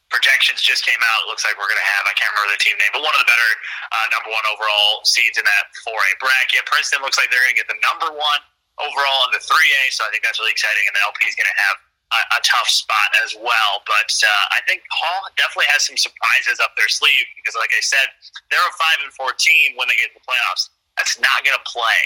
Projections 0.07 0.63
just 0.63 0.87
came 0.87 0.99
out. 1.03 1.27
Looks 1.27 1.43
like 1.43 1.59
we're 1.59 1.67
going 1.67 1.83
to 1.83 1.91
have, 1.99 2.07
I 2.07 2.15
can't 2.15 2.31
remember 2.35 2.55
the 2.55 2.63
team 2.63 2.79
name, 2.79 2.91
but 2.95 3.03
one 3.03 3.15
of 3.19 3.23
the 3.23 3.27
better 3.27 3.51
uh, 3.91 4.07
number 4.15 4.31
one 4.31 4.47
overall 4.47 5.03
seeds 5.03 5.39
in 5.39 5.47
that 5.47 5.65
4A 5.87 6.23
bracket. 6.23 6.63
Princeton 6.71 7.03
looks 7.03 7.19
like 7.19 7.35
they're 7.35 7.43
going 7.43 7.55
to 7.55 7.61
get 7.67 7.67
the 7.67 7.79
number 7.83 8.15
one 8.15 8.41
overall 8.83 9.21
in 9.29 9.37
the 9.37 9.43
3A, 9.43 9.83
so 9.93 10.05
I 10.07 10.11
think 10.11 10.25
that's 10.25 10.41
really 10.41 10.55
exciting. 10.55 10.85
And 10.89 10.95
the 10.97 11.03
LP 11.05 11.29
is 11.29 11.37
going 11.37 11.49
to 11.49 11.59
have 11.69 11.77
a, 12.11 12.21
a, 12.37 12.41
tough 12.43 12.67
spot 12.67 13.09
as 13.23 13.39
well. 13.39 13.85
But 13.87 14.11
uh, 14.11 14.45
I 14.57 14.61
think 14.67 14.83
Hall 14.91 15.31
definitely 15.39 15.71
has 15.71 15.87
some 15.87 15.97
surprises 15.97 16.59
up 16.59 16.75
their 16.75 16.91
sleeve 16.91 17.27
because, 17.39 17.55
like 17.55 17.71
I 17.71 17.83
said, 17.83 18.11
they're 18.51 18.63
a 18.63 18.75
five 18.75 18.99
and 19.07 19.13
four 19.15 19.31
team 19.39 19.79
when 19.79 19.87
they 19.87 19.97
get 19.99 20.11
to 20.11 20.19
the 20.19 20.27
playoffs. 20.27 20.71
That's 20.99 21.17
not 21.23 21.47
going 21.47 21.55
to 21.55 21.67
play 21.69 22.01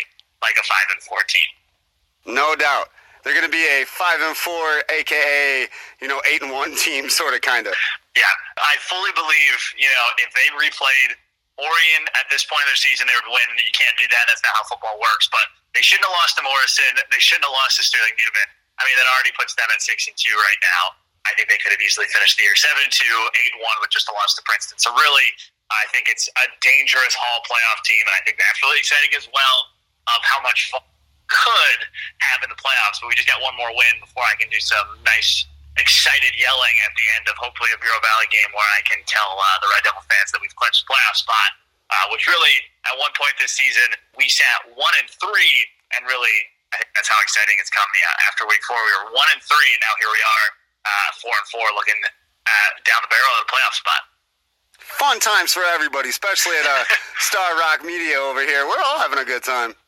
like 0.45 0.61
a 0.61 0.65
five 0.69 0.89
and 0.93 1.01
four 1.01 1.25
team. 1.25 1.51
No 2.29 2.53
doubt. 2.55 2.93
They're 3.25 3.33
going 3.33 3.49
to 3.49 3.53
be 3.53 3.65
a 3.65 3.89
five 3.89 4.21
and 4.21 4.37
four, 4.37 4.85
aka 4.93 5.67
you 6.01 6.09
know 6.09 6.21
eight 6.29 6.45
and 6.45 6.53
one 6.53 6.77
team, 6.85 7.09
sort 7.09 7.33
of, 7.33 7.41
kind 7.41 7.67
of. 7.67 7.75
Yeah, 8.13 8.29
I 8.61 8.77
fully 8.85 9.11
believe 9.17 9.57
you 9.81 9.89
know 9.89 10.07
if 10.21 10.31
they 10.37 10.47
replayed 10.53 11.17
Orion 11.59 12.03
at 12.19 12.27
this 12.31 12.43
point 12.43 12.67
of 12.67 12.75
their 12.75 12.83
season, 12.83 13.07
they 13.07 13.15
would 13.15 13.31
win. 13.31 13.47
You 13.59 13.75
can't 13.75 13.95
do 13.95 14.07
that. 14.11 14.23
That's 14.27 14.43
not 14.43 14.59
how 14.59 14.65
football 14.67 14.99
works. 14.99 15.31
But 15.31 15.47
they 15.75 15.83
shouldn't 15.83 16.07
have 16.07 16.17
lost 16.19 16.35
to 16.39 16.43
Morrison. 16.43 16.99
They 17.11 17.23
shouldn't 17.23 17.47
have 17.47 17.55
lost 17.55 17.79
to 17.79 17.87
Sterling 17.87 18.15
Newman. 18.19 18.49
I 18.79 18.83
mean, 18.87 18.99
that 18.99 19.07
already 19.07 19.31
puts 19.39 19.55
them 19.55 19.71
at 19.71 19.79
six 19.79 20.11
and 20.11 20.17
two 20.19 20.35
right 20.35 20.61
now. 20.63 20.99
I 21.25 21.33
think 21.39 21.49
they 21.49 21.57
could 21.57 21.73
have 21.73 21.81
easily 21.81 22.11
finished 22.13 22.37
the 22.37 22.45
year 22.45 22.59
seven 22.59 22.85
and 22.85 22.93
two, 22.93 23.17
eight 23.41 23.55
and 23.57 23.63
one 23.63 23.79
with 23.81 23.89
just 23.95 24.11
a 24.11 24.15
loss 24.15 24.37
to 24.37 24.43
Princeton. 24.45 24.77
So 24.77 24.93
really, 24.93 25.29
I 25.73 25.89
think 25.95 26.11
it's 26.13 26.29
a 26.37 26.47
dangerous 26.61 27.17
Hall 27.17 27.41
playoff 27.49 27.81
team, 27.87 28.03
and 28.05 28.13
I 28.13 28.21
think 28.29 28.37
that's 28.37 28.61
really 28.61 28.77
exciting 28.77 29.17
as 29.17 29.25
well 29.33 29.59
of 30.13 30.21
how 30.21 30.43
much 30.45 30.69
fun 30.69 30.85
could 31.33 31.81
have 32.21 32.45
in 32.45 32.53
the 32.53 32.61
playoffs. 32.61 33.01
But 33.01 33.09
we 33.09 33.17
just 33.17 33.31
got 33.31 33.41
one 33.41 33.57
more 33.57 33.73
win 33.73 33.95
before 34.05 34.27
I 34.29 34.37
can 34.37 34.53
do 34.53 34.61
some 34.61 34.85
nice, 35.09 35.49
excited 35.77 36.35
yelling 36.39 36.77
at 36.87 36.93
the 36.95 37.07
end 37.19 37.27
of 37.27 37.35
hopefully 37.37 37.75
a 37.75 37.79
Bureau 37.83 37.99
Valley 38.01 38.31
game 38.31 38.51
where 38.55 38.71
I 38.79 38.83
can 38.87 39.03
tell 39.11 39.35
uh, 39.35 39.59
the 39.59 39.69
Red 39.75 39.83
Devil 39.83 40.03
fans 40.07 40.31
that 40.31 40.39
we've 40.39 40.55
clinched 40.55 40.87
the 40.87 40.95
playoff 40.95 41.19
spot 41.19 41.51
uh, 41.95 42.07
which 42.11 42.27
really, 42.27 42.57
at 42.91 42.95
one 42.97 43.13
point 43.15 43.37
this 43.37 43.53
season, 43.53 43.87
we 44.17 44.27
sat 44.27 44.67
one 44.75 44.95
and 44.99 45.07
three, 45.07 45.55
and 45.95 46.03
really, 46.09 46.35
I 46.73 46.81
think 46.81 46.91
that's 46.97 47.07
how 47.07 47.21
exciting 47.23 47.55
it's 47.61 47.71
come. 47.71 47.87
Yeah, 47.95 48.29
after 48.31 48.49
week 48.49 48.65
four, 48.65 48.79
we 48.79 48.93
were 49.05 49.15
one 49.15 49.29
and 49.31 49.43
three, 49.45 49.71
and 49.71 49.81
now 49.85 49.95
here 50.01 50.11
we 50.11 50.23
are, 50.25 50.47
uh, 50.89 51.09
four 51.21 51.35
and 51.37 51.47
four, 51.53 51.67
looking 51.77 51.99
uh, 52.03 52.71
down 52.89 53.05
the 53.05 53.11
barrel 53.13 53.33
of 53.37 53.47
the 53.47 53.51
playoff 53.53 53.75
spot. 53.77 54.03
Fun 54.99 55.17
times 55.23 55.53
for 55.55 55.65
everybody, 55.65 56.11
especially 56.11 56.57
at 56.59 56.67
uh, 56.67 56.85
Starved 57.23 57.61
Rock 57.61 57.85
Media 57.85 58.19
over 58.19 58.43
here. 58.43 58.67
We're 58.67 58.83
all 58.83 58.99
having 59.01 59.21
a 59.21 59.29
good 59.29 59.45
time. 59.45 59.79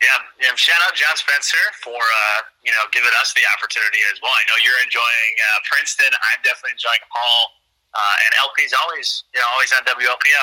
Yeah, 0.00 0.16
yeah. 0.40 0.56
Shout 0.56 0.80
out 0.88 0.96
John 0.96 1.12
Spencer 1.16 1.60
for 1.84 2.00
uh, 2.00 2.38
you 2.64 2.72
know 2.72 2.88
giving 2.92 3.12
us 3.20 3.36
the 3.36 3.44
opportunity 3.56 4.00
as 4.12 4.20
well. 4.24 4.32
I 4.32 4.44
know 4.48 4.56
you're 4.64 4.80
enjoying 4.80 5.32
uh, 5.38 5.58
Princeton. 5.68 6.08
I'm 6.08 6.40
definitely 6.40 6.80
enjoying 6.80 7.04
Hall. 7.12 7.60
Uh, 7.90 7.98
and 7.98 8.30
LP's 8.46 8.72
always, 8.86 9.24
you 9.34 9.40
know, 9.40 9.46
always 9.54 9.72
on 9.74 9.82
WLPO. 9.82 10.42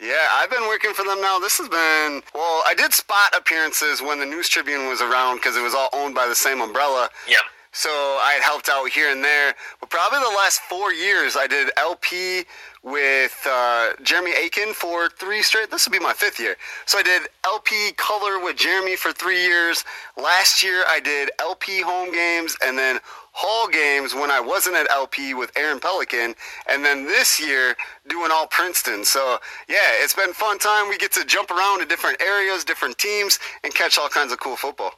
yeah, 0.00 0.28
I've 0.32 0.50
been 0.50 0.66
working 0.66 0.94
for 0.94 1.04
them 1.04 1.20
now. 1.20 1.38
This 1.38 1.58
has 1.58 1.68
been, 1.68 2.22
well, 2.34 2.62
I 2.66 2.72
did 2.74 2.94
spot 2.94 3.36
appearances 3.36 4.00
when 4.00 4.18
the 4.18 4.24
News 4.24 4.48
Tribune 4.48 4.88
was 4.88 5.02
around 5.02 5.36
because 5.36 5.56
it 5.56 5.62
was 5.62 5.74
all 5.74 5.90
owned 5.92 6.14
by 6.14 6.26
the 6.26 6.34
same 6.34 6.62
umbrella. 6.62 7.10
Yep. 7.28 7.44
So 7.72 7.90
I 7.90 8.32
had 8.34 8.42
helped 8.42 8.68
out 8.68 8.88
here 8.88 9.10
and 9.12 9.22
there. 9.22 9.54
But 9.78 9.90
probably 9.90 10.18
the 10.18 10.36
last 10.36 10.60
four 10.62 10.92
years, 10.92 11.36
I 11.36 11.46
did 11.46 11.70
LP 11.76 12.44
with 12.82 13.46
uh, 13.48 13.90
Jeremy 14.02 14.32
Aiken 14.32 14.72
for 14.72 15.10
three 15.10 15.42
straight. 15.42 15.70
This 15.70 15.86
will 15.86 15.92
be 15.92 15.98
my 15.98 16.14
fifth 16.14 16.40
year. 16.40 16.56
So 16.86 16.98
I 16.98 17.02
did 17.02 17.22
LP 17.44 17.92
color 17.96 18.42
with 18.42 18.56
Jeremy 18.56 18.96
for 18.96 19.12
three 19.12 19.42
years. 19.42 19.84
Last 20.16 20.62
year, 20.62 20.84
I 20.88 21.00
did 21.00 21.30
LP 21.40 21.82
home 21.82 22.12
games 22.12 22.56
and 22.64 22.78
then 22.78 23.00
hall 23.32 23.68
games 23.68 24.14
when 24.14 24.30
I 24.30 24.40
wasn't 24.40 24.76
at 24.76 24.90
LP 24.90 25.34
with 25.34 25.52
Aaron 25.56 25.78
Pelican. 25.78 26.34
And 26.68 26.84
then 26.84 27.04
this 27.04 27.38
year, 27.38 27.76
doing 28.08 28.30
all 28.32 28.46
Princeton. 28.46 29.04
So 29.04 29.38
yeah, 29.68 30.00
it's 30.00 30.14
been 30.14 30.32
fun 30.32 30.58
time. 30.58 30.88
We 30.88 30.96
get 30.96 31.12
to 31.12 31.24
jump 31.24 31.50
around 31.50 31.80
to 31.80 31.86
different 31.86 32.20
areas, 32.22 32.64
different 32.64 32.98
teams, 32.98 33.38
and 33.62 33.74
catch 33.74 33.98
all 33.98 34.08
kinds 34.08 34.32
of 34.32 34.40
cool 34.40 34.56
football. 34.56 34.92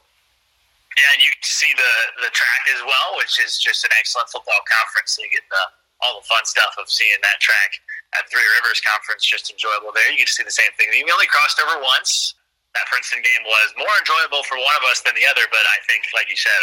Yeah, 0.95 1.09
and 1.15 1.23
you 1.25 1.31
see 1.41 1.73
the 1.75 2.21
the 2.21 2.29
track 2.31 2.63
as 2.75 2.81
well, 2.85 3.17
which 3.17 3.43
is 3.43 3.57
just 3.57 3.83
an 3.83 3.89
excellent 3.99 4.29
football 4.29 4.61
conference. 4.69 5.17
So 5.17 5.23
you 5.23 5.29
get 5.33 5.41
the, 5.49 5.82
all 6.03 6.19
the 6.19 6.27
fun 6.27 6.43
stuff 6.43 6.75
of 6.75 6.91
seeing 6.91 7.17
that 7.23 7.39
track 7.39 7.79
at 8.19 8.27
Three 8.29 8.45
Rivers 8.59 8.83
Conference, 8.83 9.23
just 9.25 9.49
enjoyable 9.49 9.95
there. 9.95 10.05
You 10.11 10.21
get 10.21 10.29
to 10.29 10.35
see 10.35 10.45
the 10.45 10.53
same 10.53 10.69
thing. 10.77 10.91
We 10.91 11.07
only 11.09 11.29
crossed 11.31 11.57
over 11.63 11.79
once. 11.81 12.35
That 12.75 12.89
Princeton 12.89 13.21
game 13.21 13.43
was 13.45 13.69
more 13.77 13.95
enjoyable 14.01 14.41
for 14.49 14.57
one 14.57 14.75
of 14.81 14.85
us 14.89 15.05
than 15.05 15.13
the 15.13 15.29
other, 15.29 15.45
but 15.53 15.61
I 15.61 15.77
think, 15.85 16.09
like 16.11 16.25
you 16.25 16.37
said, 16.37 16.61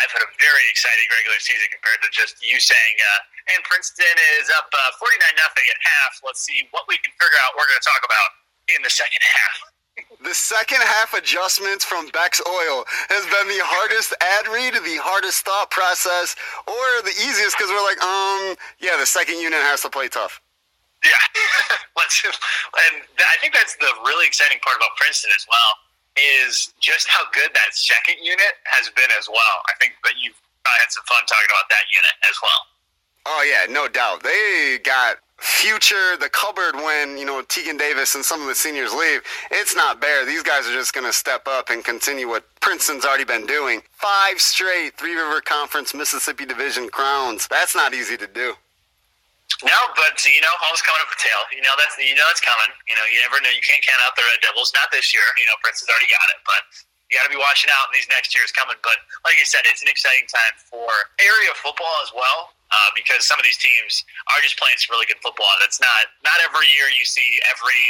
I've 0.00 0.08
had 0.08 0.24
a 0.24 0.30
very 0.40 0.64
exciting 0.72 1.04
regular 1.12 1.36
season 1.42 1.68
compared 1.68 2.00
to 2.00 2.08
just 2.08 2.40
you 2.40 2.56
saying, 2.56 2.96
uh, 2.96 3.54
and 3.56 3.60
Princeton 3.68 4.16
is 4.40 4.48
up 4.56 4.72
uh, 4.72 4.96
49 4.96 5.20
nothing 5.36 5.66
at 5.68 5.78
half. 5.82 6.16
Let's 6.24 6.40
see 6.40 6.64
what 6.72 6.88
we 6.88 6.96
can 7.04 7.12
figure 7.20 7.40
out 7.44 7.52
we're 7.58 7.68
going 7.68 7.82
to 7.82 7.88
talk 7.88 8.00
about 8.00 8.30
in 8.72 8.80
the 8.80 8.92
second 8.92 9.20
half. 9.20 9.69
The 10.20 10.36
second 10.36 10.84
half 10.84 11.14
adjustments 11.16 11.84
from 11.84 12.08
Beck's 12.12 12.44
Oil 12.44 12.84
has 13.08 13.24
been 13.24 13.48
the 13.48 13.64
hardest 13.64 14.12
ad 14.20 14.44
read, 14.52 14.76
the 14.76 15.00
hardest 15.00 15.48
thought 15.48 15.72
process, 15.72 16.36
or 16.68 16.84
the 17.08 17.16
easiest 17.24 17.56
because 17.56 17.72
we're 17.72 17.80
like, 17.80 17.96
um, 18.04 18.52
yeah, 18.84 19.00
the 19.00 19.08
second 19.08 19.40
unit 19.40 19.64
has 19.64 19.80
to 19.80 19.88
play 19.88 20.12
tough. 20.12 20.44
Yeah, 21.00 21.16
let's, 21.96 22.20
and 22.20 23.00
I 23.16 23.40
think 23.40 23.56
that's 23.56 23.80
the 23.80 23.88
really 24.04 24.28
exciting 24.28 24.60
part 24.60 24.76
about 24.76 24.92
Princeton 25.00 25.32
as 25.32 25.48
well 25.48 25.72
is 26.44 26.76
just 26.84 27.08
how 27.08 27.24
good 27.32 27.48
that 27.56 27.72
second 27.72 28.20
unit 28.20 28.60
has 28.68 28.92
been 28.92 29.08
as 29.16 29.24
well. 29.24 29.56
I 29.72 29.74
think, 29.80 29.96
but 30.04 30.20
you've 30.20 30.36
had 30.68 30.92
some 30.92 31.04
fun 31.08 31.24
talking 31.24 31.48
about 31.48 31.72
that 31.72 31.88
unit 31.88 32.16
as 32.28 32.36
well. 32.44 32.60
Oh 33.24 33.42
yeah, 33.44 33.72
no 33.72 33.88
doubt. 33.88 34.20
They 34.20 34.80
got 34.84 35.16
future 35.40 36.16
the 36.20 36.28
cupboard 36.28 36.76
when 36.76 37.16
you 37.16 37.24
know 37.24 37.40
Tegan 37.48 37.76
Davis 37.76 38.14
and 38.14 38.24
some 38.24 38.40
of 38.40 38.48
the 38.48 38.54
seniors 38.54 38.92
leave. 38.92 39.24
It's 39.50 39.74
not 39.74 40.00
bare. 40.00 40.24
These 40.24 40.44
guys 40.44 40.68
are 40.68 40.76
just 40.76 40.92
going 40.92 41.08
to 41.08 41.12
step 41.12 41.48
up 41.48 41.70
and 41.72 41.84
continue 41.84 42.28
what 42.28 42.44
Princeton's 42.60 43.04
already 43.04 43.24
been 43.24 43.46
doing. 43.48 43.80
Five 43.96 44.40
straight 44.40 44.96
Three 45.00 45.16
River 45.16 45.40
Conference 45.40 45.96
Mississippi 45.96 46.44
Division 46.44 46.88
crowns. 46.88 47.48
That's 47.48 47.74
not 47.74 47.92
easy 47.96 48.16
to 48.20 48.28
do. 48.28 48.52
No, 49.64 49.80
but 49.96 50.16
you 50.24 50.40
know, 50.40 50.54
Hall's 50.60 50.80
coming 50.84 51.00
up 51.02 51.08
for 51.08 51.18
tail. 51.18 51.42
You 51.50 51.64
know 51.64 51.74
that's 51.80 51.96
you 51.96 52.14
know 52.14 52.24
that's 52.28 52.44
coming. 52.44 52.70
You 52.86 52.94
know, 52.94 53.04
you 53.08 53.18
never 53.24 53.40
know. 53.40 53.50
You 53.50 53.64
can't 53.64 53.82
count 53.82 54.00
out 54.04 54.14
the 54.14 54.24
Red 54.28 54.44
Devils. 54.44 54.72
Not 54.76 54.92
this 54.92 55.10
year. 55.16 55.24
You 55.40 55.48
know, 55.48 55.56
Princeton's 55.64 55.88
already 55.88 56.08
got 56.12 56.26
it, 56.36 56.40
but 56.44 56.62
you 57.08 57.18
got 57.18 57.26
to 57.26 57.32
be 57.32 57.40
watching 57.40 57.72
out 57.74 57.90
in 57.90 57.96
these 57.96 58.08
next 58.12 58.36
years 58.36 58.52
coming. 58.52 58.78
But 58.84 59.00
like 59.26 59.40
I 59.40 59.44
said, 59.48 59.66
it's 59.66 59.82
an 59.82 59.90
exciting 59.90 60.30
time 60.30 60.54
for 60.68 60.86
area 61.18 61.52
football 61.58 61.96
as 62.06 62.12
well 62.14 62.54
uh, 62.70 62.90
because 62.94 63.26
some 63.26 63.38
of 63.38 63.44
these 63.44 63.58
teams 63.58 64.06
are 64.30 64.40
just 64.42 64.58
playing 64.58 64.78
some 64.78 64.94
really 64.94 65.06
good 65.06 65.20
football. 65.20 65.50
That's 65.58 65.82
not 65.82 66.14
not 66.22 66.38
every 66.46 66.66
year 66.70 66.90
you 66.94 67.04
see 67.04 67.38
every 67.50 67.82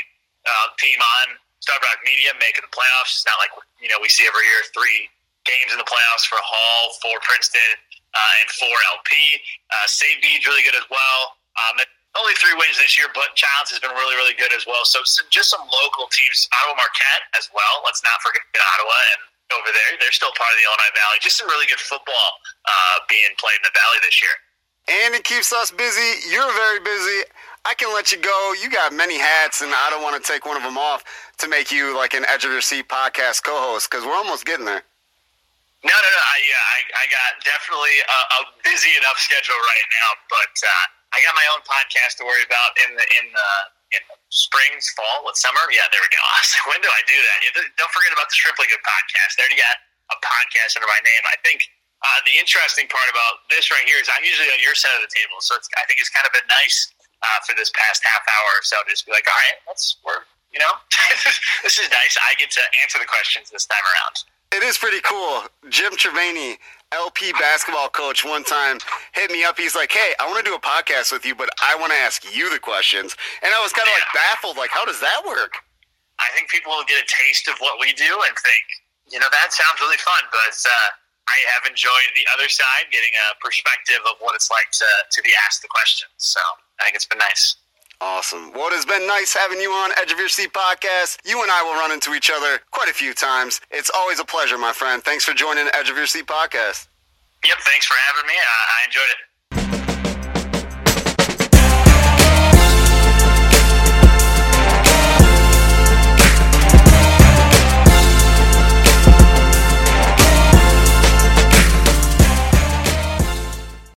uh, 0.48 0.72
team 0.80 0.98
on 0.98 1.36
Starved 1.60 1.84
Rock 1.84 2.00
Media 2.04 2.32
making 2.40 2.64
the 2.64 2.72
playoffs. 2.72 3.20
It's 3.20 3.28
not 3.28 3.36
like 3.40 3.52
you 3.80 3.88
know 3.92 4.00
we 4.00 4.08
see 4.08 4.24
every 4.24 4.44
year 4.44 4.62
three 4.72 5.08
games 5.48 5.72
in 5.72 5.78
the 5.80 5.88
playoffs 5.88 6.28
for 6.28 6.36
Hall, 6.40 6.96
for 7.00 7.16
Princeton, 7.24 7.76
uh, 8.12 8.40
and 8.44 8.48
for 8.56 8.74
LP. 8.96 9.12
Uh, 9.72 9.86
St. 9.88 10.20
Bede's 10.20 10.44
really 10.44 10.64
good 10.64 10.76
as 10.76 10.84
well. 10.92 11.40
Um, 11.56 11.80
only 12.18 12.34
three 12.42 12.54
wins 12.58 12.74
this 12.74 12.98
year, 12.98 13.06
but 13.14 13.38
Childs 13.38 13.70
has 13.70 13.78
been 13.78 13.94
really, 13.94 14.18
really 14.18 14.34
good 14.34 14.50
as 14.50 14.66
well. 14.66 14.82
So, 14.82 15.06
so 15.06 15.22
just 15.30 15.46
some 15.46 15.62
local 15.62 16.10
teams, 16.10 16.50
Ottawa 16.50 16.74
Marquette 16.74 17.24
as 17.38 17.46
well. 17.54 17.86
Let's 17.86 18.02
not 18.02 18.18
forget 18.18 18.42
Ottawa 18.50 18.98
and 19.14 19.20
over 19.54 19.70
there. 19.70 19.90
They're 20.02 20.14
still 20.14 20.34
part 20.34 20.50
of 20.50 20.58
the 20.58 20.66
Illinois 20.66 20.94
Valley. 20.94 21.22
Just 21.22 21.38
some 21.38 21.46
really 21.46 21.70
good 21.70 21.82
football 21.82 22.30
uh, 22.66 23.06
being 23.06 23.30
played 23.38 23.62
in 23.62 23.66
the 23.66 23.74
Valley 23.74 24.02
this 24.02 24.18
year. 24.18 24.34
And 24.90 25.14
it 25.14 25.22
keeps 25.22 25.52
us 25.52 25.70
busy. 25.70 26.26
You're 26.34 26.50
very 26.52 26.80
busy. 26.80 27.22
I 27.62 27.74
can 27.78 27.94
let 27.94 28.10
you 28.10 28.18
go. 28.18 28.54
You 28.58 28.66
got 28.70 28.90
many 28.92 29.18
hats, 29.20 29.62
and 29.62 29.70
I 29.70 29.86
don't 29.92 30.02
want 30.02 30.18
to 30.18 30.24
take 30.24 30.48
one 30.48 30.56
of 30.56 30.64
them 30.64 30.74
off 30.74 31.04
to 31.38 31.46
make 31.46 31.70
you 31.70 31.94
like 31.94 32.14
an 32.14 32.26
Edge 32.26 32.42
of 32.42 32.50
Your 32.50 32.64
Seat 32.64 32.88
podcast 32.88 33.44
co-host 33.44 33.86
because 33.86 34.02
we're 34.02 34.16
almost 34.16 34.42
getting 34.48 34.64
there. 34.64 34.82
No, 35.80 35.94
no, 35.94 36.08
no. 36.12 36.22
I, 36.26 36.36
yeah, 36.44 36.60
I, 36.60 36.78
I 36.92 37.04
got 37.08 37.30
definitely 37.40 37.96
a, 38.04 38.20
a 38.36 38.40
busy 38.66 38.92
enough 38.98 39.16
schedule 39.16 39.56
right 39.56 39.88
now, 40.02 40.08
but 40.28 40.54
uh, 40.60 40.84
I 41.14 41.22
got 41.22 41.32
my 41.38 41.46
own 41.54 41.62
podcast 41.64 42.20
to 42.20 42.26
worry 42.26 42.44
about 42.44 42.70
in 42.84 42.96
the 42.96 43.06
in 43.22 43.26
the 43.30 43.50
in 43.96 44.02
the 44.10 44.16
springs, 44.28 44.90
fall, 44.92 45.24
what 45.24 45.36
summer. 45.40 45.64
Yeah, 45.72 45.86
there 45.88 46.02
we 46.02 46.10
go. 46.12 46.22
when 46.72 46.80
do 46.82 46.90
I 46.90 47.02
do 47.06 47.16
that? 47.16 47.38
Don't 47.78 47.92
forget 47.94 48.12
about 48.12 48.28
the 48.28 48.36
Strictly 48.36 48.68
Good 48.68 48.82
podcast. 48.82 49.36
They 49.36 49.44
already 49.46 49.60
got 49.60 49.76
a 50.12 50.16
podcast 50.20 50.76
under 50.76 50.88
my 50.88 51.00
name. 51.04 51.22
I 51.28 51.36
think 51.46 51.64
uh, 52.00 52.18
the 52.24 52.36
interesting 52.40 52.88
part 52.88 53.08
about 53.12 53.44
this 53.52 53.68
right 53.68 53.84
here 53.84 54.00
is 54.00 54.08
I'm 54.08 54.24
usually 54.24 54.48
on 54.52 54.60
your 54.60 54.74
side 54.74 54.96
of 54.96 55.04
the 55.04 55.12
table, 55.12 55.40
so 55.44 55.56
I 55.56 55.84
think 55.84 56.00
it's 56.00 56.12
kind 56.12 56.24
of 56.24 56.32
been 56.32 56.48
nice 56.48 56.88
uh, 57.20 57.38
for 57.44 57.52
this 57.52 57.68
past 57.76 58.00
half 58.04 58.24
hour 58.24 58.50
or 58.56 58.64
so 58.64 58.80
to 58.80 58.88
just 58.88 59.04
be 59.04 59.12
like, 59.12 59.28
all 59.28 59.36
right, 59.36 59.58
let's 59.68 60.00
work. 60.04 60.24
You 60.50 60.58
know, 60.58 60.74
this 61.62 61.78
is 61.78 61.86
nice. 61.94 62.18
I 62.18 62.34
get 62.40 62.50
to 62.58 62.62
answer 62.82 62.98
the 62.98 63.06
questions 63.06 63.54
this 63.54 63.66
time 63.70 63.84
around. 63.84 64.16
It 64.50 64.66
is 64.66 64.76
pretty 64.76 64.98
cool. 65.06 65.46
Jim 65.70 65.94
Trevani 65.94 66.58
LP 66.90 67.30
basketball 67.38 67.86
coach 67.88 68.26
one 68.26 68.42
time 68.42 68.82
hit 69.14 69.30
me 69.30 69.44
up. 69.46 69.54
He's 69.54 69.78
like, 69.78 69.92
"Hey, 69.94 70.10
I 70.18 70.26
want 70.26 70.42
to 70.42 70.46
do 70.50 70.58
a 70.58 70.58
podcast 70.58 71.14
with 71.14 71.22
you, 71.22 71.38
but 71.38 71.54
I 71.62 71.78
want 71.78 71.92
to 71.94 71.98
ask 72.02 72.26
you 72.34 72.50
the 72.50 72.58
questions." 72.58 73.14
And 73.46 73.54
I 73.54 73.62
was 73.62 73.70
kind 73.70 73.86
of 73.86 73.94
like 73.94 74.10
baffled, 74.10 74.58
like, 74.58 74.74
"How 74.74 74.84
does 74.84 74.98
that 74.98 75.22
work?" 75.22 75.54
I 76.20 76.28
think 76.36 76.52
people 76.52 76.76
will 76.76 76.84
get 76.84 77.00
a 77.00 77.08
taste 77.08 77.48
of 77.48 77.56
what 77.64 77.80
we 77.80 77.96
do 77.96 78.12
and 78.28 78.34
think, 78.36 78.64
you 79.08 79.18
know, 79.18 79.30
that 79.32 79.56
sounds 79.56 79.80
really 79.80 79.96
fun. 79.96 80.22
But 80.28 80.52
uh, 80.52 80.88
I 81.28 81.38
have 81.54 81.68
enjoyed 81.68 82.10
the 82.16 82.26
other 82.34 82.48
side, 82.48 82.90
getting 82.90 83.12
a 83.30 83.36
perspective 83.42 84.00
of 84.08 84.16
what 84.20 84.34
it's 84.34 84.50
like 84.50 84.70
to 84.72 84.88
to 85.10 85.22
be 85.22 85.30
asked 85.46 85.62
the 85.62 85.68
questions. 85.68 86.12
So 86.16 86.40
I 86.80 86.84
think 86.84 86.96
it's 86.96 87.06
been 87.06 87.18
nice. 87.20 87.56
Awesome. 88.00 88.50
Well, 88.56 88.68
it 88.68 88.72
has 88.72 88.86
been 88.86 89.06
nice 89.06 89.34
having 89.36 89.60
you 89.60 89.70
on 89.72 89.92
Edge 90.00 90.10
of 90.10 90.18
Your 90.18 90.32
Seat 90.32 90.54
podcast. 90.56 91.18
You 91.24 91.42
and 91.42 91.50
I 91.52 91.62
will 91.62 91.76
run 91.76 91.92
into 91.92 92.14
each 92.14 92.30
other 92.32 92.58
quite 92.72 92.88
a 92.88 92.96
few 92.96 93.12
times. 93.12 93.60
It's 93.70 93.90
always 93.94 94.18
a 94.18 94.24
pleasure, 94.24 94.56
my 94.56 94.72
friend. 94.72 95.04
Thanks 95.04 95.24
for 95.24 95.34
joining 95.34 95.68
Edge 95.74 95.90
of 95.90 95.96
Your 95.96 96.06
Seat 96.06 96.24
podcast. 96.24 96.88
Yep, 97.44 97.58
thanks 97.60 97.84
for 97.84 97.96
having 98.08 98.26
me. 98.26 98.32
I, 98.32 98.58
I 98.80 98.84
enjoyed 98.88 99.10
it. 99.12 99.29